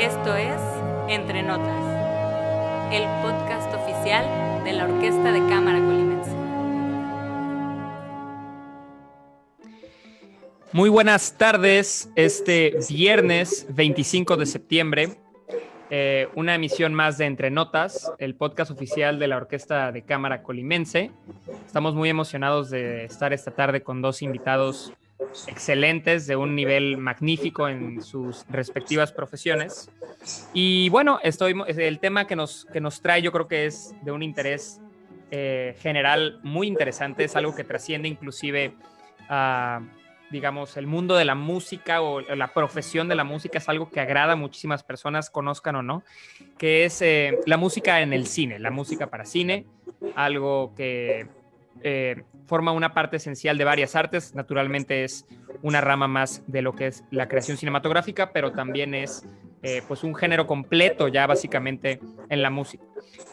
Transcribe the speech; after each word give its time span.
Esto 0.00 0.34
es 0.34 0.58
Entre 1.08 1.42
Notas, 1.42 2.90
el 2.90 3.02
podcast 3.22 3.74
oficial 3.74 4.24
de 4.64 4.72
la 4.72 4.84
Orquesta 4.84 5.30
de 5.30 5.40
Cámara 5.40 5.78
Colimense. 5.78 6.30
Muy 10.72 10.88
buenas 10.88 11.36
tardes, 11.36 12.10
este 12.16 12.78
viernes 12.88 13.66
25 13.68 14.38
de 14.38 14.46
septiembre, 14.46 15.18
eh, 15.90 16.28
una 16.34 16.54
emisión 16.54 16.94
más 16.94 17.18
de 17.18 17.26
Entre 17.26 17.50
Notas, 17.50 18.10
el 18.16 18.34
podcast 18.34 18.70
oficial 18.70 19.18
de 19.18 19.28
la 19.28 19.36
Orquesta 19.36 19.92
de 19.92 20.00
Cámara 20.00 20.42
Colimense. 20.42 21.10
Estamos 21.66 21.94
muy 21.94 22.08
emocionados 22.08 22.70
de 22.70 23.04
estar 23.04 23.34
esta 23.34 23.50
tarde 23.50 23.82
con 23.82 24.00
dos 24.00 24.22
invitados 24.22 24.94
excelentes, 25.46 26.26
de 26.26 26.36
un 26.36 26.54
nivel 26.54 26.96
magnífico 26.96 27.68
en 27.68 28.02
sus 28.02 28.44
respectivas 28.48 29.12
profesiones. 29.12 29.90
Y 30.52 30.88
bueno, 30.88 31.20
estoy, 31.22 31.54
el 31.66 31.98
tema 31.98 32.26
que 32.26 32.36
nos, 32.36 32.66
que 32.72 32.80
nos 32.80 33.00
trae 33.00 33.22
yo 33.22 33.32
creo 33.32 33.48
que 33.48 33.66
es 33.66 33.94
de 34.02 34.12
un 34.12 34.22
interés 34.22 34.80
eh, 35.30 35.76
general 35.78 36.40
muy 36.42 36.66
interesante, 36.66 37.24
es 37.24 37.36
algo 37.36 37.54
que 37.54 37.64
trasciende 37.64 38.08
inclusive 38.08 38.74
a, 39.28 39.80
digamos, 40.30 40.76
el 40.76 40.86
mundo 40.86 41.16
de 41.16 41.24
la 41.24 41.34
música 41.34 42.02
o 42.02 42.20
la 42.20 42.52
profesión 42.52 43.08
de 43.08 43.14
la 43.14 43.24
música, 43.24 43.58
es 43.58 43.68
algo 43.68 43.90
que 43.90 44.00
agrada 44.00 44.32
a 44.32 44.36
muchísimas 44.36 44.82
personas, 44.82 45.30
conozcan 45.30 45.76
o 45.76 45.82
no, 45.82 46.02
que 46.58 46.84
es 46.84 47.02
eh, 47.02 47.38
la 47.46 47.56
música 47.56 48.00
en 48.00 48.12
el 48.12 48.26
cine, 48.26 48.58
la 48.58 48.70
música 48.70 49.08
para 49.08 49.24
cine, 49.24 49.66
algo 50.14 50.72
que 50.76 51.26
eh, 51.82 52.22
forma 52.46 52.72
una 52.72 52.94
parte 52.94 53.16
esencial 53.16 53.58
de 53.58 53.64
varias 53.64 53.96
artes. 53.96 54.34
Naturalmente 54.34 55.04
es 55.04 55.26
una 55.62 55.80
rama 55.80 56.08
más 56.08 56.42
de 56.46 56.62
lo 56.62 56.74
que 56.74 56.88
es 56.88 57.04
la 57.10 57.28
creación 57.28 57.56
cinematográfica, 57.56 58.32
pero 58.32 58.52
también 58.52 58.94
es 58.94 59.24
eh, 59.62 59.82
pues 59.86 60.04
un 60.04 60.14
género 60.14 60.46
completo 60.46 61.08
ya 61.08 61.26
básicamente 61.26 62.00
en 62.30 62.40
la 62.40 62.48
música. 62.48 62.82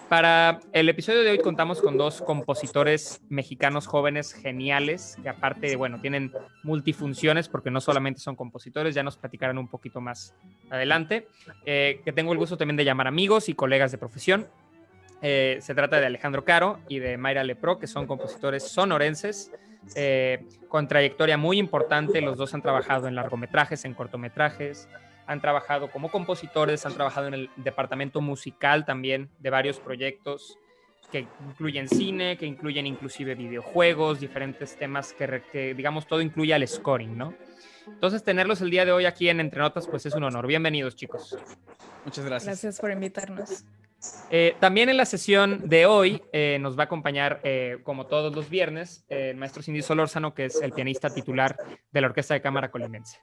Para 0.09 0.59
el 0.73 0.89
episodio 0.89 1.23
de 1.23 1.31
hoy 1.31 1.38
contamos 1.39 1.81
con 1.81 1.97
dos 1.97 2.22
compositores 2.22 3.22
mexicanos 3.30 3.88
jóvenes 3.88 4.33
geniales, 4.33 5.17
que 5.23 5.30
aparte, 5.30 5.75
bueno, 5.78 6.02
tienen 6.02 6.33
multifunciones 6.63 7.47
porque 7.47 7.72
no 7.72 7.80
solamente 7.80 8.19
son 8.19 8.35
compositores, 8.35 8.94
ya 8.94 9.03
nos 9.03 9.16
platicarán 9.16 9.58
un 9.58 9.69
poquito 9.69 10.02
más 10.02 10.33
adelante, 10.69 11.28
eh, 11.66 12.02
que 12.03 12.11
tengo 12.11 12.33
el 12.33 12.38
gusto 12.38 12.58
también 12.58 12.78
de 12.78 12.85
llamar 12.85 13.08
amigos 13.08 13.47
y 13.47 13.53
colegas 13.53 13.91
de 13.91 13.97
profesión. 13.97 14.47
Eh, 15.21 15.57
se 15.61 15.73
trata 15.73 15.99
de 15.99 16.05
Alejandro 16.05 16.43
Caro 16.43 16.79
y 16.87 16.99
de 16.99 17.17
Mayra 17.17 17.43
Lepro, 17.43 17.79
que 17.79 17.87
son 17.87 18.05
compositores 18.05 18.63
sonorenses 18.63 19.51
eh, 19.95 20.45
con 20.67 20.87
trayectoria 20.87 21.37
muy 21.37 21.57
importante. 21.57 22.21
Los 22.21 22.37
dos 22.37 22.53
han 22.53 22.61
trabajado 22.61 23.07
en 23.07 23.15
largometrajes, 23.15 23.85
en 23.85 23.93
cortometrajes, 23.93 24.88
han 25.25 25.41
trabajado 25.41 25.89
como 25.89 26.09
compositores, 26.09 26.85
han 26.85 26.93
trabajado 26.93 27.27
en 27.27 27.33
el 27.33 27.49
departamento 27.55 28.21
musical 28.21 28.85
también 28.85 29.29
de 29.39 29.49
varios 29.49 29.79
proyectos 29.79 30.57
que 31.11 31.25
incluyen 31.47 31.88
cine, 31.88 32.38
que 32.38 32.45
incluyen 32.45 32.85
inclusive 32.85 33.33
videojuegos, 33.33 34.19
diferentes 34.19 34.75
temas 34.75 35.13
que, 35.13 35.41
que 35.51 35.73
digamos, 35.73 36.05
todo 36.05 36.21
incluye 36.21 36.53
al 36.53 36.67
scoring, 36.67 37.17
¿no? 37.17 37.33
Entonces, 37.88 38.23
tenerlos 38.23 38.61
el 38.61 38.69
día 38.69 38.85
de 38.85 38.91
hoy 38.91 39.05
aquí 39.05 39.30
en 39.30 39.39
Entre 39.39 39.59
Notas, 39.59 39.88
pues 39.88 40.05
es 40.05 40.13
un 40.13 40.23
honor. 40.23 40.45
Bienvenidos, 40.47 40.95
chicos. 40.95 41.38
Muchas 42.05 42.25
gracias. 42.25 42.45
Gracias 42.45 42.79
por 42.79 42.91
invitarnos. 42.91 43.66
Eh, 44.29 44.55
también 44.59 44.89
en 44.89 44.97
la 44.97 45.05
sesión 45.05 45.67
de 45.67 45.85
hoy 45.85 46.21
eh, 46.31 46.57
nos 46.61 46.77
va 46.77 46.83
a 46.83 46.85
acompañar, 46.85 47.39
eh, 47.44 47.79
como 47.83 48.05
todos 48.05 48.35
los 48.35 48.49
viernes, 48.49 49.03
el 49.09 49.38
maestro 49.38 49.63
Cindy 49.63 49.81
Solórzano, 49.81 50.33
que 50.33 50.45
es 50.45 50.61
el 50.61 50.71
pianista 50.71 51.09
titular 51.09 51.57
de 51.91 52.02
la 52.02 52.07
Orquesta 52.07 52.33
de 52.33 52.41
Cámara 52.41 52.69
Colimense. 52.69 53.19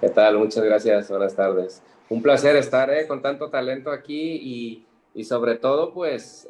¿Qué 0.00 0.10
tal? 0.10 0.38
Muchas 0.38 0.62
gracias. 0.62 1.08
Buenas 1.08 1.34
tardes. 1.34 1.82
Un 2.08 2.22
placer 2.22 2.54
estar 2.56 2.90
con 3.08 3.22
tanto 3.22 3.48
talento 3.48 3.90
aquí 3.90 4.38
y, 4.42 4.85
y 5.16 5.24
sobre 5.24 5.56
todo, 5.56 5.94
pues, 5.94 6.46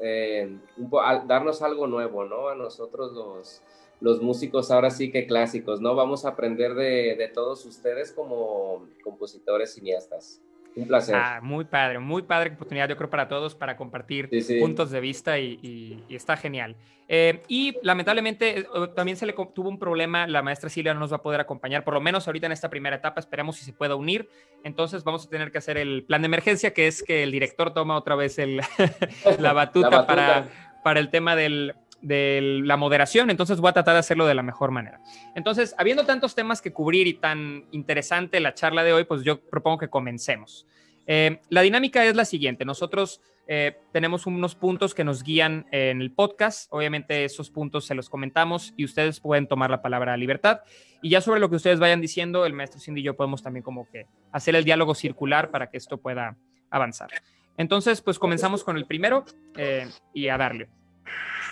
darnos 1.26 1.62
algo 1.62 1.86
nuevo, 1.86 2.24
¿no? 2.24 2.48
A 2.48 2.56
nosotros 2.56 3.12
los, 3.12 3.62
los 4.00 4.20
músicos 4.20 4.72
ahora 4.72 4.90
sí 4.90 5.12
que 5.12 5.28
clásicos, 5.28 5.80
¿no? 5.80 5.94
Vamos 5.94 6.24
a 6.24 6.30
aprender 6.30 6.74
de, 6.74 7.14
de 7.14 7.28
todos 7.28 7.64
ustedes 7.64 8.10
como 8.10 8.88
compositores 9.04 9.72
cineastas. 9.74 10.42
Un 10.76 10.86
placer. 10.86 11.14
Ah, 11.14 11.40
muy 11.42 11.64
padre, 11.64 11.98
muy 11.98 12.22
padre 12.22 12.50
oportunidad, 12.50 12.86
yo 12.86 12.98
creo, 12.98 13.08
para 13.08 13.28
todos, 13.28 13.54
para 13.54 13.78
compartir 13.78 14.28
puntos 14.60 14.90
de 14.90 15.00
vista 15.00 15.38
y, 15.38 16.04
está 16.10 16.36
genial. 16.36 16.76
Eh, 17.08 17.42
y 17.48 17.74
lamentablemente 17.82 18.58
eh, 18.58 18.66
también 18.94 19.16
se 19.16 19.24
le 19.26 19.32
tuvo 19.32 19.68
un 19.68 19.78
problema, 19.78 20.26
la 20.26 20.42
maestra 20.42 20.68
Silvia 20.68 20.92
no 20.92 21.00
nos 21.00 21.12
va 21.12 21.16
a 21.16 21.22
poder 21.22 21.40
acompañar, 21.40 21.82
por 21.82 21.94
lo 21.94 22.00
menos 22.00 22.26
ahorita 22.26 22.46
en 22.46 22.52
esta 22.52 22.68
primera 22.68 22.96
etapa, 22.96 23.20
esperemos 23.20 23.56
si 23.56 23.64
se 23.64 23.72
pueda 23.72 23.94
unir. 23.94 24.28
Entonces 24.64 25.02
vamos 25.02 25.26
a 25.26 25.30
tener 25.30 25.50
que 25.50 25.58
hacer 25.58 25.78
el 25.78 26.04
plan 26.04 26.20
de 26.20 26.26
emergencia, 26.26 26.74
que 26.74 26.88
es 26.88 27.02
que 27.02 27.22
el 27.22 27.30
director 27.30 27.72
toma 27.72 27.96
otra 27.96 28.14
vez 28.14 28.38
el, 28.38 28.60
la, 29.38 29.54
batuta 29.54 30.06
Para, 30.06 30.48
para 30.82 31.00
el 31.00 31.08
tema 31.08 31.36
del, 31.36 31.74
de 32.02 32.60
la 32.64 32.76
moderación, 32.76 33.30
entonces 33.30 33.60
voy 33.60 33.70
a 33.70 33.72
tratar 33.72 33.94
de 33.94 34.00
hacerlo 34.00 34.26
de 34.26 34.34
la 34.34 34.42
mejor 34.42 34.70
manera. 34.70 35.00
Entonces, 35.34 35.74
habiendo 35.78 36.04
tantos 36.04 36.34
temas 36.34 36.60
que 36.60 36.72
cubrir 36.72 37.06
y 37.06 37.14
tan 37.14 37.64
interesante 37.72 38.40
la 38.40 38.54
charla 38.54 38.84
de 38.84 38.92
hoy, 38.92 39.04
pues 39.04 39.22
yo 39.22 39.40
propongo 39.40 39.78
que 39.78 39.88
comencemos. 39.88 40.66
Eh, 41.06 41.40
la 41.48 41.62
dinámica 41.62 42.04
es 42.04 42.16
la 42.16 42.24
siguiente, 42.24 42.64
nosotros 42.64 43.20
eh, 43.48 43.78
tenemos 43.92 44.26
unos 44.26 44.56
puntos 44.56 44.92
que 44.92 45.04
nos 45.04 45.22
guían 45.22 45.66
en 45.70 46.00
el 46.00 46.10
podcast, 46.10 46.66
obviamente 46.72 47.24
esos 47.24 47.50
puntos 47.50 47.86
se 47.86 47.94
los 47.94 48.10
comentamos 48.10 48.74
y 48.76 48.84
ustedes 48.84 49.20
pueden 49.20 49.46
tomar 49.46 49.70
la 49.70 49.82
palabra 49.82 50.14
a 50.14 50.16
libertad 50.16 50.62
y 51.00 51.10
ya 51.10 51.20
sobre 51.20 51.38
lo 51.38 51.48
que 51.48 51.56
ustedes 51.56 51.78
vayan 51.78 52.00
diciendo, 52.00 52.44
el 52.44 52.54
maestro 52.54 52.80
Cindy 52.80 53.02
y 53.02 53.04
yo 53.04 53.14
podemos 53.14 53.42
también 53.42 53.62
como 53.62 53.88
que 53.88 54.06
hacer 54.32 54.56
el 54.56 54.64
diálogo 54.64 54.96
circular 54.96 55.52
para 55.52 55.70
que 55.70 55.76
esto 55.76 55.98
pueda 55.98 56.36
avanzar. 56.70 57.10
Entonces, 57.56 58.02
pues 58.02 58.18
comenzamos 58.18 58.64
con 58.64 58.76
el 58.76 58.86
primero 58.86 59.24
eh, 59.56 59.88
y 60.12 60.28
a 60.28 60.36
darle. 60.36 60.68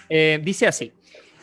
Eh, 0.09 0.41
dice 0.43 0.67
así, 0.67 0.93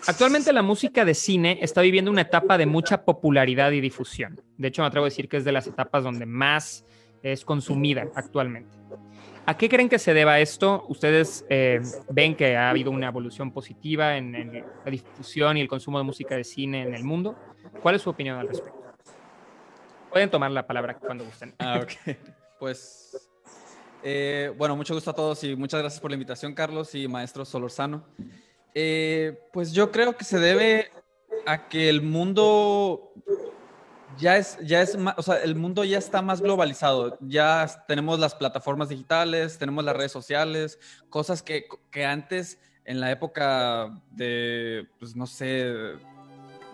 actualmente 0.07 0.53
la 0.53 0.61
música 0.61 1.05
de 1.05 1.13
cine 1.13 1.59
está 1.61 1.81
viviendo 1.81 2.11
una 2.11 2.21
etapa 2.21 2.57
de 2.57 2.65
mucha 2.65 3.03
popularidad 3.03 3.71
y 3.71 3.81
difusión. 3.81 4.41
De 4.57 4.67
hecho, 4.67 4.81
me 4.81 4.87
atrevo 4.87 5.05
a 5.05 5.09
decir 5.09 5.27
que 5.27 5.37
es 5.37 5.45
de 5.45 5.51
las 5.51 5.67
etapas 5.67 6.03
donde 6.03 6.25
más 6.25 6.85
es 7.23 7.45
consumida 7.45 8.07
actualmente. 8.15 8.77
¿A 9.45 9.57
qué 9.57 9.69
creen 9.69 9.89
que 9.89 9.99
se 9.99 10.13
deba 10.13 10.39
esto? 10.39 10.85
¿Ustedes 10.87 11.45
eh, 11.49 11.81
ven 12.09 12.35
que 12.35 12.55
ha 12.55 12.69
habido 12.69 12.91
una 12.91 13.07
evolución 13.07 13.51
positiva 13.51 14.15
en, 14.15 14.63
la 14.85 14.91
difusión 14.91 15.57
y 15.57 15.61
el 15.61 15.67
consumo 15.67 15.97
de 15.97 16.03
música 16.03 16.35
de 16.35 16.43
cine 16.43 16.83
en 16.83 16.93
el 16.93 17.03
mundo? 17.03 17.35
¿Cuál 17.81 17.95
es 17.95 18.03
su 18.03 18.09
opinión 18.09 18.37
al 18.37 18.47
respecto? 18.47 18.79
Pueden 20.11 20.29
tomar 20.29 20.51
la 20.51 20.67
palabra 20.67 20.93
cuando 20.95 21.25
gusten. 21.25 21.55
Ah, 21.57 21.79
ok. 21.81 22.15
Pues 22.59 23.30
eh, 24.03 24.53
bueno, 24.57 24.75
mucho 24.75 24.93
gusto 24.93 25.11
a 25.11 25.13
todos 25.13 25.43
y 25.43 25.55
muchas 25.55 25.79
gracias 25.79 26.01
por 26.01 26.11
la 26.11 26.15
invitación, 26.15 26.53
Carlos 26.53 26.93
y 26.95 27.07
maestro 27.07 27.45
Solorzano. 27.45 28.05
Eh, 28.73 29.39
pues 29.51 29.71
yo 29.71 29.91
creo 29.91 30.15
que 30.15 30.23
se 30.23 30.39
debe 30.39 30.89
a 31.45 31.67
que 31.67 31.89
el 31.89 32.01
mundo 32.01 33.13
ya 34.17 34.37
es, 34.37 34.57
ya 34.63 34.81
es, 34.81 34.97
o 35.17 35.21
sea, 35.21 35.41
el 35.43 35.55
mundo 35.55 35.83
ya 35.83 35.97
está 35.97 36.21
más 36.21 36.41
globalizado. 36.41 37.17
Ya 37.21 37.67
tenemos 37.87 38.19
las 38.19 38.35
plataformas 38.35 38.89
digitales, 38.89 39.57
tenemos 39.57 39.83
las 39.83 39.95
redes 39.95 40.11
sociales, 40.11 40.79
cosas 41.09 41.41
que, 41.43 41.65
que 41.91 42.05
antes, 42.05 42.59
en 42.85 42.99
la 42.99 43.11
época 43.11 44.01
de, 44.11 44.87
pues 44.99 45.15
no 45.15 45.27
sé, 45.27 45.73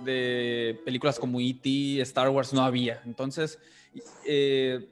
de 0.03 0.79
películas 0.85 1.19
como 1.19 1.39
E.T., 1.39 2.01
Star 2.01 2.29
Wars, 2.29 2.53
no 2.53 2.61
había. 2.61 3.01
Entonces, 3.05 3.59
eh, 4.25 4.89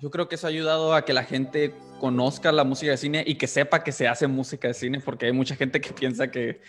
yo 0.00 0.10
creo 0.10 0.28
que 0.28 0.34
eso 0.34 0.46
ha 0.46 0.50
ayudado 0.50 0.94
a 0.94 1.04
que 1.04 1.12
la 1.12 1.24
gente 1.24 1.74
conozca 2.00 2.52
la 2.52 2.64
música 2.64 2.90
de 2.90 2.96
cine 2.98 3.24
y 3.26 3.36
que 3.36 3.46
sepa 3.46 3.82
que 3.82 3.92
se 3.92 4.06
hace 4.06 4.26
música 4.26 4.68
de 4.68 4.74
cine, 4.74 5.00
porque 5.00 5.26
hay 5.26 5.32
mucha 5.32 5.56
gente 5.56 5.80
que 5.80 5.92
piensa 5.92 6.30
que, 6.30 6.60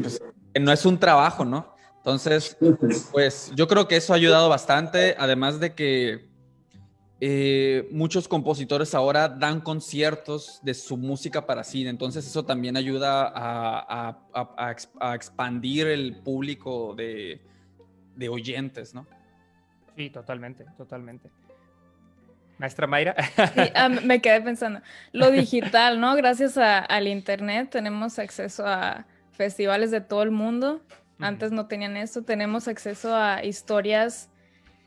pues, 0.00 0.22
no 0.60 0.72
es 0.72 0.86
un 0.86 0.98
trabajo, 0.98 1.44
¿no? 1.44 1.74
Entonces, 1.96 2.56
pues 3.10 3.50
yo 3.56 3.66
creo 3.66 3.88
que 3.88 3.96
eso 3.96 4.12
ha 4.12 4.16
ayudado 4.16 4.48
bastante, 4.48 5.16
además 5.18 5.58
de 5.58 5.74
que 5.74 6.28
eh, 7.18 7.88
muchos 7.90 8.28
compositores 8.28 8.94
ahora 8.94 9.28
dan 9.28 9.60
conciertos 9.60 10.60
de 10.62 10.74
su 10.74 10.96
música 10.96 11.46
para 11.46 11.64
cine, 11.64 11.90
entonces 11.90 12.24
eso 12.24 12.44
también 12.44 12.76
ayuda 12.76 13.32
a, 13.34 15.14
expandir 15.14 15.88
el 15.88 16.20
público 16.22 16.94
de 16.94 17.40
oyentes, 18.28 18.94
¿no? 18.94 19.04
Sí, 19.96 20.10
totalmente, 20.10 20.64
totalmente. 20.76 21.28
Maestra 22.58 22.86
Mayra. 22.86 23.14
Ah, 23.74 23.88
me 24.04 24.20
quedé 24.20 24.40
pensando. 24.40 24.80
Lo 25.12 25.30
digital, 25.30 26.00
¿no? 26.00 26.14
Gracias 26.16 26.56
al 26.56 27.08
Internet 27.08 27.70
tenemos 27.70 28.18
acceso 28.18 28.66
a 28.66 29.06
festivales 29.32 29.90
de 29.90 30.00
todo 30.00 30.22
el 30.22 30.30
mundo. 30.30 30.80
Antes 31.18 31.52
no 31.52 31.66
tenían 31.66 31.96
eso. 31.96 32.22
Tenemos 32.22 32.68
acceso 32.68 33.14
a 33.14 33.44
historias 33.44 34.30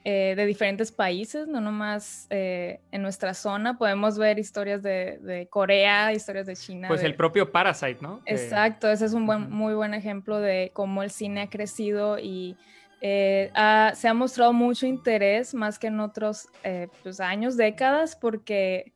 eh, 0.06 0.34
de 0.36 0.46
diferentes 0.46 0.92
países, 0.92 1.48
no 1.48 1.60
nomás 1.60 2.28
eh, 2.30 2.80
en 2.92 3.02
nuestra 3.02 3.34
zona. 3.34 3.78
Podemos 3.78 4.18
ver 4.18 4.40
historias 4.40 4.82
de, 4.82 5.48
Corea, 5.50 6.14
historias 6.14 6.46
de 6.46 6.56
China. 6.56 6.88
Pues 6.88 7.04
el 7.04 7.16
propio 7.16 7.52
Parasite, 7.52 7.98
¿no? 8.02 8.22
Exacto, 8.26 8.90
ese 8.90 9.06
es 9.06 9.14
un 9.14 9.26
buen, 9.26 9.50
muy 9.52 9.74
buen 9.74 9.94
ejemplo 9.94 10.40
de 10.40 10.72
cómo 10.74 11.04
el 11.04 11.12
cine 11.12 11.42
ha 11.42 11.50
crecido 11.50 12.18
y 12.18 12.56
eh, 13.02 13.52
se 13.96 14.08
ha 14.08 14.14
mostrado 14.14 14.54
mucho 14.54 14.86
interés 14.86 15.54
más 15.54 15.80
que 15.80 15.88
en 15.88 16.00
otros 16.00 16.48
eh, 16.64 16.88
pues, 17.04 17.20
años, 17.20 17.56
décadas, 17.58 18.16
porque 18.16 18.94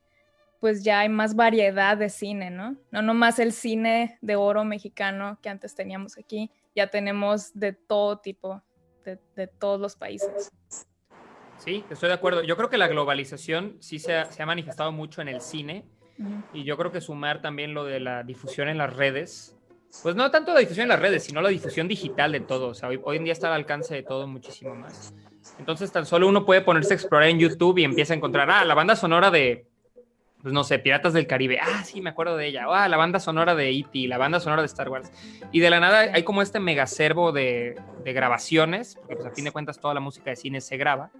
pues 0.60 0.82
ya 0.82 1.02
hay 1.02 1.10
más 1.10 1.36
variedad 1.36 1.98
de 1.98 2.10
cine, 2.10 2.50
¿no? 2.50 2.78
No 2.90 3.02
nomás 3.02 3.38
el 3.40 3.52
cine 3.52 4.18
de 4.22 4.38
oro 4.38 4.64
mexicano 4.64 5.38
que 5.42 5.50
antes 5.50 5.76
teníamos 5.76 6.18
aquí, 6.18 6.50
ya 6.74 6.88
tenemos 6.88 7.54
de 7.54 7.74
todo 7.74 8.20
tipo, 8.20 8.62
de, 9.04 9.48
todos 9.48 9.80
los 9.80 9.98
países. 9.98 10.50
Sí, 11.58 11.84
estoy 11.90 12.08
de 12.08 12.16
acuerdo. 12.16 12.44
Yo 12.44 12.56
creo 12.56 12.70
que 12.70 12.78
la 12.78 12.88
globalización 12.88 13.76
sí 13.82 14.00
se 14.00 14.16
ha, 14.16 14.46
manifestado 14.46 14.94
mucho 14.94 15.22
en 15.22 15.28
el 15.28 15.42
cine 15.42 15.86
y 16.54 16.64
yo 16.64 16.78
creo 16.78 16.94
que 16.94 17.02
sumar 17.02 17.42
también 17.42 17.74
lo 17.74 17.84
de 17.84 18.00
la 18.00 18.24
difusión 18.24 18.70
en 18.70 18.78
las 18.78 18.96
redes 18.96 19.58
pues 20.02 20.16
no 20.16 20.32
tanto 20.32 20.54
la 20.54 20.60
difusión 20.60 20.84
en 20.84 20.90
las 20.90 21.00
redes, 21.00 21.24
sino 21.24 21.42
la 21.42 21.50
difusión 21.50 21.88
digital 21.88 22.32
de 22.32 22.40
todo. 22.40 22.70
O 22.70 22.74
sea, 22.74 22.90
hoy, 22.90 23.18
en 23.18 23.24
día 23.24 23.34
está 23.34 23.48
al 23.48 23.54
alcance 23.54 23.94
de 23.94 24.04
todo 24.04 24.28
muchísimo 24.28 24.74
más. 24.76 25.14
Entonces, 25.60 25.92
tan 25.92 26.06
solo 26.06 26.28
uno 26.28 26.46
puede 26.46 26.62
ponerse 26.62 26.94
a 26.94 26.96
explorar 26.96 27.30
en 27.30 27.40
YouTube 27.40 27.78
y 27.78 27.84
empieza 27.84 28.14
a 28.14 28.18
encontrar, 28.18 28.50
ah, 28.50 28.66
la 28.66 28.74
banda 28.74 28.96
sonora 28.96 29.30
de, 29.30 29.68
pues 30.42 30.54
no 30.54 30.64
sé, 30.64 30.80
Piratas 30.80 31.14
del 31.14 31.28
Caribe. 31.28 31.60
Ah, 31.62 31.84
sí, 31.84 32.02
me 32.02 32.10
acuerdo 32.10 32.38
de 32.38 32.48
ella. 32.48 32.66
Ah, 32.70 32.88
la 32.88 32.98
banda 32.98 33.20
sonora 33.20 33.54
de 33.56 33.70
E.T., 33.70 34.08
la 34.08 34.18
banda 34.18 34.40
sonora 34.40 34.62
de 34.62 34.68
Star 34.68 34.90
Wars. 34.90 35.12
Y 35.52 35.60
de 35.60 35.70
la 35.70 35.80
nada 35.80 36.00
hay 36.00 36.24
como 36.24 36.42
este 36.42 36.60
megacervo 36.60 37.32
de, 37.32 37.76
de 38.04 38.14
grabaciones, 38.14 38.96
porque 38.96 39.18
pues 39.18 39.28
a 39.28 39.32
fin 39.32 39.46
de 39.46 39.52
cuentas 39.52 39.80
toda 39.80 39.94
la 39.94 40.00
música 40.00 40.32
de 40.32 40.38
cine 40.38 40.60
se 40.60 40.78
graba, 40.78 41.12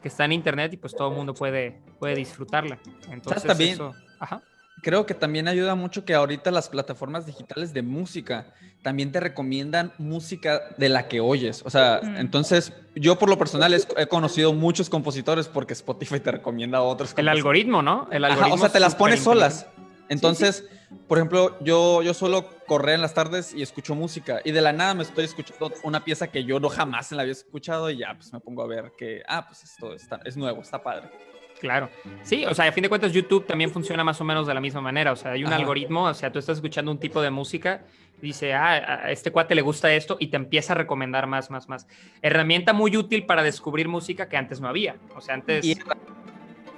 que 0.00 0.08
está 0.08 0.24
en 0.24 0.32
internet 0.32 0.72
y 0.72 0.76
pues 0.76 0.94
todo 0.94 1.10
el 1.10 1.16
mundo 1.16 1.34
puede, 1.34 1.82
puede 1.98 2.14
disfrutarla. 2.14 2.78
Entonces, 3.10 3.44
también, 3.44 3.74
eso, 3.74 3.94
ajá 4.18 4.42
creo 4.82 5.06
que 5.06 5.14
también 5.14 5.48
ayuda 5.48 5.74
mucho 5.74 6.04
que 6.04 6.14
ahorita 6.14 6.50
las 6.50 6.68
plataformas 6.68 7.26
digitales 7.26 7.72
de 7.72 7.82
música 7.82 8.52
también 8.82 9.12
te 9.12 9.20
recomiendan 9.20 9.92
música 9.98 10.62
de 10.76 10.88
la 10.88 11.08
que 11.08 11.20
oyes. 11.20 11.62
O 11.64 11.70
sea, 11.70 12.00
entonces 12.16 12.72
yo 12.94 13.18
por 13.18 13.28
lo 13.28 13.38
personal 13.38 13.74
he 13.74 14.06
conocido 14.06 14.52
muchos 14.52 14.88
compositores 14.88 15.48
porque 15.48 15.72
Spotify 15.72 16.20
te 16.20 16.30
recomienda 16.30 16.82
otros. 16.82 17.14
El 17.16 17.28
algoritmo, 17.28 17.82
¿no? 17.82 18.08
El 18.10 18.24
algoritmo. 18.24 18.54
o 18.54 18.58
sea, 18.58 18.70
te 18.70 18.80
las 18.80 18.94
pones 18.94 19.20
solas. 19.20 19.66
Entonces, 20.08 20.64
por 21.06 21.18
ejemplo, 21.18 21.56
yo, 21.60 22.02
yo 22.02 22.14
suelo 22.14 22.48
correr 22.66 22.94
en 22.94 23.02
las 23.02 23.14
tardes 23.14 23.52
y 23.54 23.62
escucho 23.62 23.94
música 23.94 24.40
y 24.44 24.52
de 24.52 24.60
la 24.60 24.72
nada 24.72 24.94
me 24.94 25.02
estoy 25.02 25.24
escuchando 25.24 25.72
una 25.82 26.04
pieza 26.04 26.28
que 26.28 26.44
yo 26.44 26.60
no 26.60 26.68
jamás 26.68 27.12
la 27.12 27.22
había 27.22 27.32
escuchado 27.32 27.90
y 27.90 27.98
ya, 27.98 28.14
pues 28.14 28.32
me 28.32 28.40
pongo 28.40 28.62
a 28.62 28.66
ver 28.66 28.92
que, 28.96 29.22
ah, 29.28 29.46
pues 29.46 29.64
esto 29.64 29.94
está, 29.94 30.20
es 30.24 30.36
nuevo, 30.36 30.62
está 30.62 30.82
padre. 30.82 31.10
Claro. 31.58 31.90
Sí, 32.22 32.44
o 32.44 32.54
sea, 32.54 32.66
a 32.66 32.72
fin 32.72 32.82
de 32.82 32.88
cuentas 32.88 33.12
YouTube 33.12 33.46
también 33.46 33.70
funciona 33.70 34.04
más 34.04 34.20
o 34.20 34.24
menos 34.24 34.46
de 34.46 34.54
la 34.54 34.60
misma 34.60 34.80
manera. 34.80 35.12
O 35.12 35.16
sea, 35.16 35.32
hay 35.32 35.44
un 35.44 35.52
algoritmo, 35.52 36.04
o 36.04 36.14
sea, 36.14 36.30
tú 36.30 36.38
estás 36.38 36.58
escuchando 36.58 36.90
un 36.90 36.98
tipo 36.98 37.20
de 37.20 37.30
música, 37.30 37.84
dice, 38.20 38.54
ah, 38.54 39.04
a 39.04 39.10
este 39.10 39.30
cuate 39.30 39.54
le 39.54 39.62
gusta 39.62 39.92
esto 39.92 40.16
y 40.20 40.28
te 40.28 40.36
empieza 40.36 40.72
a 40.72 40.76
recomendar 40.76 41.26
más, 41.26 41.50
más, 41.50 41.68
más. 41.68 41.86
Herramienta 42.22 42.72
muy 42.72 42.96
útil 42.96 43.26
para 43.26 43.42
descubrir 43.42 43.88
música 43.88 44.28
que 44.28 44.36
antes 44.36 44.60
no 44.60 44.68
había. 44.68 44.96
O 45.14 45.20
sea, 45.20 45.34
antes... 45.34 45.64
Y 45.64 45.76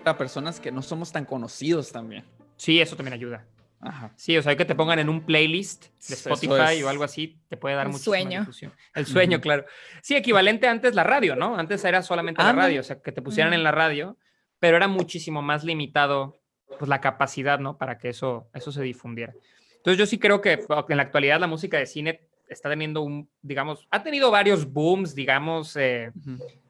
para 0.05 0.17
personas 0.17 0.61
que 0.61 0.73
no 0.73 0.83
somos 0.83 1.13
tan 1.13 1.25
conocidos 1.25 1.93
también. 1.93 2.25
Sí, 2.57 2.81
eso 2.81 2.97
también 2.97 3.15
ayuda. 3.15 3.47
Ajá. 3.83 4.13
Sí, 4.17 4.37
o 4.37 4.43
sea, 4.43 4.51
hay 4.51 4.57
que 4.57 4.67
te 4.67 4.75
pongan 4.75 4.99
en 4.99 5.09
un 5.09 5.25
playlist 5.25 5.87
de 6.07 6.15
Spotify 6.15 6.83
o 6.83 6.89
algo 6.89 7.03
así, 7.03 7.39
te 7.49 7.57
puede 7.57 7.75
dar 7.77 7.89
mucho 7.89 8.05
sueño. 8.05 8.47
El 8.95 9.07
sueño, 9.07 9.41
claro. 9.41 9.65
Sí, 10.03 10.17
equivalente 10.17 10.69
antes 10.69 10.95
la 10.95 11.03
radio, 11.03 11.35
¿no? 11.35 11.57
Antes 11.57 11.83
era 11.85 12.03
solamente 12.03 12.43
la 12.43 12.53
radio, 12.53 12.81
o 12.81 12.85
sea, 12.85 13.01
que 13.01 13.13
te 13.13 13.23
pusieran 13.23 13.55
en 13.55 13.63
la 13.63 13.73
radio 13.73 14.19
pero 14.61 14.77
era 14.77 14.87
muchísimo 14.87 15.43
más 15.43 15.65
limitado 15.65 16.37
pues, 16.79 16.89
la 16.89 17.01
capacidad, 17.01 17.59
¿no? 17.59 17.77
Para 17.79 17.99
que 17.99 18.11
eso, 18.11 18.49
eso 18.55 18.71
se 18.71 18.83
difundiera. 18.83 19.35
Entonces 19.77 19.99
yo 19.99 20.07
sí 20.07 20.19
creo 20.19 20.41
que 20.41 20.53
en 20.89 20.97
la 20.97 21.03
actualidad 21.03 21.41
la 21.41 21.47
música 21.47 21.79
de 21.79 21.87
cine 21.87 22.21
está 22.49 22.69
teniendo 22.69 23.03
un, 23.03 23.29
digamos, 23.43 23.87
ha 23.91 24.03
tenido 24.03 24.31
varios 24.31 24.71
booms, 24.71 25.15
digamos, 25.15 25.77
eh, 25.77 26.13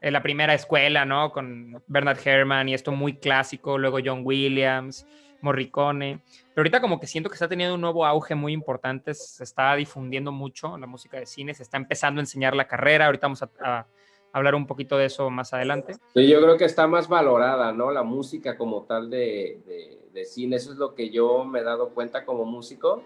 en 0.00 0.12
la 0.12 0.22
primera 0.22 0.54
escuela, 0.54 1.04
¿no? 1.04 1.32
Con 1.32 1.82
Bernard 1.86 2.18
Herrmann 2.24 2.68
y 2.68 2.74
esto 2.74 2.92
muy 2.92 3.14
clásico, 3.14 3.78
luego 3.78 3.98
John 4.04 4.20
Williams, 4.22 5.06
Morricone, 5.40 6.20
pero 6.54 6.60
ahorita 6.60 6.82
como 6.82 7.00
que 7.00 7.06
siento 7.06 7.30
que 7.30 7.34
está 7.34 7.48
teniendo 7.48 7.74
un 7.74 7.80
nuevo 7.80 8.04
auge 8.04 8.34
muy 8.34 8.52
importante, 8.52 9.14
se 9.14 9.42
está 9.42 9.74
difundiendo 9.74 10.32
mucho 10.32 10.76
la 10.76 10.86
música 10.86 11.18
de 11.18 11.24
cine, 11.24 11.54
se 11.54 11.62
está 11.62 11.78
empezando 11.78 12.20
a 12.20 12.22
enseñar 12.22 12.54
la 12.54 12.68
carrera, 12.68 13.06
ahorita 13.06 13.26
vamos 13.26 13.42
a 13.42 13.86
hablar 14.32 14.54
un 14.54 14.66
poquito 14.66 14.96
de 14.96 15.06
eso 15.06 15.30
más 15.30 15.52
adelante. 15.52 15.94
Sí, 16.14 16.28
yo 16.28 16.40
creo 16.40 16.56
que 16.56 16.64
está 16.64 16.86
más 16.86 17.08
valorada, 17.08 17.72
¿no? 17.72 17.90
La 17.90 18.02
música 18.02 18.56
como 18.56 18.84
tal 18.84 19.10
de, 19.10 20.00
de, 20.12 20.24
cine, 20.24 20.56
eso 20.56 20.72
es 20.72 20.78
lo 20.78 20.94
que 20.94 21.10
yo 21.10 21.44
me 21.44 21.60
he 21.60 21.62
dado 21.62 21.90
cuenta 21.90 22.24
como 22.24 22.44
músico. 22.44 23.02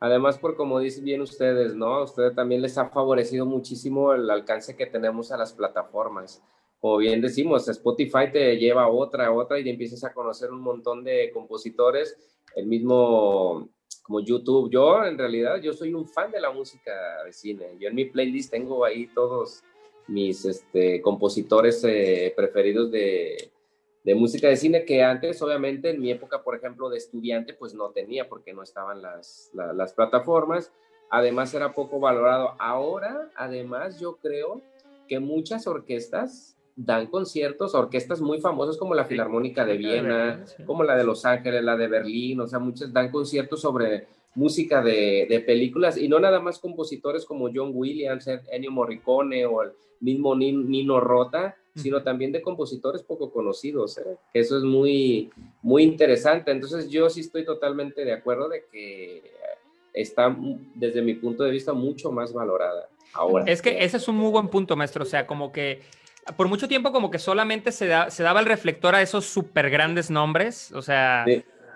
Además, 0.00 0.38
por 0.38 0.56
como 0.56 0.80
dicen 0.80 1.04
bien 1.04 1.20
ustedes, 1.22 1.74
¿no? 1.74 1.94
A 1.94 2.04
ustedes 2.04 2.34
también 2.34 2.60
les 2.60 2.76
ha 2.76 2.88
favorecido 2.88 3.46
muchísimo 3.46 4.12
el 4.12 4.28
alcance 4.28 4.76
que 4.76 4.86
tenemos 4.86 5.32
a 5.32 5.36
las 5.36 5.52
plataformas. 5.52 6.42
Como 6.80 6.96
bien 6.96 7.20
decimos, 7.20 7.68
Spotify 7.68 8.30
te 8.32 8.56
lleva 8.56 8.84
a 8.84 8.88
otra, 8.88 9.26
a 9.26 9.32
otra 9.32 9.60
y 9.60 9.68
empiezas 9.68 10.02
a 10.04 10.12
conocer 10.12 10.50
un 10.50 10.60
montón 10.60 11.04
de 11.04 11.30
compositores. 11.32 12.16
El 12.56 12.66
mismo 12.66 13.68
como 14.02 14.20
YouTube. 14.20 14.70
Yo, 14.70 15.04
en 15.04 15.16
realidad, 15.16 15.60
yo 15.60 15.72
soy 15.72 15.94
un 15.94 16.06
fan 16.06 16.30
de 16.30 16.40
la 16.40 16.50
música 16.50 16.92
de 17.24 17.32
cine. 17.32 17.76
Yo 17.78 17.88
en 17.88 17.94
mi 17.94 18.04
playlist 18.06 18.50
tengo 18.50 18.84
ahí 18.84 19.06
todos 19.06 19.62
mis 20.08 20.44
este, 20.44 21.00
compositores 21.00 21.82
eh, 21.84 22.32
preferidos 22.36 22.90
de, 22.90 23.50
música 24.14 24.48
de 24.48 24.56
cine 24.56 24.84
que 24.84 25.02
antes, 25.02 25.40
obviamente, 25.42 25.90
en 25.90 26.00
mi 26.00 26.10
época, 26.10 26.42
por 26.42 26.56
ejemplo, 26.56 26.90
de 26.90 26.98
estudiante, 26.98 27.54
pues 27.54 27.74
no 27.74 27.90
tenía 27.90 28.28
porque 28.28 28.52
no 28.52 28.62
estaban 28.62 29.00
las, 29.00 29.50
las 29.54 29.92
plataformas. 29.92 30.72
Además, 31.10 31.52
era 31.54 31.72
poco 31.72 32.00
valorado. 32.00 32.54
Ahora, 32.58 33.30
además, 33.36 34.00
yo 34.00 34.16
creo 34.16 34.60
que 35.08 35.20
muchas 35.20 35.66
orquestas 35.66 36.56
dan 36.74 37.06
conciertos, 37.06 37.74
orquestas 37.74 38.20
muy 38.20 38.40
famosas 38.40 38.76
como 38.76 38.94
la 38.94 39.04
Filarmónica 39.04 39.64
de 39.64 39.76
Viena, 39.76 40.44
como 40.66 40.84
la 40.84 40.96
de 40.96 41.04
Los 41.04 41.24
Ángeles, 41.24 41.62
la 41.62 41.76
de 41.76 41.86
Berlín, 41.86 42.40
o 42.40 42.46
sea, 42.46 42.58
muchas 42.58 42.92
dan 42.92 43.10
conciertos 43.10 43.60
sobre 43.60 44.06
música 44.34 44.82
de, 44.82 45.26
de, 45.28 45.40
películas 45.40 45.96
y 45.96 46.08
no 46.08 46.18
nada 46.18 46.40
más 46.40 46.58
compositores 46.58 47.24
como 47.24 47.50
John 47.54 47.72
Williams, 47.74 48.26
Ennio 48.50 48.70
Morricone 48.70 49.44
o 49.44 49.62
el 49.62 49.72
mismo 50.00 50.34
Nino 50.34 51.00
Rota, 51.00 51.56
sino 51.74 52.02
también 52.02 52.32
de 52.32 52.42
compositores 52.42 53.02
poco 53.02 53.30
conocidos. 53.30 53.98
¿eh? 53.98 54.16
Eso 54.34 54.58
es 54.58 54.64
muy, 54.64 55.30
muy 55.62 55.82
interesante. 55.84 56.50
Entonces 56.50 56.88
yo 56.88 57.08
sí 57.08 57.20
estoy 57.20 57.44
totalmente 57.44 58.04
de 58.04 58.12
acuerdo 58.12 58.48
de 58.48 58.64
que 58.70 59.22
está 59.94 60.36
desde 60.74 61.02
mi 61.02 61.14
punto 61.14 61.44
de 61.44 61.50
vista 61.50 61.72
mucho 61.72 62.10
más 62.10 62.32
valorada 62.32 62.88
ahora. 63.14 63.44
Es 63.46 63.62
que 63.62 63.84
ese 63.84 63.96
es 63.96 64.08
un 64.08 64.16
muy 64.16 64.30
buen 64.30 64.48
punto, 64.48 64.76
maestro. 64.76 65.04
O 65.04 65.06
sea, 65.06 65.26
como 65.26 65.52
que 65.52 65.80
por 66.36 66.48
mucho 66.48 66.68
tiempo 66.68 66.92
como 66.92 67.10
que 67.10 67.18
solamente 67.18 67.72
se, 67.72 67.88
se 68.08 68.22
daba 68.22 68.40
el 68.40 68.46
reflector 68.46 68.94
a 68.94 69.02
esos 69.02 69.26
súper 69.26 69.70
grandes 69.70 70.10
nombres. 70.10 70.72
O 70.72 70.82
sea, 70.82 71.24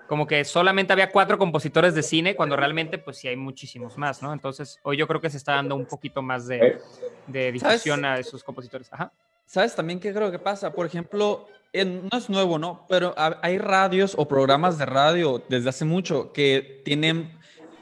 como 0.07 0.25
que 0.25 0.43
solamente 0.45 0.93
había 0.93 1.11
cuatro 1.11 1.37
compositores 1.37 1.93
de 1.93 2.03
cine, 2.03 2.35
cuando 2.35 2.55
realmente 2.55 2.97
pues 2.97 3.17
sí 3.17 3.27
hay 3.27 3.35
muchísimos 3.35 3.97
más, 3.97 4.21
¿no? 4.21 4.33
Entonces 4.33 4.79
hoy 4.83 4.97
yo 4.97 5.07
creo 5.07 5.21
que 5.21 5.29
se 5.29 5.37
está 5.37 5.55
dando 5.55 5.75
un 5.75 5.85
poquito 5.85 6.21
más 6.21 6.47
de, 6.47 6.79
de 7.27 7.51
difusión 7.51 8.05
a 8.05 8.17
esos 8.17 8.43
compositores. 8.43 8.91
Ajá. 8.91 9.11
¿Sabes 9.45 9.75
también 9.75 9.99
qué 9.99 10.13
creo 10.13 10.31
que 10.31 10.39
pasa? 10.39 10.73
Por 10.73 10.85
ejemplo, 10.85 11.47
no 11.73 12.17
es 12.17 12.29
nuevo, 12.29 12.57
¿no? 12.59 12.85
Pero 12.89 13.13
hay 13.17 13.57
radios 13.57 14.13
o 14.17 14.27
programas 14.27 14.77
de 14.77 14.85
radio 14.85 15.43
desde 15.47 15.69
hace 15.69 15.85
mucho 15.85 16.31
que 16.33 16.81
tienen 16.83 17.37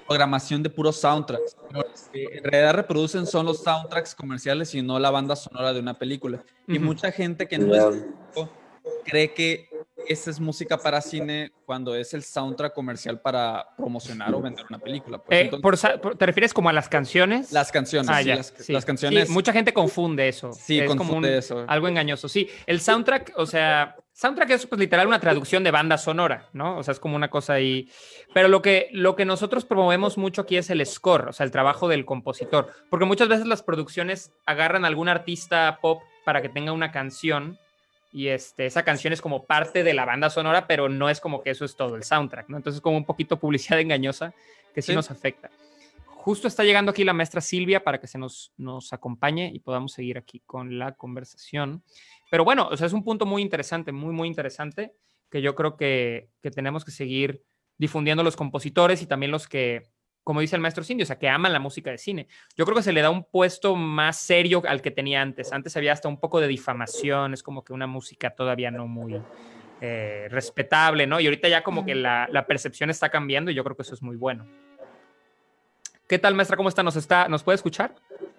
programación 0.07 0.61
de 0.61 0.69
puros 0.69 0.97
soundtracks. 0.97 1.57
en 2.13 2.43
realidad 2.43 2.75
reproducen 2.75 3.25
son 3.25 3.47
los 3.47 3.63
soundtracks 3.63 4.13
comerciales 4.13 4.75
y 4.75 4.81
no 4.81 4.99
la 4.99 5.09
banda 5.09 5.35
sonora 5.35 5.73
de 5.73 5.79
una 5.79 5.95
película. 5.95 6.43
Y 6.67 6.77
mucha 6.79 7.11
gente 7.11 7.47
que 7.47 7.57
no 7.57 7.73
es 7.73 8.05
cree 9.03 9.33
que 9.33 9.69
esa 10.07 10.29
es 10.29 10.39
música 10.39 10.77
para 10.77 11.01
cine 11.01 11.51
cuando 11.65 11.95
es 11.95 12.13
el 12.13 12.23
soundtrack 12.23 12.73
comercial 12.73 13.19
para 13.19 13.67
promocionar 13.75 14.33
o 14.33 14.41
vender 14.41 14.65
una 14.69 14.79
película. 14.79 15.17
Pues. 15.17 15.53
Eh, 15.83 15.99
¿Te 16.17 16.25
refieres 16.25 16.53
como 16.53 16.69
a 16.69 16.73
las 16.73 16.89
canciones? 16.89 17.51
Las 17.51 17.71
canciones, 17.71 18.09
ah, 18.09 18.21
sí, 18.21 18.71
las, 18.73 18.85
canciones. 18.85 19.29
mucha 19.29 19.51
gente 19.51 19.73
confunde 19.73 20.27
eso. 20.27 20.51
Sí, 20.53 20.79
es 20.79 20.87
confunde 20.87 21.27
como 21.29 21.39
eso. 21.39 21.65
Algo 21.67 21.87
engañoso. 21.87 22.29
Sí, 22.29 22.49
el 22.65 22.81
soundtrack, 22.81 23.33
o 23.35 23.45
sea, 23.45 23.95
soundtrack 24.13 24.49
es 24.51 24.65
pues 24.65 24.79
literal 24.79 25.07
una 25.07 25.19
traducción 25.19 25.63
de 25.63 25.71
banda 25.71 25.97
sonora, 25.97 26.49
¿no? 26.53 26.77
O 26.77 26.83
sea, 26.83 26.93
es 26.93 26.99
como 26.99 27.15
una 27.15 27.29
cosa 27.29 27.53
ahí. 27.53 27.89
Pero 28.33 28.47
lo 28.47 28.61
que, 28.61 28.89
lo 28.91 29.15
que 29.15 29.25
nosotros 29.25 29.65
promovemos 29.65 30.17
mucho 30.17 30.41
aquí 30.41 30.57
es 30.57 30.69
el 30.69 30.85
score, 30.85 31.29
o 31.29 31.33
sea, 31.33 31.45
el 31.45 31.51
trabajo 31.51 31.87
del 31.87 32.05
compositor. 32.05 32.71
Porque 32.89 33.05
muchas 33.05 33.27
veces 33.27 33.45
las 33.45 33.63
producciones 33.63 34.31
agarran 34.45 34.85
a 34.85 34.87
algún 34.87 35.09
artista 35.09 35.79
pop 35.81 36.01
para 36.23 36.41
que 36.41 36.49
tenga 36.49 36.71
una 36.71 36.91
canción 36.91 37.59
y 38.15 38.29
este, 38.29 38.65
esa 38.65 38.83
canción 38.83 39.11
es 39.11 39.19
como 39.19 39.45
parte 39.45 39.83
de 39.83 39.93
la 39.93 40.05
banda 40.05 40.29
sonora, 40.29 40.67
pero 40.67 40.87
no 40.87 41.09
es 41.09 41.19
como 41.19 41.43
que 41.43 41.49
eso 41.49 41.65
es 41.65 41.75
todo 41.75 41.97
el 41.97 42.03
soundtrack, 42.03 42.47
¿no? 42.47 42.55
Entonces 42.55 42.79
como 42.79 42.95
un 42.95 43.03
poquito 43.03 43.37
publicidad 43.37 43.77
engañosa 43.81 44.33
que 44.73 44.81
sí, 44.81 44.95
nos 44.95 45.11
afecta. 45.11 45.49
Justo 46.05 46.47
está 46.47 46.63
llegando 46.63 46.91
aquí 46.91 47.03
la 47.03 47.11
maestra 47.11 47.41
Silvia 47.41 47.83
para 47.83 47.99
que 47.99 48.07
se 48.07 48.17
nos, 48.17 48.53
nos 48.55 48.93
acompañe 48.93 49.51
y 49.53 49.59
podamos 49.59 49.91
seguir 49.91 50.17
aquí 50.17 50.41
con 50.45 50.79
la 50.79 50.93
conversación. 50.93 51.83
Pero 52.31 52.45
bueno, 52.45 52.69
o 52.71 52.77
sea, 52.77 52.87
es 52.87 52.93
un 52.93 53.03
punto 53.03 53.25
muy 53.25 53.41
interesante, 53.41 53.91
muy, 53.91 54.13
muy 54.13 54.29
interesante, 54.29 54.93
que 55.29 55.41
yo 55.41 55.53
creo 55.53 55.75
que, 55.75 56.29
que 56.41 56.51
tenemos 56.51 56.85
que 56.85 56.91
seguir 56.91 57.43
difundiendo 57.77 58.23
los 58.23 58.37
compositores 58.37 59.01
y 59.01 59.07
también 59.07 59.33
los 59.33 59.49
que 59.49 59.83
como 60.25 60.41
dice 60.41 60.55
el 60.55 60.61
maestro 60.61 60.83
Cindy, 60.83 61.03
o 61.03 61.05
sea, 61.05 61.19
que 61.19 61.29
aman 61.29 61.53
la 61.53 61.59
música 61.59 61.91
de 61.91 61.99
cine. 61.99 62.27
Yo 62.57 62.65
creo 62.65 62.75
que 62.75 62.81
se 62.81 62.91
le 62.91 63.03
da 63.03 63.11
un 63.11 63.23
puesto 63.23 63.75
más 63.75 64.17
serio 64.17 64.63
al 64.67 64.81
que 64.81 64.89
tenía 64.89 65.21
antes. 65.21 65.53
Antes 65.53 65.77
había 65.77 65.93
hasta 65.93 66.09
un 66.09 66.19
poco 66.19 66.41
de 66.41 66.47
difamación, 66.47 67.35
es 67.35 67.43
como 67.43 67.63
que 67.63 67.73
una 67.73 67.85
música 67.85 68.31
todavía 68.31 68.71
no 68.71 68.87
muy 68.87 69.21
eh, 69.81 70.25
respetable, 70.31 71.05
¿no? 71.05 71.19
Y 71.19 71.27
ahorita 71.27 71.47
ya 71.47 71.61
como 71.61 71.85
que 71.85 71.93
la, 71.93 72.27
la, 72.31 72.47
percepción 72.47 72.89
está 72.89 73.09
cambiando 73.09 73.51
y 73.51 73.53
yo 73.53 73.63
creo 73.63 73.75
que 73.75 73.83
eso 73.83 73.93
es 73.93 74.01
muy 74.01 74.15
bueno. 74.15 74.47
¿Qué 76.07 76.17
tal, 76.17 76.33
maestra? 76.33 76.57
¿Cómo 76.57 76.69
está? 76.69 76.81
¿Nos, 76.81 76.95
está, 76.95 77.27
¿Nos 77.27 77.43
puede 77.43 77.57
escuchar? 77.57 77.93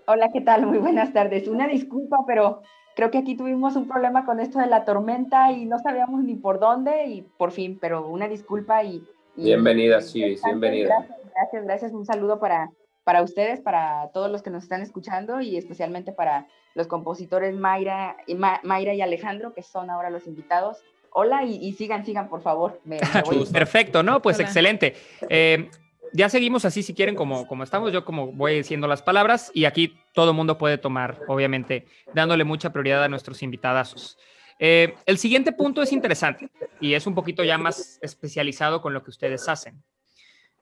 Hola, 0.06 0.30
¿qué 0.32 0.40
tal? 0.40 0.66
Muy 0.66 0.78
buenas 0.78 1.12
tardes. 1.12 1.46
Una 1.46 1.68
disculpa, 1.68 2.16
pero 2.26 2.62
creo 2.96 3.12
que 3.12 3.18
aquí 3.18 3.36
tuvimos 3.36 3.76
un 3.76 3.86
problema 3.86 4.24
con 4.24 4.40
esto 4.40 4.58
de 4.58 4.66
la 4.66 4.84
tormenta 4.84 5.52
y 5.52 5.66
no 5.66 5.78
sabíamos 5.78 6.24
ni 6.24 6.34
por 6.34 6.58
dónde 6.58 7.06
y 7.06 7.22
por 7.22 7.52
fin, 7.52 7.78
pero 7.80 8.08
una 8.08 8.26
disculpa 8.26 8.82
y... 8.82 9.06
bienvenida, 9.36 10.00
sí, 10.00 10.36
bienvenida. 10.44 10.88
Gracias, 10.88 11.18
gracias, 11.34 11.64
gracias. 11.64 11.92
Un 11.92 12.06
saludo 12.06 12.38
para, 12.38 12.70
para 13.04 13.22
ustedes, 13.22 13.60
para 13.60 14.10
todos 14.12 14.30
los 14.30 14.42
que 14.42 14.50
nos 14.50 14.62
están 14.62 14.82
escuchando 14.82 15.40
y 15.40 15.56
especialmente 15.56 16.12
para 16.12 16.46
los 16.74 16.86
compositores 16.86 17.54
Mayra 17.54 18.16
y, 18.26 18.34
Mayra 18.34 18.94
y 18.94 19.00
Alejandro, 19.00 19.54
que 19.54 19.62
son 19.62 19.90
ahora 19.90 20.10
los 20.10 20.26
invitados. 20.26 20.78
Hola 21.10 21.44
y, 21.44 21.72
sigan, 21.72 22.04
sigan, 22.04 22.28
por 22.28 22.42
favor. 22.42 22.80
Perfecto, 23.52 24.02
¿no? 24.02 24.20
Pues 24.20 24.38
excelente. 24.38 24.94
Eh, 25.30 25.70
ya 26.12 26.28
seguimos 26.28 26.64
así 26.64 26.82
si 26.82 26.94
quieren 26.94 27.14
como, 27.14 27.46
como 27.46 27.62
estamos, 27.62 27.92
yo 27.92 28.04
como 28.04 28.32
voy 28.32 28.54
diciendo 28.54 28.86
las 28.86 29.02
palabras 29.02 29.50
y 29.54 29.64
aquí 29.64 29.98
todo 30.12 30.30
el 30.30 30.36
mundo 30.36 30.58
puede 30.58 30.78
tomar, 30.78 31.20
obviamente, 31.28 31.86
dándole 32.14 32.44
mucha 32.44 32.70
prioridad 32.70 33.04
a 33.04 33.08
nuestros 33.08 33.42
invitadazos. 33.42 34.18
Eh, 34.58 34.94
el 35.04 35.18
siguiente 35.18 35.52
punto 35.52 35.82
es 35.82 35.92
interesante 35.92 36.48
y 36.80 36.94
es 36.94 37.06
un 37.06 37.14
poquito 37.14 37.44
ya 37.44 37.58
más 37.58 37.98
especializado 38.00 38.80
con 38.80 38.94
lo 38.94 39.02
que 39.02 39.10
ustedes 39.10 39.48
hacen. 39.48 39.82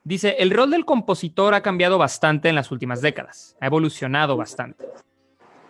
Dice, 0.02 0.36
el 0.38 0.50
rol 0.50 0.70
del 0.70 0.84
compositor 0.84 1.54
ha 1.54 1.62
cambiado 1.62 1.96
bastante 1.96 2.48
en 2.48 2.54
las 2.54 2.70
últimas 2.70 3.00
décadas, 3.00 3.56
ha 3.60 3.66
evolucionado 3.66 4.36
bastante. 4.36 4.84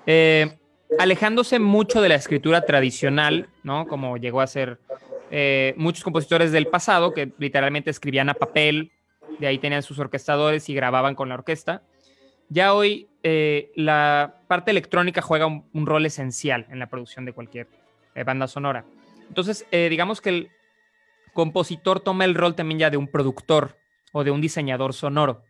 Eh, 0.06 0.58
alejándose 0.98 1.58
mucho 1.58 2.00
de 2.00 2.08
la 2.08 2.16
escritura 2.16 2.64
tradicional, 2.64 3.48
¿no? 3.62 3.86
Como 3.86 4.16
llegó 4.16 4.40
a 4.40 4.46
ser 4.46 4.80
eh, 5.30 5.74
muchos 5.76 6.02
compositores 6.02 6.50
del 6.50 6.66
pasado 6.66 7.12
que 7.12 7.32
literalmente 7.38 7.90
escribían 7.90 8.28
a 8.28 8.34
papel 8.34 8.90
de 9.38 9.46
ahí 9.46 9.58
tenían 9.58 9.82
sus 9.82 9.98
orquestadores 9.98 10.68
y 10.68 10.74
grababan 10.74 11.14
con 11.14 11.28
la 11.28 11.34
orquesta. 11.34 11.82
Ya 12.48 12.74
hoy 12.74 13.08
la 13.74 14.36
parte 14.48 14.70
electrónica 14.70 15.22
juega 15.22 15.46
un, 15.46 15.86
rol 15.86 16.04
esencial 16.04 16.66
en 16.70 16.78
la 16.78 16.88
producción 16.88 17.24
de 17.24 17.32
cualquier 17.32 17.66
eh, 18.14 18.24
banda 18.24 18.46
sonora. 18.46 18.84
Entonces, 19.28 19.66
eh, 19.70 19.88
digamos 19.88 20.20
que 20.20 20.28
el 20.30 20.50
compositor 21.32 22.00
toma 22.00 22.24
el 22.24 22.34
rol 22.34 22.54
también 22.54 22.78
ya 22.78 22.90
de 22.90 22.96
un 22.96 23.08
productor 23.08 23.76
o 24.12 24.24
de 24.24 24.30
un 24.30 24.40
diseñador 24.40 24.94
sonoro. 24.94 25.42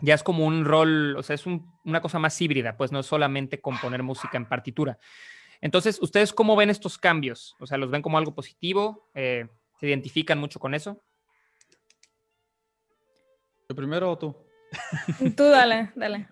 Ya 0.00 0.14
es 0.14 0.22
como 0.22 0.44
un 0.44 0.64
rol, 0.64 1.16
o 1.16 1.22
sea, 1.22 1.34
es 1.34 1.46
una 1.46 2.00
cosa 2.02 2.18
más 2.18 2.40
híbrida, 2.40 2.76
pues 2.76 2.92
no 2.92 3.00
es 3.00 3.06
solamente 3.06 3.60
componer 3.60 4.02
música 4.02 4.36
en 4.36 4.46
partitura. 4.46 4.98
Entonces, 5.62 5.98
¿ustedes 6.02 6.34
cómo 6.34 6.54
ven 6.54 6.68
estos 6.68 6.98
cambios? 6.98 7.56
O 7.58 7.66
sea, 7.66 7.78
¿los 7.78 7.90
ven 7.90 8.02
como 8.02 8.18
algo 8.18 8.34
positivo? 8.34 9.08
¿Se 9.14 9.48
identifican 9.80 10.38
mucho 10.38 10.60
con 10.60 10.74
eso? 10.74 11.02
¿Yo 13.68 13.74
primero 13.74 14.12
o 14.12 14.18
tú? 14.18 14.36
Tú 15.36 15.44
dale, 15.44 15.92
dale. 15.94 16.28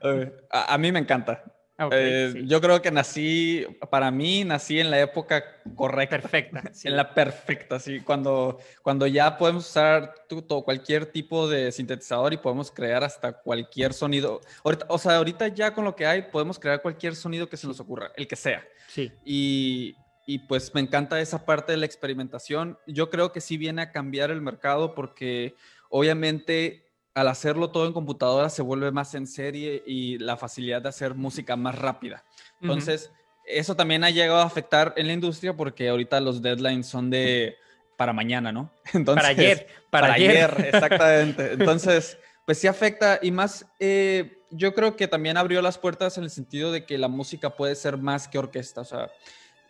A, 0.51 0.79
mí 0.79 0.93
me 0.93 0.99
encanta. 0.99 1.45
Ah, 1.77 1.89
eh, 1.91 2.45
yo 2.47 2.61
creo 2.61 2.81
que 2.81 2.93
nací, 2.93 3.67
para 3.91 4.13
mí, 4.13 4.45
nací 4.45 4.79
en 4.79 4.91
la 4.91 5.01
época 5.01 5.45
correcta. 5.75 6.21
Perfecta. 6.21 6.63
En 6.85 6.97
la 6.97 7.15
perfecta, 7.15 7.81
sí. 7.81 8.01
Cuando, 8.01 8.59
cuando 8.83 9.07
ya 9.07 9.37
podemos 9.37 9.69
usar 9.69 10.15
todo, 10.29 10.63
cualquier 10.63 11.07
tipo 11.07 11.49
de 11.49 11.73
sintetizador 11.73 12.33
y 12.33 12.37
podemos 12.37 12.71
crear 12.71 13.03
hasta 13.03 13.33
cualquier 13.33 13.93
sonido. 13.93 14.41
Ahorita, 14.63 14.87
o 14.89 14.99
sea, 14.99 15.17
ahorita 15.17 15.49
ya 15.49 15.75
con 15.75 15.85
lo 15.85 15.97
que 15.97 16.07
hay, 16.07 16.23
podemos 16.23 16.59
crear 16.59 16.81
cualquier 16.81 17.17
sonido 17.17 17.49
que 17.49 17.57
se 17.57 17.67
nos 17.67 17.81
ocurra, 17.81 18.13
el 18.17 18.29
que 18.29 18.37
sea. 18.37 18.65
Sí. 18.87 19.11
Y, 19.25 19.97
y 20.27 20.39
pues 20.41 20.73
me 20.75 20.81
encanta 20.81 21.21
esa 21.21 21.45
parte 21.45 21.73
de 21.73 21.79
la 21.79 21.87
experimentación. 21.87 22.79
Yo 22.87 23.11
creo 23.11 23.33
que 23.33 23.41
sí 23.41 23.57
viene 23.57 23.83
a 23.83 23.91
cambiar 23.91 24.31
el 24.31 24.41
mercado 24.41 24.95
porque 24.95 25.55
obviamente 25.89 26.84
al 27.15 27.29
hacerlo 27.29 27.71
todo 27.71 27.87
en 27.87 27.93
computadora 27.93 28.51
se 28.51 28.63
vuelve 28.63 28.91
más 28.91 29.15
en 29.15 29.27
serie 29.27 29.83
y 29.87 30.19
la 30.19 30.37
facilidad 30.37 30.83
de 30.83 30.89
hacer 30.89 31.15
música 31.15 31.57
más 31.57 31.77
rápida. 31.77 32.25
Entonces, 32.61 33.13
eso 33.47 33.77
también 33.77 34.03
ha 34.03 34.11
llegado 34.11 34.41
a 34.41 34.45
afectar 34.45 34.93
en 34.97 35.07
la 35.07 35.13
industria 35.13 35.57
porque 35.57 35.89
ahorita 35.89 36.21
los 36.21 36.43
deadlines 36.43 36.87
son 36.87 37.11
de 37.11 37.57
para 37.97 38.13
mañana, 38.13 38.51
¿no? 38.51 38.73
Entonces, 38.93 39.23
para 39.23 39.29
ayer, 39.29 39.67
para, 39.91 40.13
ayer. 40.13 40.71
exactamente. 40.73 41.53
Entonces, 41.59 42.19
pues 42.45 42.59
sí 42.59 42.67
afecta 42.67 43.21
y 43.23 43.31
más, 43.31 43.67
eh, 43.79 44.39
yo 44.51 44.75
creo 44.75 44.97
que 44.97 45.07
también 45.07 45.37
abrió 45.37 45.63
las 45.63 45.79
puertas 45.79 46.19
en 46.19 46.25
el 46.25 46.31
sentido 46.31 46.73
de 46.73 46.85
que 46.85 46.99
la 46.99 47.09
música 47.09 47.51
puede 47.51 47.77
ser 47.77 47.97
más 47.97 48.27
que 48.27 48.39
orquesta, 48.39 48.81
o 48.81 48.85
sea, 48.85 49.11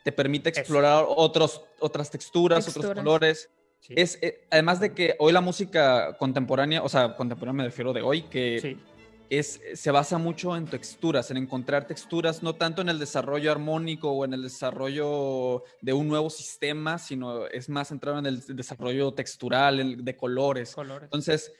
te 0.03 0.13
permite 0.13 0.49
explorar 0.49 1.05
otros, 1.07 1.63
otras 1.79 2.11
texturas, 2.11 2.65
texturas, 2.65 2.91
otros 2.91 3.05
colores 3.05 3.51
es, 3.89 4.19
eh, 4.23 4.47
además 4.51 4.81
de 4.81 4.93
que 4.93 5.17
hoy 5.19 5.33
la 5.33 5.41
música 5.41 6.17
contemporánea, 6.19 6.83
o 6.83 6.89
sea, 6.89 7.15
contemporánea 7.17 7.59
me 7.59 7.65
refiero 7.65 7.93
de 7.93 8.03
hoy, 8.03 8.23
que 8.23 8.79
es, 9.31 9.61
se 9.75 9.91
basa 9.91 10.19
mucho 10.19 10.57
en 10.57 10.67
texturas, 10.67 11.31
en 11.31 11.39
encontrar 11.39 11.87
texturas, 11.87 12.43
no 12.43 12.55
tanto 12.55 12.83
en 12.83 12.89
el 12.89 12.99
desarrollo 12.99 13.51
armónico 13.51 14.11
o 14.11 14.25
en 14.25 14.35
el 14.35 14.43
desarrollo 14.43 15.65
de 15.81 15.93
un 15.93 16.09
nuevo 16.09 16.31
sistema, 16.31 16.99
sino 16.99 17.47
es 17.47 17.69
más 17.69 17.89
centrado 17.89 18.19
en 18.19 18.27
el 18.27 18.57
desarrollo 18.57 19.13
textural, 19.13 20.05
de 20.05 20.17
colores. 20.17 20.77
Entonces, 21.03 21.53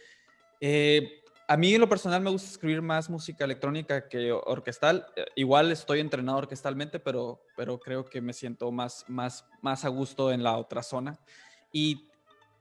eh, 0.61 1.23
a 1.47 1.57
mí 1.57 1.75
en 1.75 1.81
lo 1.81 1.89
personal 1.89 2.23
me 2.23 2.31
gusta 2.31 2.49
escribir 2.49 2.81
más 2.81 3.11
música 3.11 3.45
electrónica 3.45 4.09
que 4.09 4.33
orquestal. 4.33 5.07
Eh, 5.17 5.27
igual 5.37 5.71
estoy 5.73 6.01
entrenado 6.01 6.39
orquestalmente, 6.39 7.01
pero, 7.01 7.43
pero 7.57 7.79
creo 7.79 8.05
que 8.05 8.21
me 8.21 8.33
siento 8.33 8.71
más, 8.73 9.05
más, 9.09 9.45
más 9.61 9.85
a 9.85 9.89
gusto 9.89 10.33
en 10.33 10.43
la 10.43 10.57
otra 10.57 10.83
zona. 10.83 11.19
Y 11.71 12.09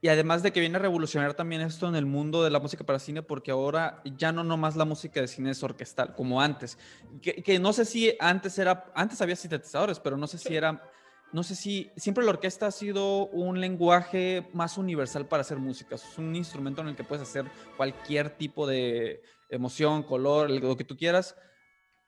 y 0.03 0.09
además 0.09 0.43
de 0.43 0.51
que 0.51 0.59
viene 0.59 0.75
a 0.75 0.81
revolucionar 0.81 1.33
también 1.33 1.61
esto 1.61 1.87
en 1.87 1.95
el 1.95 2.05
mundo 2.05 2.43
de 2.43 2.49
la 2.49 2.59
música 2.59 2.83
para 2.83 2.99
cine, 2.99 3.21
porque 3.21 3.51
ahora 3.51 4.01
ya 4.17 4.33
no 4.33 4.43
nomás 4.43 4.75
la 4.75 4.83
música 4.83 5.21
de 5.21 5.29
cine 5.29 5.51
es 5.51 5.63
orquestal, 5.63 6.13
como 6.13 6.41
antes. 6.41 6.77
Que, 7.21 7.57
no 7.57 7.71
sé 7.71 7.85
si 7.85 8.13
antes 8.19 8.59
era, 8.59 8.91
antes 8.95 9.21
había 9.21 9.37
sintetizadores, 9.37 10.01
pero 10.01 10.17
no 10.17 10.27
sé 10.27 10.39
si 10.39 10.57
era, 10.57 10.83
no 11.31 11.41
sé 11.41 11.55
si, 11.55 11.89
siempre 11.95 12.25
la 12.25 12.31
orquesta 12.31 12.67
ha 12.67 12.71
sido 12.71 13.27
un 13.27 13.61
lenguaje 13.61 14.49
más 14.51 14.77
universal 14.77 15.25
para 15.25 15.39
hacer 15.39 15.57
música. 15.57 15.95
Es 15.95 16.17
un 16.17 16.35
instrumento 16.35 16.81
en 16.81 16.89
el 16.89 16.97
que 16.97 17.05
puedes 17.05 17.25
hacer 17.25 17.45
cualquier 17.77 18.31
tipo 18.31 18.67
de 18.67 19.23
emoción, 19.47 20.03
color, 20.03 20.49
lo 20.51 20.75
que 20.75 20.83
tú 20.83 20.97
quieras. 20.97 21.37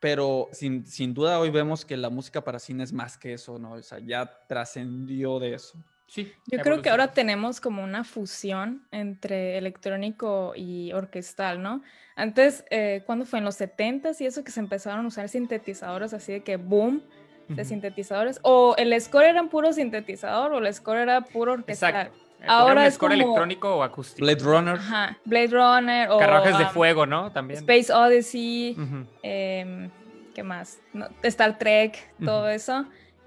Pero 0.01 0.49
sin, 0.51 0.85
sin 0.85 1.13
duda 1.13 1.39
hoy 1.39 1.49
vemos 1.49 1.85
que 1.85 1.95
la 1.95 2.09
música 2.09 2.43
para 2.43 2.59
cine 2.59 2.83
es 2.83 2.91
más 2.91 3.17
que 3.17 3.31
eso, 3.31 3.57
¿no? 3.57 3.71
O 3.71 3.81
sea, 3.81 3.99
ya 3.99 4.45
trascendió 4.49 5.39
de 5.39 5.53
eso. 5.53 5.81
Sí. 6.07 6.31
Yo 6.47 6.59
creo 6.59 6.81
que 6.81 6.89
ahora 6.89 7.13
tenemos 7.13 7.59
como 7.59 7.83
una 7.83 8.03
fusión 8.03 8.83
entre 8.91 9.57
electrónico 9.57 10.53
y 10.55 10.93
orquestal, 10.93 11.61
¿no? 11.61 11.81
Antes, 12.15 12.63
eh, 12.69 13.03
cuando 13.05 13.25
fue? 13.25 13.39
En 13.39 13.45
los 13.45 13.59
70s 13.59 14.21
y 14.21 14.25
eso 14.25 14.43
que 14.43 14.51
se 14.51 14.59
empezaron 14.59 15.05
a 15.05 15.07
usar 15.07 15.27
sintetizadores 15.29 16.13
así 16.13 16.33
de 16.33 16.43
que 16.43 16.57
boom 16.57 17.01
de 17.47 17.65
sintetizadores. 17.65 18.39
O 18.41 18.75
el 18.77 18.99
score 18.99 19.25
era 19.25 19.43
puro 19.43 19.71
sintetizador 19.73 20.53
o 20.53 20.57
el 20.57 20.73
score 20.73 20.99
era 20.99 21.21
puro 21.21 21.53
orquestal. 21.53 22.11
Ahora 22.47 22.85
es 22.85 22.95
score 22.95 23.13
electrónico 23.13 23.75
o 23.75 23.83
acústico. 23.83 24.25
Blade 24.25 24.43
Runner. 24.43 24.75
Ajá, 24.75 25.17
Blade 25.25 25.47
Runner 25.47 26.09
o... 26.09 26.19
Carruajes 26.19 26.57
de 26.57 26.65
fuego, 26.67 27.05
¿no? 27.05 27.31
También. 27.31 27.59
Space 27.59 27.91
Odyssey. 27.91 28.77
Em, 29.23 29.89
¿Qué 30.33 30.43
más? 30.43 30.79
Star 31.23 31.57
Trek, 31.57 32.13
todo 32.23 32.49
eso. 32.49 32.85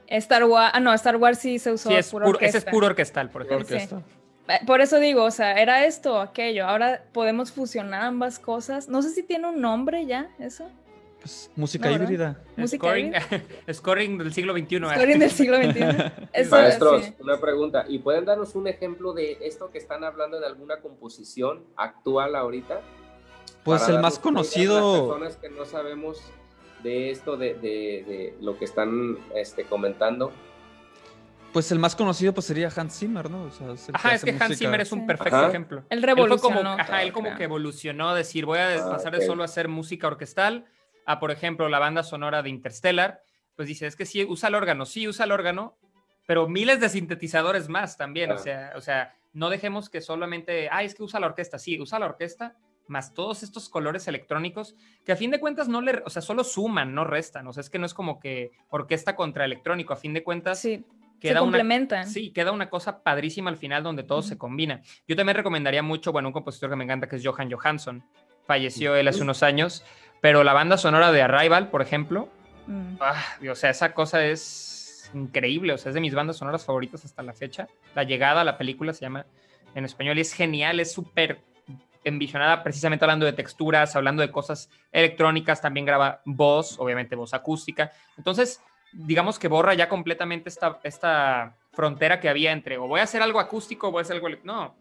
Star 0.09 0.45
Wars, 0.45 0.73
ah, 0.75 0.81
no, 0.81 0.93
Star 0.95 1.17
Wars 1.17 1.39
sí 1.39 1.59
se 1.59 1.73
usó. 1.73 1.91
Sí, 1.91 1.97
es 1.97 2.11
puro, 2.11 2.41
ese 2.41 2.59
es 2.59 2.65
puro 2.65 2.87
orquestal, 2.87 3.31
por 3.31 3.43
ejemplo. 3.43 3.77
Eh, 4.49 4.61
por 4.67 4.81
eso 4.81 4.99
digo, 4.99 5.25
o 5.25 5.31
sea, 5.31 5.61
era 5.61 5.85
esto 5.85 6.15
o 6.15 6.19
aquello. 6.21 6.67
Ahora 6.67 7.05
podemos 7.13 7.53
fusionar 7.53 8.03
ambas 8.03 8.39
cosas. 8.39 8.89
No 8.89 9.03
sé 9.03 9.11
si 9.11 9.23
tiene 9.23 9.49
un 9.49 9.61
nombre 9.61 10.07
ya, 10.07 10.31
eso. 10.39 10.71
Pues 11.21 11.51
música 11.57 11.91
híbrida. 11.91 12.41
¿Música 12.57 12.87
scoring, 12.87 13.13
scoring 13.73 14.19
del 14.19 14.33
siglo 14.33 14.55
XXI. 14.57 14.77
¿eh? 14.77 14.81
Scoring 14.95 15.19
del 15.19 15.31
siglo 15.31 15.57
XXI. 15.59 16.51
Maestros, 16.51 17.13
una 17.19 17.39
pregunta. 17.39 17.85
¿Y 17.89 17.99
pueden 17.99 18.25
darnos 18.25 18.55
un 18.55 18.69
ejemplo 18.69 19.13
de 19.13 19.39
esto 19.43 19.71
que 19.71 19.79
están 19.79 20.05
hablando 20.05 20.41
de 20.41 20.47
alguna 20.47 20.81
composición 20.81 21.65
actual 21.77 22.35
ahorita? 22.35 22.81
Pues 23.65 23.89
el 23.89 23.99
más 23.99 24.19
conocido. 24.19 25.09
personas 25.09 25.37
que 25.37 25.51
no 25.51 25.67
sabemos 25.67 26.23
de 26.83 27.11
esto, 27.11 27.37
de, 27.37 27.55
de, 27.55 28.35
lo 28.41 28.59
que 28.59 28.65
están 28.65 29.19
este, 29.35 29.65
comentando? 29.65 30.33
Pues 31.53 31.73
el 31.73 31.79
más 31.79 31.97
conocido 31.97 32.35
pues 32.35 32.47
sería 32.47 32.71
Hans 32.75 32.99
Zimmer, 32.99 33.31
¿no? 33.31 33.51
ajá, 33.93 34.15
es 34.15 34.25
que 34.25 34.37
Hans 34.39 34.59
Zimmer 34.59 34.81
es 34.81 34.93
un 34.93 35.07
perfecto 35.07 35.49
ejemplo. 35.49 35.83
Él 35.89 36.03
revolucionó. 36.03 36.59
Él, 36.59 36.65
como, 36.65 36.83
ajá, 36.83 37.03
él 37.03 37.13
como 37.13 37.35
que 37.35 37.45
evolucionó, 37.45 38.15
decir, 38.15 38.45
voy 38.45 38.59
a 38.59 38.75
ah, 38.75 38.91
pasar 38.91 39.17
de 39.17 39.25
solo 39.25 39.43
a 39.43 39.47
hacer 39.47 39.69
música 39.69 40.07
orquestal 40.07 40.67
a, 41.07 41.19
por 41.19 41.31
ejemplo, 41.31 41.69
la 41.69 41.79
banda 41.79 42.03
sonora 42.03 42.43
de 42.43 42.51
Interstellar. 42.51 43.23
Pues 43.57 43.67
dice, 43.67 43.87
es 43.87 43.97
que 43.97 44.05
sí, 44.05 44.25
usa 44.25 44.51
el 44.51 44.55
órgano, 44.55 44.85
sí, 44.85 45.09
usa 45.09 45.25
el 45.25 45.33
órgano, 45.33 45.79
pero 46.27 46.49
miles 46.49 46.81
de 46.81 46.91
sintetizadores 46.91 47.69
más 47.69 47.97
también. 47.97 48.31
O, 48.31 48.39
sea, 48.39 48.73
o 48.77 48.81
sea, 48.83 49.17
no 49.33 49.49
dejemos 49.49 49.89
que 49.89 50.03
solamente, 50.03 50.69
ah, 50.71 50.83
es 50.83 50.95
que 50.95 51.03
usa 51.03 51.19
la 51.19 51.27
orquesta, 51.29 51.59
sí, 51.59 51.81
usa 51.81 51.99
la 51.99 52.07
orquesta, 52.07 52.57
más 52.89 53.15
todos 53.15 53.43
estos 53.43 53.69
colores 53.69 54.09
electrónicos 54.09 54.75
que 55.05 55.13
a 55.13 55.17
fin 55.17 55.31
de 55.31 55.41
cuentas 55.41 55.69
no 55.69 55.81
le, 55.81 56.03
o 56.05 56.11
sea, 56.11 56.23
solo 56.23 56.45
suman, 56.45 56.95
no 56.95 57.05
restan. 57.05 57.47
O 57.47 57.53
sea, 57.53 57.61
es 57.61 57.71
que 57.71 57.79
no 57.79 57.87
es 57.87 57.95
como 57.95 58.19
que 58.21 58.53
orquesta 58.71 59.15
contra 59.17 59.45
electrónico. 59.45 59.93
A 59.93 59.97
fin 59.97 60.13
de 60.15 60.23
cuentas, 60.23 60.61
Sí, 60.61 60.85
queda 61.21 61.33
se 61.35 61.39
una, 61.39 61.41
complementan. 61.41 62.07
sí, 62.09 62.31
queda 62.31 62.53
una 62.53 62.71
cosa 62.71 63.03
padrísima 63.03 63.51
al 63.51 63.57
final 63.57 63.83
donde 63.83 64.03
todo 64.03 64.23
se 64.23 64.39
combina. 64.39 64.81
Yo 65.07 65.17
también 65.17 65.37
recomendaría 65.37 65.83
mucho, 65.83 66.13
bueno, 66.13 66.29
un 66.29 66.33
compositor 66.33 66.71
que 66.71 66.77
me 66.77 66.85
encanta 66.85 67.09
que 67.09 67.17
es 67.17 67.27
Johan 67.27 67.51
Johansson. 67.51 68.05
Falleció 68.47 68.95
él 68.97 69.09
hace 69.09 69.23
unos 69.23 69.43
años, 69.43 69.85
pero 70.23 70.43
la 70.45 70.53
banda 70.55 70.79
sonora 70.79 71.13
de 71.13 71.23
Arrival, 71.23 71.69
por 71.71 71.83
ejemplo, 71.83 72.29
Mm. 72.71 72.99
Ah, 73.01 73.25
o 73.51 73.55
sea, 73.55 73.71
esa 73.71 73.95
cosa 73.95 74.27
es 74.27 75.11
increíble, 75.15 75.73
o 75.73 75.79
sea, 75.79 75.89
es 75.89 75.95
de 75.95 76.03
mis 76.03 76.15
bandas 76.15 76.37
sonoras 76.37 76.67
favoritas 76.67 77.03
hasta 77.03 77.23
la 77.23 77.33
fecha. 77.33 77.67
La 77.95 78.03
llegada 78.05 78.43
a 78.43 78.45
la 78.45 78.59
película 78.59 78.93
se 78.93 79.01
llama 79.01 79.25
en 79.75 79.87
español 79.87 80.19
y 80.19 80.21
es 80.21 80.35
genial, 80.35 80.79
es 80.79 80.93
súper 80.93 81.41
envisionada, 82.09 82.63
precisamente 82.63 83.05
hablando 83.05 83.27
de 83.27 83.33
texturas, 83.33 83.95
hablando 83.97 84.23
de 84.23 84.31
cosas 84.31 84.71
electrónicas, 84.93 85.61
también 85.61 85.87
graba 85.87 86.21
voz, 86.25 86.79
obviamente 86.79 87.17
voz 87.17 87.35
acústica. 87.35 87.93
Entonces, 88.17 88.61
digamos 88.93 89.39
que 89.39 89.49
borra 89.49 89.75
ya 89.75 89.89
completamente 89.89 90.49
esta, 90.49 90.81
esta 90.83 91.57
frontera 91.73 92.21
que 92.21 92.29
había 92.29 92.53
entre 92.53 92.79
o 92.79 92.87
voy 92.89 93.01
a 93.01 93.05
hacer 93.05 93.23
algo 93.23 93.39
acústico 93.41 93.89
o 93.89 93.91
voy 93.93 94.01
a 94.01 94.03
hacer 94.03 94.17
algo... 94.17 94.29
No, 94.45 94.75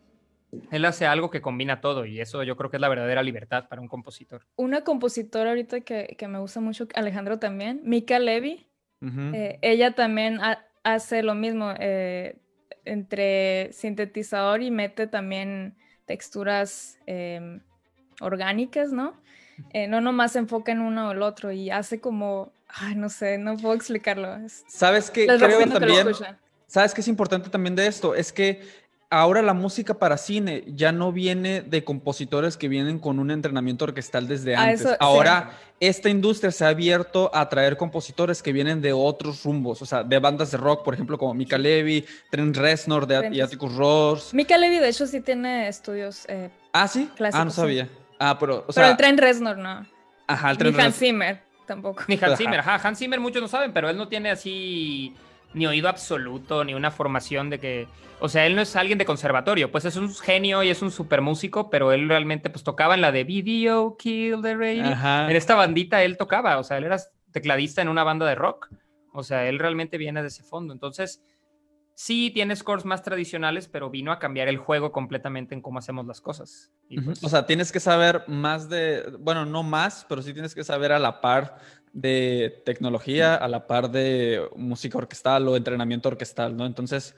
él 0.72 0.86
hace 0.86 1.06
algo 1.06 1.30
que 1.30 1.42
combina 1.42 1.82
todo 1.82 2.06
y 2.06 2.22
eso 2.22 2.42
yo 2.44 2.56
creo 2.56 2.70
que 2.70 2.78
es 2.78 2.82
la 2.82 2.88
verdadera 2.88 3.22
libertad 3.22 3.68
para 3.68 3.82
un 3.82 3.90
compositor. 3.90 4.46
Una 4.56 4.84
compositora 4.84 5.50
ahorita 5.50 5.82
que, 5.82 6.16
que 6.18 6.28
me 6.28 6.40
gusta 6.40 6.62
mucho, 6.62 6.88
Alejandro 6.96 7.38
también, 7.38 7.82
Mika 7.84 8.18
Levy. 8.18 8.66
Ujú. 9.02 9.36
Eh, 9.36 9.60
ella 9.62 9.94
también 9.94 10.40
ha- 10.42 10.66
hace 10.84 11.22
lo 11.22 11.36
mismo 11.36 11.74
eh, 11.80 12.38
entre 12.86 13.74
sintetizador 13.74 14.62
y 14.62 14.72
mete 14.72 15.06
también 15.08 15.76
texturas 16.08 16.98
em, 17.06 17.60
orgánicas, 18.20 18.92
¿no? 18.92 19.14
Eh, 19.74 19.88
no 19.88 20.02
nomás 20.02 20.32
se 20.32 20.40
enfoca 20.40 20.72
en 20.72 20.80
uno 20.82 21.10
o 21.10 21.12
el 21.12 21.22
otro 21.22 21.52
y 21.52 21.70
hace 21.70 22.00
como, 22.00 22.52
ay, 22.68 22.96
no 22.96 23.10
sé, 23.10 23.38
no 23.38 23.56
puedo 23.58 23.76
explicarlo. 23.76 24.36
es- 24.38 24.64
¿Sabes 24.68 25.12
qué? 25.12 25.28
Creo 25.38 25.60
que 25.60 25.64
también. 25.80 26.08
¿Sabes 26.68 26.94
qué 26.94 27.02
es 27.02 27.08
importante 27.08 27.50
también 27.50 27.76
de 27.76 27.88
esto? 27.88 28.14
Es 28.16 28.34
que 28.34 28.62
ahora 29.10 29.42
la 29.42 29.54
música 29.54 29.94
para 29.94 30.18
cine 30.18 30.64
ya 30.68 30.92
no 30.92 31.12
viene 31.12 31.62
de 31.62 31.84
compositores 31.84 32.58
que 32.58 32.68
vienen 32.68 33.00
con 33.00 33.20
un 33.20 33.32
entrenamiento 33.32 33.86
orquestal 33.86 34.28
desde 34.28 34.56
Ah, 34.56 34.64
antes. 34.64 34.82
eso, 34.82 34.90
sí. 34.90 34.96
ahora 35.00 35.52
esta 35.80 36.10
industria 36.10 36.52
se 36.52 36.66
ha 36.66 36.70
abierto 36.70 37.30
a 37.34 37.48
traer 37.48 37.78
compositores 37.78 38.42
que 38.44 38.52
vienen 38.52 38.82
de 38.82 38.94
otros 38.94 39.44
rumbos, 39.44 39.82
o 39.82 39.86
sea, 39.86 40.04
de 40.04 40.20
bandas 40.20 40.52
de 40.52 40.58
rock, 40.58 40.84
por 40.84 40.94
ejemplo, 40.94 41.18
como 41.18 41.34
Mika 41.34 41.58
Levy, 41.58 42.06
Trent 42.32 42.58
Reznor 42.58 43.06
de 43.08 43.30
y 43.32 43.42
Atticus 43.42 43.76
Ross. 43.76 44.34
Mika 44.34 44.58
Levy, 44.58 44.80
de 44.80 44.90
hecho, 44.90 45.06
sí 45.08 45.22
tiene 45.22 45.68
estudios, 45.68 46.26
eh, 46.28 46.50
Ah, 46.74 46.88
sí. 46.88 47.08
ah, 47.12 47.16
Clásicos, 47.16 47.46
no 47.46 47.52
sí. 47.52 47.56
sabía. 47.56 47.90
Ah, 48.20 48.38
pero, 48.40 48.58
o 48.58 48.62
pero 48.62 48.74
sea, 48.74 48.90
el 48.92 48.98
Trent 48.98 49.20
Reznor 49.20 49.58
no. 49.58 49.86
ajá, 50.28 50.50
el 50.52 50.58
Ni 50.58 50.60
Trent 50.60 50.76
Hans 50.80 50.86
Reznor. 50.86 51.00
Zimmer 51.00 51.42
tampoco. 51.68 52.04
Ni 52.08 52.16
Hans 52.16 52.24
Ajá. 52.24 52.36
Zimmer, 52.38 52.60
ajá, 52.60 52.88
Hans 52.88 52.98
Zimmer 53.00 53.20
muchos 53.20 53.42
no 53.42 53.48
saben, 53.48 53.72
pero 53.72 53.90
él 53.90 53.96
no 53.98 54.08
tiene 54.08 54.32
así 54.32 55.14
ni 55.58 55.68
oído 55.68 55.90
absoluto, 55.90 56.64
ni 56.64 56.74
una 56.74 56.92
formación 56.92 57.50
de 57.50 57.60
que, 57.60 57.88
o 58.20 58.30
sea, 58.30 58.46
él 58.46 58.56
no 58.56 58.62
es 58.62 58.76
alguien 58.76 58.98
de 58.98 59.06
conservatorio, 59.06 59.72
pues 59.72 59.86
es 59.86 59.96
un 59.96 60.14
genio 60.14 60.64
y 60.64 60.70
es 60.70 60.82
un 60.82 60.92
super 60.92 61.22
músico, 61.22 61.70
pero 61.70 61.92
él 61.92 62.08
realmente 62.08 62.50
pues 62.50 62.64
tocaba 62.64 62.96
en 62.96 63.02
la 63.02 63.12
de 63.12 63.24
Video 63.24 63.98
Kill 63.98 64.42
the 64.42 64.56
Radio. 64.56 64.86
Ajá. 64.86 65.30
En 65.30 65.36
esta 65.36 65.56
bandita 65.56 66.04
él 66.04 66.18
tocaba, 66.18 66.58
o 66.58 66.64
sea, 66.64 66.78
él 66.78 66.86
era 66.86 66.98
tecladista 67.32 67.82
en 67.82 67.90
una 67.90 68.04
banda 68.04 68.26
de 68.26 68.36
rock, 68.36 68.70
o 69.14 69.24
sea, 69.24 69.48
él 69.48 69.60
realmente 69.60 69.98
viene 69.98 70.22
de 70.22 70.28
ese 70.28 70.44
fondo, 70.44 70.74
entonces 70.74 71.22
sí 71.98 72.30
tiene 72.32 72.56
scores 72.56 72.86
más 72.86 73.02
tradicionales, 73.02 73.68
pero 73.68 73.90
vino 73.90 74.12
a 74.12 74.20
cambiar 74.20 74.48
el 74.48 74.58
juego 74.58 74.92
completamente 74.92 75.56
en 75.56 75.62
cómo 75.62 75.80
hacemos 75.80 76.06
las 76.06 76.22
cosas. 76.22 76.72
Y, 76.90 77.02
pues, 77.02 77.24
O 77.24 77.28
sea, 77.28 77.48
tienes 77.48 77.72
que 77.72 77.80
saber 77.80 78.24
más 78.28 78.70
de, 78.70 79.04
bueno, 79.20 79.48
no 79.48 79.64
más, 79.64 80.06
pero 80.08 80.22
sí 80.22 80.32
tienes 80.32 80.54
que 80.54 80.64
saber 80.64 80.92
a 80.92 81.00
la 81.00 81.22
par 81.22 81.58
de 81.98 82.62
tecnología, 82.64 83.34
a 83.34 83.48
la 83.48 83.66
par 83.66 83.90
de 83.90 84.48
música 84.56 85.00
orquestal 85.00 85.48
o 85.48 85.58
entrenamiento 85.58 86.10
orquestal, 86.10 86.56
¿no? 86.56 86.68
Entonces, 86.68 87.16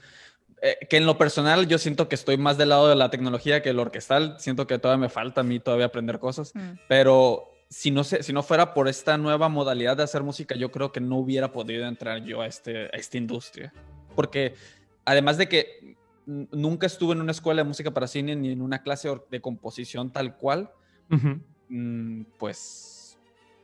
eh, 0.61 0.77
que 0.89 0.95
en 0.95 1.05
lo 1.05 1.17
personal 1.17 1.67
yo 1.67 1.77
siento 1.77 2.07
que 2.07 2.15
estoy 2.15 2.37
más 2.37 2.57
del 2.57 2.69
lado 2.69 2.87
de 2.87 2.95
la 2.95 3.09
tecnología 3.09 3.61
que 3.61 3.71
el 3.71 3.79
orquestal, 3.79 4.37
siento 4.39 4.67
que 4.67 4.79
todavía 4.79 5.01
me 5.01 5.09
falta 5.09 5.41
a 5.41 5.43
mí 5.43 5.59
todavía 5.59 5.87
aprender 5.87 6.19
cosas, 6.19 6.55
Mm. 6.55 6.79
pero 6.87 7.51
si 7.69 7.91
no, 7.91 8.05
sé, 8.05 8.23
si 8.23 8.31
no 8.31 8.41
fuera 8.41 8.73
por 8.73 8.87
esta 8.87 9.17
nueva 9.17 9.49
modalidad 9.49 9.97
de 9.97 10.03
hacer 10.03 10.23
música, 10.23 10.55
yo 10.55 10.71
creo 10.71 10.93
que 10.93 11.01
no 11.01 11.17
hubiera 11.17 11.51
podido 11.51 11.85
entrar 11.85 12.23
yo 12.23 12.39
a, 12.39 12.47
este, 12.47 12.85
a 12.85 12.97
esta 12.97 13.17
industria. 13.17 13.73
Porque 14.15 14.53
además 15.03 15.37
de 15.37 15.49
que 15.49 15.97
nunca 16.25 16.87
estuve 16.87 17.13
en 17.13 17.21
una 17.21 17.31
escuela 17.33 17.63
de 17.63 17.67
música 17.67 17.91
para 17.91 18.07
cine 18.07 18.33
ni 18.33 18.51
en 18.53 18.61
una 18.61 18.81
clase 18.81 19.09
de 19.29 19.41
composición 19.41 20.09
tal 20.09 20.37
cual, 20.37 20.71
mm, 21.67 22.21
pues, 22.37 22.88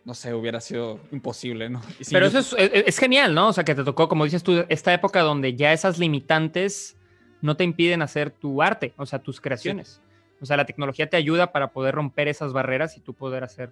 no 0.06 0.14
sé, 0.14 0.34
hubiera 0.34 0.62
sido 0.62 1.00
imposible, 1.12 1.70
¿no? 1.70 1.82
Sí, 2.00 2.14
Pero 2.14 2.30
yo- 2.30 2.40
eso 2.40 2.56
es, 2.58 2.70
es- 2.74 2.84
es 2.88 2.98
genial, 3.00 3.34
¿no? 3.36 3.48
O 3.50 3.54
sea, 3.54 3.64
que 3.66 3.76
te 3.76 3.84
tocó, 3.84 4.08
como 4.08 4.24
dices 4.24 4.44
tú, 4.44 4.64
esta 4.70 4.94
época 4.94 5.22
donde 5.22 5.56
ya 5.56 5.74
esas 5.74 5.98
limitantes 5.98 6.96
no 7.42 7.58
te 7.58 7.64
impiden 7.64 8.02
hacer 8.02 8.30
tu 8.32 8.62
arte, 8.62 8.94
o 8.98 9.06
sea, 9.06 9.20
tus 9.20 9.42
creaciones. 9.42 10.02
O 10.42 10.46
sea, 10.46 10.58
la 10.58 10.66
tecnología 10.66 11.10
te 11.10 11.18
ayuda 11.18 11.52
para 11.52 11.72
poder 11.72 11.96
romper 11.96 12.28
esas 12.28 12.54
barreras 12.54 12.98
y 12.98 13.02
tú 13.02 13.14
poder 13.14 13.44
hacer. 13.44 13.72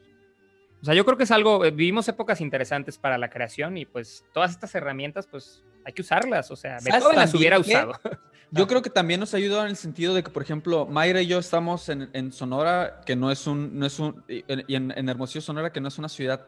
O 0.81 0.85
sea, 0.85 0.93
yo 0.93 1.05
creo 1.05 1.17
que 1.17 1.23
es 1.23 1.31
algo, 1.31 1.63
eh, 1.65 1.71
vivimos 1.71 2.07
épocas 2.07 2.41
interesantes 2.41 2.97
para 2.97 3.17
la 3.17 3.29
creación 3.29 3.77
y 3.77 3.85
pues 3.85 4.25
todas 4.33 4.51
estas 4.51 4.73
herramientas, 4.75 5.27
pues 5.27 5.63
hay 5.85 5.93
que 5.93 6.01
usarlas. 6.01 6.49
O 6.51 6.55
sea, 6.55 6.79
¿Sabes 6.79 6.93
Beethoven 6.93 7.17
las 7.17 7.33
hubiera 7.33 7.55
qué? 7.57 7.71
usado. 7.71 7.93
Yo 8.51 8.67
creo 8.67 8.83
que 8.83 8.91
también 8.91 9.19
nos 9.19 9.33
ayuda 9.33 9.63
en 9.63 9.69
el 9.69 9.75
sentido 9.75 10.13
de 10.13 10.23
que, 10.23 10.29
por 10.29 10.43
ejemplo, 10.43 10.85
Mayra 10.85 11.23
y 11.23 11.25
yo 11.25 11.39
estamos 11.39 11.89
en, 11.89 12.11
en 12.13 12.31
Sonora, 12.31 13.01
que 13.03 13.15
no 13.15 13.31
es 13.31 13.47
un, 13.47 13.79
no 13.79 13.87
es 13.87 13.97
un, 13.97 14.23
y 14.27 14.75
en, 14.75 15.09
Hermosillo, 15.09 15.41
Sonora, 15.41 15.71
que 15.71 15.81
no 15.81 15.87
es 15.87 15.97
una 15.97 16.07
ciudad 16.07 16.45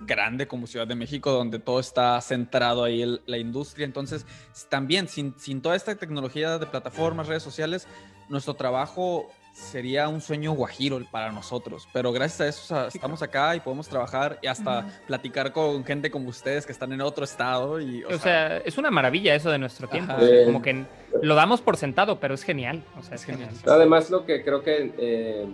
grande 0.00 0.48
como 0.48 0.66
Ciudad 0.66 0.86
de 0.86 0.94
México, 0.94 1.30
donde 1.30 1.58
todo 1.58 1.78
está 1.78 2.18
centrado 2.22 2.84
ahí 2.84 3.20
la 3.26 3.36
industria. 3.36 3.84
Entonces, 3.84 4.24
también 4.70 5.08
sin, 5.08 5.38
sin 5.38 5.60
toda 5.60 5.76
esta 5.76 5.94
tecnología 5.94 6.58
de 6.58 6.64
plataformas, 6.64 7.26
redes 7.26 7.42
sociales, 7.42 7.86
nuestro 8.30 8.54
trabajo 8.54 9.28
sería 9.52 10.08
un 10.08 10.20
sueño 10.20 10.52
guajiro 10.52 11.00
para 11.10 11.30
nosotros. 11.30 11.86
Pero 11.92 12.10
gracias 12.12 12.40
a 12.40 12.48
eso 12.48 12.62
o 12.62 12.66
sea, 12.78 12.88
estamos 12.88 13.22
acá 13.22 13.54
y 13.54 13.60
podemos 13.60 13.86
trabajar 13.88 14.38
y 14.42 14.46
hasta 14.46 14.86
platicar 15.06 15.52
con 15.52 15.84
gente 15.84 16.10
como 16.10 16.28
ustedes 16.30 16.64
que 16.66 16.72
están 16.72 16.92
en 16.92 17.00
otro 17.02 17.24
estado. 17.24 17.80
Y, 17.80 18.02
O 18.04 18.18
sea, 18.18 18.56
es 18.58 18.78
una 18.78 18.90
maravilla 18.90 19.34
eso 19.34 19.50
de 19.50 19.58
nuestro 19.58 19.88
tiempo. 19.88 20.14
O 20.16 20.20
sea, 20.20 20.44
como 20.46 20.62
que 20.62 20.84
lo 21.22 21.34
damos 21.34 21.60
por 21.60 21.76
sentado, 21.76 22.18
pero 22.18 22.34
es 22.34 22.42
genial. 22.42 22.82
O 22.98 23.02
sea, 23.02 23.14
es 23.14 23.24
genial. 23.24 23.50
Además, 23.66 24.10
lo 24.10 24.24
que 24.24 24.42
creo 24.42 24.62
que 24.62 24.92
eh, 24.98 25.46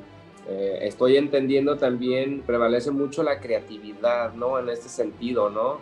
eh, 0.49 0.79
estoy 0.83 1.17
entendiendo 1.17 1.77
también, 1.77 2.43
prevalece 2.43 2.91
mucho 2.91 3.23
la 3.23 3.41
creatividad, 3.41 4.33
¿no? 4.35 4.59
En 4.59 4.69
este 4.69 4.89
sentido, 4.89 5.51
¿no? 5.51 5.79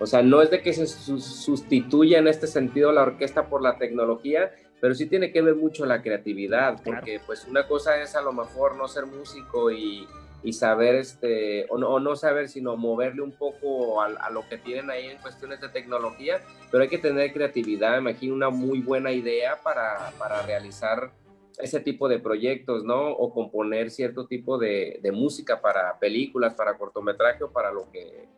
O 0.00 0.06
sea, 0.06 0.22
no 0.22 0.40
es 0.42 0.50
de 0.50 0.62
que 0.62 0.72
se 0.72 0.86
su- 0.86 1.20
sustituya 1.20 2.18
en 2.18 2.28
este 2.28 2.46
sentido 2.46 2.92
la 2.92 3.02
orquesta 3.02 3.46
por 3.48 3.62
la 3.62 3.76
tecnología, 3.78 4.52
pero 4.80 4.94
sí 4.94 5.06
tiene 5.06 5.32
que 5.32 5.42
ver 5.42 5.54
mucho 5.56 5.84
la 5.86 6.02
creatividad, 6.02 6.80
Claro. 6.82 6.98
porque 7.00 7.20
pues 7.26 7.44
una 7.46 7.66
cosa 7.66 8.00
es 8.02 8.14
a 8.16 8.22
lo 8.22 8.32
mejor 8.32 8.76
no 8.76 8.86
ser 8.88 9.06
músico 9.06 9.70
y, 9.70 10.06
y 10.42 10.52
saber, 10.52 10.94
este, 10.94 11.66
o 11.68 11.78
no, 11.78 11.88
o 11.90 12.00
no 12.00 12.14
saber, 12.16 12.48
sino 12.48 12.76
moverle 12.76 13.22
un 13.22 13.32
poco 13.32 14.00
a, 14.02 14.06
a 14.06 14.30
lo 14.30 14.48
que 14.48 14.56
tienen 14.58 14.90
ahí 14.90 15.06
en 15.06 15.18
cuestiones 15.18 15.60
de 15.60 15.68
tecnología, 15.68 16.40
pero 16.70 16.82
hay 16.84 16.88
que 16.88 16.98
tener 16.98 17.32
creatividad, 17.32 17.98
imagino 17.98 18.34
una 18.34 18.50
muy 18.50 18.80
buena 18.80 19.10
idea 19.12 19.56
para, 19.62 20.12
para 20.18 20.42
realizar 20.42 21.10
ese 21.58 21.80
tipo 21.80 22.08
de 22.08 22.20
proyectos, 22.20 22.84
¿no? 22.84 23.10
O 23.10 23.34
componer 23.34 23.90
cierto 23.90 24.26
tipo 24.28 24.58
de, 24.58 25.00
de 25.02 25.10
música 25.10 25.60
para 25.60 25.98
películas, 25.98 26.54
para 26.54 26.78
cortometraje 26.78 27.42
o 27.42 27.50
para 27.50 27.72
lo 27.72 27.90
que, 27.90 28.28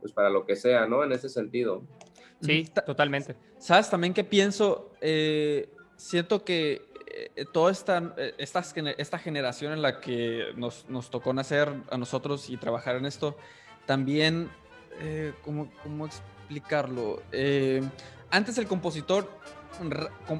pues 0.00 0.12
para 0.14 0.30
lo 0.30 0.46
que 0.46 0.56
sea, 0.56 0.86
¿no? 0.86 1.04
En 1.04 1.12
ese 1.12 1.28
sentido. 1.28 1.82
Sí, 2.40 2.66
Ta- 2.72 2.82
totalmente. 2.82 3.36
¿Sabes 3.58 3.90
también 3.90 4.14
qué 4.14 4.24
pienso? 4.24 4.92
Eh, 5.02 5.68
siento 6.00 6.44
que 6.44 6.82
eh, 7.06 7.44
toda 7.52 7.70
esta, 7.70 8.14
eh, 8.16 8.34
gene- 8.74 8.94
esta 8.98 9.18
generación 9.18 9.72
en 9.72 9.82
la 9.82 10.00
que 10.00 10.46
nos, 10.56 10.86
nos 10.88 11.10
tocó 11.10 11.32
nacer 11.32 11.72
a 11.90 11.98
nosotros 11.98 12.48
y 12.50 12.56
trabajar 12.56 12.96
en 12.96 13.06
esto, 13.06 13.36
también, 13.86 14.48
eh, 15.00 15.32
¿cómo, 15.44 15.70
cómo 15.82 16.06
explicarlo? 16.06 17.22
Antes 18.30 18.58
el 18.58 18.66
compositor 18.66 19.28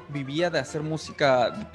vivía 0.09 0.51
de 0.51 0.59
hacer 0.59 0.83
música 0.83 1.71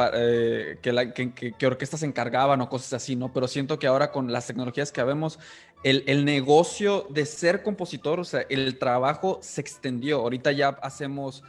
que, 0.82 1.66
orquestas 1.66 2.02
se 2.02 2.06
encargaban 2.06 2.62
o 2.62 2.70
cosas 2.70 2.94
así, 2.94 3.16
¿no? 3.16 3.34
Pero 3.34 3.48
siento 3.48 3.80
que 3.80 3.88
ahora 3.88 4.12
con 4.12 4.32
las 4.32 4.48
tecnologías 4.48 4.92
que 4.92 5.02
habemos, 5.02 5.40
el, 5.84 6.04
el 6.08 6.26
negocio 6.26 7.08
de 7.10 7.26
ser 7.26 7.64
compositor, 7.64 8.20
o 8.20 8.24
sea, 8.24 8.46
el 8.50 8.78
trabajo 8.78 9.40
se 9.42 9.62
extendió. 9.62 10.20
Ahorita 10.20 10.52
ya 10.52 10.70
hacemos 10.82 11.44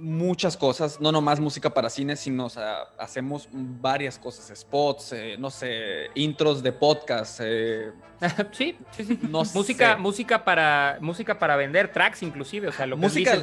muchas 0.00 0.56
cosas, 0.56 1.00
no 1.00 1.12
nomás 1.12 1.38
música 1.40 1.70
para 1.70 1.90
cine, 1.90 2.16
sino, 2.16 2.46
o 2.46 2.48
sea, 2.48 2.78
hacemos 2.98 3.48
varias 3.52 4.18
cosas, 4.18 4.50
spots, 4.58 5.12
eh, 5.12 5.36
no 5.38 5.50
sé, 5.50 6.06
intros 6.14 6.62
de 6.62 6.72
podcast, 6.72 7.40
eh, 7.42 7.92
sí, 8.52 8.76
sí, 8.96 9.04
sí. 9.04 9.18
no 9.22 9.42
música, 9.54 9.94
sé. 9.94 10.00
música 10.00 10.44
para 10.44 10.98
música 11.00 11.38
para 11.38 11.56
vender 11.56 11.92
tracks 11.92 12.22
inclusive, 12.22 12.68
o 12.68 12.72
sea, 12.72 12.86
lo 12.86 12.96
que 12.96 13.02
Música- 13.02 13.36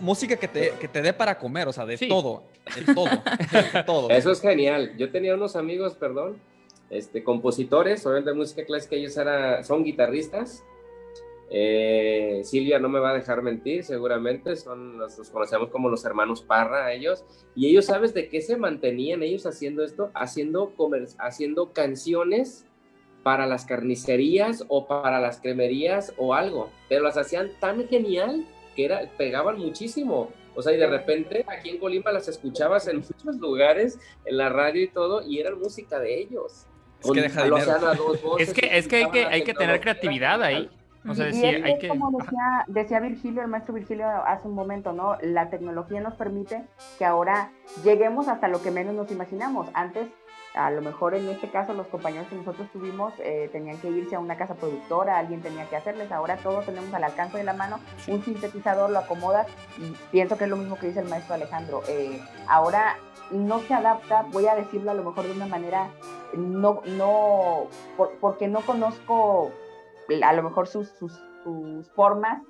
música 0.00 0.36
que 0.36 0.48
te, 0.48 0.70
que 0.80 0.88
te 0.88 1.02
dé 1.02 1.12
para 1.12 1.38
comer, 1.38 1.68
o 1.68 1.72
sea, 1.72 1.84
de 1.86 1.96
Sí. 1.96 2.08
todo, 2.08 2.44
de 2.74 2.94
todo, 2.94 3.10
de 3.74 3.82
todo. 3.86 4.10
Eso 4.10 4.30
es 4.32 4.40
genial. 4.40 4.94
Yo 4.98 5.10
tenía 5.10 5.34
unos 5.34 5.56
amigos, 5.56 5.94
perdón, 5.94 6.36
este, 6.90 7.24
compositores, 7.24 8.04
obviamente 8.06 8.30
de 8.30 8.36
música 8.36 8.64
clásica, 8.64 8.96
ellos 8.96 9.16
era, 9.16 9.62
son 9.64 9.82
guitarristas. 9.84 10.62
Eh, 11.50 12.40
Silvia 12.42 12.78
no 12.78 12.88
me 12.88 12.98
va 12.98 13.10
a 13.10 13.14
dejar 13.14 13.42
mentir, 13.42 13.84
seguramente, 13.84 14.56
son, 14.56 14.98
los, 14.98 15.16
los, 15.16 15.30
conocemos 15.30 15.70
como 15.70 15.88
los 15.88 16.04
hermanos 16.04 16.42
Parra, 16.42 16.92
ellos, 16.92 17.24
y 17.54 17.68
ellos, 17.68 17.86
¿sabes 17.86 18.14
de 18.14 18.28
qué 18.28 18.40
se 18.40 18.56
mantenían 18.56 19.22
ellos 19.22 19.46
haciendo 19.46 19.84
esto? 19.84 20.10
Haciendo, 20.14 20.72
haciendo 21.18 21.72
canciones 21.72 22.66
para 23.22 23.46
las 23.46 23.64
carnicerías 23.64 24.64
o 24.68 24.86
para 24.86 25.20
las 25.20 25.40
cremerías 25.40 26.14
o 26.16 26.34
algo, 26.34 26.70
pero 26.88 27.02
las 27.02 27.16
hacían 27.16 27.50
tan 27.60 27.88
genial 27.88 28.46
que 28.74 28.84
era, 28.84 29.10
pegaban 29.16 29.58
muchísimo. 29.58 30.30
O 30.54 30.62
sea, 30.62 30.72
y 30.72 30.76
de 30.78 30.86
repente 30.86 31.44
aquí 31.48 31.70
en 31.70 31.78
Colima 31.78 32.12
las 32.12 32.28
escuchabas 32.28 32.88
en 32.88 32.98
muchos 32.98 33.36
lugares, 33.36 33.98
en 34.24 34.36
la 34.36 34.48
radio 34.48 34.82
y 34.82 34.88
todo, 34.88 35.26
y 35.26 35.40
era 35.40 35.54
música 35.54 35.98
de 35.98 36.20
ellos. 36.20 36.66
Es 37.02 37.10
que 37.10 37.20
deja 37.20 37.46
es 38.38 38.52
que, 38.54 38.78
es 38.78 38.88
que 38.88 38.96
hay 38.96 39.10
que, 39.10 39.24
hay 39.26 39.44
que 39.44 39.54
tener 39.54 39.80
creatividad 39.80 40.42
ahí. 40.42 40.70
O 41.08 41.14
sea, 41.14 41.26
hay 41.26 41.78
que... 41.78 41.88
Como 41.88 42.10
decía, 42.10 42.64
decía 42.66 43.00
Virgilio, 43.00 43.42
el 43.42 43.48
maestro 43.48 43.74
Virgilio 43.74 44.06
hace 44.08 44.48
un 44.48 44.54
momento, 44.54 44.92
¿no? 44.92 45.16
La 45.22 45.50
tecnología 45.50 46.00
nos 46.00 46.14
permite 46.14 46.64
que 46.98 47.04
ahora 47.04 47.50
lleguemos 47.84 48.28
hasta 48.28 48.48
lo 48.48 48.62
que 48.62 48.70
menos 48.70 48.94
nos 48.94 49.10
imaginamos. 49.10 49.68
Antes 49.74 50.08
a 50.56 50.70
lo 50.70 50.80
mejor 50.80 51.14
en 51.14 51.28
este 51.28 51.48
caso 51.50 51.74
los 51.74 51.86
compañeros 51.86 52.26
que 52.28 52.36
nosotros 52.36 52.68
tuvimos 52.72 53.12
eh, 53.18 53.50
tenían 53.52 53.76
que 53.78 53.90
irse 53.90 54.16
a 54.16 54.20
una 54.20 54.36
casa 54.36 54.54
productora, 54.54 55.18
alguien 55.18 55.42
tenía 55.42 55.68
que 55.68 55.76
hacerles, 55.76 56.10
ahora 56.10 56.38
todos 56.38 56.64
tenemos 56.64 56.92
al 56.94 57.04
alcance 57.04 57.36
de 57.36 57.44
la 57.44 57.52
mano 57.52 57.78
un 58.08 58.22
sintetizador, 58.24 58.90
lo 58.90 58.98
acomodas 59.00 59.46
y 59.78 59.94
pienso 60.10 60.38
que 60.38 60.44
es 60.44 60.50
lo 60.50 60.56
mismo 60.56 60.78
que 60.78 60.88
dice 60.88 61.00
el 61.00 61.08
maestro 61.08 61.34
Alejandro. 61.34 61.82
Eh, 61.88 62.20
ahora 62.48 62.96
no 63.30 63.60
se 63.60 63.74
adapta, 63.74 64.24
voy 64.32 64.46
a 64.46 64.54
decirlo 64.54 64.90
a 64.90 64.94
lo 64.94 65.04
mejor 65.04 65.26
de 65.26 65.32
una 65.32 65.46
manera, 65.46 65.88
no, 66.34 66.80
no, 66.86 67.66
porque 68.20 68.48
no 68.48 68.60
conozco 68.62 69.52
a 70.22 70.32
lo 70.32 70.42
mejor 70.42 70.68
sus, 70.68 70.88
sus, 70.90 71.22
formas 71.94 72.42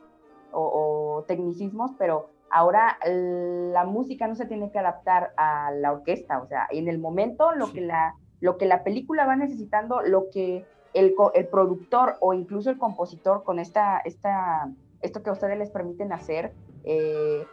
o, 0.53 1.19
o 1.19 1.25
tecnicismos, 1.25 1.90
pero 1.99 2.31
Ahora 2.51 2.97
la 3.05 3.85
música 3.85 4.29
no 4.29 4.37
se 4.37 4.47
tiene 4.47 4.71
que 4.71 4.79
adaptar 4.79 5.33
a 5.37 5.73
la 5.73 5.92
orquesta, 5.92 6.40
o 6.40 6.47
sea, 6.47 6.66
en 6.71 6.88
el 6.88 6.99
momento 6.99 7.53
lo, 7.53 7.73
que, 7.73 7.81
la, 7.81 8.14
lo 8.40 8.57
que 8.57 8.66
la 8.66 8.85
película 8.85 9.27
va 9.27 9.35
necesitando, 9.35 10.01
lo 10.03 10.31
que 10.31 10.64
el, 10.95 11.14
el 11.35 11.49
productor 11.49 12.14
o 12.21 12.35
incluso 12.35 12.71
el 12.71 12.79
compositor 12.79 13.42
con 13.42 13.59
esta, 13.59 13.99
esta, 14.05 14.71
esto 15.03 15.23
que 15.23 15.31
a 15.31 15.33
ustedes 15.33 15.59
les 15.59 15.71
permiten 15.71 16.12
hacer, 16.12 16.53
eh, 16.85 17.45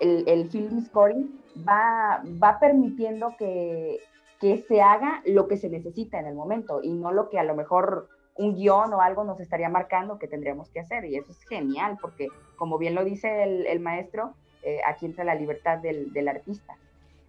el, 0.00 0.24
el, 0.26 0.50
film 0.50 0.84
scoring 0.84 1.40
va, 1.66 2.22
va 2.42 2.58
permitiendo 2.58 3.36
que, 3.38 4.00
que 4.40 4.58
se 4.66 4.82
haga 4.82 5.22
lo 5.26 5.46
que 5.46 5.56
se 5.56 5.70
necesita 5.70 6.18
en 6.18 6.26
el 6.26 6.34
momento 6.34 6.80
y 6.82 6.92
no 6.92 7.12
lo 7.12 7.30
que 7.30 7.38
a 7.38 7.44
lo 7.44 7.54
mejor 7.54 8.08
un 8.36 8.54
guion 8.54 8.92
o 8.94 9.00
algo 9.00 9.24
nos 9.24 9.40
estaría 9.40 9.68
marcando 9.68 10.18
que 10.18 10.28
tendríamos 10.28 10.68
que 10.70 10.80
hacer. 10.80 11.04
Y 11.04 11.16
eso 11.16 11.32
es 11.32 11.42
genial, 11.44 11.98
porque 12.00 12.28
como 12.56 12.78
bien 12.78 12.94
lo 12.94 13.04
dice 13.04 13.42
el, 13.42 13.80
maestro, 13.80 14.34
eh, 14.62 14.78
aquí 14.86 15.06
entra 15.06 15.24
la 15.24 15.34
libertad 15.34 15.78
del, 15.78 16.28
artista. 16.28 16.76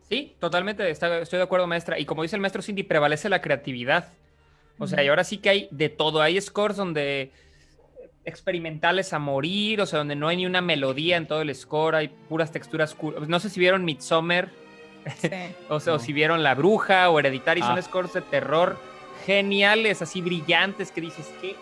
Sí, 0.08 0.36
totalmente, 0.40 0.90
estoy 0.90 1.26
de 1.38 1.42
acuerdo, 1.42 1.68
maestra. 1.68 2.00
Y 2.00 2.06
como 2.06 2.22
dice 2.24 2.36
el 2.36 2.42
maestro 2.42 2.62
Cindy, 2.62 2.84
prevalece 2.84 3.30
la 3.30 3.42
creatividad. 3.42 4.10
O 4.78 4.88
sea, 4.88 5.04
y 5.04 5.08
ahora 5.10 5.24
sí 5.24 5.38
que 5.38 5.50
hay 5.50 5.68
de 5.72 5.90
todo. 5.90 6.22
Hay 6.22 6.42
scores 6.42 6.76
donde 6.76 7.32
experimentales 8.26 9.14
a 9.14 9.20
morir, 9.20 9.82
o 9.82 9.86
sea, 9.86 10.00
donde 10.00 10.16
no 10.16 10.28
hay 10.28 10.38
ni 10.38 10.46
una 10.46 10.62
melodía 10.62 11.18
en 11.18 11.28
todo 11.28 11.42
el 11.42 11.54
score, 11.54 11.96
hay 11.96 12.08
puras 12.08 12.52
texturas. 12.52 12.96
No 13.28 13.40
sé 13.40 13.50
si 13.50 13.60
vieron 13.60 13.86
Midsommar, 13.86 14.50
o, 15.70 15.80
sea, 15.80 15.94
o 15.94 16.00
si 16.00 16.14
vieron 16.14 16.44
La 16.44 16.56
Bruja 16.56 17.10
o 17.10 17.20
Hereditary, 17.20 17.62
son 17.62 17.78
ah. 17.78 17.82
scores 17.82 18.14
de 18.14 18.22
terror 18.22 18.78
geniales, 19.26 20.02
así 20.02 20.22
brillantes, 20.22 20.92
que 20.92 21.02
dices, 21.02 21.30
qué, 21.42 21.56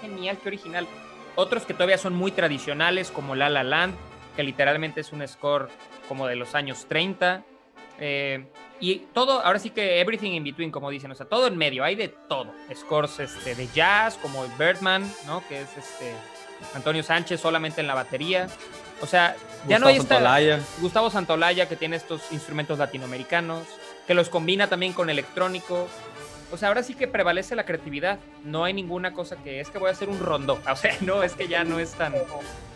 genial, 0.00 0.38
qué 0.42 0.48
original. 0.48 0.86
Otros 1.34 1.64
que 1.64 1.74
todavía 1.74 1.98
son 1.98 2.14
muy 2.14 2.32
tradicionales, 2.32 3.10
como 3.10 3.34
La 3.34 3.48
La 3.48 3.62
Land, 3.62 3.94
que 4.36 4.42
literalmente 4.42 5.00
es 5.00 5.12
un 5.12 5.26
score 5.26 5.68
como 6.08 6.26
de 6.26 6.36
los 6.36 6.54
años 6.54 6.86
30. 6.88 7.44
Eh, 7.98 8.46
y 8.80 8.96
todo, 9.14 9.44
ahora 9.44 9.58
sí 9.58 9.70
que 9.70 10.00
everything 10.00 10.32
in 10.32 10.44
between, 10.44 10.70
como 10.70 10.90
dicen, 10.90 11.10
o 11.12 11.14
sea, 11.14 11.26
todo 11.26 11.46
en 11.46 11.56
medio, 11.56 11.84
hay 11.84 11.94
de 11.94 12.08
todo. 12.08 12.52
Scores 12.74 13.20
este, 13.20 13.54
de 13.54 13.68
jazz, 13.68 14.18
como 14.20 14.44
Birdman, 14.58 15.08
¿no? 15.26 15.46
Que 15.48 15.60
es 15.60 15.76
este 15.76 16.12
Antonio 16.74 17.02
Sánchez 17.02 17.40
solamente 17.40 17.80
en 17.80 17.86
la 17.86 17.94
batería. 17.94 18.48
O 19.00 19.06
sea, 19.06 19.36
ya 19.68 19.78
no 19.78 19.86
hay 19.86 19.96
esta, 19.96 20.20
Gustavo 20.80 21.10
Santolaya, 21.10 21.68
que 21.68 21.76
tiene 21.76 21.96
estos 21.96 22.32
instrumentos 22.32 22.78
latinoamericanos, 22.78 23.64
que 24.06 24.14
los 24.14 24.28
combina 24.28 24.68
también 24.68 24.92
con 24.92 25.10
electrónico. 25.10 25.88
O 26.52 26.58
sea, 26.58 26.68
ahora 26.68 26.82
sí 26.82 26.94
que 26.94 27.08
prevalece 27.08 27.56
la 27.56 27.64
creatividad. 27.64 28.18
No 28.44 28.64
hay 28.64 28.74
ninguna 28.74 29.12
cosa 29.12 29.36
que 29.36 29.60
es 29.60 29.70
que 29.70 29.78
voy 29.78 29.88
a 29.88 29.92
hacer 29.92 30.08
un 30.08 30.20
rondo. 30.20 30.60
O 30.70 30.76
sea, 30.76 30.94
no, 31.00 31.22
es 31.22 31.34
que 31.34 31.48
ya 31.48 31.64
no 31.64 31.78
es 31.78 31.92
tan 31.92 32.14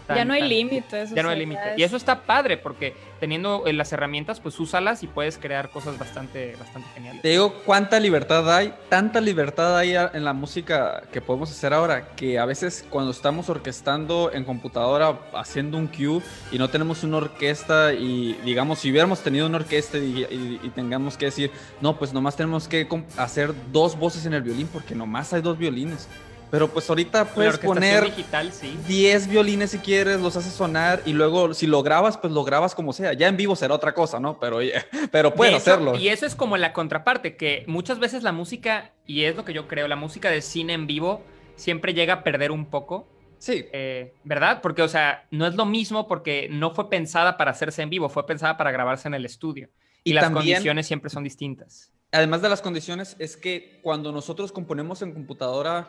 ya 0.09 0.25
no 0.25 0.35
hay 0.35 0.43
límites. 0.43 1.11
Ya 1.11 1.23
no 1.23 1.31
hay 1.31 1.39
límite. 1.39 1.75
Y 1.77 1.83
eso 1.83 1.97
está 1.97 2.23
padre 2.23 2.57
porque 2.57 2.95
teniendo 3.21 3.67
eh, 3.67 3.73
las 3.73 3.93
herramientas, 3.93 4.41
pues 4.41 4.59
úsalas 4.61 5.03
y 5.03 5.07
puedes 5.07 5.39
crear 5.39 5.71
cosas 5.71 5.99
bastante, 5.99 6.55
bastante 6.59 6.89
geniales. 6.95 7.23
Te 7.23 7.29
digo 7.29 7.55
cuánta 7.65 7.99
libertad 7.99 8.55
hay, 8.55 8.75
tanta 8.89 9.21
libertad 9.21 9.77
hay 9.79 9.95
en 9.95 10.25
la 10.25 10.33
música 10.33 11.03
que 11.13 11.21
podemos 11.21 11.51
hacer 11.51 11.73
ahora, 11.73 12.09
que 12.15 12.39
a 12.39 12.45
veces 12.45 12.85
cuando 12.91 13.11
estamos 13.11 13.49
orquestando 13.49 14.31
en 14.33 14.45
computadora 14.45 15.19
haciendo 15.35 15.79
un 15.79 15.87
cue 15.87 16.21
y 16.53 16.59
no 16.59 16.69
tenemos 16.69 17.03
una 17.05 17.19
orquesta 17.19 17.93
y 17.93 18.35
digamos, 18.45 18.81
si 18.81 18.91
hubiéramos 18.91 19.21
tenido 19.21 19.47
una 19.47 19.59
orquesta 19.59 19.99
y, 19.99 20.59
y 20.63 20.71
tengamos 20.71 21.17
que 21.17 21.27
decir, 21.27 21.51
no, 21.81 21.99
pues 21.99 22.13
nomás 22.13 22.37
tenemos 22.37 22.69
que 22.69 22.87
hacer 23.17 23.55
dos 23.73 23.99
voces 23.99 24.27
en 24.27 24.35
el 24.35 24.43
violín 24.43 24.69
porque 24.69 24.95
nomás 24.95 25.33
hay 25.33 25.41
dos 25.43 25.59
violines. 25.59 26.09
Pero 26.51 26.69
pues 26.69 26.89
ahorita 26.89 27.25
puedes 27.27 27.59
poner 27.59 28.05
digital, 28.05 28.53
sí. 28.53 28.79
10 28.87 29.29
violines 29.29 29.73
si 29.73 29.79
quieres, 29.79 30.21
los 30.21 30.37
haces 30.37 30.53
sonar 30.53 31.03
y 31.05 31.13
luego 31.13 31.55
si 31.55 31.67
lo 31.67 31.83
grabas, 31.83 32.17
pues 32.17 32.33
lo 32.33 32.45
grabas 32.45 32.75
como 32.75 32.93
sea. 32.93 33.13
Ya 33.15 33.29
en 33.29 33.37
vivo 33.37 33.57
será 33.57 33.75
otra 33.75 33.95
cosa, 33.95 34.21
¿no? 34.21 34.39
Pero, 34.39 34.59
pero 35.11 35.35
puedes 35.35 35.57
hacerlo. 35.57 35.97
Y 35.97 36.09
eso 36.09 36.25
es 36.25 36.35
como 36.35 36.57
la 36.57 36.73
contraparte, 36.73 37.37
que 37.37 37.65
muchas 37.67 37.99
veces 37.99 38.23
la 38.23 38.33
música, 38.33 38.93
y 39.07 39.25
es 39.25 39.35
lo 39.37 39.45
que 39.45 39.53
yo 39.53 39.67
creo, 39.67 39.89
la 39.89 39.97
música 39.97 40.31
de 40.31 40.41
cine 40.41 40.75
en 40.75 40.87
vivo 40.87 41.23
siempre 41.57 41.95
llega 41.95 42.15
a 42.15 42.25
perder 42.25 42.53
un 42.53 42.67
poco. 42.67 43.09
Sí. 43.39 43.67
Eh, 43.73 44.15
¿Verdad? 44.25 44.61
Porque, 44.63 44.83
o 44.83 44.89
sea, 44.89 45.27
no 45.31 45.47
es 45.47 45.57
lo 45.57 45.67
mismo 45.67 46.07
porque 46.07 46.49
no 46.51 46.75
fue 46.75 46.89
pensada 46.89 47.37
para 47.37 47.51
hacerse 47.51 47.83
en 47.83 47.91
vivo, 47.91 48.09
fue 48.09 48.27
pensada 48.27 48.57
para 48.57 48.71
grabarse 48.71 49.09
en 49.09 49.15
el 49.15 49.25
estudio. 49.25 49.69
Y, 50.05 50.13
las 50.13 50.31
condiciones 50.31 50.87
siempre 50.87 51.11
son 51.11 51.25
distintas. 51.25 51.93
Además 52.13 52.41
de 52.41 52.49
las 52.49 52.63
condiciones, 52.63 53.17
es 53.19 53.37
que 53.37 53.81
cuando 53.83 54.13
nosotros 54.13 54.53
componemos 54.53 55.03
en 55.03 55.13
computadora 55.13 55.89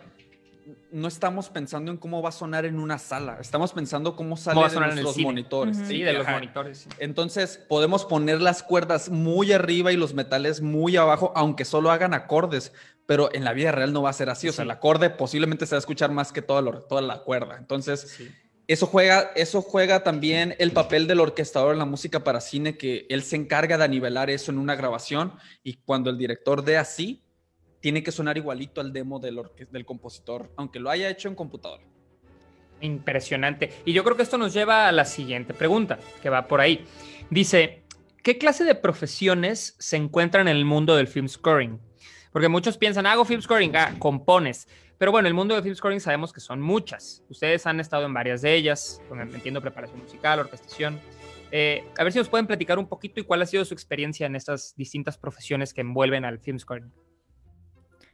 no 0.92 1.08
estamos 1.08 1.50
pensando 1.50 1.92
en 1.92 1.98
cómo 1.98 2.22
va 2.22 2.30
a 2.30 2.34
sonar 2.34 2.66
en 2.66 2.80
una 2.80 2.98
sala, 2.98 3.38
estamos 3.40 3.74
pensando 3.74 4.16
cómo 4.16 4.38
sale 4.38 4.62
de 4.96 5.04
los 5.04 5.18
monitores. 5.18 5.78
Sí, 5.88 6.02
de 6.02 6.14
los 6.14 6.28
monitores. 6.28 6.88
Entonces, 7.00 7.58
podemos 7.70 8.06
poner 8.06 8.42
las 8.42 8.64
cuerdas 8.64 9.10
muy 9.10 9.54
arriba 9.54 9.92
y 9.92 9.98
los 9.98 10.14
metales 10.14 10.62
muy 10.62 10.98
abajo, 10.98 11.32
aunque 11.36 11.66
solo 11.66 11.92
hagan 11.92 12.14
acordes, 12.14 12.74
pero 13.06 13.34
en 13.34 13.44
la 13.44 13.54
vida 13.54 13.72
real 13.72 13.94
no 13.94 14.02
va 14.02 14.10
a 14.10 14.14
ser 14.14 14.30
así. 14.30 14.50
O 14.50 14.54
sea, 14.54 14.64
el 14.64 14.72
acorde 14.72 15.10
posiblemente 15.10 15.66
se 15.66 15.76
va 15.76 15.78
a 15.78 15.80
escuchar 15.80 16.12
más 16.12 16.32
que 16.32 16.42
toda, 16.42 16.88
toda 16.88 17.02
la 17.02 17.20
cuerda. 17.20 17.58
Entonces, 17.58 18.20
eso, 18.68 18.86
juega, 18.88 19.32
eso 19.36 19.62
juega 19.62 20.04
también 20.04 20.56
el 20.60 20.72
papel 20.72 21.08
del 21.08 21.22
orquestador 21.22 21.74
en 21.74 21.80
la 21.80 21.86
música 21.86 22.24
para 22.24 22.42
cine, 22.42 22.78
que 22.78 23.06
él 23.10 23.24
se 23.24 23.38
encarga 23.38 23.78
de 23.78 23.88
nivelar 23.88 24.30
eso 24.30 24.52
en 24.52 24.58
una 24.58 24.76
grabación 24.76 25.34
y 25.64 25.76
cuando 25.86 26.10
el 26.10 26.18
director 26.18 26.64
dé 26.64 26.78
así, 26.78 27.24
tiene 27.80 28.04
que 28.04 28.12
sonar 28.12 28.38
igualito 28.38 28.82
al 28.82 28.94
demo 28.94 29.20
del, 29.20 29.86
compositor, 29.86 30.52
aunque 30.56 30.80
lo 30.80 30.90
haya 30.90 31.10
hecho 31.10 31.28
en 31.28 31.36
computadora. 31.36 31.84
Impresionante. 32.82 33.72
Y 33.86 33.94
yo 33.94 34.04
creo 34.04 34.16
que 34.16 34.24
esto 34.24 34.38
nos 34.38 34.54
lleva 34.54 34.88
a 34.88 34.92
la 34.92 35.06
siguiente 35.06 35.54
pregunta, 35.54 36.00
que 36.22 36.30
va 36.30 36.48
por 36.48 36.62
ahí. 36.62 36.86
Dice, 37.30 37.84
¿qué 38.24 38.38
clase 38.38 38.64
de 38.64 38.76
profesiones 38.76 39.76
se 39.80 39.98
encuentran 39.98 40.48
en 40.48 40.56
el 40.56 40.66
mundo 40.66 40.96
del 40.96 41.08
film 41.08 41.28
scoring? 41.28 41.80
Porque 42.32 42.50
muchos 42.50 42.78
piensan, 42.78 43.06
hago 43.06 43.26
film 43.26 43.42
scoring, 43.42 43.76
ah, 43.76 43.96
compones. 44.00 44.68
Pero 44.98 45.12
bueno, 45.12 45.28
el 45.28 45.34
mundo 45.34 45.54
del 45.54 45.64
film 45.64 45.76
scoring 45.76 46.00
sabemos 46.00 46.34
que 46.34 46.40
son 46.40 46.62
muchas. 46.62 47.24
Ustedes 47.30 47.66
han 47.68 47.80
estado 47.80 48.06
en 48.06 48.14
varias 48.14 48.42
de 48.42 48.56
ellas, 48.56 49.02
entiendo 49.12 49.62
preparación 49.62 50.00
musical, 50.02 50.40
orquestación. 50.40 51.00
Eh, 51.52 51.84
a 51.98 52.04
ver 52.04 52.12
si 52.12 52.20
nos 52.20 52.30
pueden 52.30 52.48
platicar 52.48 52.78
un 52.78 52.88
poquito 52.88 53.20
y 53.20 53.24
cuál 53.24 53.42
ha 53.42 53.46
sido 53.46 53.64
su 53.64 53.74
experiencia 53.74 54.26
en 54.26 54.36
estas 54.36 54.76
distintas 54.76 55.18
profesiones 55.18 55.74
que 55.74 55.82
envuelven 55.82 56.26
al 56.26 56.40
film 56.40 56.60
scoring. 56.60 56.92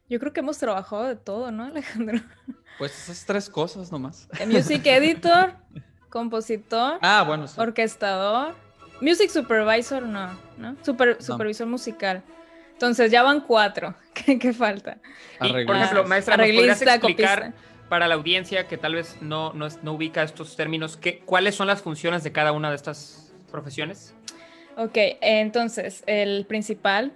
Yo 0.09 0.19
creo 0.19 0.33
que 0.33 0.41
hemos 0.41 0.57
trabajado 0.57 1.05
de 1.05 1.15
todo, 1.15 1.51
¿no, 1.51 1.65
Alejandro? 1.65 2.19
Pues 2.79 2.91
esas 3.03 3.23
tres 3.23 3.51
cosas 3.51 3.91
nomás. 3.91 4.27
Music 4.47 4.81
editor, 4.87 5.53
compositor, 6.09 6.97
ah, 7.03 7.23
bueno, 7.25 7.45
orquestador, 7.55 8.55
music 8.99 9.29
supervisor, 9.29 10.01
no, 10.01 10.35
¿no? 10.57 10.75
Supervisor 10.81 11.67
musical. 11.67 12.23
Entonces 12.71 13.11
ya 13.11 13.21
van 13.21 13.41
cuatro. 13.41 13.93
¿Qué, 14.13 14.53
falta? 14.53 14.97
Y, 15.39 15.65
por 15.65 15.75
ejemplo, 15.75 16.03
maestra, 16.05 16.35
¿nos 16.35 16.47
podrías 16.47 16.81
explicar 16.81 17.53
para 17.89 18.07
la 18.07 18.15
audiencia 18.15 18.67
que 18.67 18.77
tal 18.77 18.95
vez 18.95 19.17
no, 19.21 19.53
no, 19.53 19.67
no 19.83 19.93
ubica 19.93 20.23
estos 20.23 20.55
términos, 20.55 20.97
¿qué, 20.97 21.19
cuáles 21.19 21.53
son 21.53 21.67
las 21.67 21.83
funciones 21.83 22.23
de 22.23 22.31
cada 22.31 22.51
una 22.51 22.71
de 22.71 22.75
estas 22.75 23.31
profesiones? 23.51 24.15
Ok, 24.77 24.97
entonces 25.21 26.03
el 26.07 26.47
principal 26.47 27.13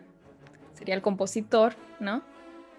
sería 0.76 0.94
el 0.94 1.02
compositor, 1.02 1.74
¿no? 2.00 2.22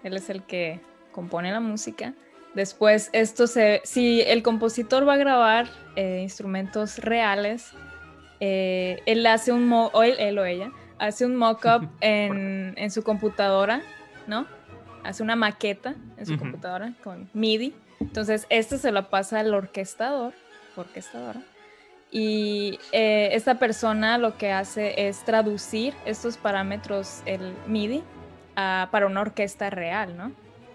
Él 0.03 0.15
es 0.15 0.29
el 0.29 0.43
que 0.43 0.79
compone 1.11 1.51
la 1.51 1.59
música. 1.59 2.13
Después, 2.55 3.09
esto 3.13 3.47
se. 3.47 3.81
Si 3.83 4.21
el 4.21 4.43
compositor 4.43 5.07
va 5.07 5.13
a 5.13 5.17
grabar 5.17 5.67
eh, 5.95 6.19
instrumentos 6.21 6.99
reales, 6.99 7.71
eh, 8.39 9.01
él 9.05 9.25
hace 9.25 9.51
un. 9.51 9.67
Mo 9.67 9.91
o 9.93 10.03
él, 10.03 10.15
él 10.19 10.39
o 10.39 10.45
ella 10.45 10.71
hace 10.99 11.25
un 11.25 11.35
mock-up 11.35 11.89
en, 12.01 12.73
en 12.77 12.91
su 12.91 13.03
computadora, 13.03 13.81
¿no? 14.27 14.45
Hace 15.03 15.23
una 15.23 15.35
maqueta 15.35 15.95
en 16.17 16.25
su 16.25 16.37
computadora 16.37 16.93
con 17.03 17.29
MIDI. 17.33 17.73
Entonces, 18.01 18.45
esto 18.49 18.77
se 18.77 18.91
lo 18.91 19.09
pasa 19.09 19.39
al 19.39 19.53
orquestador, 19.53 20.33
orquestadora. 20.75 21.41
Y 22.11 22.79
eh, 22.91 23.29
esta 23.31 23.59
persona 23.59 24.17
lo 24.17 24.37
que 24.37 24.51
hace 24.51 25.07
es 25.07 25.23
traducir 25.23 25.93
estos 26.05 26.37
parámetros, 26.37 27.21
el 27.25 27.53
MIDI, 27.67 28.03
a- 28.59 28.89
para 28.91 29.05
una 29.07 29.21
orquesta 29.21 29.69
real, 29.69 30.17
¿no? 30.17 30.31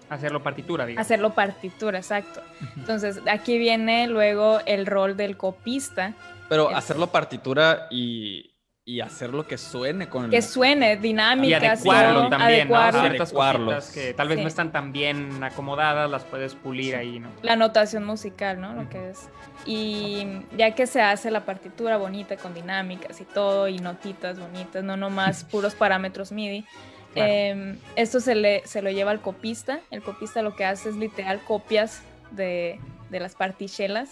Hacerlo 0.08 0.42
partitura, 0.42 0.86
digamos. 0.86 1.06
Hacerlo 1.06 1.34
partitura, 1.34 1.98
exacto. 1.98 2.42
Entonces, 2.76 3.20
aquí 3.30 3.58
viene 3.58 4.06
luego 4.06 4.60
el 4.66 4.86
rol 4.86 5.16
del 5.16 5.36
copista, 5.36 6.12
Pero 6.48 6.70
Es- 6.70 6.76
hacerlo 6.76 7.06
partitura 7.06 7.86
y, 7.90 8.54
y 8.84 9.00
hacerlo 9.00 9.46
que 9.46 9.56
suene 9.56 10.10
con 10.10 10.26
el... 10.26 10.30
que 10.30 10.42
suene 10.42 10.92
Y 10.92 10.96
dinámicas, 10.96 11.62
adecuarlo 11.80 12.20
todo, 12.20 12.28
también, 12.28 12.68
¿no? 12.68 12.76
adecuarlo. 12.76 13.00
Ciertas 13.00 13.28
Adecuarlos. 13.30 13.74
cositas 13.86 13.92
que 13.94 14.12
tal 14.14 14.28
vez 14.28 14.36
Sí. 14.36 14.42
no 14.42 14.48
están 14.48 14.70
tan 14.72 14.92
bien 14.92 15.42
acomodadas, 15.42 16.10
las 16.10 16.22
puedes 16.24 16.54
pulir 16.54 16.96
ahí, 16.96 17.18
¿no? 17.18 17.30
la 17.42 17.56
notación 17.56 18.04
musical, 18.04 18.60
¿no? 18.60 18.74
Lo 18.74 18.82
Ujú. 18.82 18.90
que 18.90 19.10
es. 19.10 19.28
Y 19.64 20.26
ya 20.58 20.72
que 20.74 20.86
se 20.86 21.00
hace 21.00 21.30
la 21.30 21.46
partitura 21.46 21.96
bonita 21.96 22.36
con 22.36 22.52
dinámicas 22.52 23.18
y 23.22 23.24
todo, 23.24 23.66
y 23.68 23.78
notitas 23.78 24.38
bonitas, 24.38 24.84
no 24.84 24.98
nomás 24.98 25.44
puros 25.50 25.74
parámetros 25.74 26.30
MIDI. 26.30 26.66
Claro. 27.14 27.32
eh, 27.32 27.78
esto 27.96 28.20
se, 28.20 28.34
le, 28.34 28.62
se 28.66 28.82
lo 28.82 28.90
lleva 28.90 29.10
al 29.12 29.20
copista. 29.20 29.80
El 29.90 30.02
copista 30.02 30.42
lo 30.42 30.54
que 30.56 30.64
hace 30.64 30.88
es 30.90 30.96
literal 30.96 31.40
copias 31.44 32.02
de, 32.32 32.78
de 33.10 33.20
las 33.20 33.34
partichelas 33.34 34.10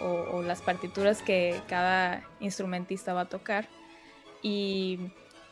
o, 0.00 0.06
o 0.36 0.42
las 0.42 0.62
partituras 0.62 1.20
que 1.22 1.60
cada 1.68 2.22
instrumentista 2.40 3.12
va 3.12 3.22
a 3.22 3.24
tocar. 3.26 3.66
Y 4.42 4.98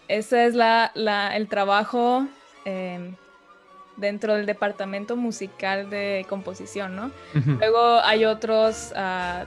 ese 0.08 0.46
es 0.46 0.54
la, 0.54 0.90
la- 0.94 1.36
el 1.36 1.48
trabajo 1.48 2.26
eh, 2.64 3.14
dentro 3.96 4.34
del 4.34 4.46
departamento 4.46 5.16
musical 5.16 5.90
de 5.90 6.24
composición, 6.28 6.96
¿no? 6.96 7.10
Luego 7.58 8.00
hay 8.00 8.24
otros, 8.24 8.92
ah, 8.96 9.44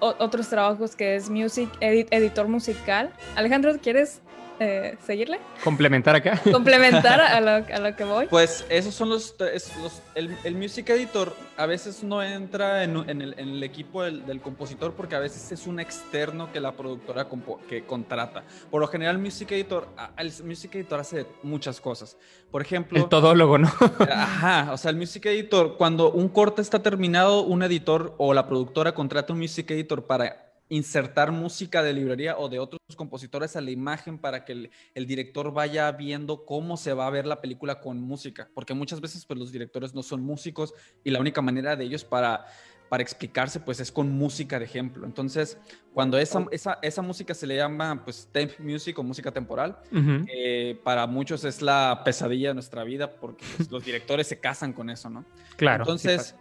otros 0.00 0.48
trabajos 0.48 0.96
que 0.96 1.14
es 1.16 1.28
music 1.30 1.68
edit- 1.80 2.08
editor 2.10 2.48
musical. 2.48 3.12
Alejandro, 3.36 3.72
¿quieres 3.82 4.22
eh, 4.60 4.96
seguirle? 5.04 5.40
Complementar 5.64 6.14
acá. 6.14 6.40
Complementar 6.52 7.20
a 7.20 7.40
lo, 7.40 7.50
a 7.74 7.78
lo 7.80 7.96
que 7.96 8.04
voy. 8.04 8.26
Pues 8.26 8.64
esos 8.68 8.94
son 8.94 9.08
los... 9.08 9.34
es- 9.52 9.76
los- 9.78 10.02
el, 10.14 10.36
el 10.44 10.54
music 10.54 10.90
editor 10.90 11.34
a 11.56 11.66
veces 11.66 12.02
no 12.04 12.22
entra 12.22 12.84
en, 12.84 12.96
en 13.08 13.22
el, 13.22 13.34
en 13.38 13.48
el 13.48 13.62
equipo 13.62 14.02
del, 14.02 14.26
del 14.26 14.40
compositor 14.40 14.92
porque 14.94 15.14
a 15.16 15.18
veces 15.18 15.50
es 15.50 15.66
un 15.66 15.80
externo 15.80 16.52
que 16.52 16.60
la 16.60 16.72
productora 16.72 17.28
compo- 17.28 17.58
que 17.68 17.84
contrata. 17.84 18.44
Por 18.70 18.80
lo 18.80 18.86
general, 18.88 19.16
el 19.16 19.22
music 19.22 19.50
editor, 19.52 19.88
el 20.18 20.32
music 20.44 20.74
editor 20.74 21.00
hace 21.00 21.26
muchas 21.42 21.80
cosas. 21.80 22.16
Por 22.50 22.60
ejemplo... 22.62 22.98
El 22.98 23.08
todólogo, 23.08 23.56
¿no? 23.58 23.70
Ajá, 24.10 24.72
o 24.72 24.76
sea, 24.76 24.90
el 24.90 24.96
music 24.96 25.24
editor, 25.26 25.76
cuando 25.78 26.10
un 26.10 26.28
corte 26.28 26.60
está 26.60 26.82
terminado, 26.82 27.42
un 27.42 27.62
editor 27.62 28.14
o 28.18 28.34
la 28.34 28.46
productora 28.46 28.92
contrata 28.92 29.32
un 29.32 29.38
music 29.38 29.70
editor 29.70 30.06
para 30.06 30.49
insertar 30.70 31.32
música 31.32 31.82
de 31.82 31.92
librería 31.92 32.38
o 32.38 32.48
de 32.48 32.58
otros 32.58 32.80
compositores 32.96 33.56
a 33.56 33.60
la 33.60 33.70
imagen 33.70 34.18
para 34.18 34.44
que 34.44 34.52
el, 34.52 34.70
el 34.94 35.06
director 35.06 35.52
vaya 35.52 35.92
viendo 35.92 36.46
cómo 36.46 36.78
se 36.78 36.94
va 36.94 37.06
a 37.06 37.10
ver 37.10 37.26
la 37.26 37.42
película 37.42 37.80
con 37.80 38.00
música, 38.00 38.48
porque 38.54 38.72
muchas 38.72 39.02
veces 39.02 39.26
pues 39.26 39.38
los 39.38 39.52
directores 39.52 39.94
no 39.94 40.02
son 40.02 40.22
músicos 40.22 40.72
y 41.04 41.10
la 41.10 41.20
única 41.20 41.42
manera 41.42 41.76
de 41.76 41.84
ellos 41.84 42.04
para 42.04 42.46
para 42.90 43.04
explicarse 43.04 43.60
pues 43.60 43.78
es 43.78 43.92
con 43.92 44.10
música 44.10 44.58
de 44.58 44.64
ejemplo. 44.64 45.06
Entonces, 45.06 45.56
cuando 45.94 46.18
esa, 46.18 46.44
esa, 46.50 46.78
esa 46.82 47.02
música 47.02 47.34
se 47.34 47.46
le 47.46 47.54
llama 47.54 48.02
pues 48.04 48.28
temp 48.32 48.58
music 48.58 48.98
o 48.98 49.04
música 49.04 49.30
temporal, 49.30 49.78
eh, 50.26 50.78
para 50.82 51.06
muchos 51.06 51.44
es 51.44 51.62
la 51.62 52.02
pesadilla 52.04 52.48
de 52.48 52.54
nuestra 52.54 52.82
vida 52.82 53.12
porque 53.12 53.44
pues, 53.56 53.70
los 53.70 53.84
directores 53.84 54.26
se 54.26 54.40
casan 54.40 54.72
con 54.72 54.90
eso, 54.90 55.08
¿no? 55.08 55.24
Claro. 55.56 55.84
Entonces. 55.84 56.34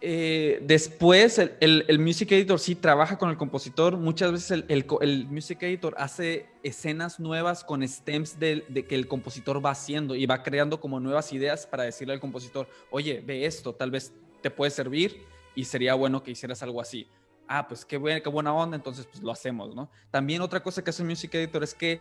Eh, 0.00 0.60
después 0.62 1.38
el, 1.38 1.84
el- 1.88 1.98
music 1.98 2.30
editor 2.32 2.58
sí 2.58 2.74
trabaja 2.74 3.18
con 3.18 3.30
el 3.30 3.36
compositor. 3.36 3.96
Muchas 3.96 4.32
veces 4.32 4.50
el, 4.68 4.86
el 5.00 5.26
music 5.26 5.62
editor 5.62 5.94
hace 5.98 6.46
escenas 6.62 7.18
nuevas 7.18 7.64
con 7.64 7.86
stems 7.86 8.38
de, 8.38 8.64
que 8.88 8.94
el 8.94 9.08
compositor 9.08 9.64
va 9.64 9.70
haciendo 9.70 10.14
y 10.14 10.26
va 10.26 10.42
creando 10.42 10.80
como 10.80 11.00
nuevas 11.00 11.32
ideas 11.32 11.66
para 11.66 11.84
decirle 11.84 12.14
al 12.14 12.20
compositor, 12.20 12.68
oye, 12.90 13.22
ve 13.24 13.46
esto, 13.46 13.74
tal 13.74 13.90
vez 13.90 14.12
te 14.42 14.50
puede 14.50 14.70
servir 14.70 15.22
y 15.54 15.64
sería 15.64 15.94
bueno 15.94 16.22
que 16.22 16.30
hicieras 16.32 16.62
algo 16.62 16.80
así. 16.80 17.08
Ah, 17.48 17.66
pues 17.66 17.84
qué 17.84 17.96
buena, 17.96 18.20
qué 18.20 18.28
buena 18.28 18.52
onda, 18.52 18.76
entonces 18.76 19.06
pues 19.06 19.22
lo 19.22 19.30
hacemos, 19.32 19.74
¿no? 19.74 19.88
También 20.10 20.42
otra 20.42 20.62
cosa 20.62 20.82
que 20.82 20.90
hace 20.90 21.02
el 21.02 21.08
music 21.08 21.34
editor 21.34 21.62
es 21.62 21.74
que 21.74 22.00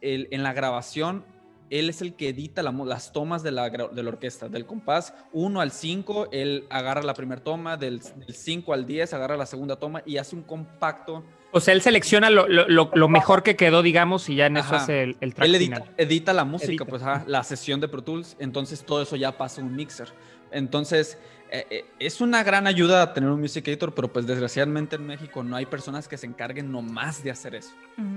en 0.00 0.42
la 0.42 0.52
grabación 0.52 1.24
él 1.70 1.88
es 1.88 2.02
el 2.02 2.14
que 2.14 2.28
edita 2.28 2.62
la 2.62 2.70
las 2.72 3.12
tomas 3.12 3.42
de 3.42 3.50
la, 3.52 3.70
de 3.70 4.02
la 4.02 4.08
orquesta, 4.08 4.48
del 4.48 4.66
compás 4.66 5.14
1 5.32 5.60
al 5.60 5.70
5, 5.72 6.28
él 6.32 6.66
agarra 6.70 7.02
la 7.02 7.14
primera 7.14 7.42
toma, 7.42 7.76
del, 7.76 8.00
del 8.00 8.34
5 8.34 8.72
al 8.74 8.86
10 8.86 9.12
agarra 9.14 9.36
la 9.36 9.46
segunda 9.46 9.76
toma 9.76 10.02
y 10.04 10.16
hace 10.18 10.36
un 10.36 10.42
compacto. 10.42 11.24
O 11.54 11.60
sea, 11.60 11.74
él 11.74 11.82
selecciona 11.82 12.30
lo, 12.30 12.48
lo- 12.48 12.66
lo- 12.68 12.90
lo 12.94 13.08
mejor 13.08 13.42
que 13.42 13.56
quedó, 13.56 13.82
digamos, 13.82 14.28
y 14.30 14.36
ya 14.36 14.46
en 14.46 14.56
eso 14.56 14.74
hace 14.74 15.02
el, 15.02 15.16
el 15.20 15.34
track 15.34 15.46
Él 15.48 15.54
edita, 15.54 15.76
final. 15.76 15.94
edita 15.98 16.32
la 16.32 16.44
música, 16.44 16.70
Edita. 16.72 16.84
pues 16.86 17.02
ajá, 17.02 17.24
la 17.26 17.42
sesión 17.44 17.78
de 17.80 17.88
Pro 17.88 18.02
Tools, 18.02 18.36
entonces 18.38 18.84
todo 18.84 19.02
eso 19.02 19.16
ya 19.16 19.36
pasa 19.36 19.60
a 19.60 19.64
un 19.64 19.76
mixer. 19.76 20.08
Entonces, 20.50 21.18
eh, 21.50 21.66
eh, 21.70 21.84
es 21.98 22.20
una 22.22 22.42
gran 22.42 22.66
ayuda 22.66 23.12
tener 23.12 23.28
un 23.30 23.40
music 23.40 23.68
editor, 23.68 23.94
pero 23.94 24.10
pues 24.12 24.26
desgraciadamente 24.26 24.96
en 24.96 25.06
México 25.06 25.42
no 25.42 25.56
hay 25.56 25.66
personas 25.66 26.08
que 26.08 26.16
se 26.16 26.26
encarguen 26.26 26.72
nomás 26.72 27.22
de 27.22 27.30
hacer 27.30 27.54
eso. 27.54 27.72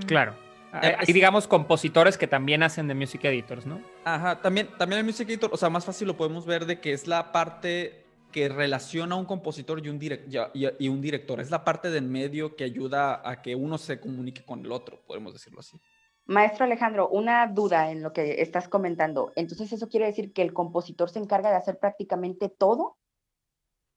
Claro. 0.08 0.36
Hay, 0.72 0.90
Eh, 0.90 0.96
hay, 1.00 1.14
digamos, 1.14 1.48
compositores 1.48 2.18
que 2.18 2.28
también 2.28 2.64
hacen 2.64 2.88
de 2.88 2.96
music 2.96 3.24
editors, 3.26 3.66
¿no? 3.66 3.82
Ajá, 4.04 4.42
también, 4.42 4.70
también 4.78 5.00
el 5.00 5.06
music 5.06 5.30
editor, 5.30 5.50
o 5.54 5.58
sea, 5.58 5.70
más 5.70 5.86
fácil 5.86 6.08
lo 6.08 6.18
podemos 6.18 6.46
ver 6.46 6.66
de 6.66 6.80
que 6.80 6.92
es 6.94 7.08
la 7.08 7.32
parte 7.32 8.04
que 8.32 8.50
relaciona 8.50 9.16
a 9.16 9.18
un 9.18 9.26
compositor 9.26 9.86
y 9.86 9.88
un, 9.90 10.00
direc- 10.00 10.52
y, 10.54 10.66
y- 10.66 10.72
y 10.80 10.90
un 10.90 11.00
director. 11.02 11.40
Es 11.40 11.50
la 11.52 11.64
parte 11.64 11.90
del 11.90 12.04
medio 12.04 12.56
que 12.58 12.66
ayuda 12.66 13.22
a 13.24 13.42
que 13.42 13.56
uno 13.56 13.78
se 13.78 14.00
comunique 14.02 14.44
con 14.44 14.66
el 14.66 14.72
otro, 14.74 15.02
podemos 15.08 15.32
decirlo 15.32 15.62
así. 15.62 15.80
Maestro 16.26 16.66
Alejandro, 16.66 17.08
una 17.08 17.48
duda 17.48 17.92
en 17.92 18.02
lo 18.04 18.12
que 18.12 18.42
estás 18.42 18.68
comentando. 18.68 19.32
Entonces, 19.36 19.72
¿eso 19.72 19.88
quiere 19.88 20.08
decir 20.08 20.34
que 20.34 20.42
el 20.42 20.52
compositor 20.54 21.10
se 21.10 21.20
encarga 21.20 21.52
de 21.52 21.56
hacer 21.58 21.78
prácticamente 21.80 22.50
todo 22.50 22.98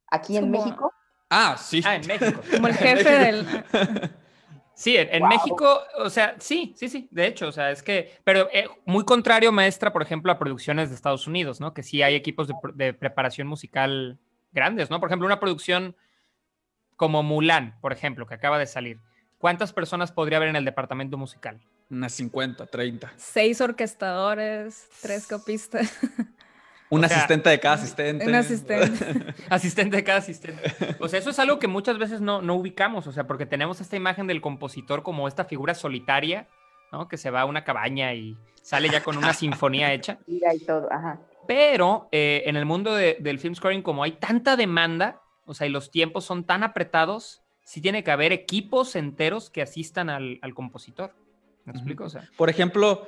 aquí 0.07 0.37
en 0.37 0.51
Como- 0.53 0.65
México? 0.65 0.93
Ah, 1.31 1.57
sí. 1.59 1.83
Ah, 1.85 1.97
en 1.97 2.07
México. 2.07 2.41
Como 2.53 2.69
el 2.69 2.75
jefe 2.77 3.11
del... 3.11 3.47
Sí, 4.79 4.97
en, 4.97 5.09
en 5.13 5.23
Wow. 5.23 5.29
México, 5.31 5.81
o 5.97 6.09
sea, 6.09 6.37
sí, 6.39 6.73
sí, 6.77 6.89
sí, 6.89 7.09
de 7.11 7.27
hecho, 7.27 7.49
o 7.49 7.53
sea, 7.53 7.73
es 7.73 7.83
que, 7.83 8.13
pero 8.23 8.49
eh, 8.53 8.69
muy 8.87 9.05
contrario, 9.05 9.51
maestra, 9.51 9.93
por 9.93 10.03
ejemplo, 10.03 10.31
a 10.31 10.39
producciones 10.39 10.89
de 10.89 10.95
Estados 10.95 11.27
Unidos, 11.27 11.59
¿no? 11.59 11.75
Que 11.75 11.83
sí 11.83 12.01
hay 12.01 12.15
equipos 12.15 12.47
de 12.75 12.95
preparación 12.95 13.49
musical 13.49 14.21
grandes, 14.53 14.89
¿no? 14.89 15.01
Por 15.01 15.09
ejemplo, 15.09 15.27
una 15.27 15.41
producción 15.41 15.97
como 16.95 17.25
Mulan, 17.25 17.77
por 17.81 17.93
ejemplo, 17.93 18.25
que 18.29 18.35
acaba 18.35 18.57
de 18.57 18.67
salir. 18.67 19.01
¿Cuántas 19.39 19.73
personas 19.73 20.13
podría 20.13 20.37
haber 20.37 20.51
en 20.51 20.55
el 20.57 20.65
departamento 20.65 21.17
musical? 21.19 21.61
Unas 21.91 22.13
50, 22.13 22.67
30. 22.67 23.13
Seis 23.17 23.61
orquestadores, 23.61 24.89
tres 25.03 25.27
copistas. 25.27 25.93
Un 26.91 27.05
O 27.05 27.09
sea, 27.09 27.17
asistente 27.19 27.51
de 27.51 27.61
cada 27.61 27.75
asistente. 27.75 28.27
Un 28.27 28.35
asistente. 28.35 29.35
Asistente 29.51 29.97
de 29.99 30.05
cada 30.05 30.19
asistente. 30.21 30.63
O 31.01 31.09
sea, 31.09 31.19
eso 31.19 31.31
es 31.31 31.39
algo 31.39 31.59
que 31.59 31.67
muchas 31.69 31.99
veces 31.99 32.21
no, 32.23 32.41
no 32.41 32.55
ubicamos, 32.55 33.07
o 33.07 33.13
sea, 33.13 33.27
porque 33.27 33.45
tenemos 33.47 33.81
esta 33.83 33.97
imagen 33.97 34.27
del 34.27 34.41
compositor 34.41 35.03
como 35.03 35.29
esta 35.29 35.45
figura 35.45 35.75
solitaria, 35.75 36.49
¿no? 36.91 37.07
Que 37.09 37.19
se 37.19 37.31
va 37.31 37.43
a 37.43 37.45
una 37.45 37.63
cabaña 37.65 38.15
y 38.15 38.39
sale 38.63 38.89
ya 38.89 39.03
con 39.03 39.19
una 39.19 39.33
sinfonía 39.35 39.93
hecha. 39.93 40.19
Mira 40.27 40.55
y 40.55 40.61
todo, 40.61 40.91
ajá. 40.91 41.21
Pero 41.47 42.09
eh, 42.13 42.43
en 42.47 42.57
el 42.57 42.65
mundo 42.65 42.95
de- 42.95 43.19
del 43.21 43.39
film 43.39 43.55
scoring, 43.55 43.83
como 43.83 44.03
hay 44.03 44.13
tanta 44.13 44.57
demanda, 44.57 45.21
o 45.45 45.53
sea, 45.55 45.67
y 45.67 45.71
los 45.71 45.91
tiempos 45.91 46.25
son 46.25 46.45
tan 46.45 46.63
apretados, 46.63 47.43
sí 47.65 47.81
tiene 47.83 48.03
que 48.03 48.11
haber 48.11 48.33
equipos 48.33 48.97
enteros 48.97 49.51
que 49.51 49.61
asistan 49.61 50.09
al, 50.09 50.39
al 50.41 50.55
compositor. 50.55 51.15
¿Me 51.65 51.73
explico? 51.73 52.05
O 52.05 52.09
sea, 52.09 52.27
Por 52.39 52.49
ejemplo, 52.49 53.07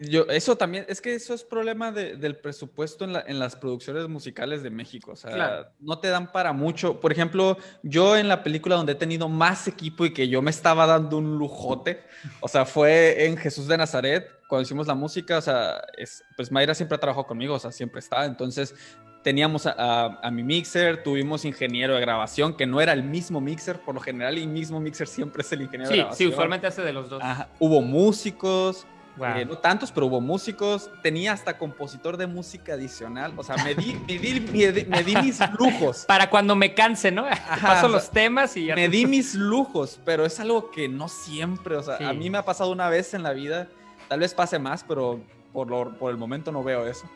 yo, 0.00 0.24
eso 0.30 0.56
también, 0.56 0.86
es 0.88 1.00
que 1.00 1.14
eso 1.14 1.34
es 1.34 1.44
problema 1.44 1.92
de- 1.92 2.16
del 2.16 2.34
presupuesto 2.36 3.04
en, 3.04 3.12
la- 3.12 3.24
en 3.26 3.38
las 3.38 3.54
producciones 3.54 4.08
musicales 4.08 4.62
de 4.62 4.70
México. 4.70 5.12
O 5.12 5.16
sea, 5.16 5.30
Claro. 5.32 5.66
no 5.78 5.98
te 5.98 6.08
dan 6.08 6.32
para 6.32 6.52
mucho. 6.54 6.98
Por 7.00 7.12
ejemplo, 7.12 7.58
yo 7.82 8.16
en 8.16 8.26
la 8.26 8.42
película 8.42 8.76
donde 8.76 8.92
he 8.92 8.96
tenido 8.96 9.28
más 9.28 9.68
equipo 9.68 10.06
y 10.06 10.12
que 10.14 10.26
yo 10.28 10.40
me 10.42 10.50
estaba 10.50 10.86
dando 10.86 11.18
un 11.18 11.36
lujote, 11.38 12.02
o 12.40 12.48
sea, 12.48 12.64
fue 12.64 13.26
en 13.26 13.36
Jesús 13.36 13.68
de 13.68 13.76
Nazaret, 13.76 14.26
cuando 14.48 14.62
hicimos 14.62 14.86
la 14.86 14.94
música, 14.94 15.38
o 15.38 15.42
sea, 15.42 15.80
es, 15.96 16.24
pues 16.36 16.50
Mayra 16.50 16.74
siempre 16.74 16.96
ha 16.96 16.98
trabajado 16.98 17.26
conmigo, 17.26 17.54
o 17.54 17.58
sea, 17.60 17.70
siempre 17.70 18.00
está. 18.00 18.24
Entonces, 18.24 18.74
teníamos 19.22 19.66
a, 19.66 19.74
a- 19.76 20.18
a 20.22 20.30
mi 20.30 20.42
mixer, 20.42 21.02
tuvimos 21.02 21.44
ingeniero 21.44 21.94
de 21.94 22.00
grabación, 22.00 22.56
que 22.56 22.66
no 22.66 22.80
era 22.80 22.94
el 22.94 23.02
mismo 23.02 23.40
mixer, 23.42 23.78
por 23.80 23.94
lo 23.94 24.00
general 24.00 24.38
el 24.38 24.48
mismo 24.48 24.80
mixer 24.80 25.06
siempre 25.06 25.42
es 25.42 25.52
el 25.52 25.60
ingeniero 25.60 25.90
de 25.90 25.94
sí, 25.94 26.00
grabación. 26.00 26.28
sí, 26.30 26.32
usualmente 26.32 26.66
hace 26.66 26.80
de 26.80 26.92
los 26.94 27.10
dos. 27.10 27.22
Ajá, 27.22 27.48
Hubo 27.58 27.82
músicos, 27.82 28.86
Wow. 29.16 29.26
Eh, 29.36 29.44
no 29.44 29.58
tantos, 29.58 29.92
pero 29.92 30.06
hubo 30.06 30.20
músicos. 30.20 30.90
Tenía 31.02 31.32
hasta 31.32 31.58
compositor 31.58 32.16
de 32.16 32.26
música 32.26 32.74
adicional. 32.74 33.32
O 33.36 33.42
sea, 33.42 33.56
me 33.64 33.74
di, 33.74 33.94
me 34.06 34.18
di- 34.18 34.40
me 34.40 34.72
di- 34.72 34.84
me 34.86 35.02
di 35.02 35.16
mis 35.16 35.38
lujos. 35.58 36.04
Para 36.06 36.30
cuando 36.30 36.54
me 36.56 36.74
canse, 36.74 37.10
¿no? 37.10 37.24
Te 37.24 37.30
paso 37.60 37.64
o 37.66 37.80
sea, 37.80 37.88
los 37.88 38.10
temas 38.10 38.56
y 38.56 38.66
ya. 38.66 38.74
Me 38.74 38.88
di 38.88 39.06
mis 39.06 39.34
lujos, 39.34 40.00
pero 40.04 40.24
es 40.24 40.40
algo 40.40 40.70
que 40.70 40.88
no 40.88 41.08
siempre, 41.08 41.76
o 41.76 41.82
sea, 41.82 41.98
Sí. 41.98 42.04
a 42.04 42.12
mí 42.12 42.30
me 42.30 42.38
ha 42.38 42.44
pasado 42.44 42.70
una 42.72 42.88
vez 42.88 43.12
en 43.14 43.22
la 43.22 43.32
vida, 43.32 43.68
tal 44.08 44.20
vez 44.20 44.32
pase 44.32 44.58
más, 44.58 44.84
pero 44.84 45.20
por, 45.52 45.68
lo- 45.68 45.98
por 45.98 46.10
el 46.10 46.16
momento 46.16 46.50
no 46.52 46.62
veo 46.62 46.86
eso. 46.86 47.08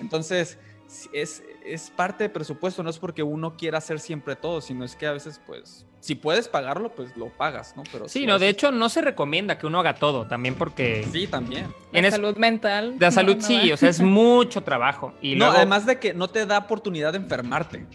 Entonces, 0.00 0.58
es, 1.12 1.42
es 1.64 1.90
parte 1.90 2.24
de 2.24 2.30
presupuesto, 2.30 2.82
no 2.82 2.90
es 2.90 2.98
porque 2.98 3.22
uno 3.22 3.56
quiera 3.56 3.78
hacer 3.78 3.98
siempre 4.00 4.36
todo, 4.36 4.60
sino 4.60 4.84
es 4.84 4.94
que 4.96 5.06
a 5.06 5.12
veces, 5.12 5.40
pues, 5.46 5.86
si 6.00 6.14
puedes 6.14 6.48
pagarlo, 6.48 6.94
pues 6.94 7.16
lo 7.16 7.28
pagas, 7.30 7.74
¿no? 7.76 7.82
Pero 7.92 8.08
Sí, 8.08 8.20
si 8.20 8.26
no, 8.26 8.38
de 8.38 8.48
hecho 8.48 8.72
no 8.72 8.88
se 8.88 9.00
recomienda 9.02 9.58
que 9.58 9.66
uno 9.66 9.78
haga 9.80 9.94
todo, 9.94 10.26
también 10.26 10.54
porque 10.56 11.06
Sí, 11.12 11.26
también. 11.26 11.72
La 11.92 11.98
en 12.00 12.04
es- 12.06 12.14
salud 12.14 12.36
mental. 12.36 12.98
de 12.98 13.06
la 13.06 13.10
salud 13.12 13.36
no 13.36 13.42
sí, 13.42 13.70
o 13.72 13.76
sea, 13.76 13.88
es 13.88 14.00
mucho 14.02 14.62
trabajo. 14.62 15.14
Y 15.22 15.34
no, 15.36 15.44
luego, 15.46 15.56
además 15.58 15.86
de 15.86 15.98
que 15.98 16.12
no 16.14 16.28
te 16.28 16.44
da 16.46 16.58
oportunidad 16.58 17.12
de 17.12 17.18
enfermarte. 17.18 17.86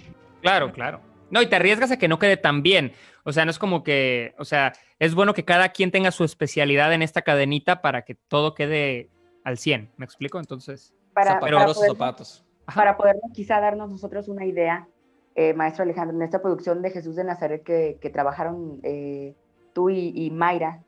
Claro, 0.41 0.71
claro. 0.71 1.01
No, 1.29 1.41
y 1.41 1.47
te 1.47 1.57
arriesgas 1.57 1.91
a 1.91 1.97
que 1.99 2.07
no 2.07 2.19
quede 2.19 2.37
tan 2.37 2.63
bien. 2.63 2.93
O 3.23 3.33
sea, 3.33 3.43
no 3.43 3.51
es 3.51 3.59
como 3.59 3.83
que, 3.83 4.33
o 4.39 4.45
sea, 4.45 4.71
es 4.99 5.13
bueno 5.13 5.33
que 5.33 5.43
cada 5.43 5.69
quien 5.69 5.91
tenga 5.91 6.11
su 6.11 6.23
especialidad 6.23 6.93
en 6.93 7.01
esta 7.01 7.21
cadenita 7.23 7.81
para 7.81 8.03
que 8.03 8.15
todo 8.15 8.55
quede 8.55 9.09
al 9.43 9.57
100. 9.57 9.91
¿Me 9.97 10.05
explico? 10.05 10.39
Entonces, 10.39 10.93
Para, 11.13 11.37
poder- 11.39 11.73
zapatos. 11.89 12.45
Ajá. 12.67 12.79
para 12.81 12.97
podernos 12.97 13.31
quizá 13.33 13.59
darnos 13.59 13.89
nosotros 13.89 14.27
una 14.27 14.45
idea, 14.45 14.87
eh, 15.35 15.53
maestro 15.53 15.83
Alejandro, 15.83 16.15
en 16.15 16.21
esta 16.23 16.41
producción 16.41 16.81
de 16.81 16.91
Jesús 16.91 17.15
de 17.15 17.23
Nazaret 17.23 17.63
que, 17.63 17.97
que 18.01 18.09
trabajaron 18.09 18.79
eh, 18.83 19.35
tú 19.73 19.89
y, 19.89 20.11
y 20.15 20.31
Mayra, 20.31 20.83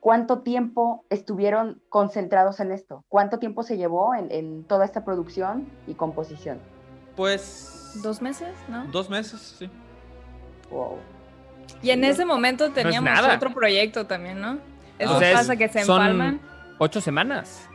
¿cuánto 0.00 0.40
tiempo 0.40 1.04
estuvieron 1.10 1.80
concentrados 1.88 2.60
en 2.60 2.72
esto? 2.72 3.04
¿Cuánto 3.08 3.38
tiempo 3.38 3.62
se 3.62 3.76
llevó 3.76 4.14
en, 4.14 4.30
en 4.30 4.64
toda 4.64 4.84
esta 4.84 5.04
producción 5.04 5.68
y 5.86 5.94
composición? 5.94 6.58
Pues... 7.16 7.98
¿Dos 8.02 8.22
meses? 8.22 8.50
¿no? 8.68 8.84
Dos 8.86 9.10
meses, 9.10 9.56
sí. 9.58 9.68
Wow. 10.70 10.96
Y 11.82 11.90
en 11.90 12.04
ese 12.04 12.24
momento 12.24 12.70
teníamos 12.72 13.10
otro 13.34 13.52
proyecto 13.52 14.06
también, 14.06 14.40
¿no? 14.40 14.58
Eso 14.98 15.16
O 15.16 15.18
sea, 15.18 15.30
es- 15.32 15.36
pasa 15.38 15.56
que 15.56 15.68
se 15.68 15.82
son- 15.84 16.00
empalman. 16.02 16.40
ocho 16.78 17.00
semanas. 17.00 17.66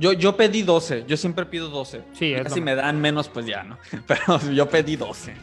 Yo, 0.00 0.14
yo 0.14 0.34
pedí 0.34 0.62
12, 0.62 1.04
yo 1.06 1.16
siempre 1.18 1.44
pido 1.44 1.68
12. 1.68 2.02
Sí, 2.14 2.32
es 2.32 2.50
Si 2.54 2.62
me 2.62 2.74
dan 2.74 2.98
menos, 2.98 3.28
pues 3.28 3.44
ya, 3.44 3.62
¿no? 3.64 3.76
Pero 4.06 4.40
yo 4.50 4.66
pedí 4.66 4.96
12. 4.96 5.34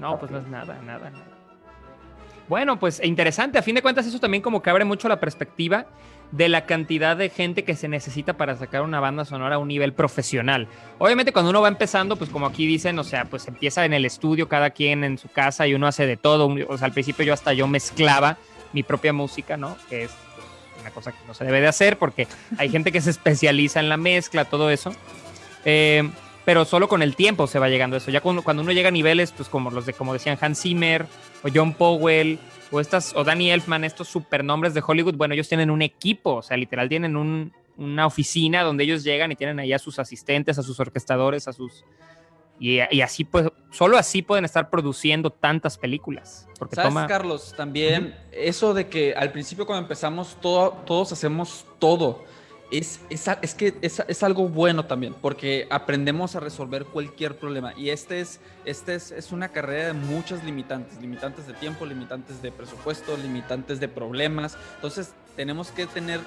No, 0.00 0.18
pues 0.18 0.32
no 0.32 0.38
es 0.38 0.48
nada, 0.48 0.76
nada, 0.84 1.10
nada. 1.10 1.24
Bueno, 2.48 2.78
pues 2.80 3.00
interesante. 3.04 3.56
A 3.56 3.62
fin 3.62 3.76
de 3.76 3.82
cuentas, 3.82 4.04
eso 4.04 4.18
también 4.18 4.42
como 4.42 4.62
que 4.62 4.70
abre 4.70 4.84
mucho 4.84 5.08
la 5.08 5.20
perspectiva 5.20 5.86
de 6.32 6.48
la 6.48 6.66
cantidad 6.66 7.16
de 7.16 7.28
gente 7.28 7.62
que 7.62 7.76
se 7.76 7.86
necesita 7.86 8.36
para 8.36 8.56
sacar 8.56 8.82
una 8.82 8.98
banda 8.98 9.24
sonora 9.24 9.54
a 9.54 9.58
un 9.58 9.68
nivel 9.68 9.92
profesional. 9.92 10.66
Obviamente 10.98 11.32
cuando 11.32 11.50
uno 11.50 11.60
va 11.60 11.68
empezando, 11.68 12.16
pues 12.16 12.30
como 12.30 12.46
aquí 12.46 12.66
dicen, 12.66 12.98
o 12.98 13.04
sea, 13.04 13.26
pues 13.26 13.46
empieza 13.46 13.84
en 13.84 13.92
el 13.92 14.04
estudio, 14.04 14.48
cada 14.48 14.70
quien 14.70 15.04
en 15.04 15.18
su 15.18 15.28
casa 15.28 15.68
y 15.68 15.74
uno 15.74 15.86
hace 15.86 16.04
de 16.04 16.16
todo. 16.16 16.52
O 16.68 16.78
sea, 16.78 16.86
al 16.86 16.92
principio 16.92 17.24
yo 17.24 17.32
hasta 17.32 17.52
yo 17.52 17.68
mezclaba 17.68 18.38
mi 18.72 18.82
propia 18.82 19.12
música, 19.12 19.56
¿no? 19.56 19.76
Que 19.88 20.04
es 20.04 20.10
pues, 20.10 20.25
cosa 20.90 21.12
que 21.12 21.18
no 21.26 21.34
se 21.34 21.44
debe 21.44 21.60
de 21.60 21.68
hacer 21.68 21.98
porque 21.98 22.26
hay 22.58 22.68
gente 22.68 22.92
que 22.92 23.00
se 23.00 23.10
especializa 23.10 23.80
en 23.80 23.88
la 23.88 23.96
mezcla, 23.96 24.44
todo 24.44 24.70
eso. 24.70 24.94
Eh, 25.64 26.08
pero 26.44 26.64
solo 26.64 26.88
con 26.88 27.02
el 27.02 27.16
tiempo 27.16 27.46
se 27.48 27.58
va 27.58 27.68
llegando 27.68 27.96
eso. 27.96 28.10
Ya 28.10 28.20
cuando, 28.20 28.42
cuando 28.42 28.62
uno 28.62 28.70
llega 28.72 28.88
a 28.88 28.92
niveles, 28.92 29.32
pues 29.32 29.48
como 29.48 29.70
los 29.70 29.84
de, 29.86 29.92
como 29.92 30.12
decían 30.12 30.38
Hans 30.40 30.62
Zimmer 30.62 31.06
o 31.42 31.48
John 31.52 31.74
Powell 31.74 32.38
o 32.70 32.80
estas 32.80 33.14
o 33.16 33.24
Danny 33.24 33.50
Elfman, 33.50 33.82
estos 33.84 34.06
supernombres 34.08 34.72
de 34.74 34.82
Hollywood, 34.86 35.14
bueno, 35.16 35.34
ellos 35.34 35.48
tienen 35.48 35.70
un 35.70 35.82
equipo, 35.82 36.34
o 36.36 36.42
sea, 36.42 36.56
literal 36.56 36.88
tienen 36.88 37.16
un- 37.16 37.52
una 37.78 38.06
oficina 38.06 38.62
donde 38.62 38.84
ellos 38.84 39.02
llegan 39.04 39.32
y 39.32 39.36
tienen 39.36 39.58
ahí 39.58 39.72
a 39.72 39.78
sus 39.78 39.98
asistentes, 39.98 40.58
a 40.58 40.62
sus 40.62 40.78
orquestadores, 40.80 41.46
a 41.48 41.52
sus 41.52 41.84
y, 42.58 42.78
y 42.90 43.00
así 43.00 43.24
pues 43.24 43.48
solo 43.70 43.98
así 43.98 44.22
pueden 44.22 44.44
estar 44.44 44.70
produciendo 44.70 45.30
tantas 45.30 45.76
películas, 45.76 46.48
porque 46.58 46.76
¿Sabes, 46.76 46.90
toma 46.90 47.06
Carlos? 47.06 47.54
También 47.56 48.16
eso 48.32 48.74
de 48.74 48.88
que 48.88 49.14
al 49.14 49.32
principio 49.32 49.66
cuando 49.66 49.82
empezamos 49.82 50.36
todo, 50.40 50.72
todos 50.86 51.12
hacemos 51.12 51.66
todo. 51.78 52.24
Es, 52.68 53.00
es, 53.10 53.28
es 53.42 53.54
que 53.54 53.74
es, 53.80 54.02
es 54.08 54.22
algo 54.24 54.48
bueno 54.48 54.86
también, 54.86 55.14
porque 55.22 55.68
aprendemos 55.70 56.34
a 56.34 56.40
resolver 56.40 56.84
cualquier 56.84 57.38
problema. 57.38 57.72
Y 57.76 57.90
este 57.90 58.20
es, 58.20 58.40
este 58.64 58.96
es, 58.96 59.12
es 59.12 59.30
una 59.30 59.50
carrera 59.50 59.86
de 59.86 59.92
muchas 59.92 60.42
limitantes, 60.42 61.00
limitantes 61.00 61.46
de 61.46 61.52
tiempo, 61.52 61.86
limitantes 61.86 62.42
de 62.42 62.50
presupuesto, 62.50 63.16
limitantes 63.18 63.78
de 63.78 63.86
problemas. 63.86 64.58
Entonces 64.74 65.14
tenemos 65.36 65.70
que 65.70 65.86
tener 65.86 66.18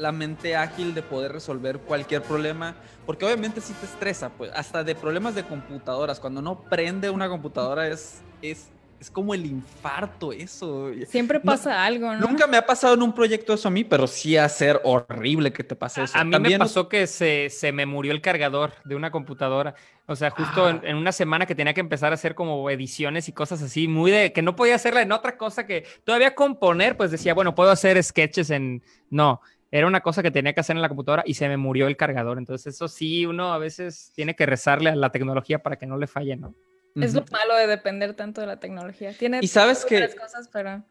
la 0.00 0.12
mente 0.12 0.56
ágil 0.56 0.94
de 0.94 1.02
poder 1.02 1.32
resolver 1.32 1.78
cualquier 1.78 2.22
problema, 2.22 2.74
porque 3.06 3.24
obviamente 3.26 3.60
sí 3.60 3.74
te 3.74 3.86
estresa, 3.86 4.30
pues 4.30 4.50
hasta 4.54 4.82
de 4.82 4.94
problemas 4.94 5.34
de 5.34 5.44
computadoras, 5.44 6.18
cuando 6.20 6.40
no 6.42 6.62
prende 6.62 7.10
una 7.10 7.28
computadora 7.28 7.86
es, 7.88 8.22
es, 8.40 8.68
es 8.98 9.10
como 9.10 9.32
el 9.34 9.46
infarto 9.46 10.32
eso. 10.32 10.90
Siempre 11.06 11.38
No, 11.38 11.44
pasa 11.44 11.84
algo, 11.84 12.14
¿no? 12.14 12.28
Nunca 12.28 12.46
me 12.46 12.56
ha 12.56 12.66
pasado 12.66 12.94
en 12.94 13.02
un 13.02 13.14
proyecto 13.14 13.52
eso 13.54 13.68
a 13.68 13.70
mí, 13.70 13.84
pero 13.84 14.06
sí 14.06 14.36
a 14.36 14.48
ser 14.48 14.80
horrible 14.84 15.52
que 15.52 15.64
te 15.64 15.74
pase 15.76 16.02
eso. 16.02 16.18
A 16.18 16.24
mí 16.24 16.30
También 16.30 16.58
me 16.58 16.64
pasó 16.64 16.88
que 16.88 17.06
se, 17.06 17.48
se 17.50 17.72
me 17.72 17.86
murió 17.86 18.12
el 18.12 18.20
cargador 18.20 18.72
de 18.84 18.94
una 18.96 19.10
computadora. 19.10 19.74
O 20.06 20.16
sea, 20.16 20.30
justo 20.30 20.66
Ah. 20.66 20.70
en, 20.70 20.80
en 20.84 20.96
una 20.96 21.12
semana 21.12 21.46
que 21.46 21.54
tenía 21.54 21.72
que 21.72 21.80
empezar 21.80 22.12
a 22.12 22.14
hacer 22.14 22.34
como 22.34 22.68
ediciones 22.68 23.28
y 23.28 23.32
cosas 23.32 23.62
así, 23.62 23.88
muy 23.88 24.10
de 24.10 24.32
que 24.32 24.42
no 24.42 24.54
podía 24.56 24.74
hacerla 24.74 25.02
en 25.02 25.12
otra 25.12 25.36
cosa 25.38 25.66
que 25.66 25.86
todavía 26.04 26.34
componer, 26.34 26.96
pues 26.96 27.10
decía, 27.10 27.32
bueno, 27.32 27.54
puedo 27.54 27.70
hacer 27.70 28.02
sketches 28.02 28.50
en... 28.50 28.82
No, 29.08 29.40
era 29.70 29.86
una 29.86 30.00
cosa 30.00 30.22
que 30.22 30.30
tenía 30.30 30.52
que 30.52 30.60
hacer 30.60 30.76
en 30.76 30.82
la 30.82 30.88
computadora 30.88 31.22
y 31.26 31.34
se 31.34 31.48
me 31.48 31.56
murió 31.56 31.86
el 31.86 31.96
cargador. 31.96 32.38
Entonces, 32.38 32.74
eso 32.74 32.88
sí, 32.88 33.24
uno 33.26 33.52
a 33.52 33.58
veces 33.58 34.12
tiene 34.14 34.34
que 34.34 34.46
rezarle 34.46 34.90
a 34.90 34.96
la 34.96 35.10
tecnología 35.12 35.62
para 35.62 35.76
que 35.76 35.86
no 35.86 35.96
le 35.96 36.06
falle, 36.06 36.36
¿no? 36.36 36.54
Es 36.96 37.14
lo 37.14 37.24
malo 37.30 37.54
de 37.54 37.68
depender 37.68 38.14
tanto 38.14 38.40
de 38.40 38.48
la 38.48 38.58
tecnología. 38.58 39.12
Tiene 39.16 39.38
Y 39.42 39.46
sabes 39.46 39.84
que- 39.84 39.96
otras 39.96 40.14
cosas, 40.16 40.48
pero 40.52 40.82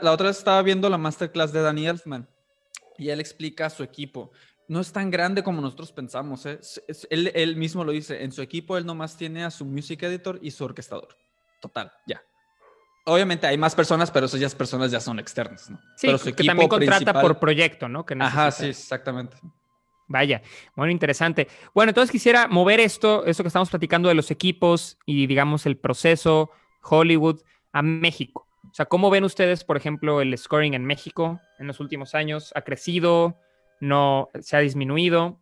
La 0.00 0.12
otra 0.12 0.28
vez 0.28 0.38
estaba 0.38 0.62
viendo 0.62 0.88
la 0.88 0.98
masterclass 0.98 1.52
de 1.52 1.60
Danny 1.62 1.86
Elfman 1.86 2.28
y 2.98 3.10
él 3.10 3.20
explica 3.20 3.66
a 3.66 3.70
su 3.70 3.82
equipo. 3.82 4.32
No 4.68 4.80
es 4.80 4.92
tan 4.92 5.10
grande 5.10 5.42
como 5.42 5.60
nosotros 5.60 5.92
pensamos. 5.92 6.46
¿eh? 6.46 6.58
Él, 7.10 7.30
él 7.34 7.56
mismo 7.56 7.84
lo 7.84 7.92
dice. 7.92 8.22
En 8.22 8.32
su 8.32 8.42
equipo 8.42 8.76
él 8.78 8.86
nomás 8.86 9.16
tiene 9.16 9.44
a 9.44 9.50
su 9.50 9.64
music 9.66 10.02
editor 10.04 10.38
y 10.40 10.50
su 10.50 10.64
orquestador. 10.64 11.08
Total, 11.60 11.92
ya. 12.06 12.22
Obviamente 13.04 13.46
hay 13.46 13.58
más 13.58 13.74
personas, 13.74 14.10
pero 14.10 14.26
esas 14.26 14.54
personas 14.54 14.90
ya 14.90 15.00
son 15.00 15.18
externas, 15.18 15.68
¿no? 15.70 15.78
Sí, 15.96 16.06
pero 16.06 16.18
su 16.18 16.32
que 16.34 16.44
también 16.44 16.68
contrata 16.68 16.98
principal- 16.98 17.22
por 17.22 17.38
proyecto, 17.38 17.88
¿no? 17.88 18.06
Que 18.06 18.14
Ajá, 18.18 18.50
sí, 18.50 18.66
exactamente. 18.66 19.36
Vaya, 20.06 20.42
bueno, 20.76 20.92
interesante. 20.92 21.48
Bueno, 21.74 21.90
entonces 21.90 22.12
quisiera 22.12 22.46
mover 22.46 22.80
esto, 22.80 23.24
esto 23.24 23.42
que 23.42 23.48
estamos 23.48 23.70
platicando 23.70 24.08
de 24.08 24.14
los 24.14 24.30
equipos 24.30 24.98
y 25.06 25.26
digamos 25.26 25.64
el 25.66 25.78
proceso 25.78 26.50
Hollywood 26.82 27.40
a 27.72 27.82
México. 27.82 28.46
O 28.70 28.74
sea, 28.74 28.86
¿cómo 28.86 29.10
ven 29.10 29.24
ustedes, 29.24 29.64
por 29.64 29.76
ejemplo, 29.76 30.20
el 30.20 30.36
scoring 30.36 30.74
en 30.74 30.84
México 30.84 31.40
en 31.58 31.66
los 31.66 31.80
últimos 31.80 32.14
años? 32.14 32.52
¿Ha 32.54 32.62
crecido? 32.62 33.38
¿No 33.80 34.28
se 34.40 34.56
ha 34.56 34.60
disminuido? 34.60 35.40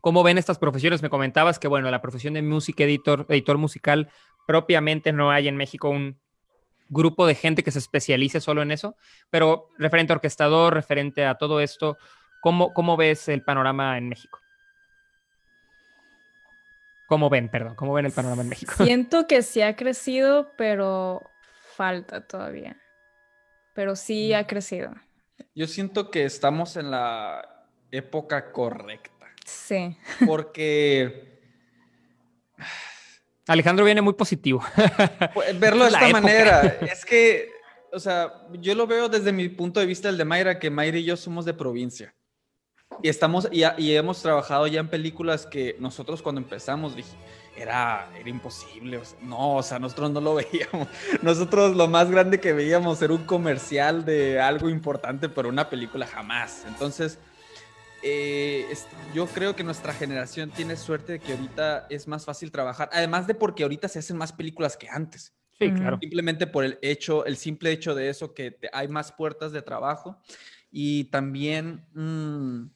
¿Cómo 0.00 0.22
ven 0.22 0.36
estas 0.36 0.58
profesiones? 0.58 1.00
Me 1.02 1.08
comentabas 1.10 1.58
que, 1.58 1.68
bueno, 1.68 1.90
la 1.90 2.02
profesión 2.02 2.34
de 2.34 2.42
music 2.42 2.80
editor, 2.80 3.24
editor 3.28 3.56
musical, 3.56 4.10
propiamente 4.46 5.12
no 5.12 5.30
hay 5.30 5.48
en 5.48 5.56
México 5.56 5.88
un 5.88 6.18
grupo 6.88 7.26
de 7.26 7.34
gente 7.34 7.62
que 7.62 7.70
se 7.70 7.78
especialice 7.78 8.40
solo 8.40 8.62
en 8.62 8.70
eso, 8.70 8.96
pero 9.30 9.68
referente 9.78 10.12
a 10.12 10.16
orquestador, 10.16 10.74
referente 10.74 11.24
a 11.26 11.36
todo 11.36 11.60
esto, 11.60 11.98
¿Cómo, 12.40 12.74
¿Cómo 12.74 12.96
ves 12.96 13.28
el 13.28 13.42
panorama 13.44 13.96
en 13.98 14.08
México? 14.08 14.40
¿Cómo 17.06 17.28
ven, 17.30 17.48
perdón? 17.48 17.74
¿Cómo 17.76 17.92
ven 17.92 18.06
el 18.06 18.12
panorama 18.12 18.42
en 18.42 18.48
México? 18.48 18.72
siento 18.84 19.26
que 19.26 19.42
sí 19.42 19.62
ha 19.62 19.76
crecido, 19.76 20.50
pero 20.56 21.22
falta 21.76 22.26
todavía. 22.26 22.76
Pero 23.74 23.96
sí 23.96 24.30
Mm. 24.32 24.36
ha 24.36 24.46
crecido. 24.46 24.92
Yo 25.54 25.66
siento 25.66 26.10
que 26.10 26.24
estamos 26.24 26.76
en 26.76 26.90
la 26.90 27.66
época 27.90 28.50
correcta. 28.52 29.26
Sí. 29.44 29.96
Porque 30.26 31.38
Alejandro 33.46 33.84
viene 33.84 34.02
muy 34.02 34.14
positivo. 34.14 34.62
Pues, 35.34 35.58
verlo 35.58 35.84
de 35.84 35.90
esta 35.90 36.08
época. 36.08 36.20
manera, 36.20 36.60
es 36.92 37.04
que, 37.04 37.50
o 37.92 37.98
sea, 37.98 38.32
yo 38.60 38.74
lo 38.74 38.86
veo 38.86 39.08
desde 39.08 39.32
mi 39.32 39.48
punto 39.48 39.80
de 39.80 39.86
vista, 39.86 40.08
el 40.08 40.18
de 40.18 40.24
Mayra, 40.24 40.58
que 40.58 40.70
Mayra 40.70 40.98
y 40.98 41.04
yo 41.04 41.16
somos 41.16 41.44
de 41.44 41.54
provincia. 41.54 42.14
Y 43.02 43.08
estamos, 43.08 43.48
y, 43.50 43.62
y 43.78 43.96
hemos 43.96 44.20
trabajado 44.20 44.66
ya 44.66 44.80
en 44.80 44.88
películas 44.88 45.46
que 45.46 45.76
nosotros 45.78 46.20
cuando 46.20 46.40
empezamos 46.40 46.94
dije, 46.94 47.16
era, 47.56 48.10
era 48.18 48.28
imposible. 48.28 48.98
o 48.98 49.04
sea, 49.04 49.18
no, 49.22 49.56
o 49.56 49.62
sea, 49.62 49.78
nosotros 49.78 50.10
no 50.10 50.20
lo 50.20 50.34
veíamos. 50.36 50.88
Nosotros 51.22 51.76
lo 51.76 51.88
más 51.88 52.10
grande 52.10 52.40
que 52.40 52.52
veíamos 52.52 53.00
era 53.02 53.12
un 53.12 53.24
comercial 53.24 54.04
de 54.04 54.40
algo 54.40 54.68
importante, 54.68 55.28
pero 55.28 55.48
una 55.48 55.68
película 55.68 56.06
jamás. 56.06 56.64
Entonces, 56.66 57.18
eh, 58.02 58.66
es- 58.70 58.86
yo 59.14 59.26
creo 59.26 59.54
que 59.54 59.64
nuestra 59.64 59.92
generación 59.92 60.50
tiene 60.50 60.76
suerte 60.76 61.12
de 61.12 61.20
que 61.20 61.32
ahorita 61.32 61.86
es 61.90 62.06
más 62.08 62.24
fácil 62.24 62.50
trabajar. 62.50 62.88
Además 62.92 63.26
de 63.26 63.34
porque 63.34 63.62
ahorita 63.62 63.88
se 63.88 63.98
hacen 64.00 64.16
más 64.16 64.32
películas 64.32 64.76
que 64.76 64.88
antes. 64.88 65.32
Sí, 65.58 65.70
claro. 65.70 65.98
Simplemente 66.00 66.46
por 66.46 66.64
el 66.64 66.78
hecho, 66.82 67.24
el 67.24 67.36
simple 67.36 67.70
hecho 67.70 67.94
de 67.94 68.08
eso, 68.08 68.34
que 68.34 68.50
te- 68.50 68.70
hay 68.72 68.88
más 68.88 69.12
puertas 69.12 69.52
de 69.52 69.62
trabajo. 69.62 70.20
y 70.74 71.04
también... 71.04 71.84
mm, 71.94 72.66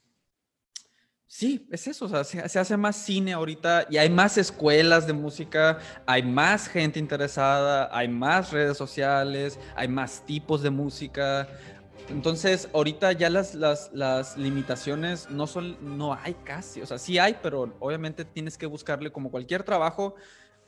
Sí, 1.29 1.66
es 1.72 1.87
eso, 1.89 2.05
o 2.05 2.09
sea, 2.09 2.22
se, 2.22 2.49
se 2.49 2.59
hace 2.59 2.77
más 2.77 2.95
cine 2.97 3.33
ahorita 3.33 3.89
y 3.91 3.97
hay 3.97 4.09
más 4.09 4.39
escuelas 4.39 5.09
de 5.09 5.12
música, 5.12 5.79
hay 6.07 6.22
más 6.22 6.68
gente 6.68 7.01
interesada, 7.01 7.91
hay 7.93 8.07
más 8.09 8.53
redes 8.53 8.77
sociales, 8.79 9.59
hay 9.74 9.89
más 9.89 10.24
tipos 10.24 10.62
de 10.62 10.70
música. 10.70 11.49
Entonces, 12.09 12.69
ahorita 12.73 13.13
ya 13.13 13.29
las, 13.31 13.55
las, 13.55 13.91
las 13.93 14.37
limitaciones 14.37 15.29
no 15.31 15.47
son, 15.47 15.77
no 15.99 16.15
hay 16.15 16.35
casi, 16.35 16.81
o 16.81 16.87
sea, 16.87 16.99
sí 16.99 17.19
hay, 17.19 17.37
pero 17.43 17.75
obviamente 17.81 18.25
tienes 18.25 18.57
que 18.57 18.67
buscarle 18.67 19.11
como 19.11 19.31
cualquier 19.31 19.65
trabajo, 19.65 20.15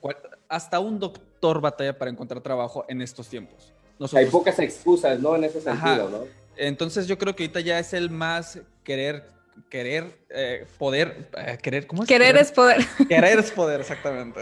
cual- 0.01 0.17
hasta 0.49 0.81
un 0.81 0.99
doctor 0.99 1.61
batalla 1.61 1.97
para 1.97 2.11
encontrar 2.11 2.41
trabajo 2.43 2.85
en 2.89 3.03
estos 3.03 3.29
tiempos. 3.29 3.73
Hay 4.13 4.27
pocas 4.27 4.59
excusas, 4.59 5.21
¿no? 5.21 5.37
En 5.37 5.45
ese 5.45 5.59
Ajá. 5.69 5.97
sentido, 5.97 6.11
¿no? 6.11 6.25
entonces 6.57 7.07
yo 7.07 7.17
creo 7.19 7.37
que 7.37 7.45
ahorita 7.45 7.61
ya 7.61 7.79
es 7.79 7.93
el 7.93 8.11
más 8.11 8.59
querer, 8.83 9.31
querer, 9.71 10.19
eh, 10.31 10.67
poder, 10.77 11.31
eh, 11.37 11.57
querer, 11.63 11.87
¿cómo 11.87 12.03
es? 12.03 12.09
Querer 12.09 12.37
es 12.37 12.51
poder. 12.51 12.79
Querer 13.09 13.39
es 13.39 13.53
poder, 13.53 13.81
exactamente. 13.81 14.41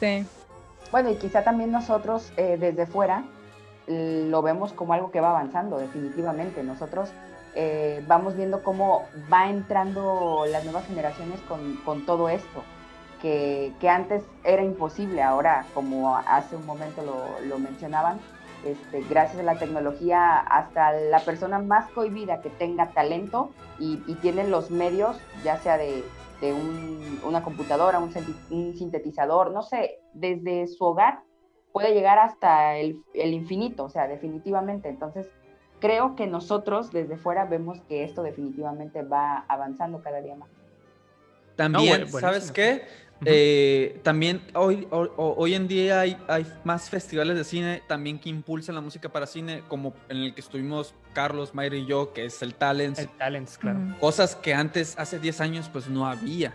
Sí. 0.00 0.24
Bueno, 0.90 1.10
y 1.10 1.16
quizá 1.16 1.44
también 1.44 1.70
nosotros 1.70 2.32
eh, 2.38 2.56
desde 2.58 2.86
fuera 2.86 3.24
lo 3.88 4.42
vemos 4.42 4.72
como 4.72 4.92
algo 4.92 5.10
que 5.10 5.20
va 5.20 5.30
avanzando, 5.30 5.78
definitivamente. 5.78 6.62
Nosotros 6.62 7.10
eh, 7.54 8.04
vamos 8.06 8.36
viendo 8.36 8.62
cómo 8.62 9.04
va 9.32 9.48
entrando 9.48 10.44
las 10.50 10.64
nuevas 10.64 10.86
generaciones 10.86 11.40
con, 11.48 11.76
con 11.84 12.04
todo 12.06 12.28
esto, 12.28 12.62
que, 13.22 13.72
que 13.80 13.88
antes 13.88 14.22
era 14.44 14.62
imposible, 14.62 15.22
ahora, 15.22 15.66
como 15.74 16.16
hace 16.16 16.54
un 16.56 16.66
momento 16.66 17.02
lo, 17.02 17.40
lo 17.46 17.58
mencionaban, 17.58 18.20
este, 18.64 19.02
gracias 19.08 19.40
a 19.40 19.42
la 19.44 19.58
tecnología, 19.58 20.38
hasta 20.38 20.92
la 20.92 21.20
persona 21.20 21.58
más 21.58 21.88
cohibida 21.90 22.40
que 22.42 22.50
tenga 22.50 22.90
talento 22.90 23.50
y, 23.78 24.02
y 24.06 24.14
tiene 24.16 24.46
los 24.46 24.70
medios, 24.70 25.16
ya 25.44 25.58
sea 25.58 25.78
de, 25.78 26.04
de 26.40 26.52
un- 26.52 27.20
una 27.24 27.42
computadora, 27.42 27.98
un, 27.98 28.10
un 28.50 28.74
sintetizador, 28.76 29.50
no 29.52 29.62
sé, 29.62 30.00
desde 30.12 30.66
su 30.68 30.84
hogar 30.84 31.20
puede 31.72 31.94
llegar 31.94 32.18
hasta 32.18 32.76
el, 32.76 33.02
el 33.14 33.32
infinito, 33.32 33.84
o 33.84 33.88
sea, 33.90 34.08
definitivamente. 34.08 34.88
Entonces, 34.88 35.28
creo 35.80 36.16
que 36.16 36.26
nosotros 36.26 36.92
desde 36.92 37.16
fuera 37.16 37.44
vemos 37.44 37.80
que 37.82 38.04
esto 38.04 38.22
definitivamente 38.22 39.02
va 39.02 39.44
avanzando 39.48 40.02
cada 40.02 40.20
día 40.20 40.36
más. 40.36 40.48
También, 41.56 42.06
bueno, 42.10 42.20
¿sabes 42.20 42.52
qué? 42.52 42.82
Eh, 43.24 43.98
también 44.04 44.40
hoy, 44.54 44.86
hoy, 44.90 45.08
hoy 45.16 45.54
en 45.54 45.66
día 45.66 46.00
hay, 46.00 46.16
hay 46.28 46.46
más 46.62 46.88
festivales 46.88 47.36
de 47.36 47.42
cine 47.42 47.82
también 47.88 48.18
que 48.20 48.28
impulsan 48.28 48.76
la 48.76 48.80
música 48.80 49.08
para 49.08 49.26
cine, 49.26 49.62
como 49.66 49.92
en 50.08 50.18
el 50.18 50.34
que 50.34 50.40
estuvimos 50.40 50.94
Carlos, 51.14 51.52
Mayra 51.54 51.76
y 51.76 51.86
yo, 51.86 52.12
que 52.12 52.26
es 52.26 52.40
el 52.42 52.54
Talents. 52.54 53.00
El 53.00 53.08
Talents, 53.08 53.58
claro. 53.58 53.80
Cosas 53.98 54.36
que 54.36 54.54
antes, 54.54 54.96
hace 54.98 55.18
10 55.18 55.40
años, 55.40 55.68
pues 55.72 55.88
no 55.88 56.06
había. 56.06 56.54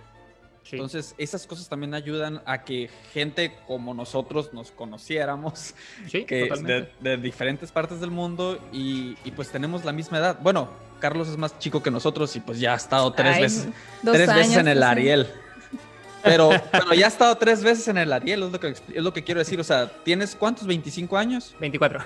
Sí. 0.64 0.78
Entonces, 0.78 1.14
esas 1.18 1.46
cosas 1.46 1.68
también 1.68 1.94
ayudan 1.94 2.42
a 2.46 2.64
que 2.64 2.90
gente 3.14 3.54
como 3.68 3.94
nosotros 3.94 4.54
nos 4.54 4.72
conociéramos, 4.72 5.76
sí, 6.10 6.24
que 6.24 6.50
de, 6.50 6.90
de 7.02 7.18
diferentes 7.18 7.72
partes 7.72 8.00
del 8.00 8.12
mundo 8.12 8.58
y, 8.72 9.18
y, 9.26 9.32
pues 9.32 9.50
tenemos 9.50 9.84
la 9.84 9.92
misma 9.92 10.20
edad. 10.20 10.40
Bueno, 10.42 10.70
Carlos 11.04 11.28
es 11.28 11.36
más 11.36 11.60
chico 11.60 11.84
que 11.84 11.92
nosotros 11.92 12.34
y 12.38 12.40
pues 12.40 12.62
ya 12.62 12.72
ha 12.72 12.78
estado 12.78 13.12
tres 13.12 13.36
Ay, 13.36 13.42
veces, 13.42 13.68
tres 14.04 14.34
veces 14.34 14.56
en 14.56 14.70
el. 14.70 14.82
Ariel. 14.82 15.28
Pero, 16.24 16.50
pero 16.72 16.94
ya 16.94 17.08
ha 17.08 17.10
estado 17.10 17.36
tres 17.38 17.62
veces 17.62 17.90
en 17.90 17.98
el 17.98 18.14
Ariel, 18.14 18.44
es 18.44 18.52
lo, 18.54 18.60
que, 18.60 18.70
es 18.70 19.04
lo 19.04 19.12
que 19.12 19.22
quiero 19.22 19.40
decir. 19.40 19.60
O 19.60 19.66
sea, 19.66 19.92
¿tienes 20.04 20.34
cuántos? 20.34 20.66
¿25 20.66 21.18
años? 21.20 21.54
24. 21.60 22.06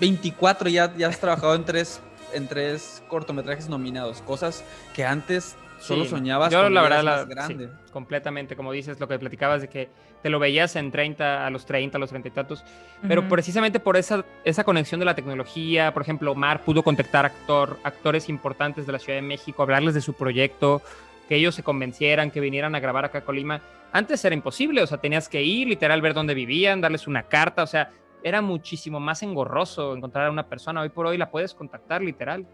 24 0.00 0.68
ya, 0.70 0.92
ya 0.96 1.06
has 1.06 1.20
trabajado 1.20 1.54
en 1.54 1.64
tres, 1.64 2.00
en 2.32 2.48
tres 2.48 3.04
cortometrajes 3.06 3.68
nominados, 3.68 4.20
cosas 4.22 4.64
que 4.94 5.04
antes 5.04 5.54
solo 5.84 6.04
Sí, 6.04 6.10
soñabas 6.10 6.50
Yo 6.52 6.60
cuando 6.60 6.70
la 6.74 6.82
verdad, 6.82 7.04
la- 7.04 7.24
grande. 7.24 7.66
sí, 7.68 7.72
completamente, 7.92 8.56
como 8.56 8.72
dices, 8.72 8.98
lo 8.98 9.06
que 9.06 9.18
platicabas 9.18 9.62
de 9.62 9.68
que 9.68 9.88
te 10.22 10.30
lo 10.30 10.38
veías 10.38 10.74
en 10.76 10.90
30, 10.90 11.46
a 11.46 11.50
los 11.50 11.66
30, 11.66 11.98
a 11.98 12.00
los 12.00 12.10
30 12.10 12.28
y 12.28 12.30
tantos, 12.30 12.64
pero 13.06 13.28
precisamente 13.28 13.78
por 13.80 13.96
esa, 13.96 14.24
esa 14.44 14.64
conexión 14.64 14.98
de 14.98 15.06
la 15.06 15.14
tecnología, 15.14 15.92
por 15.92 16.02
ejemplo, 16.02 16.32
Omar 16.32 16.62
pudo 16.64 16.82
contactar 16.82 17.26
actor, 17.26 17.78
actores 17.84 18.28
importantes 18.28 18.86
de 18.86 18.92
la 18.92 18.98
Ciudad 18.98 19.18
de 19.18 19.22
México, 19.26 19.62
hablarles 19.62 19.94
de 19.94 20.00
su 20.00 20.14
proyecto, 20.14 20.80
que 21.28 21.36
ellos 21.36 21.54
se 21.54 21.62
convencieran, 21.62 22.30
que 22.30 22.40
vinieran 22.40 22.74
a 22.74 22.80
grabar 22.80 23.04
acá 23.04 23.18
a 23.18 23.24
Colima. 23.24 23.60
Antes 23.92 24.24
era 24.24 24.34
imposible, 24.34 24.82
o 24.82 24.86
sea, 24.86 24.98
tenías 24.98 25.28
que 25.28 25.42
ir, 25.42 25.68
literal, 25.68 26.00
ver 26.02 26.14
dónde 26.14 26.34
vivían, 26.34 26.80
darles 26.80 27.06
una 27.06 27.22
carta, 27.24 27.62
o 27.62 27.66
sea, 27.66 27.90
era 28.22 28.40
muchísimo 28.40 28.98
más 29.00 29.22
engorroso 29.22 29.94
encontrar 29.94 30.26
a 30.26 30.30
una 30.30 30.46
persona. 30.46 30.80
Hoy 30.80 30.88
por 30.88 31.06
hoy 31.06 31.18
la 31.18 31.30
puedes 31.30 31.52
contactar, 31.54 32.00
literal. 32.02 32.46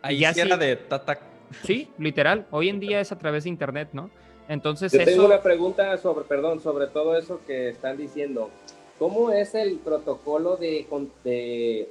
Ahí 0.00 0.18
ya 0.20 0.32
sí 0.32 0.40
era 0.40 0.54
sí. 0.54 0.60
de 0.60 0.76
tata. 0.76 1.18
Sí, 1.64 1.88
literal. 1.98 2.46
Hoy 2.50 2.68
en 2.68 2.80
día 2.80 3.00
es 3.00 3.12
a 3.12 3.18
través 3.18 3.44
de 3.44 3.50
internet, 3.50 3.88
¿no? 3.92 4.10
Entonces, 4.48 4.92
Yo 4.92 5.00
eso. 5.00 5.10
tengo 5.10 5.26
una 5.26 5.42
pregunta 5.42 5.96
sobre, 5.98 6.24
perdón, 6.24 6.60
sobre 6.60 6.86
todo 6.86 7.16
eso 7.16 7.40
que 7.46 7.68
están 7.68 7.96
diciendo. 7.96 8.50
¿Cómo 8.98 9.30
es 9.30 9.54
el 9.54 9.76
protocolo 9.76 10.56
de, 10.56 10.86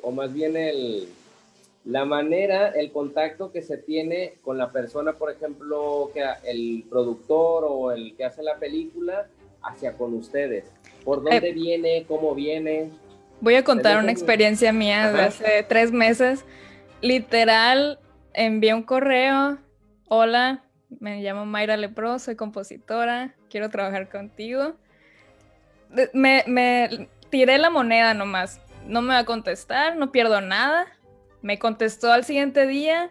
o 0.02 0.12
más 0.12 0.34
bien 0.34 0.58
el, 0.58 1.08
la 1.84 2.06
manera, 2.06 2.70
el 2.70 2.92
contacto 2.92 3.52
que 3.52 3.62
se 3.62 3.78
tiene 3.78 4.36
con 4.42 4.58
la 4.58 4.72
persona, 4.72 5.14
por 5.14 5.32
ejemplo, 5.32 6.10
que 6.14 6.24
el 6.46 6.86
productor 6.90 7.66
o 7.68 7.92
el 7.92 8.16
que 8.16 8.26
hace 8.26 8.42
la 8.42 8.58
película 8.58 9.28
hacia 9.62 9.94
con 9.94 10.14
ustedes? 10.16 10.66
¿Por 11.04 11.24
dónde 11.24 11.52
viene? 11.52 12.06
¿Cómo 12.08 12.34
viene? 12.34 12.90
Voy 13.42 13.56
a 13.56 13.64
contar 13.64 14.00
una 14.00 14.12
experiencia 14.12 14.74
mía 14.74 15.12
de 15.12 15.20
Ajá. 15.20 15.28
hace 15.28 15.66
tres 15.68 15.92
meses. 15.92 16.46
Literal, 17.02 18.00
envié 18.36 18.74
un 18.74 18.84
correo. 18.84 19.58
Hola, 20.08 20.64
me 21.00 21.22
llamo 21.22 21.46
Mayra 21.46 21.78
Lepro, 21.78 22.20
soy 22.20 22.36
compositora, 22.36 23.34
quiero 23.50 23.70
trabajar 23.70 24.10
contigo. 24.10 24.76
Me, 26.14 26.44
me 26.48 27.10
tiré 27.30 27.58
la 27.58 27.70
moneda 27.70 28.14
nomás. 28.14 28.60
No 28.86 29.02
me 29.02 29.14
va 29.14 29.20
a 29.20 29.26
contestar, 29.26 29.96
no 29.96 30.12
pierdo 30.12 30.42
nada. 30.42 30.86
Me 31.42 31.58
contestó 31.58 32.12
al 32.12 32.24
siguiente 32.24 32.68
día. 32.68 33.10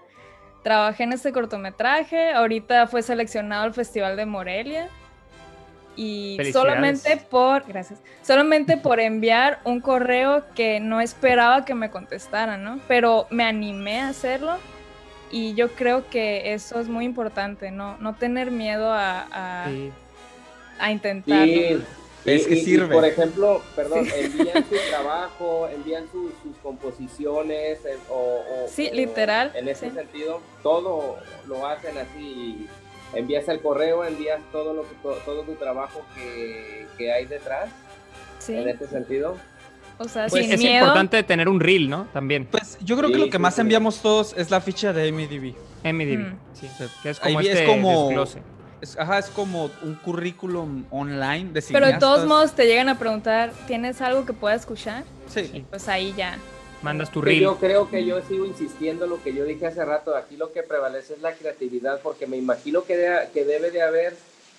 Trabajé 0.62 1.04
en 1.04 1.12
este 1.12 1.32
cortometraje. 1.32 2.32
Ahorita 2.32 2.86
fue 2.86 3.02
seleccionado 3.02 3.64
al 3.64 3.74
Festival 3.74 4.16
de 4.16 4.26
Morelia. 4.26 4.88
Y 5.96 6.38
solamente 6.52 7.16
por, 7.30 7.64
gracias, 7.66 8.00
solamente 8.22 8.76
por 8.76 8.98
enviar 8.98 9.60
un 9.62 9.80
correo 9.80 10.44
que 10.56 10.80
no 10.80 11.00
esperaba 11.00 11.64
que 11.64 11.74
me 11.74 11.90
contestaran, 11.90 12.64
¿no? 12.64 12.80
Pero 12.88 13.28
me 13.30 13.44
animé 13.44 14.00
a 14.00 14.08
hacerlo 14.08 14.58
y 15.34 15.54
yo 15.54 15.72
creo 15.72 16.08
que 16.08 16.54
eso 16.54 16.78
es 16.78 16.86
muy 16.88 17.04
importante, 17.04 17.72
¿no? 17.72 17.96
No 17.98 18.14
tener 18.14 18.52
miedo 18.52 18.92
a, 18.92 19.26
a, 19.64 19.68
Sí. 19.68 19.90
a 20.78 20.92
intentarlo. 20.92 21.44
Sí, 21.44 21.82
Es 22.24 22.46
que 22.46 22.54
y- 22.54 22.58
y, 22.58 22.64
sirve. 22.64 22.94
por 22.94 23.04
ejemplo, 23.04 23.60
perdón, 23.74 24.06
envían 24.14 24.64
su 24.68 24.76
trabajo, 24.90 25.68
envían 25.68 26.04
su- 26.12 26.30
sus 26.42 26.56
composiciones 26.62 27.80
o, 28.08 28.14
o- 28.14 28.68
Sí, 28.68 28.88
o 28.92 28.94
literal, 28.94 29.50
En 29.56 29.68
ese 29.68 29.90
sí. 29.90 29.96
sentido, 29.96 30.40
todo 30.62 31.18
lo 31.48 31.66
hacen 31.66 31.98
así. 31.98 32.68
Envías 33.12 33.48
el 33.48 33.60
correo, 33.60 34.04
envías 34.04 34.40
todo 34.52 34.72
lo 34.72 34.82
que 34.88 34.94
to- 35.02 35.18
todo 35.24 35.42
tu 35.42 35.54
trabajo 35.56 36.02
que, 36.14 36.86
que 36.96 37.12
hay 37.12 37.26
detrás. 37.26 37.70
Sí, 38.38 38.54
En 38.56 38.68
ese 38.68 38.86
sentido, 38.86 39.36
o 39.98 40.08
sea, 40.08 40.26
Pues 40.28 40.44
sin 40.44 40.52
es 40.52 40.60
miedo. 40.60 40.78
importante 40.78 41.22
tener 41.22 41.48
un 41.48 41.60
reel, 41.60 41.88
¿no? 41.88 42.06
También. 42.12 42.46
Pues 42.50 42.78
yo 42.82 42.96
creo 42.96 43.10
que 43.10 43.18
lo 43.18 43.26
que 43.26 43.32
sí, 43.32 43.38
más 43.38 43.54
sí. 43.54 43.60
enviamos 43.60 44.00
todos 44.00 44.34
es 44.36 44.50
la 44.50 44.60
ficha 44.60 44.92
de 44.92 45.10
MDB. 45.12 45.54
MDB. 45.84 46.18
Mm. 46.18 46.38
Sí. 46.54 46.66
O 46.72 46.76
sea, 46.76 46.86
Que 47.02 47.10
es 47.10 47.20
como 47.20 47.38
vi- 47.38 47.48
es 47.48 47.54
este 47.54 47.66
como-. 47.66 48.24
Es, 48.80 48.98
ajá, 48.98 49.18
es 49.18 49.26
como 49.26 49.70
un 49.82 49.94
currículum 49.94 50.84
online 50.90 51.50
de 51.52 51.62
Pero 51.72 51.86
de 51.86 51.94
todos 51.98 52.26
modos 52.26 52.52
te 52.52 52.66
llegan 52.66 52.88
a 52.90 52.98
preguntar, 52.98 53.52
¿tienes 53.66 54.00
algo 54.02 54.26
que 54.26 54.32
pueda 54.34 54.54
escuchar? 54.54 55.04
Sí. 55.28 55.64
Pues 55.70 55.88
ahí 55.88 56.12
ya. 56.16 56.38
Mandas 56.82 57.10
tu 57.10 57.22
reel. 57.22 57.40
yo 57.40 57.56
creo 57.56 57.88
que 57.88 58.04
yo 58.04 58.20
sigo 58.28 58.44
insistiendo 58.44 59.04
en 59.04 59.10
lo 59.12 59.22
que 59.22 59.32
yo 59.32 59.44
dije 59.44 59.66
hace 59.66 59.82
rato. 59.86 60.14
Aquí 60.14 60.36
lo 60.36 60.52
que 60.52 60.62
prevalece 60.62 61.14
es 61.14 61.22
la 61.22 61.32
creatividad, 61.32 62.00
porque 62.02 62.26
me 62.26 62.36
imagino 62.36 62.84
que, 62.84 62.96
de- 62.98 63.28
que 63.32 63.46
debe 63.46 63.70
de 63.70 63.80
haber 63.80 64.14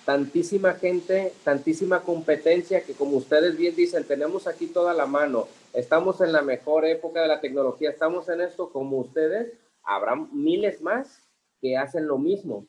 tantísima 0.06 0.72
gente, 0.74 1.32
tantísima 1.44 2.00
competencia 2.00 2.80
que 2.82 2.94
como 2.94 3.16
ustedes 3.18 3.58
bien 3.58 3.74
dicen, 3.74 4.04
tenemos 4.04 4.46
aquí 4.46 4.68
toda 4.68 4.94
la 4.94 5.04
mano. 5.04 5.48
Estamos 5.74 6.20
en 6.20 6.32
la 6.32 6.42
mejor 6.42 6.86
época 6.86 7.20
de 7.20 7.28
la 7.28 7.40
tecnología, 7.40 7.90
estamos 7.90 8.28
en 8.28 8.40
esto 8.40 8.70
como 8.70 8.98
ustedes. 8.98 9.52
Habrá 9.82 10.14
miles 10.32 10.80
más 10.80 11.20
que 11.60 11.76
hacen 11.76 12.06
lo 12.06 12.18
mismo. 12.18 12.66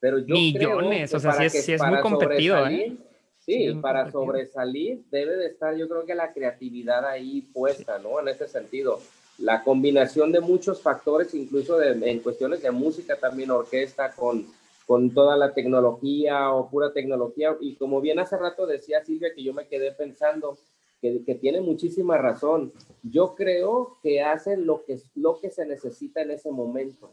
Pero 0.00 0.18
yo 0.18 0.34
Millones, 0.34 1.10
creo 1.10 1.10
que 1.10 1.16
o 1.16 1.20
sea, 1.20 1.50
sí 1.50 1.72
es- 1.74 1.82
muy 1.82 2.00
competido, 2.00 2.66
¿eh? 2.66 2.96
Sí, 3.38 3.72
para 3.82 4.10
competido. 4.10 4.24
sobresalir 4.24 5.02
debe 5.10 5.36
de 5.36 5.46
estar, 5.46 5.76
yo 5.76 5.88
creo 5.88 6.04
que 6.06 6.14
la 6.14 6.32
creatividad 6.32 7.04
ahí 7.06 7.42
puesta, 7.52 7.98
¿no? 7.98 8.20
En 8.20 8.28
ese 8.28 8.46
sentido, 8.48 9.00
la 9.38 9.62
combinación 9.62 10.32
de 10.32 10.40
muchos 10.40 10.80
factores, 10.82 11.34
incluso 11.34 11.76
de- 11.78 12.10
en 12.10 12.20
cuestiones 12.20 12.62
de 12.62 12.70
música 12.70 13.16
también, 13.16 13.50
orquesta, 13.50 14.10
con, 14.12 14.46
con 14.88 15.12
toda 15.12 15.36
la 15.36 15.52
tecnología 15.52 16.50
o 16.50 16.70
pura 16.70 16.94
tecnología. 16.94 17.54
Y 17.60 17.76
como 17.76 18.00
bien 18.00 18.18
hace 18.18 18.38
rato 18.38 18.66
decía 18.66 19.04
Silvia, 19.04 19.34
que 19.34 19.42
yo 19.42 19.52
me 19.52 19.68
quedé 19.68 19.92
pensando, 19.92 20.56
que, 21.02 21.22
que, 21.26 21.34
tiene 21.34 21.60
muchísima 21.60 22.16
razón. 22.16 22.72
Yo 23.02 23.34
creo 23.34 23.98
que 24.02 24.22
hacen 24.22 24.64
lo 24.64 24.86
que, 24.86 24.98
lo 25.14 25.40
que 25.40 25.50
se 25.50 25.66
necesita 25.66 26.22
en 26.22 26.30
ese 26.30 26.50
momento. 26.50 27.10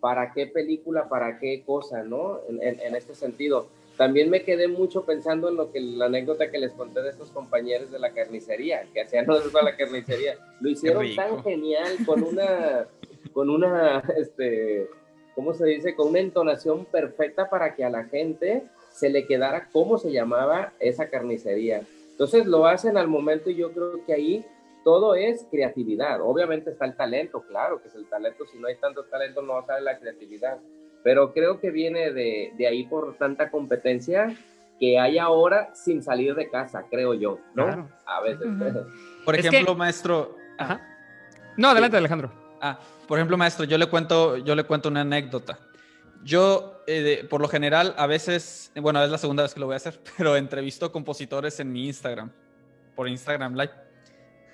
¿Para 0.00 0.32
qué 0.32 0.48
película, 0.48 1.08
para 1.08 1.38
qué 1.38 1.62
cosa, 1.64 2.02
no? 2.02 2.40
En, 2.48 2.60
en, 2.60 2.80
en 2.80 2.96
este 2.96 3.14
sentido. 3.14 3.68
También 3.96 4.28
me 4.28 4.42
quedé 4.42 4.66
mucho 4.66 5.04
pensando 5.04 5.50
en 5.50 5.54
lo 5.54 5.70
que 5.70 5.80
la 5.80 6.06
anécdota 6.06 6.50
que 6.50 6.58
les 6.58 6.72
conté 6.72 7.00
de 7.02 7.10
estos 7.10 7.30
compañeros 7.30 7.92
de 7.92 8.00
la 8.00 8.12
carnicería, 8.12 8.82
que 8.92 9.02
hacían 9.02 9.24
nosotros 9.26 9.62
la 9.62 9.76
carnicería. 9.76 10.36
Lo 10.60 10.68
hicieron 10.68 11.06
tan 11.14 11.44
genial 11.44 11.92
con 12.04 12.24
una, 12.24 12.88
con 13.32 13.50
una, 13.50 14.00
este, 14.16 14.88
¿cómo 15.38 15.54
se 15.54 15.66
dice? 15.66 15.94
Con 15.94 16.08
una 16.08 16.18
entonación 16.18 16.84
perfecta 16.84 17.48
para 17.48 17.76
que 17.76 17.84
a 17.84 17.90
la 17.90 18.02
gente 18.04 18.64
se 18.90 19.08
le 19.08 19.24
quedara 19.24 19.68
cómo 19.70 19.96
se 19.96 20.10
llamaba 20.10 20.72
esa 20.80 21.08
carnicería. 21.08 21.82
Entonces 22.10 22.44
lo 22.46 22.66
hacen 22.66 22.96
al 22.96 23.06
momento 23.06 23.48
y 23.48 23.54
yo 23.54 23.70
creo 23.70 24.04
que 24.04 24.12
ahí 24.12 24.44
todo 24.82 25.14
es 25.14 25.46
creatividad. 25.48 26.20
Obviamente 26.20 26.70
está 26.70 26.86
el 26.86 26.96
talento, 26.96 27.42
claro 27.42 27.80
que 27.80 27.86
es 27.86 27.94
el 27.94 28.08
talento. 28.08 28.46
Si 28.46 28.58
no 28.58 28.66
hay 28.66 28.74
tanto 28.80 29.04
talento 29.04 29.40
no 29.40 29.64
sale 29.64 29.82
la 29.82 29.96
creatividad 29.96 30.58
pero 31.02 31.32
creo 31.32 31.60
que 31.60 31.70
viene 31.70 32.12
de, 32.12 32.52
de 32.56 32.66
ahí 32.66 32.84
por 32.84 33.16
tanta 33.16 33.50
competencia 33.50 34.34
que 34.78 34.98
hay 34.98 35.18
ahora 35.18 35.74
sin 35.74 36.02
salir 36.02 36.34
de 36.34 36.48
casa, 36.50 36.84
creo 36.90 37.14
yo, 37.14 37.38
¿no? 37.54 37.66
Claro. 37.66 37.88
A 38.06 38.20
veces. 38.20 38.46
Uh 38.46 38.48
-huh. 38.50 38.86
Por 39.24 39.34
ejemplo, 39.36 39.72
que... 39.72 39.78
maestro. 39.78 40.36
Ajá. 40.58 40.80
No, 41.56 41.68
adelante, 41.68 41.96
sí. 41.96 41.98
Alejandro. 41.98 42.47
Ah, 42.60 42.78
por 43.06 43.18
ejemplo, 43.18 43.36
maestro, 43.36 43.64
yo 43.64 43.78
le 43.78 43.86
cuento, 43.86 44.36
yo 44.38 44.54
le 44.54 44.64
cuento 44.64 44.88
una 44.88 45.02
anécdota. 45.02 45.58
Yo, 46.24 46.82
eh, 46.86 47.00
de, 47.00 47.24
por 47.24 47.40
lo 47.40 47.48
general, 47.48 47.94
a 47.96 48.06
veces, 48.06 48.72
bueno, 48.76 49.02
es 49.02 49.10
la 49.10 49.18
segunda 49.18 49.42
vez 49.42 49.54
que 49.54 49.60
lo 49.60 49.66
voy 49.66 49.74
a 49.74 49.76
hacer, 49.76 50.00
pero 50.16 50.36
entrevisto 50.36 50.90
compositores 50.92 51.60
en 51.60 51.72
mi 51.72 51.86
Instagram, 51.86 52.32
por 52.94 53.08
Instagram 53.08 53.54
Live. 53.54 53.72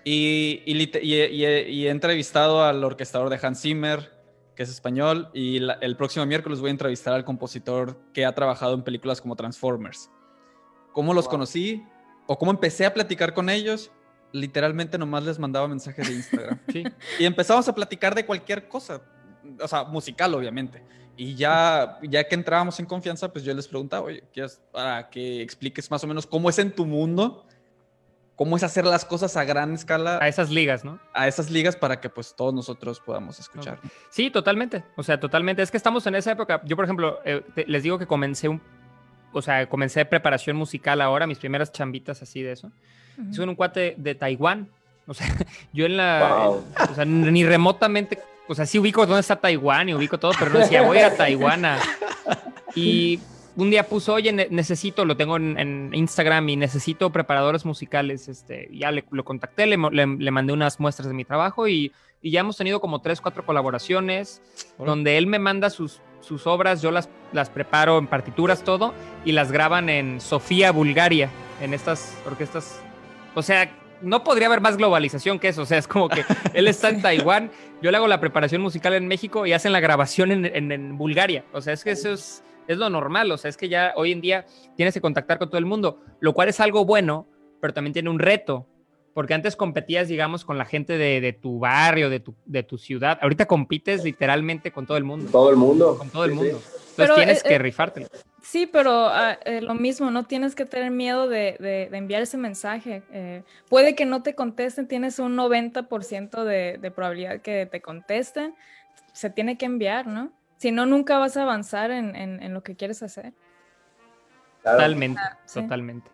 Y, 0.05 0.62
y, 0.66 0.98
y, 1.00 1.14
y 1.44 1.86
he 1.86 1.90
entrevistado 1.90 2.62
al 2.62 2.84
orquestador 2.84 3.30
de 3.30 3.38
Hans 3.40 3.62
Zimmer, 3.62 4.12
que 4.55 4.62
es 4.62 4.68
español, 4.68 5.30
y 5.32 5.59
la, 5.59 5.74
el 5.74 5.96
próximo 5.96 6.26
miércoles 6.26 6.61
voy 6.61 6.68
a 6.68 6.72
entrevistar 6.72 7.14
al 7.14 7.24
compositor 7.24 7.98
que 8.12 8.24
ha 8.24 8.34
trabajado 8.34 8.74
en 8.74 8.82
películas 8.82 9.20
como 9.20 9.34
Transformers. 9.34 10.11
¿Cómo 10.92 11.14
los 11.14 11.24
wow. 11.24 11.32
conocí? 11.32 11.82
¿O 12.26 12.38
cómo 12.38 12.50
empecé 12.50 12.86
a 12.86 12.94
platicar 12.94 13.34
con 13.34 13.50
ellos? 13.50 13.90
Literalmente 14.35 14.99
nomás 14.99 15.24
les 15.24 15.39
mandaba 15.39 15.68
mensajes 15.68 16.07
de 16.09 16.14
Instagram. 16.14 16.59
sí. 16.72 16.85
Y 17.18 17.24
empezamos 17.24 17.66
a 17.68 17.74
platicar 17.74 18.14
de 18.14 18.26
cualquier 18.26 18.68
cosa, 18.68 19.01
o 19.61 19.68
sea, 19.68 19.85
musical 19.85 20.35
obviamente. 20.35 20.82
Y 21.16 21.37
ya, 21.37 21.99
ya 22.03 22.26
que 22.26 22.35
entrábamos 22.35 22.78
en 22.80 22.87
confianza, 22.87 23.32
pues 23.32 23.45
yo 23.45 23.55
les 23.55 23.68
preguntaba, 23.68 24.07
oye, 24.07 24.24
¿quieres 24.32 24.61
para 24.72 25.09
que 25.09 25.41
expliques 25.41 25.89
más 25.91 26.03
o 26.03 26.07
menos 26.09 26.26
cómo 26.26 26.51
es 26.51 26.59
en 26.59 26.72
tu 26.72 26.85
mundo? 26.85 27.47
cómo 28.37 28.57
es 28.57 28.62
hacer 28.62 28.85
las 28.85 29.05
cosas 29.05 29.37
a 29.37 29.45
gran 29.45 29.74
escala. 29.74 30.18
A 30.20 30.28
esas 30.28 30.51
ligas, 30.51 30.85
¿no? 30.85 30.99
A 31.12 31.28
esas 31.28 31.51
ligas 31.51 31.76
para 31.76 32.01
que 32.01 32.09
pues 32.09 32.35
todos 32.35 32.53
nosotros 32.53 33.01
podamos 33.01 33.39
escuchar. 33.39 33.78
Okay. 33.78 33.91
Sí, 34.11 34.30
totalmente. 34.30 34.85
O 34.97 35.03
sea, 35.03 35.20
totalmente. 35.20 35.62
Es 35.62 35.70
que 35.70 35.76
estamos 35.76 36.07
en 36.07 36.14
esa 36.16 36.32
época. 36.32 36.61
Yo, 36.64 36.76
por 36.76 36.85
ejemplo, 36.85 37.20
eh, 37.24 37.45
te, 37.55 37.64
les 37.66 37.82
digo 37.82 37.99
que 37.99 38.07
comencé 38.07 38.49
un... 38.49 38.61
O 39.32 39.43
sea, 39.43 39.68
comencé 39.68 40.05
preparación 40.05 40.57
musical 40.57 41.01
ahora, 41.01 41.26
mis 41.26 41.39
primeras 41.39 41.72
chambitas 41.72 42.22
así 42.22 42.43
de 42.43 42.53
eso. 42.53 42.70
Uh 43.16 43.22
-huh. 43.22 43.32
Soy 43.32 43.48
un 43.48 43.54
cuate 43.54 43.94
de 43.96 44.14
Taiwán. 44.14 44.68
O 45.06 45.14
sea, 45.14 45.26
yo 45.72 45.86
en 45.86 45.96
la... 45.96 46.44
Wow. 46.46 46.64
En, 46.78 46.90
o 46.90 46.94
sea, 46.94 47.04
ni 47.04 47.44
remotamente... 47.44 48.18
O 48.46 48.54
sea, 48.54 48.66
sí 48.66 48.78
ubico 48.78 49.06
dónde 49.06 49.20
está 49.20 49.36
Taiwán 49.36 49.88
y 49.88 49.94
ubico 49.94 50.18
todo, 50.18 50.32
pero 50.38 50.50
no 50.52 50.58
decía, 50.58 50.82
voy 50.82 50.98
a 50.98 51.16
Taiwán. 51.16 51.64
Y 52.76 53.20
un 53.56 53.70
día 53.70 53.86
puso, 53.86 54.14
oye, 54.14 54.32
necesito, 54.32 55.04
lo 55.04 55.16
tengo 55.16 55.36
en, 55.36 55.58
en, 55.58 55.90
Instagram 55.94 56.48
y 56.48 56.56
necesito 56.56 57.10
preparadores 57.10 57.64
musicales. 57.64 58.28
Este, 58.28 58.68
ya 58.72 58.90
le, 58.90 59.04
lo 59.10 59.24
contacté, 59.24 59.66
le, 59.66 59.76
le, 59.76 60.06
le, 60.06 60.30
mandé 60.30 60.52
unas 60.52 60.80
muestras 60.80 61.08
de 61.08 61.14
mi 61.14 61.24
trabajo 61.24 61.68
y, 61.68 61.92
y, 62.20 62.30
ya 62.32 62.40
hemos 62.40 62.56
tenido 62.56 62.80
como 62.80 63.00
tres, 63.00 63.20
cuatro 63.20 63.46
colaboraciones 63.46 64.42
Hola. 64.78 64.90
donde 64.90 65.18
él 65.18 65.26
me 65.26 65.38
manda 65.38 65.70
sus, 65.70 66.00
sus 66.20 66.46
obras, 66.46 66.82
yo 66.82 66.90
las, 66.90 67.08
las 67.32 67.48
preparo 67.48 67.98
en 67.98 68.08
partituras, 68.08 68.64
todo, 68.64 68.92
y 69.24 69.32
las 69.32 69.52
graban 69.52 69.88
en 69.88 70.20
Sofía, 70.20 70.72
Bulgaria, 70.72 71.30
en 71.60 71.74
estas 71.74 72.16
orquestas. 72.26 72.80
O 73.35 73.43
sea, 73.43 73.76
no 74.01 74.24
podría 74.24 74.47
haber 74.49 74.61
más 74.61 74.76
globalización 74.76 75.39
que 75.39 75.49
eso. 75.49 75.62
O 75.62 75.66
sea, 75.66 75.78
es 75.78 75.89
como 75.89 76.09
que 76.09 76.24
él 76.55 76.68
está 76.68 76.91
en 76.91 77.03
Taiwán, 77.03 77.51
yo 77.82 77.91
le 77.91 77.97
hago 77.97 78.07
la 78.07 78.20
preparación 78.20 78.62
musical 78.62 78.95
en 78.95 79.07
México 79.07 79.47
y 79.47 79.53
hacen 79.53 79.72
la 79.72 79.80
grabación 79.80 80.32
en, 80.32 80.45
en, 80.47 80.72
en 80.72 80.99
Bulgaria. 80.99 81.45
O 81.53 81.61
sea, 81.61 81.72
es 81.72 81.85
que 81.85 81.93
eso 81.93 82.12
es 82.12 82.45
es 82.66 82.78
lo 82.78 82.89
normal, 82.91 83.30
o 83.30 83.37
sea, 83.37 83.49
es 83.49 83.57
que 83.57 83.68
ya 83.68 83.93
hoy 83.97 84.12
en 84.12 84.20
día 84.20 84.47
tienes 84.76 84.95
que 84.95 85.01
contactar 85.01 85.39
con 85.39 85.49
todo 85.49 85.59
el 85.59 85.66
mundo, 85.66 86.01
lo 86.20 86.32
cual 86.32 86.49
es 86.49 86.61
algo 86.61 86.85
bueno, 86.85 87.26
pero 87.61 87.74
también 87.74 87.93
tiene 87.93 88.11
un 88.11 88.18
reto, 88.18 88.66
porque 89.12 89.35
antes 89.35 89.55
competías, 89.55 90.09
digamos, 90.09 90.45
con 90.45 90.59
la 90.59 90.64
gente 90.64 90.99
de, 90.99 91.20
de 91.20 91.32
tu 91.32 91.59
barrio, 91.59 92.11
de 92.11 92.20
tu, 92.20 92.35
de 92.47 92.62
tu, 92.62 92.78
ciudad, 92.78 93.18
ahorita 93.22 93.47
compites 93.47 94.03
literalmente 94.03 94.72
con 94.72 94.87
todo 94.87 94.97
el 94.97 95.05
mundo. 95.05 95.30
Todo 95.30 95.51
el 95.51 95.57
mundo. 95.57 95.97
Con 95.99 96.11
todo 96.11 96.24
el 96.24 96.32
mundo. 96.32 96.59
Sí. 96.59 96.73
Entonces 96.95 97.14
pero, 97.14 97.14
tienes 97.16 97.45
eh, 97.45 97.49
que 97.49 97.59
rifártelo. 97.59 98.07
Sí, 98.42 98.66
pero 98.66 99.09
uh, 99.09 99.36
eh, 99.45 99.61
lo 99.61 99.74
mismo, 99.74 100.11
no 100.11 100.24
tienes 100.24 100.55
que 100.55 100.64
tener 100.64 100.90
miedo 100.90 101.28
de, 101.28 101.57
de, 101.59 101.88
de 101.90 101.97
enviar 101.97 102.22
ese 102.22 102.36
mensaje. 102.36 103.03
Eh, 103.11 103.42
puede 103.68 103.95
que 103.95 104.07
no 104.07 104.22
te 104.22 104.34
contesten, 104.34 104.86
tienes 104.86 105.18
un 105.18 105.36
90% 105.36 106.45
de, 106.45 106.78
de 106.78 106.90
probabilidad 106.90 107.40
que 107.40 107.66
te 107.66 107.80
contesten, 107.80 108.55
se 109.12 109.30
tiene 109.30 109.59
que 109.59 109.66
enviar, 109.66 110.07
¿no? 110.07 110.32
Si 110.59 110.70
no, 110.70 110.86
nunca 110.86 111.18
vas 111.18 111.36
a 111.36 111.42
avanzar 111.42 111.90
en, 111.90 112.14
en, 112.14 112.42
en 112.42 112.55
lo 112.55 112.62
que 112.62 112.76
quieres 112.76 113.03
hacer. 113.03 113.32
Totalmente, 114.62 115.20
ah, 115.22 115.38
sí. 115.45 115.61
totalmente. 115.61 116.11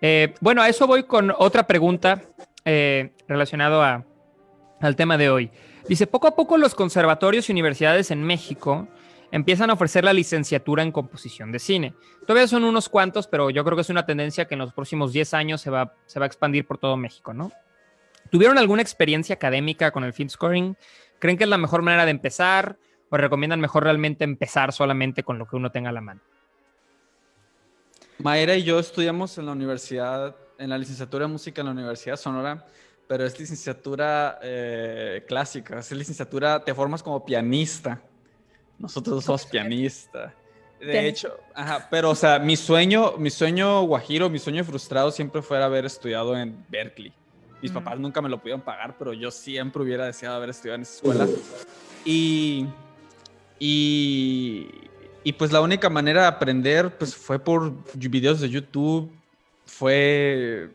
Eh, 0.00 0.34
bueno, 0.40 0.62
a 0.62 0.68
eso 0.68 0.86
voy 0.86 1.04
con 1.04 1.32
otra 1.36 1.66
pregunta 1.66 2.22
eh, 2.64 3.12
relacionado 3.26 3.82
a, 3.82 4.04
al 4.80 4.96
tema 4.96 5.16
de 5.16 5.30
hoy. 5.30 5.50
Dice, 5.88 6.06
poco 6.06 6.28
a 6.28 6.34
poco 6.34 6.58
los 6.58 6.74
conservatorios 6.74 7.48
y 7.48 7.52
universidades 7.52 8.10
en 8.10 8.22
México 8.22 8.88
empiezan 9.30 9.70
a 9.70 9.74
ofrecer 9.74 10.04
la 10.04 10.12
licenciatura 10.12 10.82
en 10.82 10.92
composición 10.92 11.52
de 11.52 11.58
cine. 11.58 11.94
Todavía 12.26 12.48
son 12.48 12.64
unos 12.64 12.88
cuantos, 12.88 13.26
pero 13.26 13.50
yo 13.50 13.64
creo 13.64 13.76
que 13.76 13.82
es 13.82 13.90
una 13.90 14.06
tendencia 14.06 14.46
que 14.46 14.54
en 14.54 14.60
los 14.60 14.72
próximos 14.72 15.12
10 15.12 15.34
años 15.34 15.60
se 15.60 15.70
va, 15.70 15.94
a 16.14 16.24
expandir 16.24 16.66
por 16.66 16.78
todo 16.78 16.96
México, 16.96 17.34
¿no? 17.34 17.52
¿Tuvieron 18.30 18.58
alguna 18.58 18.82
experiencia 18.82 19.34
académica 19.34 19.90
con 19.90 20.04
el 20.04 20.12
film 20.12 20.28
scoring? 20.28 20.76
¿Creen 21.18 21.38
que 21.38 21.44
es 21.44 21.50
la 21.50 21.58
mejor 21.58 21.82
manera 21.82 22.04
de 22.04 22.10
empezar? 22.10 22.78
o 23.10 23.16
recomiendan 23.16 23.60
mejor 23.60 23.84
realmente 23.84 24.24
empezar 24.24 24.72
solamente 24.72 25.22
con 25.22 25.38
lo 25.38 25.46
que 25.46 25.56
uno 25.56 25.70
tenga 25.70 25.90
a 25.90 25.92
la 25.92 26.00
mano? 26.00 26.20
Mayra 28.18 28.56
y 28.56 28.64
yo 28.64 28.78
estudiamos 28.78 29.38
en 29.38 29.46
la 29.46 29.52
universidad, 29.52 30.36
en 30.58 30.70
la 30.70 30.78
licenciatura 30.78 31.26
de 31.26 31.32
música 31.32 31.60
en 31.60 31.66
la 31.66 31.72
Universidad 31.72 32.16
Sonora, 32.16 32.66
pero 33.06 33.24
es 33.24 33.38
licenciatura 33.38 34.38
eh, 34.42 35.24
clásica, 35.26 35.78
es 35.78 35.92
licenciatura, 35.92 36.62
te 36.62 36.74
formas 36.74 37.02
como 37.02 37.24
pianista. 37.24 38.02
Nosotros 38.78 39.24
somos 39.24 39.46
pianistas. 39.46 40.32
De 40.80 40.86
Bien. 40.86 41.06
hecho, 41.06 41.36
ajá, 41.54 41.88
pero 41.90 42.10
o 42.10 42.14
sea, 42.14 42.38
mi 42.38 42.56
sueño, 42.56 43.14
mi 43.18 43.30
sueño 43.30 43.82
guajiro, 43.82 44.30
mi 44.30 44.38
sueño 44.38 44.62
frustrado 44.62 45.10
siempre 45.10 45.42
fue 45.42 45.62
haber 45.62 45.84
estudiado 45.84 46.36
en 46.36 46.64
Berkeley. 46.68 47.12
Mis 47.60 47.72
mm. 47.72 47.74
papás 47.74 47.98
nunca 47.98 48.22
me 48.22 48.28
lo 48.28 48.38
pudieron 48.38 48.60
pagar, 48.60 48.96
pero 48.96 49.12
yo 49.12 49.32
siempre 49.32 49.82
hubiera 49.82 50.06
deseado 50.06 50.36
haber 50.36 50.50
estudiado 50.50 50.76
en 50.76 50.82
esa 50.82 50.94
escuela. 50.94 51.26
Y 52.04 52.68
y, 53.58 54.68
y 55.24 55.32
pues 55.32 55.52
la 55.52 55.60
única 55.60 55.90
manera 55.90 56.22
de 56.22 56.26
aprender 56.28 56.96
pues 56.96 57.14
fue 57.14 57.38
por 57.38 57.72
videos 57.94 58.40
de 58.40 58.48
YouTube, 58.48 59.10
fue 59.66 60.70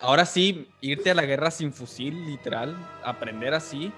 ahora 0.00 0.26
sí 0.26 0.68
irte 0.80 1.10
a 1.10 1.14
la 1.14 1.24
guerra 1.24 1.50
sin 1.50 1.72
fusil, 1.72 2.26
literal, 2.26 2.76
aprender 3.02 3.54
así. 3.54 3.92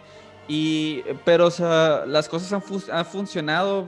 Y, 0.48 1.02
pero 1.24 1.46
o 1.46 1.50
sea, 1.50 2.04
las 2.06 2.28
cosas 2.28 2.52
han, 2.52 2.62
fu 2.62 2.82
han 2.90 3.06
funcionado 3.06 3.86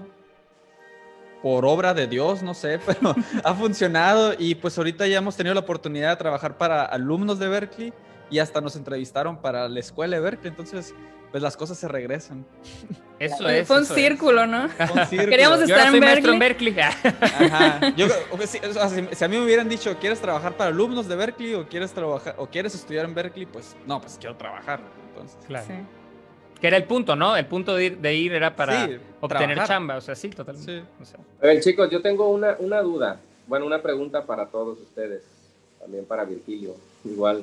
por 1.43 1.67
obra 1.67 1.93
de 1.93 2.07
Dios, 2.07 2.43
no 2.43 2.55
sé, 2.55 2.79
pero 2.87 3.15
ha 3.43 3.55
funcionado 3.55 4.33
y 4.39 4.55
pues 4.55 4.79
ahorita 4.79 5.07
ya 5.07 5.19
hemos 5.19 5.37
tenido 5.37 5.55
la 5.55 5.61
oportunidad 5.61 6.11
de 6.11 6.17
trabajar 6.17 6.57
para 6.57 6.85
alumnos 6.85 7.39
de 7.39 7.49
Berkeley 7.49 7.93
y 8.31 8.39
hasta 8.39 8.61
nos 8.61 8.77
entrevistaron 8.77 9.37
para 9.37 9.69
la 9.69 9.81
escuela 9.81 10.17
de 10.17 10.23
Berkeley, 10.23 10.49
entonces 10.49 10.95
pues 11.31 11.43
las 11.43 11.57
cosas 11.57 11.77
se 11.77 11.89
regresan. 11.89 12.47
Eso 13.19 13.49
es. 13.49 13.67
Fue 13.67 13.79
un 13.79 13.83
eso 13.83 13.95
círculo, 13.95 14.45
es. 14.45 14.49
¿no? 14.49 14.69
Fue 14.69 15.03
un 15.03 15.07
círculo. 15.09 15.31
Queríamos 15.31 15.59
Yo 15.59 15.65
estar 15.65 15.79
ahora 15.81 15.91
soy 15.91 15.99
en 15.99 16.05
Berkeley. 16.05 16.33
en 16.33 16.39
Berkeley. 16.39 16.79
Ajá. 17.21 17.95
Yo, 17.97 18.07
si, 18.47 18.59
o 18.59 18.73
sea, 18.73 18.89
si, 18.89 19.05
si, 19.11 19.25
a 19.25 19.27
mí 19.29 19.37
me 19.37 19.45
hubieran 19.45 19.69
dicho, 19.69 19.97
¿quieres 19.99 20.21
trabajar 20.21 20.57
para 20.57 20.71
alumnos 20.71 21.09
de 21.09 21.17
Berkeley 21.17 21.55
o 21.55 21.69
quieres 21.69 21.93
trabajar 21.93 22.37
o 22.39 22.47
quieres 22.47 22.75
estudiar 22.77 23.05
en 23.05 23.15
Berkeley? 23.15 23.47
Pues 23.47 23.77
no, 23.85 24.01
pues 24.01 24.17
quiero 24.19 24.37
trabajar. 24.37 24.79
Entonces. 25.09 25.37
Claro. 25.45 25.67
Sí. 25.67 25.75
Que 26.65 26.69
era 26.69 26.79
el 26.79 26.85
punto, 26.85 27.15
¿no? 27.15 27.37
El 27.37 27.45
punto 27.45 27.75
de 27.75 27.85
ir, 27.85 27.99
de 27.99 28.15
ir 28.15 28.33
era 28.33 28.57
para 28.57 28.87
Sí, 28.87 28.97
obtener 29.21 29.49
trabajar. 29.49 29.67
chamba. 29.69 29.97
O 29.99 30.01
sea, 30.01 30.15
sí, 30.15 30.31
totalmente. 30.31 30.81
Sí. 30.81 30.87
O 30.99 31.05
sea, 31.05 31.21
A 31.43 31.47
ver, 31.49 31.61
chicos, 31.61 31.91
yo 31.91 32.01
tengo 32.01 32.27
una, 32.31 32.57
una 32.59 32.81
duda. 32.81 33.21
Bueno, 33.47 33.67
una 33.67 33.83
pregunta 33.83 34.25
para 34.25 34.47
todos 34.47 34.81
ustedes. 34.81 35.23
También 35.79 36.07
para 36.07 36.25
Virgilio. 36.25 36.75
Igual. 37.05 37.43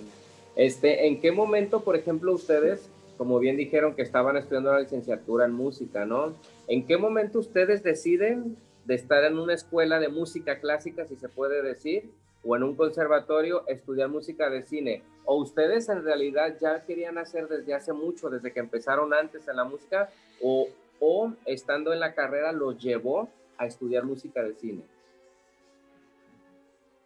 Este, 0.55 1.05
¿En 1.05 1.21
qué 1.21 1.31
momento, 1.31 1.81
por 1.81 1.95
ejemplo, 1.95 2.33
ustedes, 2.33 2.89
como 3.19 3.37
bien 3.37 3.57
dijeron 3.57 3.93
que 3.93 4.01
estaban 4.01 4.37
estudiando 4.37 4.73
la 4.73 4.79
licenciatura 4.79 5.45
en 5.45 5.51
música, 5.53 6.03
¿no? 6.03 6.33
¿En 6.67 6.87
qué 6.87 6.97
momento 6.97 7.37
ustedes 7.37 7.83
deciden 7.83 8.57
de 8.85 8.95
estar 8.95 9.23
en 9.23 9.37
una 9.37 9.53
escuela 9.53 9.99
de 9.99 10.09
música 10.09 10.59
clásica, 10.59 11.05
si 11.05 11.15
se 11.17 11.29
puede 11.29 11.61
decir, 11.61 12.09
o 12.43 12.55
en 12.55 12.63
un 12.63 12.75
conservatorio 12.75 13.67
estudiar 13.67 14.09
música 14.09 14.49
de 14.49 14.63
cine? 14.63 15.03
¿O 15.25 15.35
ustedes 15.35 15.87
en 15.89 16.03
realidad 16.03 16.57
ya 16.59 16.83
querían 16.83 17.17
hacer 17.17 17.47
desde 17.47 17.73
hace 17.73 17.93
mucho, 17.93 18.29
desde 18.29 18.51
que 18.51 18.59
empezaron 18.59 19.13
antes 19.13 19.47
en 19.47 19.55
la 19.55 19.63
música? 19.63 20.09
¿O, 20.41 20.67
o 20.99 21.33
estando 21.45 21.93
en 21.93 21.99
la 21.99 22.13
carrera 22.13 22.51
los 22.51 22.77
llevó 22.81 23.29
a 23.57 23.65
estudiar 23.65 24.03
música 24.03 24.43
de 24.43 24.55
cine? 24.55 24.83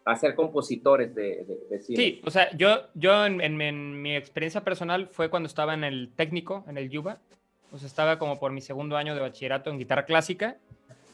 A 0.04 0.14
ser 0.16 0.34
compositores 0.36 1.14
de, 1.14 1.44
de, 1.68 1.80
cine. 1.80 1.96
Sí, 1.96 2.22
o 2.24 2.30
sea, 2.30 2.56
yo, 2.56 2.86
yo 2.94 3.26
en, 3.26 3.40
en, 3.40 4.00
mi 4.00 4.14
experiencia 4.14 4.62
personal 4.62 5.08
fue 5.08 5.28
cuando 5.28 5.48
estaba 5.48 5.74
en 5.74 5.82
el 5.82 6.12
técnico, 6.14 6.64
en 6.68 6.78
el 6.78 6.88
Yuba. 6.88 7.18
Pues 7.70 7.82
estaba 7.82 8.16
como 8.18 8.38
por 8.38 8.52
mi 8.52 8.60
segundo 8.60 8.96
año 8.96 9.14
de 9.16 9.20
bachillerato 9.20 9.68
en 9.68 9.78
guitarra 9.78 10.04
clásica, 10.04 10.56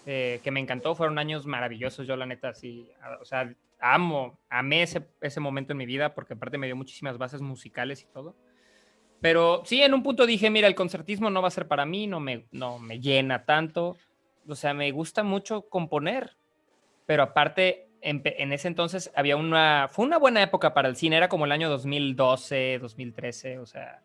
eh, 0.05 0.41
que 0.45 0.51
me 0.51 0.61
encantó. 0.61 0.95
Fueron 0.95 1.18
años 1.18 1.47
maravillosos, 1.47 2.07
yo 2.07 2.16
la 2.16 2.27
neta, 2.27 2.53
sí. 2.53 2.91
O 3.20 3.25
sea, 3.25 3.53
amo, 3.83 4.39
amé 4.49 4.83
ese, 4.83 5.07
ese 5.20 5.41
momento 5.41 5.72
en 5.72 5.78
mi 5.78 5.87
vida 5.87 6.14
porque 6.14 6.35
aparte 6.35 6.57
me 6.57 6.66
dio 6.66 6.76
muchísimas 6.76 7.18
bases 7.18 7.43
musicales 7.43 8.03
y 8.03 8.07
todo. 8.07 8.35
Pero 9.20 9.62
sí, 9.64 9.83
en 9.83 9.93
un 9.93 10.03
punto 10.03 10.26
dije, 10.26 10.51
mira, 10.51 10.66
el 10.66 10.74
concertismo 10.74 11.30
no 11.30 11.43
va 11.43 11.49
a 11.49 11.53
ser 11.53 11.68
para 11.68 11.85
mí, 11.85 12.07
no 12.07 12.18
me, 12.18 12.47
no 12.51 12.78
me 12.78 13.01
llena 13.01 13.45
tanto. 13.45 13.97
O 14.49 14.55
sea, 14.55 14.72
me 14.72 14.91
gusta 14.91 15.22
mucho 15.22 15.68
componer, 15.68 16.37
pero 17.07 17.22
aparte 17.22 17.89
en, 18.01 18.53
ese 18.53 18.68
entonces 18.68 19.12
había 19.14 19.37
una, 19.37 19.89
fue 19.91 20.05
una 20.05 20.18
buena 20.18 20.43
época 20.43 20.74
para 20.74 20.89
el 20.89 20.97
cine, 20.97 21.16
era 21.16 21.28
como 21.28 21.45
el 21.45 21.53
año 21.53 21.68
2012, 21.68 22.78
2013, 22.80 23.59
o 23.59 23.66
sea, 23.66 24.03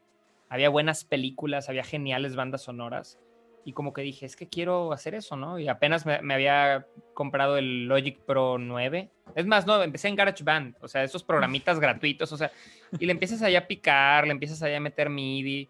había 0.50 0.70
buenas 0.70 1.04
películas, 1.04 1.68
había 1.70 1.84
geniales 1.84 2.36
bandas 2.36 2.62
sonoras. 2.62 3.20
Y 3.68 3.74
como 3.74 3.92
que 3.92 4.02
dije, 4.02 4.26
es 4.26 4.38
que 4.38 4.48
quiero 4.48 4.94
hacer 4.94 5.14
eso, 5.14 5.36
¿no? 5.36 5.60
Y 5.60 5.68
apenas 5.68 6.06
me, 6.06 6.34
había 6.34 6.88
comprado 7.14 7.58
el 7.58 7.86
Logic 7.88 8.18
Pro 8.18 8.58
9. 8.58 9.12
Es 9.36 9.46
más, 9.46 9.68
no, 9.68 9.84
empecé 9.84 10.08
en 10.08 10.16
GarageBand, 10.16 10.78
o 10.80 10.88
sea, 10.88 11.04
esos 11.04 11.22
programitas 11.22 11.78
gratuitos, 11.78 12.32
o 12.32 12.38
sea, 12.38 12.50
y 12.98 13.06
le 13.06 13.12
empiezas 13.12 13.42
allá 13.42 13.60
a 13.60 13.68
picar, 13.68 14.26
le 14.26 14.32
empiezas 14.32 14.64
allá 14.64 14.78
a 14.78 14.80
meter 14.80 15.10
MIDI, 15.10 15.70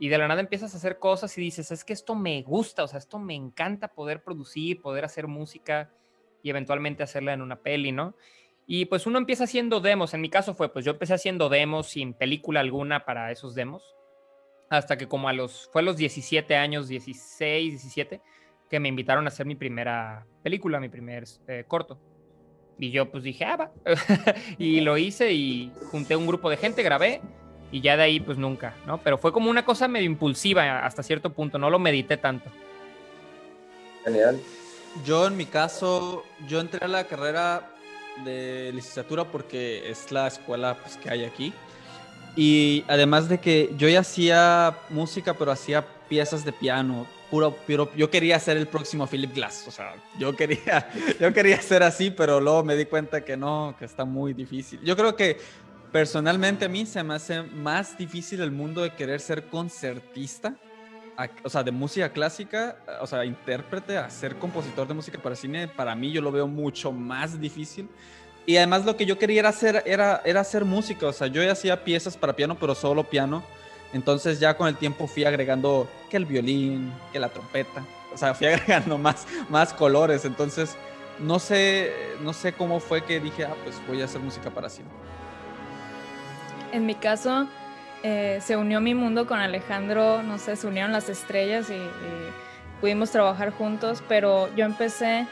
y 0.00 0.08
de 0.08 0.18
la 0.18 0.26
nada 0.26 0.40
empiezas 0.40 0.74
a 0.74 0.78
hacer 0.78 0.98
cosas 0.98 1.38
y 1.38 1.40
dices, 1.40 1.70
es 1.70 1.84
que 1.84 1.92
esto 1.92 2.16
me 2.16 2.42
gusta, 2.42 2.82
o 2.82 2.88
sea, 2.88 2.98
esto 2.98 3.20
me 3.20 3.36
encanta 3.36 3.86
poder 3.86 4.24
producir, 4.24 4.80
poder 4.80 5.04
hacer 5.04 5.28
música 5.28 5.92
y 6.42 6.50
eventualmente 6.50 7.04
hacerla 7.04 7.32
en 7.32 7.42
una 7.42 7.60
peli, 7.60 7.92
¿no? 7.92 8.16
Y 8.66 8.86
pues 8.86 9.06
uno 9.06 9.18
empieza 9.18 9.44
haciendo 9.44 9.78
demos, 9.78 10.14
en 10.14 10.20
mi 10.20 10.30
caso 10.30 10.54
fue, 10.54 10.72
pues 10.72 10.84
yo 10.84 10.90
empecé 10.90 11.14
haciendo 11.14 11.48
demos 11.48 11.90
sin 11.90 12.12
película 12.12 12.58
alguna 12.58 13.04
para 13.04 13.30
esos 13.30 13.54
demos, 13.54 13.84
hasta 14.70 14.96
que 14.96 15.08
como 15.08 15.28
a 15.28 15.32
los, 15.32 15.68
fue 15.72 15.82
a 15.82 15.84
los 15.84 15.96
17 15.96 16.56
años, 16.56 16.88
16, 16.88 17.72
17, 17.72 18.22
que 18.70 18.80
me 18.80 18.88
invitaron 18.88 19.26
a 19.26 19.28
hacer 19.28 19.44
mi 19.44 19.56
primera 19.56 20.24
película, 20.42 20.78
mi 20.80 20.88
primer 20.88 21.24
eh, 21.48 21.64
corto. 21.66 22.00
Y 22.78 22.92
yo 22.92 23.10
pues 23.10 23.24
dije, 23.24 23.44
ah, 23.44 23.56
va. 23.56 23.72
y 24.58 24.80
lo 24.80 24.96
hice 24.96 25.32
y 25.32 25.72
junté 25.90 26.16
un 26.16 26.26
grupo 26.26 26.48
de 26.48 26.56
gente, 26.56 26.82
grabé 26.82 27.20
y 27.72 27.80
ya 27.80 27.96
de 27.96 28.04
ahí 28.04 28.20
pues 28.20 28.38
nunca, 28.38 28.74
¿no? 28.86 28.98
Pero 29.02 29.18
fue 29.18 29.32
como 29.32 29.50
una 29.50 29.64
cosa 29.64 29.88
medio 29.88 30.06
impulsiva 30.06 30.86
hasta 30.86 31.02
cierto 31.02 31.32
punto, 31.32 31.58
no 31.58 31.68
lo 31.68 31.78
medité 31.80 32.16
tanto. 32.16 32.48
Genial. 34.04 34.40
Yo 35.04 35.26
en 35.26 35.36
mi 35.36 35.46
caso, 35.46 36.24
yo 36.48 36.60
entré 36.60 36.84
a 36.84 36.88
la 36.88 37.04
carrera 37.04 37.70
de 38.24 38.70
licenciatura 38.72 39.24
porque 39.24 39.90
es 39.90 40.10
la 40.12 40.28
escuela 40.28 40.76
pues, 40.80 40.96
que 40.96 41.10
hay 41.10 41.24
aquí. 41.24 41.52
Y 42.36 42.84
además 42.88 43.28
de 43.28 43.38
que 43.38 43.74
yo 43.76 43.88
ya 43.88 44.00
hacía 44.00 44.76
música, 44.88 45.34
pero 45.34 45.50
hacía 45.50 45.84
piezas 46.08 46.44
de 46.44 46.52
piano, 46.52 47.06
puro, 47.30 47.54
puro, 47.54 47.90
yo 47.96 48.10
quería 48.10 48.38
ser 48.38 48.56
el 48.56 48.66
próximo 48.66 49.06
Philip 49.06 49.34
Glass, 49.34 49.64
o 49.68 49.70
sea, 49.70 49.94
yo 50.18 50.34
quería, 50.34 50.90
yo 51.20 51.32
quería 51.32 51.60
ser 51.60 51.82
así, 51.82 52.10
pero 52.10 52.40
luego 52.40 52.64
me 52.64 52.76
di 52.76 52.86
cuenta 52.86 53.24
que 53.24 53.36
no, 53.36 53.74
que 53.78 53.84
está 53.84 54.04
muy 54.04 54.32
difícil. 54.32 54.80
Yo 54.82 54.96
creo 54.96 55.14
que 55.14 55.38
personalmente 55.92 56.64
a 56.64 56.68
mí 56.68 56.86
se 56.86 57.02
me 57.02 57.14
hace 57.14 57.42
más 57.42 57.96
difícil 57.98 58.40
el 58.40 58.50
mundo 58.50 58.82
de 58.82 58.94
querer 58.94 59.20
ser 59.20 59.44
concertista 59.44 60.54
o 61.42 61.50
sea, 61.50 61.62
de 61.62 61.70
música 61.70 62.10
clásica, 62.10 62.76
o 63.00 63.06
sea, 63.06 63.24
intérprete 63.24 63.98
a 63.98 64.08
ser 64.08 64.36
compositor 64.36 64.86
de 64.88 64.94
música 64.94 65.20
para 65.20 65.36
cine, 65.36 65.68
para 65.68 65.94
mí 65.94 66.10
yo 66.10 66.22
lo 66.22 66.32
veo 66.32 66.46
mucho 66.46 66.92
más 66.92 67.38
difícil. 67.40 67.88
Y 68.46 68.56
además 68.56 68.84
lo 68.84 68.96
que 68.96 69.06
yo 69.06 69.18
quería 69.18 69.46
hacer 69.48 69.82
era, 69.86 70.22
era 70.24 70.40
hacer 70.40 70.64
música, 70.64 71.06
o 71.06 71.12
sea, 71.12 71.26
yo 71.26 71.42
ya 71.42 71.52
hacía 71.52 71.84
piezas 71.84 72.16
para 72.16 72.34
piano, 72.34 72.56
pero 72.58 72.74
solo 72.74 73.04
piano. 73.04 73.42
Entonces 73.92 74.40
ya 74.40 74.56
con 74.56 74.68
el 74.68 74.76
tiempo 74.76 75.06
fui 75.06 75.24
agregando 75.24 75.88
que 76.08 76.16
el 76.16 76.24
violín, 76.24 76.92
que 77.12 77.18
la 77.18 77.28
trompeta, 77.28 77.84
o 78.12 78.16
sea, 78.16 78.34
fui 78.34 78.46
agregando 78.48 78.98
más, 78.98 79.26
más 79.48 79.72
colores. 79.72 80.24
Entonces, 80.24 80.76
no 81.18 81.38
sé, 81.38 81.92
no 82.22 82.32
sé 82.32 82.52
cómo 82.52 82.80
fue 82.80 83.04
que 83.04 83.20
dije, 83.20 83.44
ah, 83.44 83.54
pues 83.62 83.80
voy 83.86 84.00
a 84.02 84.06
hacer 84.06 84.20
música 84.20 84.50
para 84.50 84.68
cine. 84.68 84.88
En 86.72 86.86
mi 86.86 86.94
caso, 86.94 87.48
eh, 88.02 88.38
se 88.42 88.56
unió 88.56 88.80
mi 88.80 88.94
mundo 88.94 89.26
con 89.26 89.40
Alejandro, 89.40 90.22
no 90.22 90.38
sé, 90.38 90.56
se 90.56 90.66
unieron 90.66 90.92
las 90.92 91.08
estrellas 91.08 91.68
y, 91.70 91.80
pudimos 92.80 93.10
trabajar 93.10 93.50
juntos, 93.50 94.02
pero 94.08 94.48
yo 94.56 94.64
empecé 94.64 95.26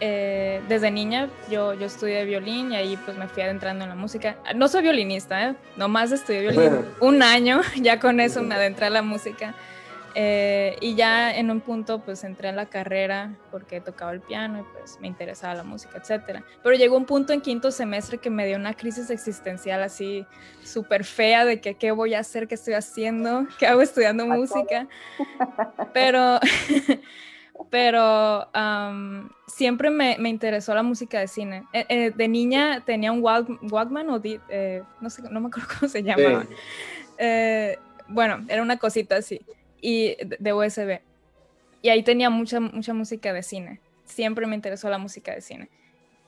eh, 0.00 0.62
desde 0.68 0.90
niña, 0.90 1.28
yo, 1.50 1.74
yo 1.74 1.86
estudié 1.86 2.24
violín 2.24 2.72
y 2.72 2.76
ahí 2.76 2.96
pues 3.04 3.16
me 3.16 3.28
fui 3.28 3.42
adentrando 3.42 3.84
en 3.84 3.90
la 3.90 3.96
música. 3.96 4.36
No 4.54 4.68
soy 4.68 4.82
violinista, 4.82 5.50
¿eh? 5.50 5.54
nomás 5.76 6.12
estudié 6.12 6.40
violín 6.40 6.84
un 7.00 7.22
año, 7.22 7.60
ya 7.76 8.00
con 8.00 8.20
eso 8.20 8.42
me 8.42 8.54
adentré 8.54 8.86
a 8.86 8.90
la 8.90 9.02
música. 9.02 9.54
Eh, 10.16 10.76
y 10.80 10.96
ya 10.96 11.32
en 11.36 11.52
un 11.52 11.60
punto 11.60 12.00
pues 12.00 12.24
entré 12.24 12.48
en 12.48 12.56
la 12.56 12.66
carrera 12.66 13.36
porque 13.52 13.80
tocaba 13.80 14.10
el 14.10 14.20
piano 14.20 14.58
y 14.58 14.76
pues 14.76 14.98
me 15.00 15.06
interesaba 15.06 15.54
la 15.54 15.62
música, 15.62 15.98
etc. 15.98 16.42
Pero 16.62 16.76
llegó 16.76 16.96
un 16.96 17.04
punto 17.04 17.32
en 17.32 17.40
quinto 17.40 17.70
semestre 17.70 18.18
que 18.18 18.28
me 18.28 18.44
dio 18.46 18.56
una 18.56 18.74
crisis 18.74 19.10
existencial 19.10 19.82
así 19.82 20.26
súper 20.64 21.04
fea 21.04 21.44
de 21.44 21.60
que 21.60 21.74
qué 21.74 21.92
voy 21.92 22.14
a 22.14 22.20
hacer, 22.20 22.48
qué 22.48 22.56
estoy 22.56 22.74
haciendo, 22.74 23.46
qué 23.58 23.68
hago 23.68 23.82
estudiando 23.82 24.26
música. 24.26 24.88
Pero, 25.92 26.40
pero 27.68 28.48
siempre 29.46 29.90
me, 29.90 30.16
me, 30.18 30.28
interesó 30.28 30.74
la 30.74 30.82
música 30.82 31.20
de 31.20 31.28
cine. 31.28 31.64
Eh, 31.72 31.86
eh, 31.88 32.12
de 32.14 32.28
niña 32.28 32.82
tenía 32.84 33.12
un 33.12 33.22
Walkman 33.22 34.08
o 34.08 34.20
no 35.00 35.10
sé, 35.10 35.22
no 35.30 35.40
me 35.40 35.48
acuerdo 35.48 35.68
cómo 35.78 35.88
se 35.88 36.02
llama. 36.02 36.46
bueno, 38.08 38.44
era 38.48 38.62
una 38.62 38.78
cosita 38.78 39.16
así 39.16 39.40
y 39.80 40.16
de 40.38 40.52
USB. 40.52 41.00
Y 41.82 41.88
ahí 41.88 42.02
tenía 42.02 42.30
mucha, 42.30 42.60
mucha 42.60 42.94
música 42.94 43.32
de 43.32 43.42
cine. 43.42 43.80
Siempre 44.04 44.46
me 44.46 44.54
interesó 44.54 44.90
la 44.90 44.98
música 44.98 45.34
de 45.34 45.40
cine. 45.40 45.68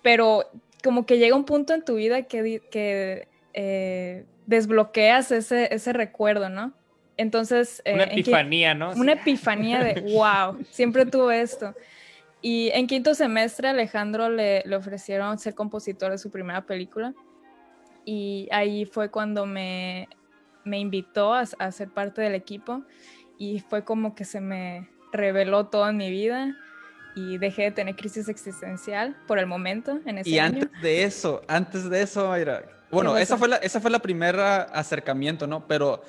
Pero 0.02 0.48
como 0.82 1.06
que 1.06 1.18
llega 1.18 1.36
un 1.36 1.44
punto 1.44 1.74
en 1.74 1.84
tu 1.84 1.96
vida 1.96 2.22
que, 2.22 2.62
que 2.70 3.28
eh, 3.52 4.24
desbloqueas 4.46 5.30
ese, 5.30 5.72
ese 5.74 5.92
recuerdo, 5.92 6.48
¿no? 6.48 6.72
Entonces... 7.16 7.82
una 7.86 8.04
eh, 8.04 8.08
epifanía, 8.12 8.74
¿no? 8.74 8.92
Una 8.92 9.12
epifanía 9.12 9.82
de, 9.82 10.00
wow, 10.12 10.64
siempre 10.70 11.06
tuve 11.06 11.40
esto. 11.40 11.74
Y 12.40 12.70
en 12.70 12.86
quinto 12.86 13.14
semestre 13.14 13.68
Alejandro 13.68 14.28
le, 14.28 14.62
le, 14.66 14.76
ofrecieron 14.76 15.38
ser 15.38 15.54
compositor 15.54 16.10
de 16.10 16.18
su 16.18 16.30
primera 16.30 16.66
película. 16.66 17.14
Y 18.04 18.48
ahí 18.50 18.84
fue 18.84 19.10
cuando 19.10 19.46
me, 19.46 20.08
me 20.64 20.78
invitó 20.78 21.34
a, 21.34 21.44
a 21.58 21.72
ser 21.72 21.88
parte 21.90 22.20
del 22.20 22.34
equipo 22.34 22.82
y 23.38 23.60
fue 23.60 23.84
como 23.84 24.14
que 24.14 24.24
se 24.24 24.40
me 24.40 24.88
reveló 25.12 25.66
todo 25.66 25.88
en 25.88 25.96
mi 25.96 26.10
vida 26.10 26.56
y 27.14 27.38
dejé 27.38 27.62
de 27.62 27.70
tener 27.72 27.96
crisis 27.96 28.28
existencial 28.28 29.16
por 29.26 29.38
el 29.38 29.46
momento 29.46 30.00
en 30.06 30.18
ese 30.18 30.30
Y 30.30 30.38
antes 30.38 30.70
de 30.80 31.04
eso, 31.04 31.42
antes 31.46 31.88
de 31.88 32.02
eso, 32.02 32.28
Mayra, 32.28 32.64
bueno, 32.90 33.16
esa 33.16 33.36
fue 33.36 33.48
la 33.48 33.56
esa 33.56 33.80
fue 33.80 33.90
la 33.90 34.00
primera 34.00 34.62
acercamiento, 34.62 35.46
¿no? 35.46 35.66
Pero 35.66 36.02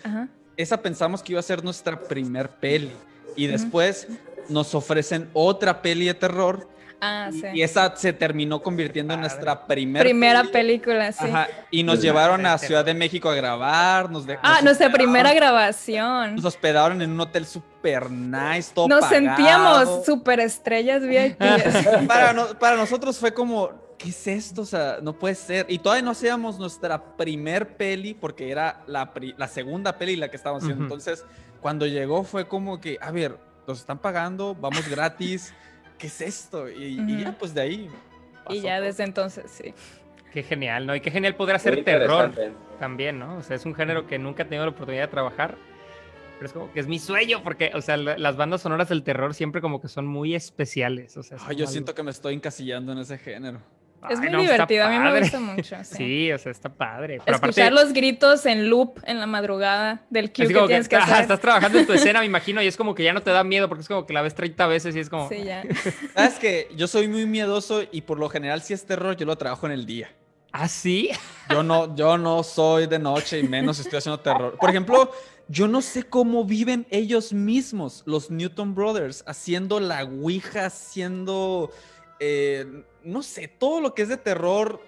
esa 0.57 0.81
pensamos 0.81 1.21
que 1.21 1.33
iba 1.33 1.39
a 1.39 1.43
ser 1.43 1.63
nuestra 1.63 1.99
primer 1.99 2.49
peli. 2.49 2.91
Y 3.35 3.47
después 3.47 4.07
nos 4.49 4.75
ofrecen 4.75 5.29
otra 5.33 5.81
peli 5.81 6.05
de 6.05 6.13
terror. 6.13 6.69
Ah, 7.05 7.29
y, 7.53 7.61
esa 7.61 7.93
se 7.97 8.13
terminó 8.13 8.61
convirtiendo 8.61 9.13
en 9.13 9.19
nuestra 9.19 9.67
primera, 9.67 10.01
primera 10.05 10.43
película, 10.45 11.11
sí. 11.11 11.25
Y 11.69 11.83
nos 11.83 12.01
llevaron 12.01 12.45
a 12.45 12.57
Ciudad 12.57 12.85
de 12.85 12.93
México 12.93 13.29
a 13.29 13.35
grabar. 13.35 14.09
Nos 14.09 14.25
ah, 14.41 14.61
nuestra 14.63 14.89
primera 14.89 15.33
grabación. 15.33 16.35
Nos 16.35 16.45
hospedaron 16.45 17.01
en 17.01 17.11
un 17.11 17.19
hotel 17.19 17.45
super 17.45 18.09
nice, 18.09 18.71
todo 18.73 18.87
Nos 18.87 19.03
sentíamos 19.09 20.05
super 20.05 20.39
estrellas 20.39 21.01
VIP. 21.01 21.37
para, 22.07 22.33
para 22.57 22.77
nosotros 22.77 23.17
fue 23.17 23.33
como, 23.33 23.69
¿qué 24.03 24.09
es 24.09 24.27
esto? 24.27 24.63
O 24.63 24.65
sea, 24.65 24.99
no 25.01 25.17
puede 25.17 25.35
ser. 25.35 25.65
Y 25.69 25.79
todavía 25.79 26.03
no 26.03 26.11
hacíamos 26.11 26.59
nuestra 26.59 27.15
primer 27.15 27.77
peli 27.77 28.13
porque 28.13 28.51
era 28.51 28.83
la, 28.85 29.13
la 29.37 29.47
segunda 29.47 29.97
peli 29.97 30.17
la 30.17 30.29
que 30.29 30.35
estábamos 30.35 30.63
haciendo. 30.63 30.83
Entonces, 30.83 31.25
cuando 31.61 31.87
llegó 31.87 32.25
fue 32.25 32.47
como 32.47 32.81
que, 32.81 32.97
a 33.01 33.11
ver, 33.11 33.37
nos 33.65 33.79
están 33.79 33.99
pagando, 33.99 34.55
vamos 34.55 34.87
gratis. 34.89 35.53
¿qué 35.97 36.07
es 36.07 36.19
esto? 36.19 36.69
Y, 36.69 37.23
ya 37.23 37.31
pues 37.37 37.53
de 37.53 37.61
ahí. 37.61 37.89
y 38.49 38.59
ya 38.59 38.81
desde 38.81 39.05
entonces, 39.05 39.49
sí. 39.49 39.73
Qué 40.33 40.43
genial, 40.43 40.85
¿no? 40.85 40.95
Y 40.95 40.99
qué 40.99 41.11
genial 41.11 41.35
poder 41.35 41.55
hacer 41.55 41.81
terror 41.85 42.33
también, 42.77 43.19
¿no? 43.19 43.37
O 43.37 43.41
sea, 43.41 43.55
es 43.55 43.65
un 43.65 43.73
género 43.73 44.05
que 44.05 44.19
nunca 44.19 44.43
he 44.43 44.45
tenido 44.45 44.65
la 44.65 44.71
oportunidad 44.71 45.03
de 45.03 45.07
trabajar. 45.07 45.55
Pero 46.33 46.47
es 46.47 46.51
como 46.51 46.73
que 46.73 46.81
es 46.81 46.87
mi 46.87 46.99
sueño, 46.99 47.41
porque, 47.41 47.71
o 47.73 47.81
sea, 47.81 47.95
las 47.95 48.35
bandas 48.35 48.61
sonoras 48.61 48.89
del 48.89 49.03
terror 49.03 49.33
siempre 49.33 49.61
como 49.61 49.79
que 49.79 49.87
son 49.87 50.05
muy 50.05 50.35
especiales. 50.35 51.15
O 51.15 51.23
sea, 51.23 51.37
yo 51.53 51.67
siento 51.67 51.95
que 51.95 52.03
me 52.03 52.11
estoy 52.11 52.33
encasillando 52.33 52.91
en 52.91 52.97
ese 52.97 53.17
género. 53.17 53.61
Es 54.09 54.19
Ay, 54.19 54.29
muy 54.29 54.31
no, 54.31 54.41
divertido, 54.41 54.85
a 54.85 54.89
mí 54.89 54.99
me 54.99 55.19
gusta 55.19 55.39
mucho. 55.39 55.75
Sí. 55.83 55.95
Sí, 55.95 56.31
o 56.31 56.37
sea, 56.37 56.51
está 56.51 56.69
padre. 56.69 57.19
Pero 57.25 57.37
Escuchar 57.37 57.67
aparte, 57.67 57.83
los 57.85 57.93
gritos 57.93 58.45
en 58.45 58.69
loop 58.69 58.99
en 59.05 59.19
la 59.19 59.27
madrugada 59.27 60.05
del 60.09 60.31
cue 60.31 60.47
que 60.47 60.53
que, 60.53 60.67
tienes 60.67 60.87
que 60.87 60.95
ajá, 60.97 61.05
hacer. 61.05 61.21
estás 61.23 61.39
trabajando 61.39 61.79
en 61.79 61.85
tu 61.85 61.93
escena, 61.93 62.19
me 62.19 62.25
imagino, 62.25 62.61
y 62.61 62.67
es 62.67 62.77
como 62.77 62.93
que 62.95 63.03
ya 63.03 63.13
no 63.13 63.21
te 63.21 63.31
da 63.31 63.43
miedo 63.43 63.67
porque 63.67 63.81
es 63.81 63.87
como 63.87 64.05
que 64.05 64.13
la 64.13 64.21
ves 64.21 64.35
30 64.35 64.67
veces 64.67 64.95
y 64.95 64.99
es 64.99 65.09
como. 65.09 65.29
Sí, 65.29 65.43
ya. 65.43 65.63
¿Sabes 66.15 66.35
que 66.35 66.69
Yo 66.75 66.87
soy 66.87 67.07
muy 67.07 67.25
miedoso 67.25 67.83
y 67.91 68.01
por 68.01 68.19
lo 68.19 68.29
general 68.29 68.61
si 68.61 68.73
es 68.73 68.85
terror 68.85 69.15
yo 69.15 69.25
lo 69.25 69.37
trabajo 69.37 69.65
en 69.65 69.73
el 69.73 69.85
día. 69.85 70.09
¿Ah, 70.51 70.67
sí? 70.67 71.09
Yo 71.49 71.63
no, 71.63 71.95
yo 71.95 72.15
no 72.19 72.43
soy 72.43 72.85
de 72.85 72.99
noche 72.99 73.39
y 73.39 73.43
menos 73.43 73.79
estoy 73.79 73.97
haciendo 73.97 74.19
terror. 74.19 74.55
Por 74.59 74.69
ejemplo, 74.69 75.11
yo 75.47 75.67
no 75.67 75.81
sé 75.81 76.03
cómo 76.03 76.45
viven 76.45 76.85
ellos 76.91 77.33
mismos, 77.33 78.03
los 78.05 78.29
Newton 78.29 78.75
Brothers, 78.75 79.23
haciendo 79.25 79.79
la 79.79 80.03
Ouija, 80.03 80.67
haciendo, 80.67 81.71
eh, 82.19 82.83
no 83.03 83.21
sé, 83.23 83.47
todo 83.47 83.81
lo 83.81 83.93
que 83.93 84.01
es 84.03 84.09
de 84.09 84.17
terror, 84.17 84.79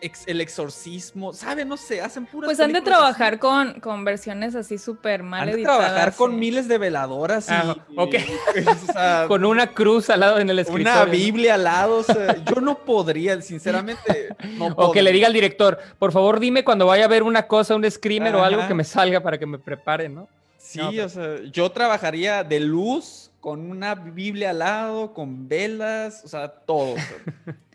ex- 0.00 0.26
el 0.26 0.40
exorcismo, 0.40 1.32
¿sabe? 1.32 1.64
No 1.64 1.76
sé, 1.76 2.00
hacen 2.00 2.26
puras 2.26 2.48
Pues 2.48 2.60
han 2.60 2.72
de 2.72 2.78
así. 2.78 2.84
trabajar 2.84 3.38
con, 3.38 3.80
con 3.80 4.04
versiones 4.04 4.54
así 4.54 4.78
súper 4.78 5.22
mal 5.22 5.42
Han 5.42 5.46
de 5.46 5.52
editadas. 5.54 5.78
trabajar 5.78 6.14
con 6.16 6.32
sí. 6.32 6.36
miles 6.38 6.68
de 6.68 6.78
veladoras 6.78 7.48
y, 7.48 7.52
Ah, 7.52 7.76
ok. 7.96 8.14
y- 8.14 8.68
o 8.68 8.92
sea, 8.92 9.24
Con 9.28 9.44
una 9.44 9.68
cruz 9.68 10.10
al 10.10 10.20
lado 10.20 10.38
en 10.38 10.50
el 10.50 10.58
escritorio. 10.58 11.02
una. 11.02 11.04
Biblia 11.10 11.54
al 11.54 11.64
lado. 11.64 11.96
o 11.98 12.02
sea, 12.02 12.36
yo 12.44 12.60
no 12.60 12.78
podría, 12.78 13.40
sinceramente. 13.42 14.28
No 14.56 14.66
O 14.76 14.92
que 14.92 15.02
le 15.02 15.12
diga 15.12 15.26
al 15.28 15.32
director, 15.32 15.78
por 15.98 16.12
favor 16.12 16.40
dime 16.40 16.64
cuando 16.64 16.86
vaya 16.86 17.04
a 17.04 17.08
ver 17.08 17.22
una 17.22 17.46
cosa, 17.46 17.74
un 17.74 17.88
screamer 17.90 18.34
o 18.36 18.44
algo 18.44 18.66
que 18.68 18.74
me 18.74 18.84
salga 18.84 19.20
para 19.20 19.38
que 19.38 19.46
me 19.46 19.58
prepare, 19.58 20.08
¿no? 20.08 20.28
Sí, 20.58 20.78
No, 20.78 20.90
pero- 20.90 21.06
o 21.06 21.08
sea, 21.08 21.36
yo 21.50 21.70
trabajaría 21.70 22.44
de 22.44 22.60
luz, 22.60 23.30
con 23.42 23.68
una 23.68 23.96
Biblia 23.96 24.50
al 24.50 24.60
lado, 24.60 25.12
con 25.12 25.48
velas, 25.48 26.24
o 26.24 26.28
sea, 26.28 26.48
todo. 26.48 26.94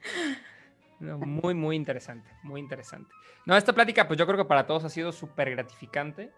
muy, 0.99 1.53
muy 1.53 1.75
interesante, 1.75 2.31
muy 2.41 2.61
interesante. 2.61 3.13
No, 3.45 3.57
esta 3.57 3.73
plática, 3.73 4.07
pues 4.07 4.17
yo 4.17 4.25
creo 4.25 4.37
que 4.37 4.45
para 4.45 4.65
todos 4.65 4.85
ha 4.85 4.89
sido 4.89 5.11
súper 5.11 5.51
gratificante. 5.51 6.31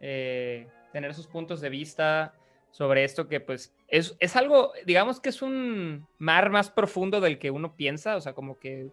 eh, 0.00 0.66
tener 0.92 1.14
sus 1.14 1.28
puntos 1.28 1.60
de 1.60 1.70
vista 1.70 2.34
sobre 2.72 3.04
esto 3.04 3.28
que 3.28 3.38
pues 3.38 3.72
es, 3.86 4.16
es 4.18 4.34
algo, 4.34 4.72
digamos 4.84 5.20
que 5.20 5.28
es 5.28 5.42
un 5.42 6.06
mar 6.18 6.50
más 6.50 6.68
profundo 6.68 7.20
del 7.20 7.38
que 7.38 7.52
uno 7.52 7.76
piensa, 7.76 8.16
o 8.16 8.20
sea, 8.20 8.32
como 8.32 8.58
que 8.58 8.90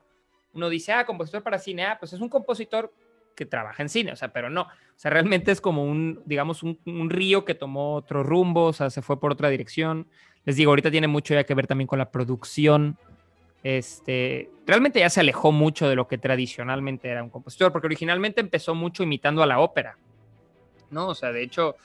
uno 0.53 0.69
dice, 0.69 0.93
ah, 0.93 1.05
compositor 1.05 1.41
para 1.41 1.57
cine, 1.57 1.85
ah, 1.85 1.97
pues 1.99 2.13
es 2.13 2.21
un 2.21 2.29
compositor 2.29 2.93
que 3.39 3.45
trabaja 3.45 3.81
en 3.81 3.87
cine, 3.87 4.11
o 4.11 4.17
sea, 4.17 4.33
pero 4.33 4.49
no, 4.49 4.63
o 4.63 4.67
sea, 4.97 5.11
realmente 5.11 5.53
es 5.53 5.61
como 5.61 5.85
un, 5.85 6.21
digamos, 6.25 6.61
un, 6.61 7.09
río 7.09 7.45
que 7.45 7.55
tomó 7.55 7.95
otro 7.95 8.21
rumbo, 8.21 8.65
o 8.65 8.73
sea, 8.73 8.89
se 8.89 9.01
fue 9.01 9.17
por 9.17 9.31
otra 9.31 9.47
dirección. 9.47 10.07
Les 10.43 10.57
digo, 10.57 10.71
ahorita 10.71 10.91
tiene 10.91 11.07
mucho 11.07 11.33
ya 11.33 11.45
que 11.45 11.53
ver 11.55 11.65
también 11.65 11.87
con 11.87 11.99
la 11.99 12.11
producción, 12.11 12.97
este, 13.63 14.49
realmente 14.67 14.99
ya 14.99 15.09
se 15.09 15.21
alejó 15.21 15.53
mucho 15.53 15.87
de 15.87 15.95
lo 15.95 16.05
que 16.09 16.17
tradicionalmente 16.17 17.07
era 17.07 17.23
un 17.23 17.29
compositor, 17.29 17.71
porque 17.71 17.87
originalmente 17.87 18.41
empezó 18.41 18.75
mucho 18.75 19.03
imitando 19.03 19.41
a 19.41 19.45
la 19.45 19.61
ópera, 19.61 19.97
¿no? 20.91 21.07
O 21.07 21.15
sea, 21.15 21.31
de 21.31 21.43
hecho, 21.43 21.77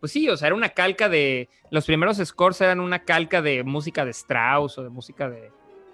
pues 0.00 0.12
sí, 0.12 0.30
o 0.30 0.36
sea, 0.38 0.46
era 0.46 0.56
una 0.56 0.70
calca 0.70 1.10
de, 1.10 1.50
los 1.70 1.84
primeros 1.84 2.16
scores 2.16 2.58
eran 2.62 2.80
una 2.80 3.00
calca 3.00 3.42
de 3.42 3.64
música 3.64 4.06
de 4.06 4.12
Strauss 4.12 4.78
o 4.78 4.82
de 4.82 4.88
música 4.88 5.28
de, 5.28 5.50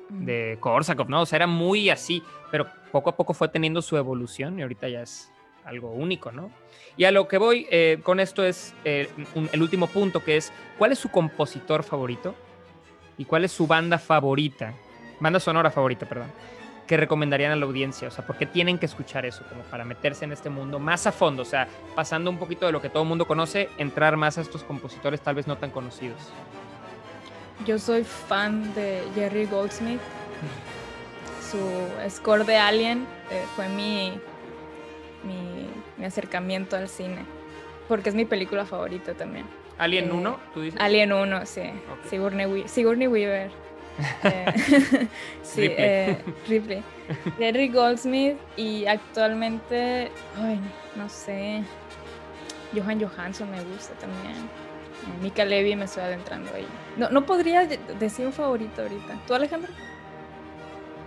de 0.08 0.56
Korsakov, 0.60 1.08
¿no? 1.08 1.22
O 1.22 1.26
sea, 1.26 1.36
era 1.36 1.46
muy 1.46 1.90
así, 1.90 2.22
pero 2.50 2.66
poco 2.92 3.10
a 3.10 3.16
poco 3.16 3.34
fue 3.34 3.48
teniendo 3.48 3.82
su 3.82 3.96
evolución 3.96 4.58
y 4.58 4.62
ahorita 4.62 4.88
ya 4.88 5.02
es 5.02 5.30
algo 5.64 5.90
único, 5.90 6.32
¿no? 6.32 6.50
Y 6.96 7.04
a 7.04 7.10
lo 7.12 7.28
que 7.28 7.36
voy 7.38 7.66
eh, 7.70 8.00
con 8.02 8.18
esto 8.20 8.42
es 8.44 8.74
eh, 8.84 9.08
un- 9.34 9.50
el 9.52 9.60
último 9.62 9.86
punto, 9.86 10.24
que 10.24 10.36
es, 10.38 10.52
¿cuál 10.78 10.92
es 10.92 10.98
su 10.98 11.10
compositor 11.10 11.82
favorito? 11.82 12.34
¿Y 13.18 13.24
cuál 13.26 13.44
es 13.44 13.52
su 13.52 13.66
banda 13.66 13.98
favorita? 13.98 14.72
Banda 15.20 15.40
sonora 15.40 15.70
favorita, 15.70 16.06
perdón. 16.06 16.30
Que 16.86 16.96
recomendarían 16.96 17.52
a 17.52 17.56
la 17.56 17.66
audiencia? 17.66 18.08
O 18.08 18.10
sea, 18.10 18.24
¿por 18.26 18.36
qué 18.38 18.46
tienen 18.46 18.78
que 18.78 18.86
escuchar 18.86 19.26
eso? 19.26 19.44
Como 19.48 19.60
para 19.64 19.84
meterse 19.84 20.24
en 20.24 20.32
este 20.32 20.48
mundo 20.48 20.78
más 20.78 21.06
a 21.06 21.12
fondo. 21.12 21.42
O 21.42 21.44
sea, 21.44 21.68
pasando 21.94 22.30
un 22.30 22.38
poquito 22.38 22.64
de 22.64 22.72
lo 22.72 22.80
que 22.80 22.88
todo 22.88 23.02
el 23.02 23.08
mundo 23.10 23.26
conoce, 23.26 23.68
entrar 23.76 24.16
más 24.16 24.38
a 24.38 24.40
estos 24.40 24.64
compositores 24.64 25.20
tal 25.20 25.34
vez 25.34 25.46
no 25.46 25.58
tan 25.58 25.70
conocidos. 25.70 26.32
Yo 27.66 27.78
soy 27.78 28.04
fan 28.04 28.72
de 28.74 29.02
Jerry 29.14 29.46
Goldsmith. 29.46 30.00
Su 31.50 31.58
score 32.10 32.44
de 32.44 32.56
Alien 32.56 33.06
eh, 33.30 33.44
fue 33.56 33.68
mi, 33.68 34.12
mi, 35.24 35.68
mi 35.96 36.04
acercamiento 36.04 36.76
al 36.76 36.88
cine. 36.88 37.24
Porque 37.88 38.10
es 38.10 38.14
mi 38.14 38.24
película 38.24 38.64
favorita 38.66 39.14
también. 39.14 39.46
Alien 39.78 40.08
Eh, 40.08 40.12
1, 40.12 40.40
tú 40.54 40.60
dices. 40.60 40.80
Alien 40.80 41.12
1, 41.12 41.46
sí. 41.46 41.62
Ok. 41.62 42.08
Sigourney, 42.10 42.68
Sigourney 42.68 43.06
Weaver. 43.08 43.50
Eh, 44.22 44.46
sí, 45.42 45.62
Ripley. 45.62 45.74
eh, 45.78 46.18
Ripley. 46.46 46.82
Jerry 47.38 47.68
Goldsmith 47.68 48.36
y 48.56 48.86
actualmente, 48.86 50.12
ay, 50.40 50.60
no 50.94 51.08
sé, 51.08 51.64
Johan 52.72 53.00
Johansson 53.00 53.50
me 53.50 53.60
gusta 53.64 53.94
también. 53.94 54.36
Mika 55.22 55.44
Levy 55.44 55.74
me 55.76 55.84
estoy 55.86 56.02
adentrando 56.04 56.52
ahí. 56.54 56.66
No, 56.96 57.08
no 57.10 57.24
podría 57.26 57.66
de- 57.66 57.78
decir 57.98 58.26
un 58.26 58.32
favorito 58.32 58.82
ahorita. 58.82 59.18
¿Tú, 59.26 59.34
Alejandro? 59.34 59.72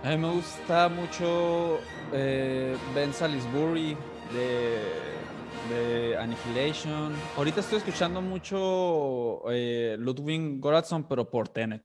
A 0.04 0.10
mí 0.10 0.16
me 0.16 0.30
gusta 0.30 0.88
mucho 0.88 1.78
eh, 2.12 2.76
Ben 2.94 3.12
Salisbury 3.12 3.96
de, 4.32 5.74
de 5.74 6.16
Annihilation. 6.16 7.14
Ahorita 7.36 7.60
estoy 7.60 7.78
escuchando 7.78 8.20
mucho 8.20 9.42
eh, 9.50 9.96
Ludwig 9.98 10.60
Göransson, 10.60 11.06
pero 11.06 11.30
por 11.30 11.48
Tenet. 11.48 11.84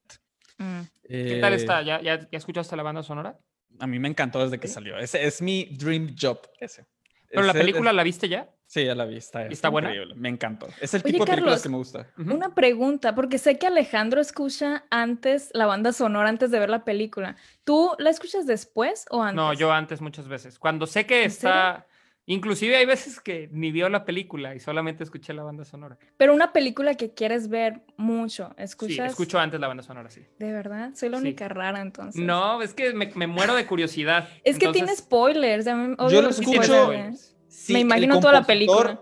¿Qué 1.07 1.37
tal 1.39 1.53
Eh, 1.53 1.57
está? 1.57 1.81
¿Ya, 1.83 2.01
ya, 2.01 2.19
ya 2.19 2.37
escuchaste 2.37 2.75
la 2.75 2.83
banda 2.83 3.03
sonora? 3.03 3.37
A 3.79 3.85
mí 3.85 3.99
me 3.99 4.07
encantó 4.07 4.39
desde 4.43 4.59
que 4.59 4.67
salió. 4.67 4.97
Ese 4.97 5.23
es 5.25 5.41
mi 5.41 5.65
dream 5.65 6.15
job. 6.19 6.39
Ese. 6.59 6.85
¿Pero 7.29 7.43
la 7.43 7.53
película 7.53 7.93
la 7.93 8.01
viste 8.03 8.27
ya? 8.27 8.49
Sí, 8.69 8.83
ya 8.85 8.95
la 8.95 9.05
vi. 9.05 9.15
Está, 9.17 9.47
¿Está 9.47 9.69
buena? 9.69 9.89
increíble, 9.89 10.15
Me 10.15 10.27
encantó. 10.29 10.67
Es 10.81 10.93
el 10.93 11.01
Oye, 11.05 11.13
tipo 11.13 11.25
de 11.25 11.31
películas 11.31 11.61
Carlos, 11.61 11.63
que 11.63 11.69
me 11.69 11.77
gusta. 11.77 12.07
Una 12.17 12.53
pregunta, 12.53 13.15
porque 13.15 13.37
sé 13.37 13.57
que 13.57 13.65
Alejandro 13.67 14.19
escucha 14.19 14.83
antes 14.89 15.49
la 15.53 15.65
banda 15.65 15.93
sonora 15.93 16.27
antes 16.29 16.51
de 16.51 16.59
ver 16.59 16.69
la 16.69 16.83
película. 16.83 17.37
¿Tú 17.63 17.91
la 17.97 18.09
escuchas 18.09 18.45
después 18.45 19.05
o 19.09 19.23
antes? 19.23 19.35
No, 19.37 19.53
yo 19.53 19.71
antes 19.71 20.01
muchas 20.01 20.27
veces. 20.27 20.59
Cuando 20.59 20.85
sé 20.85 21.05
que 21.05 21.21
¿En 21.21 21.27
está... 21.27 21.87
Inclusive 22.29 22.75
hay 22.75 22.85
veces 22.85 23.21
que 23.21 23.47
ni 23.53 23.71
vio 23.71 23.87
la 23.87 24.03
película 24.03 24.53
y 24.53 24.59
solamente 24.59 25.01
escuché 25.01 25.33
la 25.33 25.43
banda 25.43 25.63
sonora. 25.63 25.97
Pero 26.17 26.33
una 26.33 26.51
película 26.51 26.95
que 26.95 27.13
quieres 27.13 27.47
ver 27.47 27.83
mucho, 27.95 28.49
Sí, 28.57 28.63
¿escuchas? 28.63 29.11
escucho 29.11 29.39
antes 29.39 29.61
la 29.61 29.69
banda 29.69 29.81
sonora, 29.81 30.09
sí. 30.09 30.25
De 30.37 30.51
verdad, 30.51 30.91
soy 30.93 31.07
la 31.07 31.19
Sí. 31.19 31.23
única 31.23 31.47
rara 31.47 31.79
entonces. 31.79 32.21
No, 32.21 32.61
es 32.61 32.73
que 32.73 32.91
me, 32.93 33.13
me 33.15 33.27
muero 33.27 33.55
de 33.55 33.65
curiosidad. 33.65 34.27
Es 34.43 34.59
que 34.59 34.67
tiene 34.73 34.93
spoilers. 34.93 35.63
Yo 35.63 36.21
lo 36.21 36.33
sí 36.33 36.41
escucho- 36.43 36.63
spoilers. 36.83 37.33
Me 37.69 37.79
imagino 37.79 38.19
toda 38.19 38.33
la 38.33 38.43
película. 38.43 38.99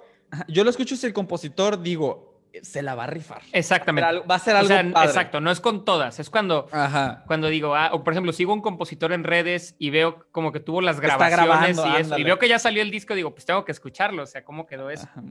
Yo 0.48 0.64
lo 0.64 0.70
escucho 0.70 0.96
si 0.96 1.06
el 1.06 1.14
compositor, 1.14 1.82
digo, 1.82 2.36
se 2.62 2.82
la 2.82 2.96
va 2.96 3.04
a 3.04 3.08
rifar. 3.08 3.42
Exactamente. 3.52 4.20
Va 4.20 4.36
a 4.36 4.40
ser 4.40 4.56
O 4.56 4.60
algo 4.60 4.68
sea, 4.70 4.92
padre. 4.92 5.08
exacto, 5.08 5.42
no 5.42 5.52
es 5.52 5.60
con 5.60 5.86
todas, 5.86 6.20
es 6.20 6.30
cuando, 6.30 6.68
Ajá. 6.72 7.24
cuando 7.28 7.48
digo, 7.48 7.76
ah, 7.76 7.90
o 7.94 8.04
por 8.04 8.14
ejemplo, 8.14 8.32
sigo 8.34 8.54
un 8.54 8.62
compositor 8.62 9.12
en 9.14 9.24
redes 9.24 9.76
y 9.78 9.90
veo 9.90 10.26
como 10.32 10.52
que 10.52 10.60
tuvo 10.60 10.82
las 10.82 11.00
grabaciones 11.00 11.76
grabando, 11.76 11.88
y 11.88 12.02
eso, 12.02 12.18
y 12.18 12.24
veo 12.24 12.40
que 12.40 12.48
ya 12.48 12.60
salió 12.60 12.82
el 12.82 12.92
disco, 12.92 13.14
digo, 13.14 13.34
pues 13.34 13.46
tengo 13.46 13.66
que 13.66 13.72
escucharlo, 13.72 14.24
o 14.24 14.26
sea, 14.26 14.44
¿cómo 14.44 14.66
quedó 14.66 14.90
eso? 14.90 15.08
Ajá. 15.10 15.22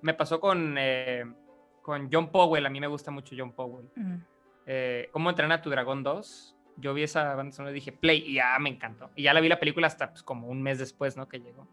Me 0.00 0.14
pasó 0.14 0.40
con, 0.40 0.76
eh, 0.78 1.24
con 1.82 2.08
John 2.12 2.30
Powell, 2.30 2.66
a 2.66 2.70
mí 2.70 2.80
me 2.80 2.88
gusta 2.88 3.10
mucho 3.10 3.34
John 3.38 3.52
Powell. 3.52 3.88
Eh, 4.66 5.08
¿Cómo 5.12 5.30
entrenar 5.30 5.60
a 5.60 5.62
tu 5.62 5.70
dragón 5.70 6.02
2? 6.02 6.56
Yo 6.78 6.94
vi 6.94 7.02
esa 7.02 7.34
banda 7.34 7.54
sonora 7.54 7.70
y 7.72 7.74
dije, 7.74 7.92
play, 7.92 8.24
y 8.26 8.34
ya 8.34 8.56
me 8.58 8.70
encantó. 8.70 9.10
Y 9.14 9.24
ya 9.24 9.34
la 9.34 9.40
vi 9.40 9.48
la 9.48 9.60
película 9.60 9.86
hasta 9.86 10.10
pues, 10.10 10.22
como 10.22 10.48
un 10.48 10.62
mes 10.62 10.78
después, 10.78 11.16
¿no? 11.16 11.28
Que 11.28 11.38
llegó. 11.38 11.68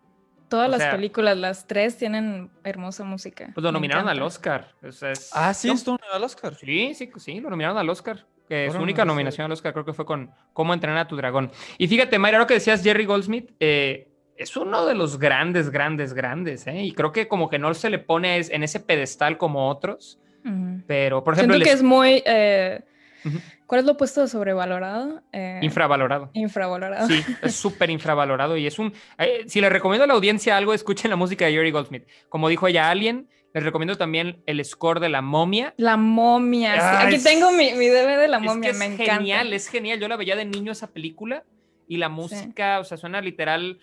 Todas 0.50 0.68
O 0.68 0.72
las 0.72 0.82
sea- 0.82 0.92
películas, 0.92 1.38
las 1.38 1.68
tres, 1.68 1.98
tienen 1.98 2.50
hermosa 2.64 3.04
música. 3.04 3.52
Pues 3.54 3.64
lo 3.64 3.70
Me 3.72 3.74
nominaron 3.74 4.10
al. 4.10 4.22
Oscar. 4.22 4.74
o 4.86 4.92
sea, 4.92 5.12
es- 5.12 5.30
Ah, 5.34 5.54
sí, 5.54 5.70
estuvo 5.70 5.96
nominado 5.96 6.18
al 6.18 6.24
Oscar. 6.24 6.56
Sí, 6.56 6.94
sí, 6.96 7.10
sí, 7.18 7.40
lo 7.40 7.50
nominaron 7.50 7.78
al 7.78 7.90
Oscar. 7.90 8.26
Que 8.48 8.66
su 8.66 8.72
Órale, 8.72 8.84
única 8.84 9.06
no 9.06 9.12
sé. 9.12 9.16
nominación 9.16 9.46
al 9.46 9.52
Oscar 9.52 9.74
creo 9.74 9.86
que 9.86 9.94
fue 9.94 10.06
con 10.06 10.32
Cómo 10.54 10.74
entrenar 10.74 10.98
a 11.00 11.08
tu 11.08 11.16
dragón. 11.16 11.52
Y 11.78 11.88
fíjate, 11.88 12.18
Mayra, 12.18 12.40
lo 12.40 12.48
que 12.48 12.56
decías 12.56 12.82
Jerry 12.84 13.06
Goldsmith, 13.06 13.52
eh, 13.60 14.08
es 14.36 14.58
uno 14.58 14.86
de 14.88 14.96
los 14.96 15.20
grandes, 15.20 15.70
grandes, 15.70 16.14
grandes, 16.14 16.66
¿eh? 16.66 16.82
Y 16.84 16.94
creo 16.94 17.12
que 17.12 17.28
como 17.28 17.48
que 17.50 17.60
no 17.60 17.72
se 17.76 17.90
le 17.92 18.00
pone 18.00 18.38
en 18.40 18.64
ese 18.64 18.80
pedestal 18.80 19.38
como 19.38 19.70
otros, 19.70 20.18
Ujú. 20.44 20.82
pero 20.88 21.24
por 21.24 21.36
ejemplo, 21.36 21.56
Siento 21.58 21.70
que 21.70 21.76
es 21.76 21.84
muy... 21.84 22.24
eh, 22.26 22.82
Ujú. 23.24 23.38
¿Cuál 23.70 23.82
es 23.82 23.86
lo 23.86 23.92
opuesto 23.92 24.22
de 24.22 24.28
sobrevalorado? 24.28 25.22
Eh, 25.32 25.60
infravalorado. 25.62 26.32
infravalorado. 26.34 27.08
Sí, 27.08 27.24
es 27.44 27.54
súper 27.56 27.92
infravalorado 27.92 28.58
y 28.58 28.66
es 28.66 28.80
un... 28.80 28.92
eh, 29.20 29.44
si 29.46 29.62
le 29.62 29.70
recomiendo 29.70 30.06
a 30.06 30.08
la 30.08 30.16
audiencia 30.16 30.58
algo, 30.58 30.74
escuchen 30.74 31.12
la 31.12 31.16
música 31.16 31.46
de 31.46 31.52
Jerry 31.52 31.70
Goldsmith. 31.70 32.08
Como 32.30 32.50
dijo 32.50 32.68
ella 32.68 32.90
Alien, 32.90 33.30
les 33.54 33.64
recomiendo 33.64 33.96
también 33.96 34.42
el 34.48 34.66
score 34.66 35.00
de 35.00 35.10
La 35.10 35.22
Momia. 35.22 35.76
La 35.78 35.98
momia. 35.98 36.74
sí. 36.74 37.06
Aquí 37.06 37.16
es- 37.18 37.24
tengo 37.24 37.52
mi, 37.52 37.74
mi 37.74 37.88
DVD 37.90 38.18
de 38.18 38.28
la 38.28 38.38
Es 38.38 38.44
momia, 38.44 38.72
que 38.72 38.78
me 38.78 38.86
es 38.88 38.92
encanta. 38.94 39.14
genial, 39.18 39.54
es 39.54 39.68
genial. 39.68 40.00
Yo 40.00 40.08
la 40.08 40.18
veía 40.18 40.36
de 40.36 40.46
niño 40.46 40.72
esa 40.72 40.88
película 40.88 41.44
y 41.88 41.98
la 41.98 42.10
música, 42.10 42.80
o 42.80 42.84
sea, 42.84 42.98
suena 42.98 43.22
literal, 43.22 43.80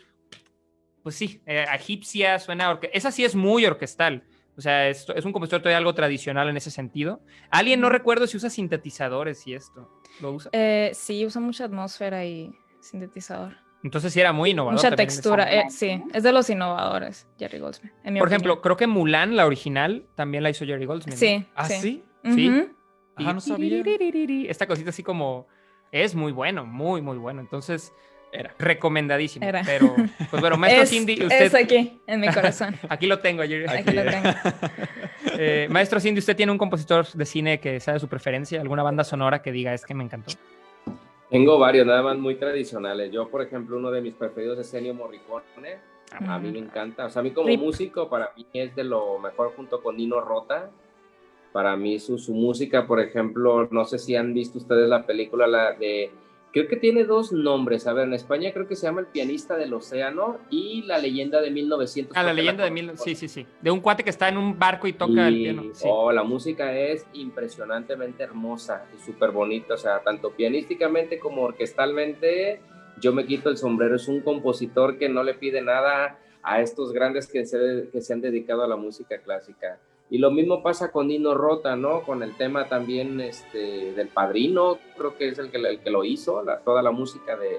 pues 1.04 1.14
sí, 1.14 1.40
eh, 1.46 1.64
egipcia, 1.74 2.40
suena... 2.40 2.70
orque- 2.72 2.90
Esa 2.92 3.12
sí 3.12 3.24
es 3.24 3.36
muy 3.36 3.64
orquestal. 3.66 4.24
O 4.56 4.60
sea, 4.60 4.88
es, 4.88 5.06
es 5.14 5.24
un 5.24 5.32
compositor 5.32 5.60
todavía 5.60 5.78
algo 5.78 5.94
tradicional 5.94 6.48
en 6.48 6.56
ese 6.56 6.70
sentido. 6.70 7.20
Alguien 7.50 7.80
no 7.80 7.90
recuerdo 7.90 8.26
si 8.26 8.36
usa 8.38 8.48
sintetizadores 8.48 9.46
y 9.46 9.54
esto. 9.54 9.90
¿Lo 10.20 10.32
usa? 10.32 10.50
Eh, 10.52 10.90
sí, 10.94 11.26
usa 11.26 11.40
mucha 11.40 11.64
atmósfera 11.64 12.24
y 12.24 12.52
sintetizador. 12.80 13.56
Entonces 13.82 14.12
sí 14.12 14.20
era 14.20 14.32
muy 14.32 14.50
innovador. 14.50 14.80
Mucha 14.80 14.96
textura, 14.96 15.52
eh, 15.52 15.66
sí, 15.70 16.02
es 16.12 16.22
de 16.22 16.32
los 16.32 16.48
innovadores, 16.50 17.28
Jerry 17.38 17.58
Goldsmith. 17.58 17.92
en 18.02 18.14
mi 18.14 18.18
Por 18.18 18.28
ejemplo, 18.28 18.60
creo 18.60 18.76
que 18.76 18.86
Mulan, 18.86 19.36
la 19.36 19.46
original, 19.46 20.06
también 20.14 20.42
la 20.42 20.50
hizo 20.50 20.64
Jerry 20.64 20.86
Goldsmith. 20.86 21.14
¿no? 21.14 21.20
sí, 21.20 21.46
¿Ah, 21.54 21.68
sí? 21.68 22.02
sí. 22.24 22.66
Ajá, 23.14 23.32
no 23.32 23.40
sabía. 23.40 23.82
Esta 24.48 24.66
cosita 24.66 24.90
así 24.90 25.02
como 25.02 25.46
es 25.92 26.14
muy 26.14 26.32
bueno, 26.32 26.66
muy, 26.66 27.00
muy 27.00 27.16
bueno. 27.18 27.40
Entonces, 27.40 27.92
Era. 28.32 28.54
recomendadísimo. 28.58 29.46
Era. 29.46 29.62
Pero, 29.64 29.94
pues 30.30 30.40
bueno, 30.40 30.56
maestro 30.56 30.82
Es, 30.82 30.90
Cindy, 30.90 31.14
es 31.14 31.20
usted. 31.20 31.54
aquí, 31.54 32.00
en 32.06 32.20
mi 32.20 32.28
corazón. 32.28 32.74
Aquí 32.88 33.06
lo 33.06 33.20
tengo, 33.20 33.42
Jerry. 33.42 33.66
Aquí 33.66 33.92
lo 33.92 34.02
tengo. 34.04 34.28
Eh, 35.38 35.66
maestro 35.68 36.00
Cindy, 36.00 36.20
¿usted 36.20 36.34
tiene 36.34 36.50
un 36.52 36.56
compositor 36.56 37.06
de 37.12 37.26
cine 37.26 37.60
que 37.60 37.78
sea 37.80 37.92
de 37.94 38.00
su 38.00 38.08
preferencia? 38.08 38.58
¿Alguna 38.60 38.82
banda 38.82 39.04
sonora 39.04 39.42
que 39.42 39.52
diga 39.52 39.74
es 39.74 39.84
que 39.84 39.92
me 39.92 40.02
encantó? 40.02 40.32
Tengo 41.28 41.58
varios, 41.58 41.86
nada 41.86 42.02
más 42.02 42.16
muy 42.16 42.36
tradicionales. 42.36 43.10
Yo, 43.12 43.28
por 43.28 43.42
ejemplo, 43.42 43.76
uno 43.76 43.90
de 43.90 44.00
mis 44.00 44.14
preferidos 44.14 44.58
es 44.58 44.72
Ennio 44.72 44.94
Morricone. 44.94 45.76
A, 46.12 46.36
a 46.36 46.38
mí 46.38 46.52
me 46.52 46.60
encanta. 46.60 47.06
O 47.06 47.10
sea, 47.10 47.20
a 47.20 47.22
mí 47.22 47.32
como 47.32 47.48
Rip. 47.48 47.60
músico, 47.60 48.08
para 48.08 48.32
mí 48.36 48.46
es 48.54 48.74
de 48.76 48.84
lo 48.84 49.18
mejor 49.18 49.52
junto 49.56 49.82
con 49.82 49.96
Nino 49.96 50.20
Rota. 50.22 50.70
Para 51.52 51.76
mí 51.76 51.98
su, 51.98 52.16
su 52.18 52.32
música, 52.32 52.86
por 52.86 53.00
ejemplo, 53.00 53.68
no 53.70 53.84
sé 53.84 53.98
si 53.98 54.14
han 54.16 54.32
visto 54.32 54.56
ustedes 54.58 54.88
la 54.88 55.04
película 55.04 55.46
la 55.46 55.72
de... 55.72 56.10
Creo 56.56 56.68
que 56.68 56.76
tiene 56.76 57.04
dos 57.04 57.32
nombres. 57.32 57.86
A 57.86 57.92
ver, 57.92 58.06
en 58.06 58.14
España 58.14 58.50
creo 58.50 58.66
que 58.66 58.76
se 58.76 58.86
llama 58.86 59.02
El 59.02 59.08
pianista 59.08 59.58
del 59.58 59.74
océano 59.74 60.38
y 60.48 60.80
La 60.84 60.96
leyenda 60.96 61.42
de 61.42 61.50
1900. 61.50 62.16
Ah, 62.16 62.22
la 62.22 62.32
leyenda 62.32 62.64
de 62.64 62.70
mil... 62.70 62.92
Sí, 62.94 63.14
sí, 63.14 63.28
sí. 63.28 63.46
De 63.60 63.70
un 63.70 63.80
cuate 63.80 64.02
que 64.02 64.08
está 64.08 64.30
en 64.30 64.38
un 64.38 64.58
barco 64.58 64.86
y 64.86 64.94
toca 64.94 65.28
el 65.28 65.34
piano. 65.34 65.64
Sí. 65.74 65.86
oh, 65.86 66.10
la 66.12 66.22
música 66.22 66.74
es 66.74 67.06
impresionantemente 67.12 68.22
hermosa 68.22 68.86
y 68.96 69.04
súper 69.04 69.32
bonita, 69.32 69.74
o 69.74 69.76
sea, 69.76 70.02
tanto 70.02 70.30
pianísticamente 70.30 71.18
como 71.18 71.42
orquestalmente, 71.42 72.62
yo 73.02 73.12
me 73.12 73.26
quito 73.26 73.50
el 73.50 73.58
sombrero, 73.58 73.96
es 73.96 74.08
un 74.08 74.22
compositor 74.22 74.96
que 74.96 75.10
no 75.10 75.22
le 75.22 75.34
pide 75.34 75.60
nada 75.60 76.18
a 76.42 76.62
estos 76.62 76.90
grandes 76.94 77.30
que 77.30 77.44
se, 77.44 77.90
que 77.92 78.00
se 78.00 78.14
han 78.14 78.22
dedicado 78.22 78.64
a 78.64 78.66
la 78.66 78.76
música 78.76 79.18
clásica. 79.18 79.78
Y 80.08 80.18
lo 80.18 80.30
mismo 80.30 80.62
pasa 80.62 80.92
con 80.92 81.08
Nino 81.08 81.34
Rota, 81.34 81.74
¿no? 81.74 82.02
Con 82.02 82.22
el 82.22 82.36
tema 82.36 82.68
también 82.68 83.20
este, 83.20 83.92
del 83.92 84.08
padrino, 84.08 84.78
creo 84.96 85.16
que 85.16 85.28
es 85.28 85.38
el 85.38 85.50
que, 85.50 85.56
el 85.58 85.80
que 85.80 85.90
lo 85.90 86.04
hizo, 86.04 86.42
la- 86.44 86.60
toda 86.60 86.80
la 86.82 86.92
música 86.92 87.36
de, 87.36 87.58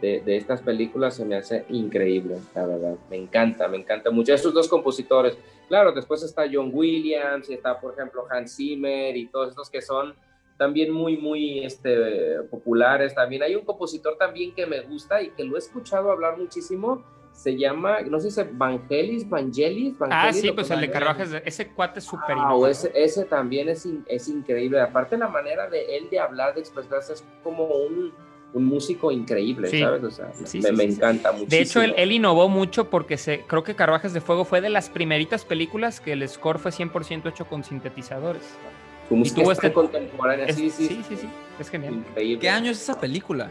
de, 0.00 0.20
de 0.20 0.36
estas 0.36 0.60
películas 0.60 1.14
se 1.16 1.24
me 1.24 1.36
hace 1.36 1.64
increíble, 1.70 2.36
la 2.54 2.66
verdad. 2.66 2.96
Me 3.08 3.16
encanta, 3.16 3.66
me 3.68 3.78
encanta 3.78 4.10
mucho. 4.10 4.34
Estos 4.34 4.52
dos 4.54 4.68
compositores, 4.68 5.38
Claro, 5.68 5.92
después 5.92 6.20
está 6.24 6.46
John 6.52 6.70
Williams 6.74 7.48
y 7.48 7.54
está, 7.54 7.78
por 7.80 7.92
ejemplo, 7.94 8.24
Hans 8.28 8.56
Zimmer 8.56 9.16
y 9.16 9.28
todos 9.28 9.50
estos 9.50 9.70
que 9.70 9.80
son 9.80 10.16
también 10.58 10.90
muy, 10.90 11.16
muy 11.16 11.60
este, 11.64 12.42
populares. 12.50 13.14
También 13.14 13.44
hay 13.44 13.54
un 13.54 13.64
compositor 13.64 14.16
también 14.18 14.52
que 14.52 14.66
me 14.66 14.80
gusta 14.80 15.22
y 15.22 15.30
que 15.30 15.44
lo 15.44 15.54
he 15.54 15.60
escuchado 15.60 16.10
hablar 16.10 16.36
muchísimo. 16.36 17.04
Se 17.40 17.56
llama, 17.56 18.02
no 18.02 18.20
sé 18.20 18.30
si 18.30 18.38
es 18.38 18.58
Vangelis, 18.58 19.26
Vangelis. 19.26 19.94
Ah, 19.94 20.06
Vangelis, 20.24 20.40
sí, 20.42 20.46
lo 20.48 20.54
pues 20.56 20.70
el 20.70 20.80
de 20.82 20.90
Carvajes, 20.90 21.30
de- 21.30 21.42
ese 21.46 21.68
cuate 21.68 22.00
es 22.00 22.04
súper 22.04 22.34
Wow, 22.36 22.44
innovador. 22.44 22.68
ese, 22.70 22.92
ese 22.94 23.24
también 23.24 23.70
es, 23.70 23.86
in- 23.86 24.04
es 24.08 24.28
increíble. 24.28 24.78
Aparte 24.78 25.16
la 25.16 25.26
manera 25.26 25.66
de 25.66 25.96
él 25.96 26.08
de 26.10 26.18
hablar, 26.20 26.52
de 26.54 26.60
expresarse, 26.60 27.14
es 27.14 27.24
como 27.42 27.64
un, 27.64 28.12
un 28.52 28.64
músico 28.66 29.10
increíble, 29.10 29.68
Sí. 29.68 29.80
¿sabes? 29.80 30.04
O 30.04 30.10
sea, 30.10 30.30
Sí, 30.44 30.58
me, 30.58 30.68
sí, 30.68 30.72
me 30.76 30.84
sí, 30.84 30.90
sí. 30.90 30.96
encanta 30.98 31.32
muchísimo. 31.32 31.48
De 31.50 31.60
hecho, 31.62 31.80
él, 31.80 31.94
él 31.96 32.12
innovó 32.12 32.50
mucho 32.50 32.90
porque 32.90 33.16
se, 33.16 33.40
creo 33.46 33.64
que 33.64 33.74
Carvajes 33.74 34.12
de 34.12 34.20
Fuego 34.20 34.44
fue 34.44 34.60
de 34.60 34.68
las 34.68 34.90
primeritas 34.90 35.46
películas 35.46 35.98
que 36.02 36.12
el 36.12 36.28
score 36.28 36.58
fue 36.58 36.72
100% 36.72 37.26
hecho 37.30 37.46
con 37.46 37.64
sintetizadores. 37.64 38.42
Su 39.08 39.16
música 39.16 39.40
tuvo 39.40 39.52
es 39.52 39.56
tan 39.58 39.68
este- 39.70 39.74
contemporánea, 39.74 40.44
Es- 40.44 40.56
sí, 40.56 40.68
sí, 40.68 40.88
sí, 40.88 41.02
sí, 41.08 41.16
sí, 41.16 41.28
es 41.58 41.70
genial. 41.70 41.94
Increíble. 41.94 42.38
¿Qué 42.38 42.50
año 42.50 42.70
es 42.70 42.82
esa 42.82 43.00
película? 43.00 43.50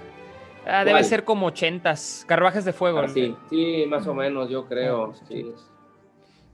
Ah, 0.65 0.83
debe 0.83 1.03
ser 1.03 1.23
como 1.23 1.47
80s. 1.51 2.25
Carvajes 2.25 2.65
de 2.65 2.73
Fuego. 2.73 2.99
Ah, 2.99 3.07
sí, 3.07 3.35
sí, 3.49 3.85
más 3.87 4.05
o 4.07 4.13
menos, 4.13 4.49
yo 4.49 4.65
creo. 4.65 5.13
Ah, 5.13 5.25
sí. 5.27 5.53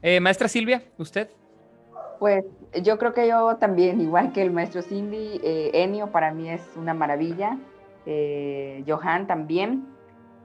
Eh, 0.01 0.19
maestra 0.19 0.47
Silvia, 0.47 0.83
¿usted? 0.97 1.29
Pues 2.19 2.45
yo 2.81 2.97
creo 2.97 3.13
que 3.13 3.27
yo 3.27 3.57
también, 3.57 3.99
igual 3.99 4.31
que 4.31 4.41
el 4.41 4.51
maestro 4.51 4.81
Cindy, 4.81 5.39
eh, 5.43 5.71
Ennio 5.73 6.11
para 6.11 6.31
mí 6.31 6.49
es 6.49 6.61
una 6.75 6.93
maravilla, 6.93 7.57
eh, 8.05 8.83
Johan 8.87 9.27
también. 9.27 9.87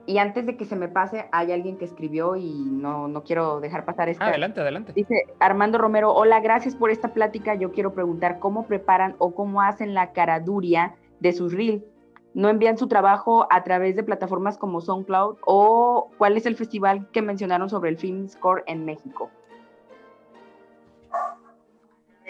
Y 0.06 0.18
antes 0.18 0.46
de 0.46 0.56
que 0.56 0.64
se 0.64 0.76
me 0.76 0.88
pase, 0.88 1.26
hay 1.30 1.52
alguien 1.52 1.76
que 1.76 1.84
escribió 1.84 2.34
y 2.34 2.50
no, 2.50 3.06
no 3.06 3.22
quiero 3.22 3.60
dejar 3.60 3.84
pasar 3.84 4.08
esta. 4.08 4.24
Ah, 4.24 4.28
adelante, 4.30 4.60
adelante. 4.60 4.92
Dice 4.92 5.26
Armando 5.38 5.78
Romero, 5.78 6.12
hola, 6.12 6.40
gracias 6.40 6.74
por 6.74 6.90
esta 6.90 7.12
plática. 7.12 7.54
Yo 7.54 7.70
quiero 7.70 7.92
preguntar 7.92 8.38
cómo 8.38 8.66
preparan 8.66 9.14
o 9.18 9.34
cómo 9.34 9.62
hacen 9.62 9.94
la 9.94 10.12
caraduria 10.12 10.94
de 11.20 11.32
sus 11.32 11.52
reel. 11.52 11.84
¿No 12.32 12.48
envían 12.48 12.78
su 12.78 12.86
trabajo 12.86 13.46
a 13.50 13.64
través 13.64 13.96
de 13.96 14.04
plataformas 14.04 14.56
como 14.56 14.80
SoundCloud? 14.80 15.38
¿O 15.44 16.10
cuál 16.16 16.36
es 16.36 16.46
el 16.46 16.56
festival 16.56 17.08
que 17.10 17.22
mencionaron 17.22 17.68
sobre 17.68 17.90
el 17.90 17.98
Film 17.98 18.28
Score 18.28 18.62
en 18.66 18.84
México? 18.84 19.30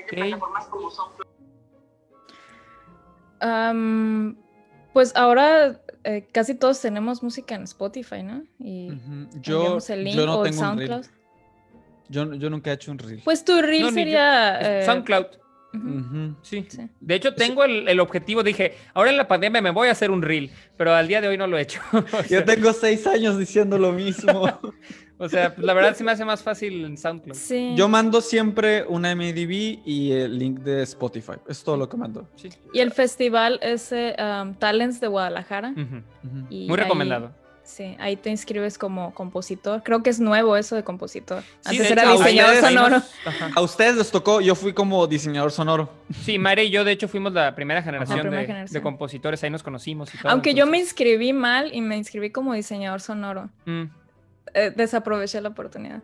Ok. 0.03 0.41
Am, 3.41 4.37
pues 4.93 5.15
ahora 5.17 5.81
eh, 6.05 6.29
casi 6.33 6.55
todos 6.55 6.81
tenemos 6.81 7.23
música 7.23 7.55
en 7.55 7.63
Spotify, 7.65 8.23
¿no? 8.23 8.43
Y 8.59 8.93
Ujú. 8.93 9.29
Yo, 9.41 9.79
el 9.89 10.05
link 10.05 10.17
yo 10.17 10.27
no 10.27 10.39
o 10.39 10.45
el 10.45 10.51
tengo 10.51 10.63
un 10.63 10.79
reel. 10.79 10.89
SoundCloud. 10.89 11.15
Yo, 12.09 12.35
yo 12.35 12.51
nunca 12.51 12.71
he 12.71 12.75
hecho 12.75 12.91
un 12.91 12.99
reel. 12.99 13.23
Pues 13.25 13.45
tu 13.45 13.61
reel 13.63 13.83
No, 13.83 13.91
ni 13.91 13.97
yo. 13.97 14.01
sería... 14.01 14.81
eh, 14.81 14.85
SoundCloud. 14.85 15.27
Sí. 16.43 16.67
sí. 16.69 16.89
De 17.01 17.15
hecho, 17.15 17.35
tengo 17.35 17.65
el, 17.65 17.89
el 17.89 18.01
objetivo, 18.01 18.43
dije, 18.43 18.75
ahora 18.95 19.11
en 19.11 19.17
la 19.17 19.29
pandemia 19.29 19.61
me 19.63 19.71
voy 19.71 19.89
a 19.89 19.93
hacer 19.93 20.11
un 20.11 20.23
reel, 20.23 20.51
pero 20.77 20.95
al 20.95 21.07
día 21.07 21.21
de 21.21 21.29
hoy 21.29 21.37
no 21.39 21.47
lo 21.47 21.59
he 21.59 21.63
hecho. 21.63 21.81
o, 21.93 22.03
sea, 22.03 22.27
Yo 22.27 22.45
tengo 22.45 22.73
seis 22.73 23.07
años 23.07 23.39
diciendo 23.39 23.79
lo 23.79 23.93
mismo. 23.93 24.49
o 25.19 25.29
sea, 25.29 25.55
la 25.59 25.73
verdad 25.75 25.95
se 25.95 26.03
me 26.03 26.11
hace 26.13 26.25
más 26.25 26.43
fácil 26.43 26.85
en 26.85 26.97
SoundCloud. 26.99 27.37
Sí. 27.37 27.75
Yo 27.77 27.89
mando 27.89 28.21
siempre 28.21 28.85
una 28.89 29.15
MDB 29.15 29.81
y 29.87 30.13
el 30.13 30.39
link 30.39 30.61
de 30.61 30.83
Spotify. 30.83 31.35
Es 31.49 31.63
todo 31.63 31.77
lo 31.77 31.89
que 31.89 31.97
mando. 31.97 32.29
Sí. 32.37 32.49
Y 32.73 32.81
el 32.81 32.91
festival 32.93 33.61
es 33.63 33.93
eh, 33.93 34.17
um, 34.19 34.55
Talents 34.55 35.01
de 35.01 35.07
Guadalajara. 35.09 35.73
Y 36.51 36.67
Muy 36.67 36.79
ahí- 36.79 36.83
recomendado. 36.85 37.33
Sí, 37.71 37.97
ahí 38.01 38.17
te 38.17 38.31
inscribes 38.31 38.77
como 38.79 39.15
compositor. 39.15 39.83
Creo 39.83 40.03
que 40.03 40.11
es 40.11 40.21
nuevo 40.21 40.57
eso 40.57 40.77
de 40.77 40.85
compositor. 40.85 41.43
Sí, 41.43 41.71
Antes 41.71 41.87
de 41.87 41.93
era 41.93 42.03
hecho, 42.03 42.19
diseñador 42.19 42.55
ustedes- 42.55 42.75
sonoro. 42.75 43.03
A 43.57 43.61
ustedes 43.63 43.97
les 43.97 44.11
tocó, 44.11 44.41
yo 44.41 44.55
fui 44.55 44.73
como 44.73 45.07
diseñador 45.07 45.53
sonoro. 45.53 45.89
Sí, 46.25 46.39
Mayra 46.39 46.63
y 46.63 46.71
yo, 46.71 46.85
de 46.85 46.93
hecho, 46.93 47.09
fuimos 47.09 47.33
la 47.33 47.55
primera 47.55 47.83
generación, 47.83 48.19
La 48.19 48.23
primera 48.23 48.41
de, 48.43 48.47
generación. 48.47 48.75
de 48.75 48.83
compositores, 48.83 49.43
ahí 49.45 49.51
nos 49.51 49.63
conocimos 49.63 50.15
y 50.15 50.19
todo. 50.19 50.31
Aunque 50.33 50.55
yo 50.55 50.67
me 50.67 50.79
inscribí 50.79 51.33
mal 51.33 51.71
y 51.75 51.81
me 51.81 51.97
inscribí 51.97 52.31
como 52.31 52.55
diseñador 52.55 53.01
sonoro. 53.01 53.49
Mm. 53.65 53.83
Eh, 54.55 54.73
desaproveché 54.75 55.41
la 55.41 55.51
oportunidad. 55.51 56.03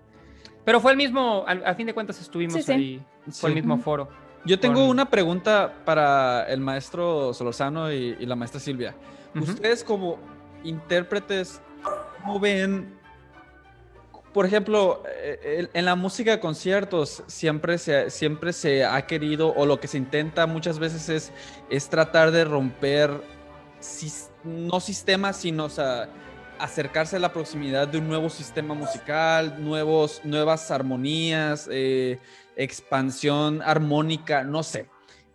Pero 0.64 0.80
fue 0.80 0.92
el 0.92 0.96
mismo, 0.96 1.44
al- 1.46 1.64
a, 1.66 1.74
fin 1.74 1.86
de 1.86 1.94
cuentas 1.94 2.20
estuvimos 2.20 2.54
Sí, 2.54 2.62
sí. 2.62 2.72
ahí, 2.72 3.02
fue 3.32 3.50
el 3.50 3.56
mismo 3.56 3.78
foro. 3.78 4.08
Yo 4.44 4.60
tengo 4.60 4.80
Con- 4.82 4.90
una 4.90 5.10
pregunta 5.10 5.72
para 5.84 6.44
el 6.48 6.60
maestro 6.60 7.34
Solorzano 7.34 7.92
y, 7.92 8.16
y 8.20 8.26
la 8.26 8.36
maestra 8.36 8.60
Silvia. 8.60 8.94
Ustedes 9.34 9.82
como 9.84 10.18
intérpretes, 10.64 11.60
¿cómo 12.20 12.40
ven? 12.40 12.96
Por 14.32 14.44
ejemplo, 14.44 15.02
eh, 15.06 15.68
en 15.72 15.84
la 15.86 15.94
música 15.94 16.32
de 16.32 16.40
conciertos 16.40 17.22
siempre 17.26 17.78
se, 17.78 18.10
siempre 18.10 18.52
se 18.52 18.84
ha 18.84 19.06
querido, 19.06 19.54
o 19.54 19.64
lo 19.64 19.80
que 19.80 19.88
se 19.88 19.96
intenta 19.96 20.46
muchas 20.46 20.78
veces 20.78 21.32
es, 21.70 21.88
tratar 21.88 22.32
de 22.32 22.44
romper, 22.44 23.10
no 24.44 24.80
sistemas, 24.80 25.38
sino 25.38 25.68
acercarse 26.58 27.16
a 27.16 27.18
la 27.18 27.32
proximidad 27.32 27.88
de 27.88 27.98
un 27.98 28.08
nuevo 28.08 28.28
sistema 28.28 28.74
musical, 28.74 29.56
nuevos, 29.58 30.20
nuevas 30.22 30.70
armonías, 30.70 31.68
eh, 31.70 32.18
expansión 32.56 33.62
armónica, 33.62 34.44
no 34.44 34.62
sé. 34.62 34.88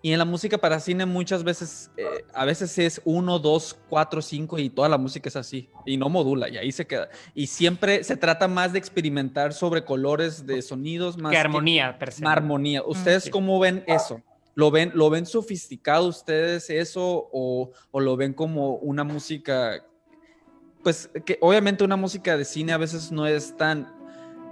Y 0.03 0.11
en 0.13 0.17
la 0.17 0.25
música 0.25 0.57
para 0.57 0.79
cine 0.79 1.05
muchas 1.05 1.43
veces, 1.43 1.91
eh, 1.95 2.25
a 2.33 2.45
veces 2.45 2.77
es 2.79 3.01
uno, 3.05 3.37
dos, 3.37 3.77
cuatro, 3.87 4.21
cinco 4.21 4.57
y 4.57 4.69
toda 4.69 4.89
la 4.89 4.97
música 4.97 5.29
es 5.29 5.35
así 5.35 5.69
y 5.85 5.95
no 5.97 6.09
modula 6.09 6.49
y 6.49 6.57
ahí 6.57 6.71
se 6.71 6.87
queda. 6.87 7.09
Y 7.35 7.47
siempre 7.47 8.03
se 8.03 8.17
trata 8.17 8.47
más 8.47 8.73
de 8.73 8.79
experimentar 8.79 9.53
sobre 9.53 9.85
colores 9.85 10.47
de 10.47 10.61
sonidos 10.63 11.17
más 11.17 11.31
Que 11.31 11.37
armonía, 11.37 11.99
per 11.99 12.11
se. 12.11 12.23
más 12.23 12.37
armonía. 12.37 12.81
¿Ustedes 12.83 13.25
sí. 13.25 13.29
cómo 13.29 13.59
ven 13.59 13.83
eso? 13.85 14.21
¿Lo 14.55 14.71
ven, 14.71 14.91
¿Lo 14.95 15.09
ven 15.09 15.25
sofisticado 15.25 16.07
ustedes 16.07 16.69
eso 16.69 17.29
o, 17.31 17.71
o 17.91 17.99
lo 17.99 18.17
ven 18.17 18.33
como 18.33 18.75
una 18.77 19.03
música, 19.03 19.85
pues 20.83 21.09
que 21.25 21.37
obviamente 21.41 21.83
una 21.83 21.95
música 21.95 22.35
de 22.37 22.43
cine 22.43 22.73
a 22.73 22.77
veces 22.77 23.11
no 23.11 23.27
es 23.27 23.55
tan 23.55 23.93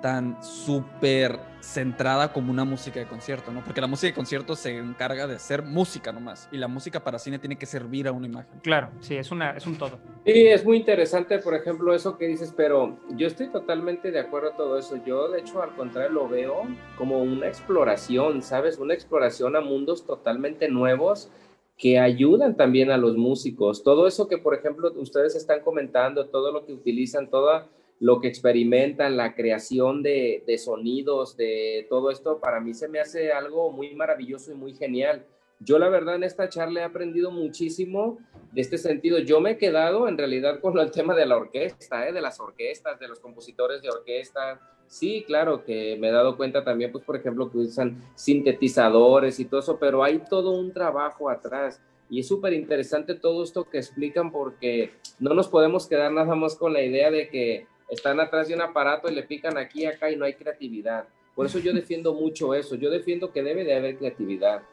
tan 0.02 0.42
súper 0.44 1.40
centrada 1.62 2.32
como 2.32 2.52
una 2.52 2.64
música 2.64 3.00
de 3.00 3.08
concierto, 3.08 3.52
¿no? 3.52 3.64
Porque 3.64 3.82
la 3.82 3.88
música 3.88 4.08
de 4.08 4.14
concierto 4.14 4.56
se 4.56 4.78
encarga 4.78 5.28
de 5.28 5.36
hacer 5.36 5.64
música 5.64 6.12
nomás 6.12 6.48
y 6.52 6.58
la 6.58 6.68
música 6.68 7.04
para 7.04 7.20
cine 7.20 7.40
tiene 7.40 7.58
que 7.58 7.66
servir 7.66 8.08
a 8.08 8.12
una 8.12 8.28
imagen. 8.28 8.60
Claro, 8.62 8.90
sí, 9.02 9.16
es, 9.16 9.32
una, 9.32 9.52
es 9.52 9.68
un 9.68 9.78
todo. 9.78 10.00
Sí, 10.26 10.48
es 10.48 10.64
muy 10.64 10.78
interesante, 10.78 11.40
por 11.40 11.54
ejemplo, 11.54 11.94
eso 11.94 12.18
que 12.18 12.28
dices, 12.28 12.54
pero 12.56 12.98
yo 13.16 13.28
estoy 13.28 13.48
totalmente 13.48 14.12
de 14.12 14.20
acuerdo 14.20 14.52
a 14.52 14.56
todo 14.56 14.78
eso. 14.78 14.98
Yo, 15.06 15.30
de 15.30 15.42
hecho, 15.42 15.62
al 15.62 15.76
contrario, 15.76 16.12
lo 16.12 16.28
veo 16.28 16.64
como 16.98 17.22
una 17.22 17.48
exploración, 17.48 18.42
¿sabes? 18.42 18.78
Una 18.78 18.94
exploración 18.94 19.56
a 19.56 19.62
mundos 19.62 20.06
totalmente 20.06 20.70
nuevos 20.70 21.32
que 21.78 21.98
ayudan 21.98 22.58
también 22.58 22.92
a 22.92 22.98
los 22.98 23.16
músicos. 23.16 23.84
Todo 23.84 24.06
eso 24.06 24.28
que, 24.28 24.38
por 24.38 24.54
ejemplo, 24.54 24.92
ustedes 24.98 25.36
están 25.36 25.62
comentando, 25.62 26.28
todo 26.28 26.52
lo 26.52 26.66
que 26.66 26.74
utilizan, 26.74 27.30
todo 27.30 27.70
lo 28.00 28.22
que 28.22 28.28
experimentan, 28.28 29.18
la 29.18 29.36
creación 29.36 30.02
de, 30.02 30.44
de 30.48 30.58
sonidos, 30.58 31.36
de 31.36 31.86
todo 31.90 32.12
esto, 32.12 32.40
para 32.40 32.60
mí 32.60 32.74
se 32.74 32.88
me 32.88 33.00
hace 33.00 33.32
algo 33.32 33.72
muy 33.72 33.94
maravilloso 33.96 34.52
y 34.52 34.56
muy 34.56 34.74
genial. 34.74 35.26
Yo 35.62 35.78
la 35.78 35.90
verdad 35.90 36.16
en 36.16 36.24
esta 36.24 36.48
charla 36.48 36.80
he 36.80 36.84
aprendido 36.84 37.32
muchísimo 37.32 38.18
de 38.54 38.62
este 38.62 38.78
sentido. 38.78 39.20
Yo 39.20 39.42
me 39.42 39.52
he 39.52 39.58
quedado 39.58 40.08
en 40.08 40.18
realidad 40.18 40.62
con 40.62 40.80
el 40.80 40.90
tema 40.90 41.14
de 41.14 41.26
la 41.26 41.36
orquesta, 41.36 42.08
¿eh? 42.08 42.14
de 42.14 42.22
las 42.22 42.40
orquestas, 42.40 42.98
de 42.98 43.10
los 43.10 43.20
compositores 43.20 43.82
de 43.82 43.90
orquesta. 43.90 44.62
Sí, 44.88 45.26
claro 45.28 45.66
que 45.66 45.98
me 46.00 46.08
he 46.08 46.12
dado 46.12 46.38
cuenta 46.38 46.64
también, 46.64 46.94
pues 46.94 47.04
por 47.04 47.18
ejemplo, 47.18 47.52
que 47.52 47.58
usan 47.58 48.02
sintetizadores 48.16 49.40
y 49.42 49.46
todo 49.46 49.60
eso, 49.60 49.78
pero 49.78 50.02
hay 50.02 50.20
todo 50.30 50.52
un 50.52 50.72
trabajo 50.72 51.30
atrás. 51.30 51.82
Y 52.10 52.22
es 52.22 52.28
súper 52.28 52.54
interesante 52.54 53.14
todo 53.14 53.44
esto 53.44 53.70
que 53.70 53.78
explican 53.78 54.32
porque 54.32 54.94
no 55.20 55.34
nos 55.34 55.50
podemos 55.50 55.88
quedar 55.88 56.12
nada 56.14 56.36
más 56.36 56.56
con 56.56 56.72
la 56.72 56.82
idea 56.82 57.12
de 57.12 57.28
que 57.30 57.68
están 57.90 58.20
atrás 58.20 58.48
de 58.48 58.56
un 58.56 58.62
aparato 58.62 59.10
y 59.10 59.16
le 59.16 59.24
pican 59.24 59.58
aquí 59.58 59.82
y 59.84 59.86
acá 59.86 60.12
y 60.12 60.16
no 60.16 60.26
hay 60.26 60.34
creatividad. 60.34 61.08
Por 61.36 61.46
eso 61.46 61.60
yo 61.60 61.74
defiendo 61.74 62.14
mucho 62.14 62.54
eso. 62.54 62.76
Yo 62.76 62.90
defiendo 62.90 63.32
que 63.32 63.44
debe 63.44 63.64
de 63.64 63.76
haber 63.76 63.98
creatividad 63.98 64.64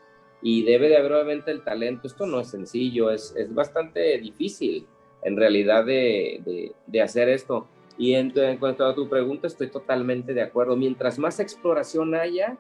y 0.43 0.65
debe 0.65 0.89
de 0.89 0.97
haber 0.97 1.13
obviamente 1.13 1.51
el 1.51 1.63
talento. 1.63 2.07
Esto 2.07 2.27
no 2.27 2.41
es 2.41 2.49
sencillo, 2.49 3.11
es, 3.11 3.35
es 3.37 3.55
bastante 3.55 4.19
difícil 4.19 4.87
en 5.23 5.37
realidad 5.37 5.85
de, 5.85 6.73
de, 6.87 7.03
hacer 7.03 7.29
esto. 7.29 7.67
Y 7.99 8.15
en, 8.15 8.33
cuanto 8.59 8.85
a 8.85 8.95
tu 8.95 9.09
pregunta, 9.09 9.47
estoy 9.47 9.69
totalmente 9.69 10.35
de 10.35 10.43
acuerdo. 10.43 10.77
Mientras 10.77 11.19
más 11.19 11.41
exploración 11.41 12.15
haya 12.15 12.59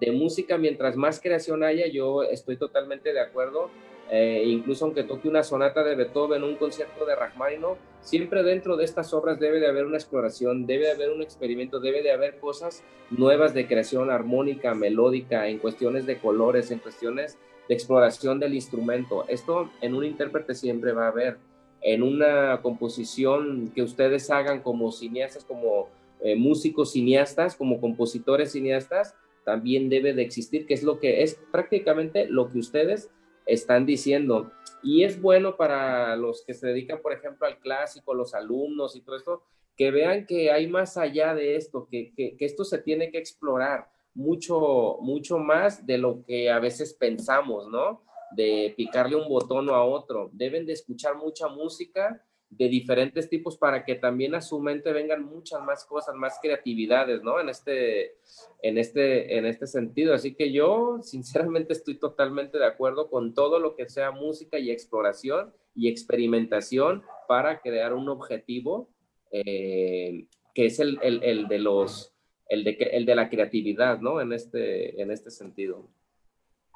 de 0.00 0.12
música, 0.12 0.56
mientras 0.56 0.96
más 0.96 1.20
creación 1.20 1.62
haya, 1.62 1.86
yo 1.86 2.22
estoy 2.22 2.56
totalmente 2.56 3.12
de 3.12 3.20
acuerdo. 3.20 3.70
Eh, 4.10 4.44
incluso 4.46 4.86
aunque 4.86 5.04
toque 5.04 5.28
una 5.28 5.42
sonata 5.42 5.84
de 5.84 5.94
Beethoven, 5.94 6.42
un 6.42 6.56
concierto 6.56 7.04
de 7.04 7.14
Rachmaninoff, 7.14 7.78
siempre 8.00 8.42
dentro 8.42 8.76
de 8.76 8.84
estas 8.84 9.12
obras 9.12 9.38
debe 9.38 9.60
de 9.60 9.66
haber 9.66 9.84
una 9.84 9.98
exploración, 9.98 10.66
debe 10.66 10.86
de 10.86 10.92
haber 10.92 11.10
un 11.10 11.20
experimento, 11.20 11.78
debe 11.78 12.02
de 12.02 12.12
haber 12.12 12.38
cosas 12.38 12.82
nuevas 13.10 13.52
de 13.52 13.66
creación 13.66 14.10
armónica, 14.10 14.74
melódica, 14.74 15.48
en 15.48 15.58
cuestiones 15.58 16.06
de 16.06 16.18
colores, 16.18 16.70
en 16.70 16.78
cuestiones 16.78 17.38
de 17.68 17.74
exploración 17.74 18.40
del 18.40 18.54
instrumento. 18.54 19.26
Esto 19.28 19.70
en 19.82 19.94
un 19.94 20.04
intérprete 20.04 20.54
siempre 20.54 20.92
va 20.92 21.04
a 21.04 21.08
haber 21.08 21.36
en 21.82 22.02
una 22.02 22.60
composición 22.62 23.70
que 23.74 23.82
ustedes 23.82 24.30
hagan 24.30 24.62
como 24.62 24.90
cineastas, 24.90 25.44
como 25.44 25.88
eh, 26.20 26.34
músicos 26.34 26.92
cineastas, 26.92 27.56
como 27.56 27.80
compositores 27.80 28.52
cineastas, 28.52 29.14
también 29.44 29.88
debe 29.88 30.12
de 30.12 30.22
existir, 30.22 30.66
que 30.66 30.74
es 30.74 30.82
lo 30.82 30.98
que 30.98 31.22
es 31.22 31.38
prácticamente 31.52 32.26
lo 32.28 32.50
que 32.50 32.58
ustedes 32.58 33.10
están 33.48 33.86
diciendo. 33.86 34.52
Y 34.82 35.02
es 35.02 35.20
bueno 35.20 35.56
para 35.56 36.14
los 36.14 36.44
que 36.44 36.54
se 36.54 36.68
dedican, 36.68 37.00
por 37.02 37.12
ejemplo, 37.12 37.46
al 37.46 37.58
clásico, 37.58 38.14
los 38.14 38.34
alumnos 38.34 38.94
y 38.94 39.00
todo 39.00 39.16
esto, 39.16 39.42
que 39.76 39.90
vean 39.90 40.26
que 40.26 40.52
hay 40.52 40.66
más 40.68 40.96
allá 40.96 41.34
de 41.34 41.56
esto, 41.56 41.88
que, 41.90 42.12
que, 42.14 42.36
esto 42.40 42.64
se 42.64 42.78
tiene 42.78 43.10
que 43.10 43.18
explorar 43.18 43.88
mucho, 44.14 44.98
mucho 45.00 45.38
más 45.38 45.86
de 45.86 45.98
lo 45.98 46.24
que 46.24 46.50
a 46.50 46.58
veces 46.58 46.94
pensamos, 46.94 47.68
¿no? 47.68 48.02
de 48.30 48.74
picarle 48.76 49.16
un 49.16 49.28
botón 49.28 49.68
a 49.70 49.82
otro. 49.82 50.30
Deben 50.32 50.66
de 50.66 50.74
escuchar 50.74 51.16
mucha 51.16 51.48
música 51.48 52.22
de 52.50 52.68
diferentes 52.68 53.28
tipos 53.28 53.56
para 53.56 53.84
que 53.84 53.94
también 53.94 54.34
a 54.34 54.40
su 54.40 54.58
mente 54.58 54.92
vengan 54.92 55.22
muchas 55.22 55.62
más 55.62 55.84
cosas, 55.84 56.14
más 56.14 56.38
creatividades, 56.40 57.22
¿no? 57.22 57.38
En 57.40 57.48
este, 57.48 58.16
en 58.62 58.78
este, 58.78 59.36
en 59.36 59.44
este 59.44 59.66
sentido. 59.66 60.14
Así 60.14 60.34
que 60.34 60.50
yo, 60.50 60.98
sinceramente, 61.02 61.72
estoy 61.72 61.98
totalmente 61.98 62.58
de 62.58 62.66
acuerdo 62.66 63.10
con 63.10 63.34
todo 63.34 63.58
lo 63.58 63.76
que 63.76 63.88
sea 63.88 64.10
música 64.10 64.58
y 64.58 64.70
exploración 64.70 65.52
y 65.74 65.88
experimentación 65.88 67.02
para 67.28 67.60
crear 67.60 67.92
un 67.92 68.08
objetivo 68.08 68.88
eh, 69.30 70.26
que 70.54 70.66
es 70.66 70.80
el, 70.80 70.98
el, 71.02 71.22
el, 71.22 71.48
de 71.48 71.58
los, 71.58 72.14
el 72.48 72.64
de, 72.64 72.70
el 72.92 73.04
de 73.04 73.14
la 73.14 73.28
creatividad, 73.28 74.00
¿no? 74.00 74.20
En 74.20 74.32
este, 74.32 75.00
en 75.00 75.10
este 75.10 75.30
sentido. 75.30 75.86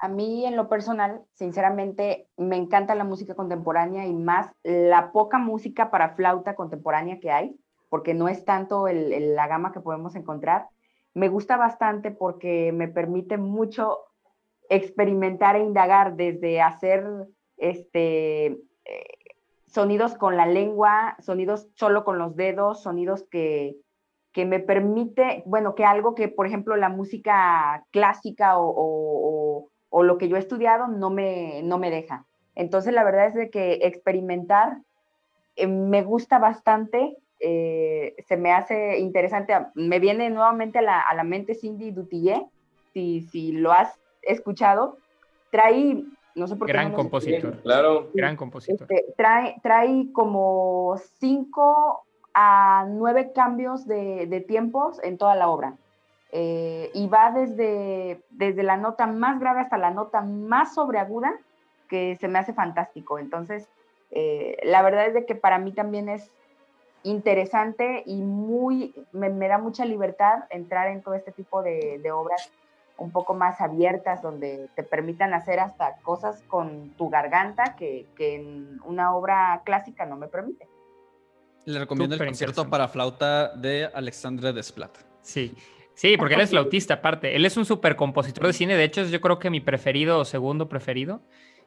A 0.03 0.09
mí 0.09 0.45
en 0.45 0.57
lo 0.57 0.67
personal, 0.67 1.21
sinceramente, 1.31 2.27
me 2.35 2.57
encanta 2.57 2.93
la 2.93 3.05
música 3.05 3.35
contemporánea 3.35 4.05
y 4.05 4.13
más 4.13 4.53
la 4.61 5.13
poca 5.13 5.37
música 5.37 5.91
para 5.91 6.13
flauta 6.15 6.57
contemporánea 6.57 7.21
que 7.21 7.31
hay, 7.31 7.55
porque 7.87 8.13
no 8.13 8.27
es 8.27 8.43
tanto 8.43 8.85
la 8.89 9.47
gama 9.47 9.71
que 9.71 9.79
podemos 9.79 10.17
encontrar. 10.17 10.67
Me 11.13 11.29
gusta 11.29 11.55
bastante 11.55 12.11
porque 12.11 12.73
me 12.73 12.89
permite 12.89 13.37
mucho 13.37 13.99
experimentar 14.67 15.55
e 15.55 15.63
indagar 15.63 16.17
desde 16.17 16.61
hacer 16.61 17.05
este, 17.55 18.47
eh, 18.83 19.07
sonidos 19.67 20.15
con 20.15 20.35
la 20.35 20.47
lengua, 20.47 21.15
sonidos 21.21 21.69
solo 21.75 22.03
con 22.03 22.17
los 22.17 22.35
dedos, 22.35 22.83
sonidos 22.83 23.25
que, 23.31 23.77
me 24.35 24.59
permite, 24.59 25.43
bueno, 25.45 25.75
que 25.75 25.85
algo 25.85 26.13
que, 26.13 26.27
por 26.27 26.45
ejemplo, 26.45 26.75
la 26.75 26.89
música 26.89 27.85
clásica 27.91 28.59
o, 28.59 28.73
o 29.95 30.01
lo 30.01 30.17
que 30.17 30.27
yo 30.27 30.37
he 30.37 30.39
estudiado 30.39 30.87
no 30.87 31.11
me, 31.11 31.61
no 31.61 31.77
me 31.77 31.91
deja. 31.91 32.25
Entonces, 32.55 32.93
la 32.93 33.03
verdad 33.03 33.27
es 33.27 33.35
de 33.35 33.51
que 33.51 33.73
experimentar 33.83 34.79
eh, 35.55 35.67
me 35.67 36.01
gusta 36.01 36.39
bastante, 36.39 37.15
eh, 37.39 38.15
se 38.27 38.35
me 38.35 38.51
hace 38.53 38.97
interesante. 38.97 39.53
Me 39.75 39.99
viene 39.99 40.31
nuevamente 40.31 40.79
a 40.79 40.81
la, 40.81 40.99
a 40.99 41.13
la 41.13 41.23
mente 41.23 41.53
Cindy 41.53 41.91
Dutillé, 41.91 42.43
si, 42.91 43.21
si 43.21 43.51
lo 43.51 43.71
has 43.71 43.99
escuchado. 44.23 44.97
Trae, 45.51 46.03
no 46.33 46.47
sé 46.47 46.55
por 46.55 46.65
qué. 46.65 46.73
Gran 46.73 46.89
no 46.89 46.97
compositor. 46.97 47.61
Claro. 47.61 48.09
Gran 48.15 48.35
compositor. 48.35 48.87
Este, 48.89 49.13
trae, 49.15 49.57
trae 49.61 50.07
como 50.11 50.95
cinco 51.19 52.03
a 52.33 52.87
nueve 52.89 53.31
cambios 53.31 53.85
de, 53.85 54.25
de 54.25 54.41
tiempos 54.41 54.99
en 55.03 55.19
toda 55.19 55.35
la 55.35 55.49
obra. 55.49 55.75
Eh, 56.35 56.89
y 56.95 57.07
va 57.07 57.31
desde, 57.31 58.23
desde 58.31 58.63
la 58.63 58.75
nota 58.75 59.05
más 59.05 59.39
grave 59.39 59.61
hasta 59.61 59.77
la 59.77 59.91
nota 59.91 60.21
más 60.21 60.73
sobreaguda, 60.73 61.31
que 61.87 62.17
se 62.19 62.27
me 62.27 62.39
hace 62.39 62.53
fantástico. 62.53 63.19
Entonces, 63.19 63.69
eh, 64.09 64.57
la 64.63 64.81
verdad 64.81 65.05
es 65.05 65.13
de 65.13 65.27
que 65.27 65.35
para 65.35 65.59
mí 65.59 65.73
también 65.73 66.09
es 66.09 66.31
interesante 67.03 68.01
y 68.07 68.15
muy, 68.15 68.95
me, 69.11 69.29
me, 69.29 69.47
da 69.47 69.59
mucha 69.59 69.85
libertad 69.85 70.45
entrar 70.49 70.87
en 70.87 71.03
todo 71.03 71.13
este 71.13 71.31
tipo 71.31 71.61
de, 71.61 71.99
de 72.01 72.11
obras 72.11 72.51
un 72.97 73.11
poco 73.11 73.35
más 73.35 73.61
abiertas, 73.61 74.23
donde 74.23 74.69
te 74.75 74.81
permitan 74.81 75.35
hacer 75.35 75.59
hasta 75.59 75.97
cosas 75.97 76.41
con 76.47 76.91
tu 76.97 77.09
garganta 77.09 77.75
que, 77.75 78.07
que 78.15 78.35
en 78.35 78.79
una 78.85 79.15
obra 79.15 79.61
clásica 79.65 80.07
no 80.07 80.15
me 80.15 80.27
permite. 80.27 80.67
Le 81.65 81.77
recomiendo 81.77 82.15
Super 82.15 82.27
el 82.27 82.31
concierto 82.31 82.69
para 82.69 82.87
flauta 82.87 83.55
de 83.55 83.85
Alexandre 83.93 84.51
Desplat. 84.51 84.97
Sí, 85.21 85.55
Sí, 85.95 86.17
porque 86.17 86.35
él 86.35 86.41
es 86.41 86.49
flautista 86.49 86.95
aparte. 86.95 87.35
Él 87.35 87.45
es 87.45 87.55
un 87.57 87.65
super 87.65 87.95
compositor 87.95 88.47
de 88.47 88.53
cine. 88.53 88.75
De 88.75 88.83
hecho, 88.83 89.01
es 89.01 89.11
yo 89.11 89.21
creo 89.21 89.39
que 89.39 89.49
mi 89.49 89.59
preferido 89.59 90.19
o 90.19 90.25
segundo 90.25 90.67
preferido. 90.67 91.21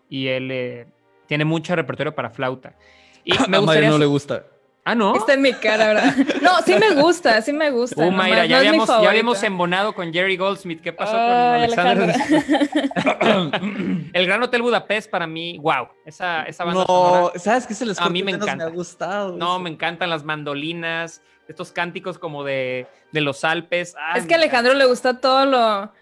Y 0.08 0.28
él 0.28 0.50
eh, 0.50 0.86
tiene 1.26 1.44
mucho 1.44 1.76
repertorio 1.76 2.14
para 2.14 2.30
flauta. 2.30 2.76
Y 3.24 3.32
me 3.48 3.58
gustaría... 3.58 3.88
A 3.88 3.92
no 3.92 3.98
le 3.98 4.06
gusta. 4.06 4.46
Ah, 4.88 4.94
¿no? 4.94 5.16
Está 5.16 5.34
en 5.34 5.42
mi 5.42 5.52
cara, 5.52 5.88
¿verdad? 5.88 6.14
No, 6.42 6.62
sí 6.64 6.76
me 6.76 6.94
gusta, 6.94 7.42
sí 7.42 7.52
me 7.52 7.72
gusta. 7.72 8.06
Uh, 8.06 8.12
Mayra, 8.12 8.42
no, 8.42 8.44
ya, 8.44 8.54
no 8.54 8.68
habíamos, 8.68 8.88
ya 8.88 9.10
habíamos 9.10 9.42
embonado 9.42 9.92
con 9.92 10.12
Jerry 10.12 10.36
Goldsmith. 10.36 10.80
¿Qué 10.80 10.92
pasó 10.92 11.16
oh, 11.16 11.16
con 11.16 11.34
Alexander? 11.34 12.14
el 14.12 14.26
Gran 14.26 14.44
Hotel 14.44 14.62
Budapest 14.62 15.10
para 15.10 15.26
mí, 15.26 15.58
wow. 15.58 15.88
Esa, 16.04 16.44
esa 16.44 16.62
banda 16.62 16.82
No, 16.82 16.86
sonora, 16.86 17.38
¿sabes 17.40 17.66
qué 17.66 17.74
se 17.74 17.84
les 17.84 17.98
A 17.98 18.08
mí 18.08 18.22
me 18.22 18.30
encanta. 18.30 18.54
Me 18.54 18.62
ha 18.62 18.68
gustado. 18.68 19.36
No, 19.36 19.58
me 19.58 19.70
encantan 19.70 20.08
las 20.08 20.22
mandolinas, 20.22 21.20
estos 21.48 21.72
cánticos 21.72 22.18
como 22.18 22.44
de, 22.44 22.86
de 23.12 23.20
los 23.20 23.44
Alpes. 23.44 23.94
Ay, 23.98 24.20
es 24.20 24.26
que 24.26 24.34
a 24.34 24.36
Alejandro 24.36 24.74
le 24.74 24.84
gusta 24.84 25.20
todo 25.20 25.46
lo 25.46 25.92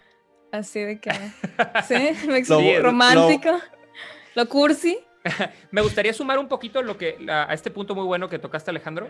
así 0.51 0.81
de 0.81 0.99
que. 0.99 1.11
Sí, 1.87 2.27
me 2.27 2.39
explico. 2.39 2.81
romántico. 2.81 3.51
Lo, 3.51 4.43
lo 4.43 4.49
cursi. 4.49 4.97
Me 5.71 5.81
gustaría 5.81 6.13
sumar 6.13 6.37
un 6.37 6.47
poquito 6.47 6.83
lo 6.83 6.97
que, 6.97 7.17
a, 7.27 7.49
a, 7.49 7.53
este 7.55 7.71
punto 7.71 7.95
muy 7.95 8.05
bueno 8.05 8.29
que 8.29 8.37
tocaste, 8.37 8.69
Alejandro. 8.69 9.09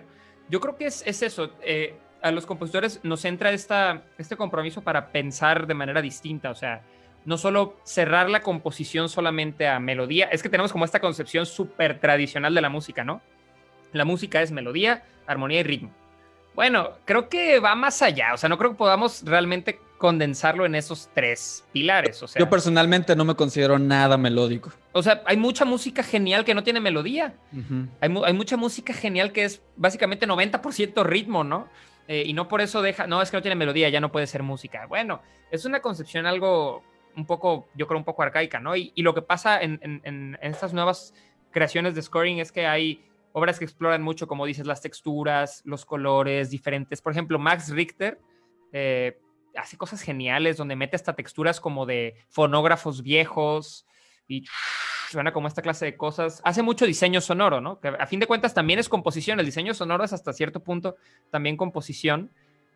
Yo 0.49 0.61
creo 0.61 0.77
que 0.77 0.85
es, 0.85 1.03
es 1.05 1.21
eso. 1.21 1.51
Eh, 1.61 1.97
a 2.21 2.31
los 2.31 2.45
compositores 2.45 3.01
nos 3.03 3.25
entra 3.25 3.51
esta, 3.51 4.03
este 4.17 4.37
compromiso 4.37 4.81
para 4.81 5.11
pensar 5.11 5.67
de 5.67 5.73
manera 5.73 6.01
distinta. 6.01 6.51
O 6.51 6.55
sea, 6.55 6.83
no 7.25 7.37
solo 7.37 7.77
cerrar 7.83 8.29
la 8.29 8.41
composición 8.41 9.09
solamente 9.09 9.67
a 9.67 9.79
melodía. 9.79 10.27
Es 10.31 10.41
que 10.41 10.49
tenemos 10.49 10.71
como 10.71 10.85
esta 10.85 10.99
concepción 10.99 11.45
súper 11.45 11.99
tradicional 11.99 12.55
de 12.55 12.61
la 12.61 12.69
música, 12.69 13.03
¿no? 13.03 13.21
La 13.91 14.05
música 14.05 14.41
es 14.41 14.51
melodía, 14.51 15.03
armonía 15.27 15.59
y 15.59 15.63
ritmo. 15.63 15.91
Bueno, 16.55 16.91
creo 17.03 17.29
que 17.29 17.59
va 17.59 17.75
más 17.75 18.01
allá. 18.01 18.33
O 18.33 18.37
sea, 18.37 18.49
no 18.49 18.57
creo 18.57 18.71
que 18.71 18.77
podamos 18.77 19.23
realmente 19.25 19.79
condensarlo 19.97 20.65
en 20.65 20.75
esos 20.75 21.09
tres 21.13 21.65
pilares. 21.71 22.21
O 22.23 22.27
sea, 22.27 22.39
yo 22.39 22.49
personalmente 22.49 23.15
no 23.15 23.25
me 23.25 23.35
considero 23.35 23.77
nada 23.77 24.17
melódico. 24.17 24.71
O 24.93 25.03
sea, 25.03 25.21
hay 25.25 25.37
mucha 25.37 25.65
música 25.65 26.03
genial 26.03 26.45
que 26.45 26.53
no 26.53 26.63
tiene 26.63 26.79
melodía. 26.79 27.35
Uh 27.51 27.57
-huh. 27.57 27.87
hay, 28.01 28.09
mu 28.09 28.23
hay, 28.23 28.33
mucha 28.33 28.57
música 28.57 28.93
genial 28.93 29.31
que 29.31 29.43
es 29.43 29.61
básicamente 29.75 30.27
90% 30.27 31.03
ritmo, 31.03 31.43
¿no? 31.43 31.67
Eh, 32.07 32.23
y 32.25 32.33
no 32.33 32.47
por 32.47 32.61
eso 32.61 32.81
deja, 32.81 33.07
no, 33.07 33.21
es 33.21 33.31
que 33.31 33.37
no 33.37 33.41
tiene 33.41 33.55
melodía, 33.55 33.89
ya 33.89 33.99
no 33.99 34.11
puede 34.11 34.27
ser 34.27 34.43
música. 34.43 34.85
Bueno, 34.85 35.21
es 35.51 35.65
una 35.65 35.81
concepción 35.81 36.25
algo 36.25 36.83
un 37.15 37.25
poco, 37.25 37.67
yo 37.75 37.87
creo, 37.87 37.97
un 37.97 38.05
poco 38.05 38.23
arcaica, 38.23 38.59
¿no? 38.59 38.75
Y, 38.75 38.91
lo 38.97 39.13
que 39.13 39.21
pasa 39.21 39.61
en, 39.61 39.79
en, 39.81 40.37
estas 40.41 40.73
nuevas 40.73 41.13
creaciones 41.51 41.95
de 41.95 42.01
scoring 42.01 42.39
es 42.39 42.51
que 42.51 42.67
hay 42.67 43.05
obras 43.35 43.59
que 43.59 43.65
exploran 43.65 44.01
mucho, 44.01 44.27
como 44.27 44.45
dices, 44.45 44.65
las 44.65 44.81
texturas, 44.81 45.61
los 45.65 45.83
colores 45.83 46.49
diferentes. 46.49 47.01
Por 47.01 47.11
ejemplo, 47.11 47.37
Max 47.37 47.69
Richter 47.69 48.17
eh, 48.71 49.19
hace 49.57 49.75
cosas 49.75 50.01
geniales 50.01 50.55
donde 50.55 50.77
mete 50.77 50.95
hasta 50.95 51.17
texturas 51.17 51.59
como 51.59 51.85
de 51.85 52.15
fonógrafos 52.29 53.03
viejos 53.03 53.85
y 54.25 54.45
suena 55.09 55.33
como 55.33 55.49
esta 55.49 55.61
clase 55.61 55.83
de 55.83 55.97
cosas. 55.97 56.39
Hace 56.45 56.63
mucho 56.63 56.85
diseño 56.85 57.19
sonoro, 57.19 57.59
¿no? 57.59 57.81
Que 57.81 57.89
a 57.89 58.07
fin 58.07 58.21
de 58.21 58.25
cuentas 58.25 58.53
también 58.53 58.79
es 58.79 58.87
composición. 58.87 59.37
El 59.37 59.45
diseño 59.45 59.73
sonoro 59.73 60.05
es 60.05 60.13
hasta 60.13 60.31
cierto 60.31 60.61
punto 60.61 60.95
también 61.29 61.57
composición, 61.57 62.31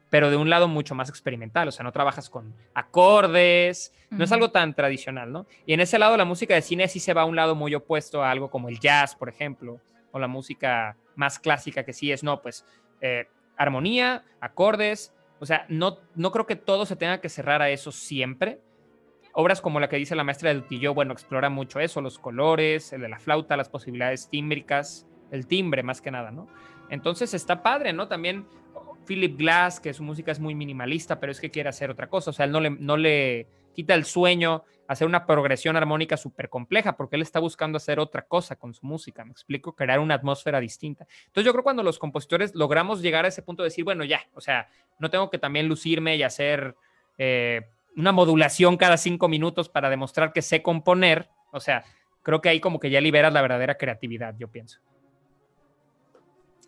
pero 0.10 0.30
de 0.30 0.36
un 0.36 0.50
lado 0.50 0.68
mucho 0.68 0.94
más 0.94 1.08
experimental. 1.08 1.70
O 1.70 1.72
sea, 1.72 1.86
no 1.86 1.94
trabajas 1.94 2.30
con 2.30 2.54
acordes, 2.74 3.94
no 4.10 4.26
es 4.26 4.32
algo 4.34 4.52
tan 4.52 4.74
tradicional, 4.74 5.32
¿no? 5.32 5.46
Y 5.66 5.72
en 5.72 5.80
ese 5.80 5.98
lado 5.98 6.18
la 6.18 6.26
música 6.26 6.54
de 6.54 6.62
cine 6.62 6.90
sí 6.90 7.00
se 7.00 7.14
va 7.14 7.22
a 7.22 7.26
un 7.26 7.38
lado 7.38 7.56
muy 7.56 7.74
opuesto 7.76 8.22
a 8.22 8.30
algo 8.30 8.50
como 8.50 8.68
el 8.68 8.82
jazz, 8.82 9.16
por 9.16 9.30
ejemplo, 9.30 9.80
o 10.12 10.20
la 10.20 10.28
música 10.28 10.98
más 11.16 11.40
clásica 11.40 11.84
que 11.84 11.94
sí 11.94 12.12
es, 12.12 12.24
no, 12.24 12.42
pues 12.42 12.66
eh, 13.02 13.28
armonía, 13.58 14.24
acordes. 14.42 15.14
O 15.40 15.46
sea, 15.46 15.66
no, 15.70 16.00
no 16.16 16.32
creo 16.32 16.46
que 16.46 16.56
todo 16.56 16.86
se 16.86 16.96
tenga 16.96 17.22
que 17.22 17.30
cerrar 17.30 17.62
a 17.62 17.70
eso 17.70 17.92
siempre, 17.92 18.62
obras 19.34 19.62
como 19.62 19.80
la 19.80 19.88
que 19.88 19.96
dice 19.96 20.16
la 20.16 20.24
maestra 20.24 20.50
del 20.50 20.62
Dutillo, 20.62 20.94
bueno, 20.94 21.14
explora 21.14 21.50
mucho 21.50 21.80
eso, 21.80 22.02
los 22.02 22.20
colores, 22.20 22.92
el 22.94 23.02
de 23.02 23.10
la 23.10 23.20
flauta, 23.20 23.56
las 23.56 23.70
posibilidades 23.70 24.30
tímbricas, 24.30 25.08
el 25.32 25.48
timbre 25.48 25.84
más 25.84 26.02
que 26.02 26.12
nada, 26.12 26.32
¿no? 26.32 26.48
Entonces 26.90 27.34
está 27.34 27.62
padre, 27.62 27.94
¿no? 27.94 28.08
También 28.08 28.48
Philip 29.06 29.38
Glass, 29.38 29.80
que 29.80 29.94
su 29.94 30.04
música 30.04 30.32
es 30.32 30.40
muy 30.40 30.56
minimalista, 30.56 31.20
pero 31.20 31.32
es 31.32 31.40
que 31.40 31.52
quiere 31.52 31.70
hacer 31.70 31.90
otra 31.90 32.08
cosa, 32.08 32.32
o 32.32 32.34
sea, 32.34 32.46
él 32.46 32.52
no 32.52 32.98
le 32.98 33.48
quita 33.80 33.94
el 33.94 34.06
sueño 34.06 34.64
hacer 34.88 35.08
una 35.08 35.26
progresión 35.26 35.78
armónica 35.78 36.18
súper 36.18 36.50
compleja, 36.50 36.98
porque 36.98 37.16
él 37.16 37.22
está 37.22 37.40
buscando 37.40 37.78
hacer 37.78 38.00
otra 38.00 38.24
cosa 38.24 38.56
con 38.56 38.74
su 38.74 38.86
música, 38.86 39.24
me 39.24 39.32
explico, 39.32 39.74
crear 39.76 40.00
una 40.00 40.16
atmósfera 40.16 40.60
distinta. 40.60 41.06
Entonces 41.28 41.46
yo 41.46 41.52
creo 41.52 41.64
cuando 41.64 41.84
los 41.84 42.00
compositores 42.00 42.56
logramos 42.56 43.02
llegar 43.02 43.26
a 43.26 43.28
ese 43.28 43.42
punto 43.42 43.64
de 43.64 43.68
decir, 43.68 43.84
bueno, 43.84 44.04
ya, 44.04 44.22
o 44.34 44.42
sea, 44.42 44.68
no 44.98 45.10
tengo 45.10 45.30
que 45.30 45.38
también 45.38 45.68
lucirme 45.68 46.16
y 46.16 46.24
hacer... 46.24 46.76
Eh, 47.18 47.62
una 47.96 48.12
modulación 48.12 48.78
cada 48.78 48.98
cinco 48.98 49.28
minutos 49.28 49.68
para 49.70 49.90
demostrar 49.90 50.32
que 50.32 50.42
sé 50.42 50.62
componer, 50.62 51.30
o 51.52 51.60
sea, 51.60 51.84
creo 52.24 52.42
que 52.42 52.50
ahí 52.50 52.60
como 52.60 52.80
que 52.80 52.90
ya 52.90 53.02
liberas 53.02 53.34
la 53.34 53.42
verdadera 53.42 53.76
creatividad, 53.76 54.36
yo 54.38 54.48
pienso. 54.48 54.80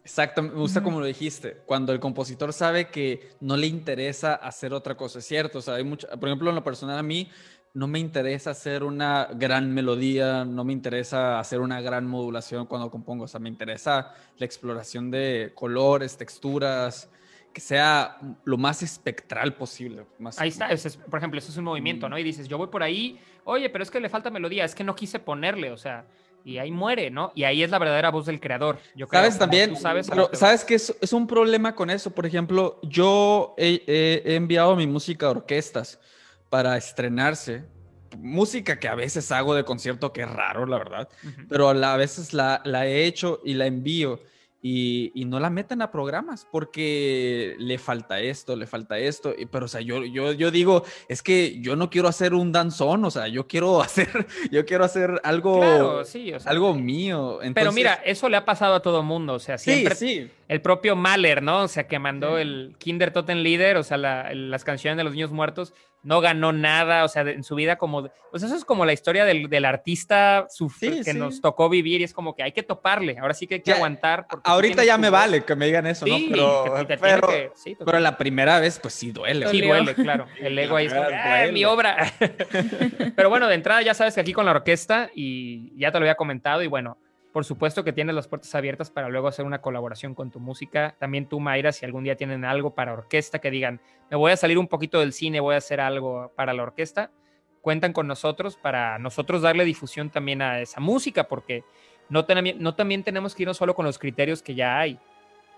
Exacto, 0.04 0.42
me 0.42 0.50
gusta 0.50 0.82
como 0.82 1.00
lo 1.00 1.06
dijiste, 1.06 1.62
cuando 1.66 1.94
el 1.94 2.00
compositor 2.00 2.54
sabe 2.54 2.90
que 2.90 3.30
no 3.40 3.56
le 3.56 3.68
interesa 3.68 4.34
hacer 4.34 4.74
otra 4.74 4.98
cosa, 4.98 5.20
es 5.20 5.26
cierto, 5.26 5.60
o 5.60 5.62
sea, 5.62 5.76
hay 5.76 5.84
mucho, 5.84 6.08
por 6.20 6.28
ejemplo, 6.28 6.50
en 6.50 6.56
lo 6.56 6.64
personal 6.64 6.98
a 6.98 7.04
mí 7.04 7.30
no 7.74 7.88
me 7.88 8.00
interesa 8.00 8.52
hacer 8.52 8.84
una 8.84 9.30
gran 9.34 9.74
melodía, 9.74 10.44
no 10.44 10.64
me 10.64 10.74
interesa 10.74 11.40
hacer 11.40 11.60
una 11.60 11.82
gran 11.82 12.08
modulación 12.08 12.66
cuando 12.66 12.90
compongo, 12.90 13.26
o 13.26 13.28
sea, 13.28 13.40
me 13.40 13.48
interesa 13.48 14.14
la 14.38 14.46
exploración 14.46 15.12
de 15.12 15.52
colores, 15.56 16.18
texturas, 16.18 17.10
que 17.54 17.62
sea 17.62 18.18
lo 18.44 18.58
más 18.58 18.82
espectral 18.82 19.56
posible. 19.56 20.06
Ahí 20.38 20.50
está, 20.50 20.70
por 21.10 21.20
ejemplo, 21.20 21.38
eso 21.38 21.52
es 21.52 21.58
un 21.58 21.66
movimiento, 21.66 22.10
¿no? 22.10 22.18
Y 22.18 22.24
dices, 22.24 22.48
yo 22.48 22.58
voy 22.58 22.68
por 22.68 22.84
ahí, 22.84 23.20
oye, 23.44 23.70
pero 23.70 23.84
es 23.84 23.92
que 23.92 24.00
le 24.00 24.10
falta 24.10 24.30
melodía, 24.30 24.66
es 24.66 24.76
que 24.76 24.84
no 24.84 24.96
quise 24.96 25.20
ponerle, 25.20 25.72
o 25.72 25.78
sea, 25.78 26.06
y 26.44 26.58
ahí 26.58 26.72
muere, 26.72 27.10
¿no? 27.10 27.32
Y 27.36 27.44
ahí 27.44 27.64
es 27.64 27.70
la 27.70 27.80
verdadera 27.80 28.10
voz 28.12 28.26
del 28.26 28.40
creador. 28.40 28.80
Yo 28.96 29.08
creo, 29.08 29.22
sabes 29.22 29.38
también, 29.38 29.76
sabes, 29.76 30.10
sabes 30.34 30.66
que 30.66 30.76
es, 30.76 31.14
un 31.14 31.28
problema 31.28 31.76
con 31.76 31.90
eso. 31.90 32.12
Por 32.12 32.26
ejemplo, 32.26 32.80
yo 32.84 33.56
he, 33.58 34.22
enviado 34.36 34.76
mi 34.76 34.88
música 34.88 35.28
a 35.28 35.32
orquestas 35.32 36.00
para 36.50 36.78
estrenarse. 36.78 37.66
Música 38.18 38.78
que 38.78 38.90
a 38.90 38.96
veces 38.96 39.32
hago 39.32 39.56
de 39.56 39.64
concierto, 39.64 40.12
que 40.12 40.24
es 40.24 40.30
raro, 40.30 40.66
la 40.66 40.78
verdad, 40.78 41.10
pero 41.48 41.70
a 41.70 41.98
veces 41.98 42.34
la, 42.34 42.62
la 42.66 42.86
he 42.86 43.06
hecho 43.06 43.40
y 43.46 43.54
la 43.54 43.68
envío 43.68 44.20
y, 44.62 45.26
no 45.26 45.40
la 45.40 45.50
meten 45.50 45.82
a 45.82 45.92
programas 45.92 46.46
porque 46.52 47.56
le 47.58 47.78
falta 47.78 48.20
esto, 48.20 48.56
le 48.56 48.68
falta 48.68 49.00
esto. 49.00 49.34
Pero, 49.52 49.66
o 49.66 49.68
sea, 49.68 49.82
yo, 49.82 50.04
yo, 50.04 50.34
yo 50.34 50.52
digo, 50.52 50.84
es 51.08 51.24
que 51.24 51.60
yo 51.62 51.76
no 51.76 51.90
quiero 51.90 52.08
hacer 52.08 52.34
un 52.34 52.52
danzón, 52.52 53.04
o 53.06 53.12
sea, 53.12 53.28
yo 53.28 53.48
quiero 53.48 53.82
hacer, 53.82 54.28
yo 54.52 54.66
quiero 54.66 54.84
hacer 54.84 55.20
algo, 55.24 56.04
algo 56.46 56.76
mío. 56.76 57.40
Pero 57.54 57.72
mira, 57.72 58.02
eso 58.06 58.30
le 58.30 58.38
ha 58.38 58.46
pasado 58.46 58.76
a 58.76 58.82
todo 58.82 59.04
mundo, 59.04 59.34
o 59.34 59.40
sea, 59.40 59.58
siempre. 59.58 59.96
Sí, 59.96 60.30
El 60.52 60.62
propio 60.62 60.98
Mahler, 60.98 61.42
¿no? 61.42 61.62
O 61.62 61.68
sea, 61.70 61.88
que 61.88 61.98
mandó 61.98 62.38
el 62.38 62.76
Kinder 62.78 63.14
Leader, 63.38 63.78
o 63.78 63.84
sea, 63.84 63.96
las 63.96 64.66
canciones 64.66 64.98
de 64.98 65.06
los 65.06 65.14
niños 65.14 65.32
muertos 65.32 65.74
no 66.04 66.20
ganó 66.20 66.52
nada, 66.52 67.06
o 67.06 67.08
sea, 67.08 67.22
en 67.22 67.46
su 67.46 67.56
vida 67.56 67.78
como, 67.78 68.10
pues 68.32 68.44
eso 68.44 68.54
es 68.54 68.66
como 68.66 68.84
la 68.84 68.92
historia 68.92 69.24
del, 69.24 69.48
del 69.48 69.64
artista 69.64 70.48
que 71.06 71.14
nos 71.14 71.40
tocó 71.40 71.70
vivir 71.70 72.02
y 72.02 72.04
es 72.04 72.14
como 72.14 72.36
que 72.36 72.44
hay 72.44 72.52
que 72.52 72.64
toparle, 72.64 73.18
ahora 73.18 73.34
sí 73.34 73.48
que 73.48 73.56
hay 73.56 73.62
que 73.62 73.72
aguantar. 73.72 74.28
Ahorita 74.44 74.84
ya 74.84 74.98
me 74.98 75.10
vale 75.10 75.46
que 75.46 75.56
me 75.56 75.68
digan 75.68 75.88
eso, 75.88 76.06
¿no? 76.06 76.18
Pero, 76.30 76.86
pero, 77.86 78.00
la 78.02 78.18
primera 78.18 78.60
vez, 78.60 78.78
pues 78.78 78.94
sí 78.94 79.14
duele. 79.14 79.48
Sí 79.48 79.62
duele, 79.62 79.96
claro. 79.96 80.26
El 80.38 80.60
ego 80.60 80.76
ahí 80.76 80.88
está, 80.88 81.08
mi 81.54 81.64
obra! 81.64 82.12
pero 83.16 83.30
bueno, 83.30 83.48
de 83.48 83.56
entrada 83.56 83.82
ya 83.84 83.94
sabes 83.94 84.16
que 84.16 84.20
aquí 84.20 84.34
con 84.34 84.44
la 84.44 84.52
orquesta, 84.52 85.12
y 85.16 85.72
ya 85.80 85.94
te 85.94 86.00
lo 86.00 86.04
había 86.04 86.16
comentado, 86.16 86.62
y 86.62 86.68
bueno, 86.68 86.98
por 87.32 87.46
supuesto 87.46 87.84
que 87.84 87.94
tienes 87.94 88.14
las 88.14 88.28
puertas 88.28 88.54
abiertas 88.56 88.90
para 88.92 89.10
luego 89.10 89.28
hacer 89.28 89.46
una 89.46 89.62
colaboración 89.62 90.16
con 90.16 90.32
tu 90.32 90.40
música. 90.40 90.96
También 91.00 91.28
tú, 91.28 91.40
Mayra, 91.40 91.72
si 91.72 91.86
algún 91.86 92.04
día 92.04 92.16
tienen 92.16 92.44
algo 92.44 92.76
para 92.76 92.94
orquesta 92.94 93.40
que 93.40 93.50
digan, 93.50 93.80
me 94.10 94.18
voy 94.18 94.32
a 94.32 94.38
salir 94.38 94.58
un 94.58 94.68
poquito 94.68 95.00
del 95.00 95.14
cine, 95.14 95.40
voy 95.40 95.56
a 95.56 95.60
hacer 95.60 95.80
algo 95.80 96.32
para 96.36 96.54
la 96.54 96.64
orquesta, 96.64 97.12
cuentan 97.62 97.94
con 97.94 98.08
nosotros 98.08 98.58
para 98.58 99.00
nosotros 99.00 99.42
darle 99.42 99.64
difusión 99.64 100.10
también 100.10 100.42
a 100.42 100.60
esa 100.60 100.82
música, 100.82 101.28
porque 101.28 101.64
no, 102.10 102.26
no 102.58 102.76
también 102.76 103.04
tenemos 103.04 103.34
que 103.34 103.44
irnos 103.44 103.58
solo 103.58 103.76
con 103.76 103.86
los 103.86 103.98
criterios 103.98 104.42
que 104.42 104.56
ya 104.56 104.80
hay, 104.80 105.00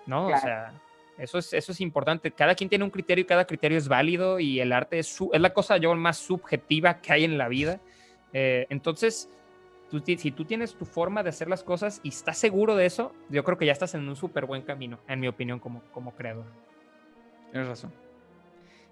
¿no? 0.06 0.28
O 0.28 0.38
sea, 0.38 0.74
eso 1.18 1.40
es, 1.40 1.54
eso 1.54 1.72
es 1.72 1.82
importante. 1.82 2.32
Cada 2.32 2.54
quien 2.54 2.70
tiene 2.70 2.84
un 2.84 2.92
criterio 2.92 3.24
y 3.24 3.26
cada 3.26 3.46
criterio 3.46 3.78
es 3.78 3.88
válido 3.88 4.40
y 4.40 4.60
el 4.60 4.72
arte 4.72 5.00
es, 5.00 5.20
es 5.32 5.42
la 5.42 5.54
cosa 5.54 5.78
yo 5.78 5.96
más 5.96 6.18
subjetiva 6.18 7.00
que 7.02 7.14
hay 7.14 7.24
en 7.24 7.38
la 7.38 7.48
vida. 7.48 7.80
Eh, 8.34 8.68
entonces, 8.70 9.30
si 10.02 10.32
tú 10.32 10.46
tienes 10.46 10.76
tu 10.76 10.86
forma 10.86 11.24
de 11.24 11.30
hacer 11.30 11.50
las 11.50 11.64
cosas 11.64 12.00
y 12.04 12.10
estás 12.10 12.38
seguro 12.38 12.76
de 12.76 12.86
eso, 12.86 13.14
yo 13.30 13.44
creo 13.44 13.58
que 13.58 13.66
ya 13.66 13.72
estás 13.72 13.94
en 13.96 14.08
un 14.08 14.16
súper 14.16 14.46
buen 14.46 14.64
camino, 14.64 15.00
en 15.08 15.20
mi 15.20 15.28
opinión, 15.28 15.60
como, 15.60 15.82
como 15.92 16.16
creador. 16.16 16.46
Tienes 17.52 17.68
razón. 17.68 17.94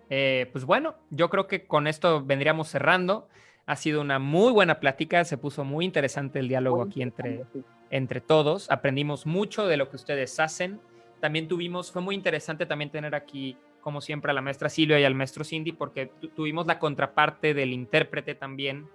Eh, 0.09 0.49
pues 0.51 0.65
bueno, 0.65 0.95
yo 1.09 1.29
creo 1.29 1.47
que 1.47 1.65
con 1.65 1.87
esto 1.87 2.23
vendríamos 2.23 2.67
cerrando. 2.67 3.27
Ha 3.65 3.75
sido 3.77 4.01
una 4.01 4.19
muy 4.19 4.51
buena 4.51 4.79
plática, 4.79 5.23
se 5.23 5.37
puso 5.37 5.63
muy 5.63 5.85
interesante 5.85 6.39
el 6.39 6.47
diálogo 6.47 6.83
aquí 6.83 7.01
entre, 7.01 7.45
entre 7.89 8.21
todos. 8.21 8.69
Aprendimos 8.69 9.25
mucho 9.25 9.67
de 9.67 9.77
lo 9.77 9.89
que 9.89 9.95
ustedes 9.95 10.39
hacen. 10.39 10.81
También 11.21 11.47
tuvimos, 11.47 11.91
fue 11.91 12.01
muy 12.01 12.15
interesante 12.15 12.65
también 12.65 12.91
tener 12.91 13.15
aquí, 13.15 13.57
como 13.79 14.01
siempre, 14.01 14.31
a 14.31 14.33
la 14.33 14.41
maestra 14.41 14.69
Silvia 14.69 14.99
y 14.99 15.05
al 15.05 15.15
maestro 15.15 15.43
Cindy, 15.43 15.71
porque 15.71 16.11
tuvimos 16.35 16.67
la 16.67 16.77
contraparte 16.77 17.53
del 17.53 17.71
intérprete 17.71 18.35
también, 18.35 18.87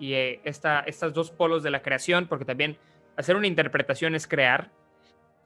y 0.00 0.14
eh, 0.14 0.40
esta, 0.44 0.80
estas 0.80 1.12
dos 1.12 1.30
polos 1.30 1.62
de 1.62 1.70
la 1.70 1.82
creación, 1.82 2.26
porque 2.26 2.44
también 2.44 2.76
hacer 3.16 3.36
una 3.36 3.46
interpretación 3.46 4.14
es 4.14 4.26
crear 4.26 4.70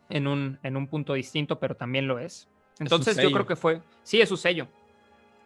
en 0.08 0.26
un, 0.26 0.58
en 0.62 0.76
un 0.76 0.86
punto 0.86 1.14
distinto, 1.14 1.58
pero 1.58 1.74
también 1.74 2.06
lo 2.06 2.18
es. 2.18 2.48
Entonces 2.78 3.16
yo 3.16 3.30
creo 3.30 3.46
que 3.46 3.56
fue, 3.56 3.82
sí, 4.02 4.20
es 4.20 4.28
su 4.28 4.36
sello. 4.36 4.68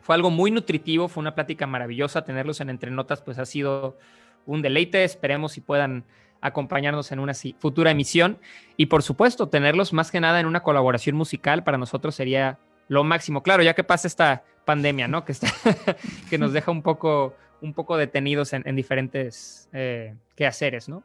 Fue 0.03 0.15
algo 0.15 0.31
muy 0.31 0.51
nutritivo, 0.51 1.09
fue 1.09 1.23
una 1.23 1.35
plática 1.35 1.67
maravillosa, 1.67 2.25
tenerlos 2.25 2.61
en 2.61 2.71
Entre 2.71 2.91
Notas 2.91 3.23
pues 3.23 3.39
ha 3.39 3.47
sido 3.47 3.99
un 4.47 4.63
deleite, 4.63 5.05
esperemos 5.05 5.53
si 5.53 5.61
puedan 5.61 6.05
acompañarnos 6.41 7.11
en 7.11 7.19
una 7.19 7.33
futura 7.59 7.91
emisión 7.91 8.39
y 8.77 8.87
por 8.87 9.03
supuesto 9.03 9.49
tenerlos 9.49 9.93
más 9.93 10.11
que 10.11 10.21
nada 10.21 10.39
en 10.39 10.47
una 10.47 10.63
colaboración 10.63 11.17
musical 11.17 11.65
para 11.65 11.79
nosotros 11.79 12.15
sería 12.15 12.59
lo 12.87 13.05
máximo. 13.05 13.43
Claro, 13.43 13.63
ya 13.63 13.75
que 13.75 13.85
pasa 13.85 14.07
esta 14.07 14.45
pandemia, 14.65 15.09
¿no? 15.09 15.25
Que, 15.25 15.33
está, 15.33 15.49
que 16.31 16.39
nos 16.39 16.53
deja 16.53 16.71
un 16.71 16.83
poco 16.83 17.35
un 17.61 17.75
poco 17.75 17.97
detenidos 17.97 18.53
en, 18.53 18.77
diferentes 18.77 19.69
eh, 19.73 20.15
quehaceres, 20.37 20.89
¿no? 20.89 21.03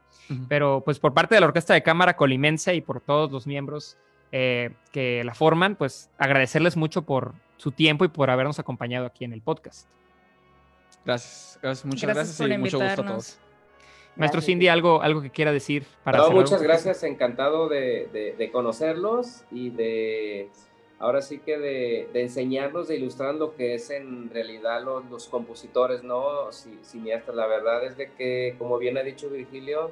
Pero 0.47 0.81
pues 0.85 0.99
por 0.99 1.13
parte 1.13 1.35
de 1.35 1.41
la 1.41 1.47
Orquesta 1.47 1.73
de 1.73 1.83
Cámara 1.83 2.15
Colimense 2.15 2.73
y 2.75 2.81
por 2.81 3.01
todos 3.01 3.31
los 3.31 3.45
miembros 3.45 3.97
eh, 4.31 4.71
que 4.91 5.23
la 5.23 5.33
forman, 5.33 5.75
pues 5.75 6.09
agradecerles 6.17 6.77
mucho 6.77 7.03
por 7.03 7.33
su 7.57 7.71
tiempo 7.71 8.05
y 8.05 8.07
por 8.07 8.29
habernos 8.29 8.59
acompañado 8.59 9.05
aquí 9.05 9.25
en 9.25 9.33
el 9.33 9.41
podcast. 9.41 9.87
Gracias, 11.05 11.59
gracias 11.61 11.85
muchas 11.85 12.13
gracias, 12.13 12.39
y 12.39 12.57
mucho 12.57 12.79
gusto 12.79 13.01
a 13.01 13.05
todos. 13.05 13.39
Maestro 14.15 14.41
Cindy, 14.41 14.67
¿algo, 14.67 15.01
algo 15.01 15.21
que 15.21 15.31
quiera 15.31 15.51
decir? 15.51 15.85
Para 16.03 16.29
muchas 16.29 16.61
gracias, 16.61 17.03
encantado 17.03 17.67
de 17.67 18.49
conocerlos 18.51 19.43
y 19.51 19.71
de 19.71 20.49
ahora 21.03 21.21
sí 21.21 21.39
que 21.39 21.57
de, 21.57 22.09
enseñarnos, 22.13 22.87
de 22.87 22.95
ilustrar 22.95 23.35
lo 23.35 23.55
que 23.55 23.75
es 23.75 23.89
en 23.89 24.29
realidad 24.29 24.81
los, 24.81 25.27
compositores, 25.27 26.01
¿no? 26.01 26.49
Cineastas. 26.51 27.35
La 27.35 27.45
verdad 27.45 27.83
es 27.83 27.97
de 27.97 28.11
que, 28.11 28.55
como 28.57 28.77
bien 28.77 28.97
ha 28.97 29.03
dicho 29.03 29.29
Virgilio, 29.29 29.91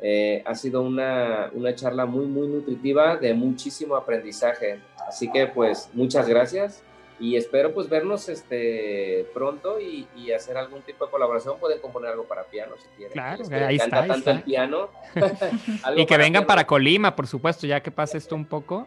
eh, 0.00 0.42
ha 0.46 0.54
sido 0.54 0.80
una, 0.80 1.50
una, 1.52 1.74
charla 1.74 2.06
muy, 2.06 2.24
muy 2.24 2.48
nutritiva, 2.48 3.16
de 3.16 3.34
muchísimo 3.34 3.94
aprendizaje. 3.94 4.80
Así 5.06 5.30
que, 5.30 5.48
pues, 5.48 5.90
muchas 5.92 6.26
gracias 6.26 6.82
y 7.20 7.36
espero 7.36 7.74
pues 7.74 7.88
vernos 7.88 8.28
este 8.28 9.26
pronto 9.34 9.80
y, 9.80 10.06
hacer 10.32 10.56
algún 10.56 10.82
tipo 10.82 11.04
de 11.04 11.10
colaboración. 11.10 11.58
Pueden 11.58 11.80
componer 11.80 12.12
algo 12.12 12.24
para 12.24 12.44
piano 12.44 12.74
si 12.78 12.86
quieren. 12.96 13.12
Claro, 13.12 13.44
ahí 13.66 13.76
está. 13.76 14.06
tanto 14.06 14.30
el 14.30 14.42
piano. 14.42 14.88
y 15.96 16.06
que 16.06 16.16
vengan 16.16 16.46
para 16.46 16.66
Colima, 16.66 17.16
por 17.16 17.26
supuesto, 17.26 17.66
ya 17.66 17.82
que 17.82 17.90
pase 17.90 18.18
esto 18.18 18.34
un 18.34 18.44
poco. 18.44 18.86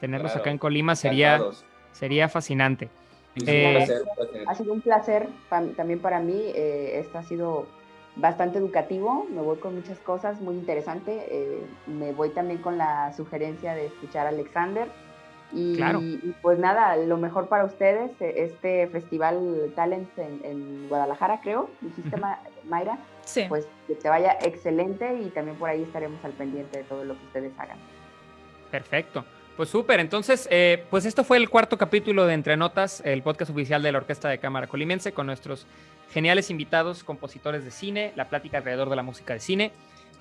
Tenerlos 0.00 0.36
acá 0.36 0.50
en 0.50 0.58
Colima 0.58 0.94
sería, 0.94 1.40
sería 1.92 2.28
fascinante. 2.28 2.90
Eh, 3.46 3.86
ha 4.46 4.54
sido 4.54 4.72
un 4.72 4.80
placer 4.80 5.28
también 5.48 6.00
para 6.00 6.20
mí. 6.20 6.52
Eh, 6.54 7.00
esto 7.00 7.18
ha 7.18 7.22
sido 7.22 7.66
bastante 8.16 8.58
educativo. 8.58 9.26
Me 9.30 9.40
voy 9.40 9.58
con 9.58 9.74
muchas 9.74 9.98
cosas 9.98 10.40
muy 10.40 10.54
interesantes. 10.54 11.22
Eh, 11.28 11.62
me 11.86 12.12
voy 12.12 12.30
también 12.30 12.60
con 12.60 12.78
la 12.78 13.12
sugerencia 13.14 13.74
de 13.74 13.86
escuchar 13.86 14.26
a 14.26 14.30
Alexander 14.30 14.88
y, 15.52 16.34
pues 16.42 16.58
nada, 16.58 16.96
lo 16.96 17.16
mejor 17.18 17.48
para 17.48 17.64
ustedes, 17.64 18.10
eh, 18.20 18.34
este 18.36 18.88
festival 18.88 19.72
Talents 19.76 20.10
en, 20.18 20.88
Guadalajara, 20.88 21.40
creo, 21.40 21.70
dijiste 21.80 22.16
Mayra, 22.64 22.98
sí. 23.24 23.44
pues 23.48 23.66
que 23.86 23.94
te 23.94 24.08
vaya 24.08 24.36
excelente 24.42 25.14
y 25.14 25.30
también 25.30 25.56
por 25.56 25.70
ahí 25.70 25.82
estaremos 25.82 26.22
al 26.24 26.32
pendiente 26.32 26.78
de 26.78 26.84
todo 26.84 27.04
lo 27.04 27.14
que 27.14 27.24
ustedes 27.26 27.52
hagan. 27.58 27.78
Perfecto. 28.70 29.24
Pues 29.56 29.70
súper, 29.70 30.00
entonces, 30.00 30.46
eh, 30.50 30.84
pues 30.90 31.06
esto 31.06 31.24
fue 31.24 31.38
el 31.38 31.48
cuarto 31.48 31.78
capítulo 31.78 32.26
de 32.26 32.34
Entre 32.34 32.58
Notas, 32.58 33.00
el 33.06 33.22
podcast 33.22 33.50
oficial 33.50 33.82
de 33.82 33.90
la 33.90 33.98
Orquesta 33.98 34.28
de 34.28 34.38
Cámara 34.38 34.66
Colimense, 34.66 35.12
con 35.12 35.26
nuestros 35.26 35.66
geniales 36.10 36.50
invitados, 36.50 37.04
compositores 37.04 37.64
de 37.64 37.70
cine, 37.70 38.12
la 38.16 38.28
plática 38.28 38.58
alrededor 38.58 38.90
de 38.90 38.96
la 38.96 39.02
música 39.02 39.32
de 39.32 39.40
cine. 39.40 39.72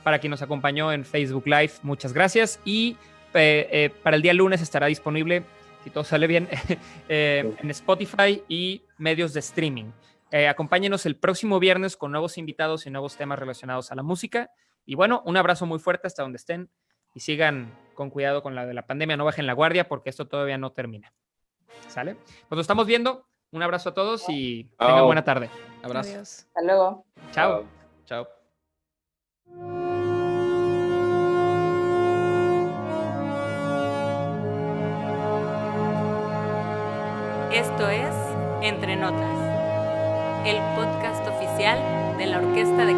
Para 0.04 0.20
quien 0.20 0.32
nos 0.32 0.42
acompañó 0.42 0.94
en 0.94 1.04
Facebook 1.04 1.48
Live, 1.48 1.74
muchas 1.82 2.14
gracias. 2.14 2.60
Y 2.64 2.96
eh, 3.34 3.68
eh, 3.72 3.90
para 4.04 4.16
el 4.16 4.22
día 4.22 4.34
lunes 4.34 4.62
estará 4.62 4.88
disponible, 4.88 5.44
si 5.84 5.90
todo 5.90 6.04
sale 6.04 6.28
bien, 6.28 6.48
eh, 7.10 7.54
en 7.60 7.72
Spotify 7.72 8.42
y 8.48 8.84
medios 8.98 9.34
de 9.34 9.40
streaming. 9.42 9.92
acompáñenos 10.50 11.06
el 11.06 11.16
próximo 11.16 11.60
viernes 11.60 11.98
con 11.98 12.12
nuevos 12.12 12.38
invitados 12.38 12.86
y 12.86 12.90
nuevos 12.90 13.16
temas 13.18 13.40
relacionados 13.40 13.92
a 13.92 13.96
la 13.96 14.04
música. 14.04 14.50
Y 14.86 14.96
bueno, 14.96 15.22
un 15.26 15.38
abrazo 15.38 15.66
muy 15.66 15.80
fuerte 15.80 16.08
hasta 16.08 16.24
donde 16.24 16.38
estén 16.38 16.70
y 17.14 17.22
sigan 17.22 17.74
con 17.96 18.10
cuidado 18.10 18.44
con 18.44 18.54
la 18.54 18.66
de 18.66 18.74
la 18.74 18.86
pandemia, 18.86 19.18
no 19.18 19.26
bajen 19.26 19.48
la 19.48 19.54
guardia 19.54 19.88
porque 19.88 20.10
esto 20.10 20.28
todavía 20.28 20.58
no 20.58 20.72
termina. 20.72 21.14
¿Sale? 21.88 22.16
Pues 22.16 22.52
nos 22.52 22.62
estamos 22.62 22.86
viendo. 22.86 23.26
Un 23.52 23.64
abrazo 23.64 23.90
a 23.90 23.94
todos 23.94 24.26
y 24.28 24.66
tengan 24.78 25.06
buena 25.06 25.24
tarde. 25.24 25.50
Abrazo. 25.82 26.20
Hasta 26.20 26.62
luego. 26.62 27.06
Chao. 27.32 27.64
Chao. 28.06 28.28
Esto 37.52 37.90
es 37.90 38.14
Entre 38.62 38.98
Notas, 38.98 40.46
el 40.46 40.58
podcast 40.76 41.26
oficial 41.30 41.80
de 42.18 42.26
la 42.26 42.40
Orquesta 42.40 42.86
de 42.86 42.94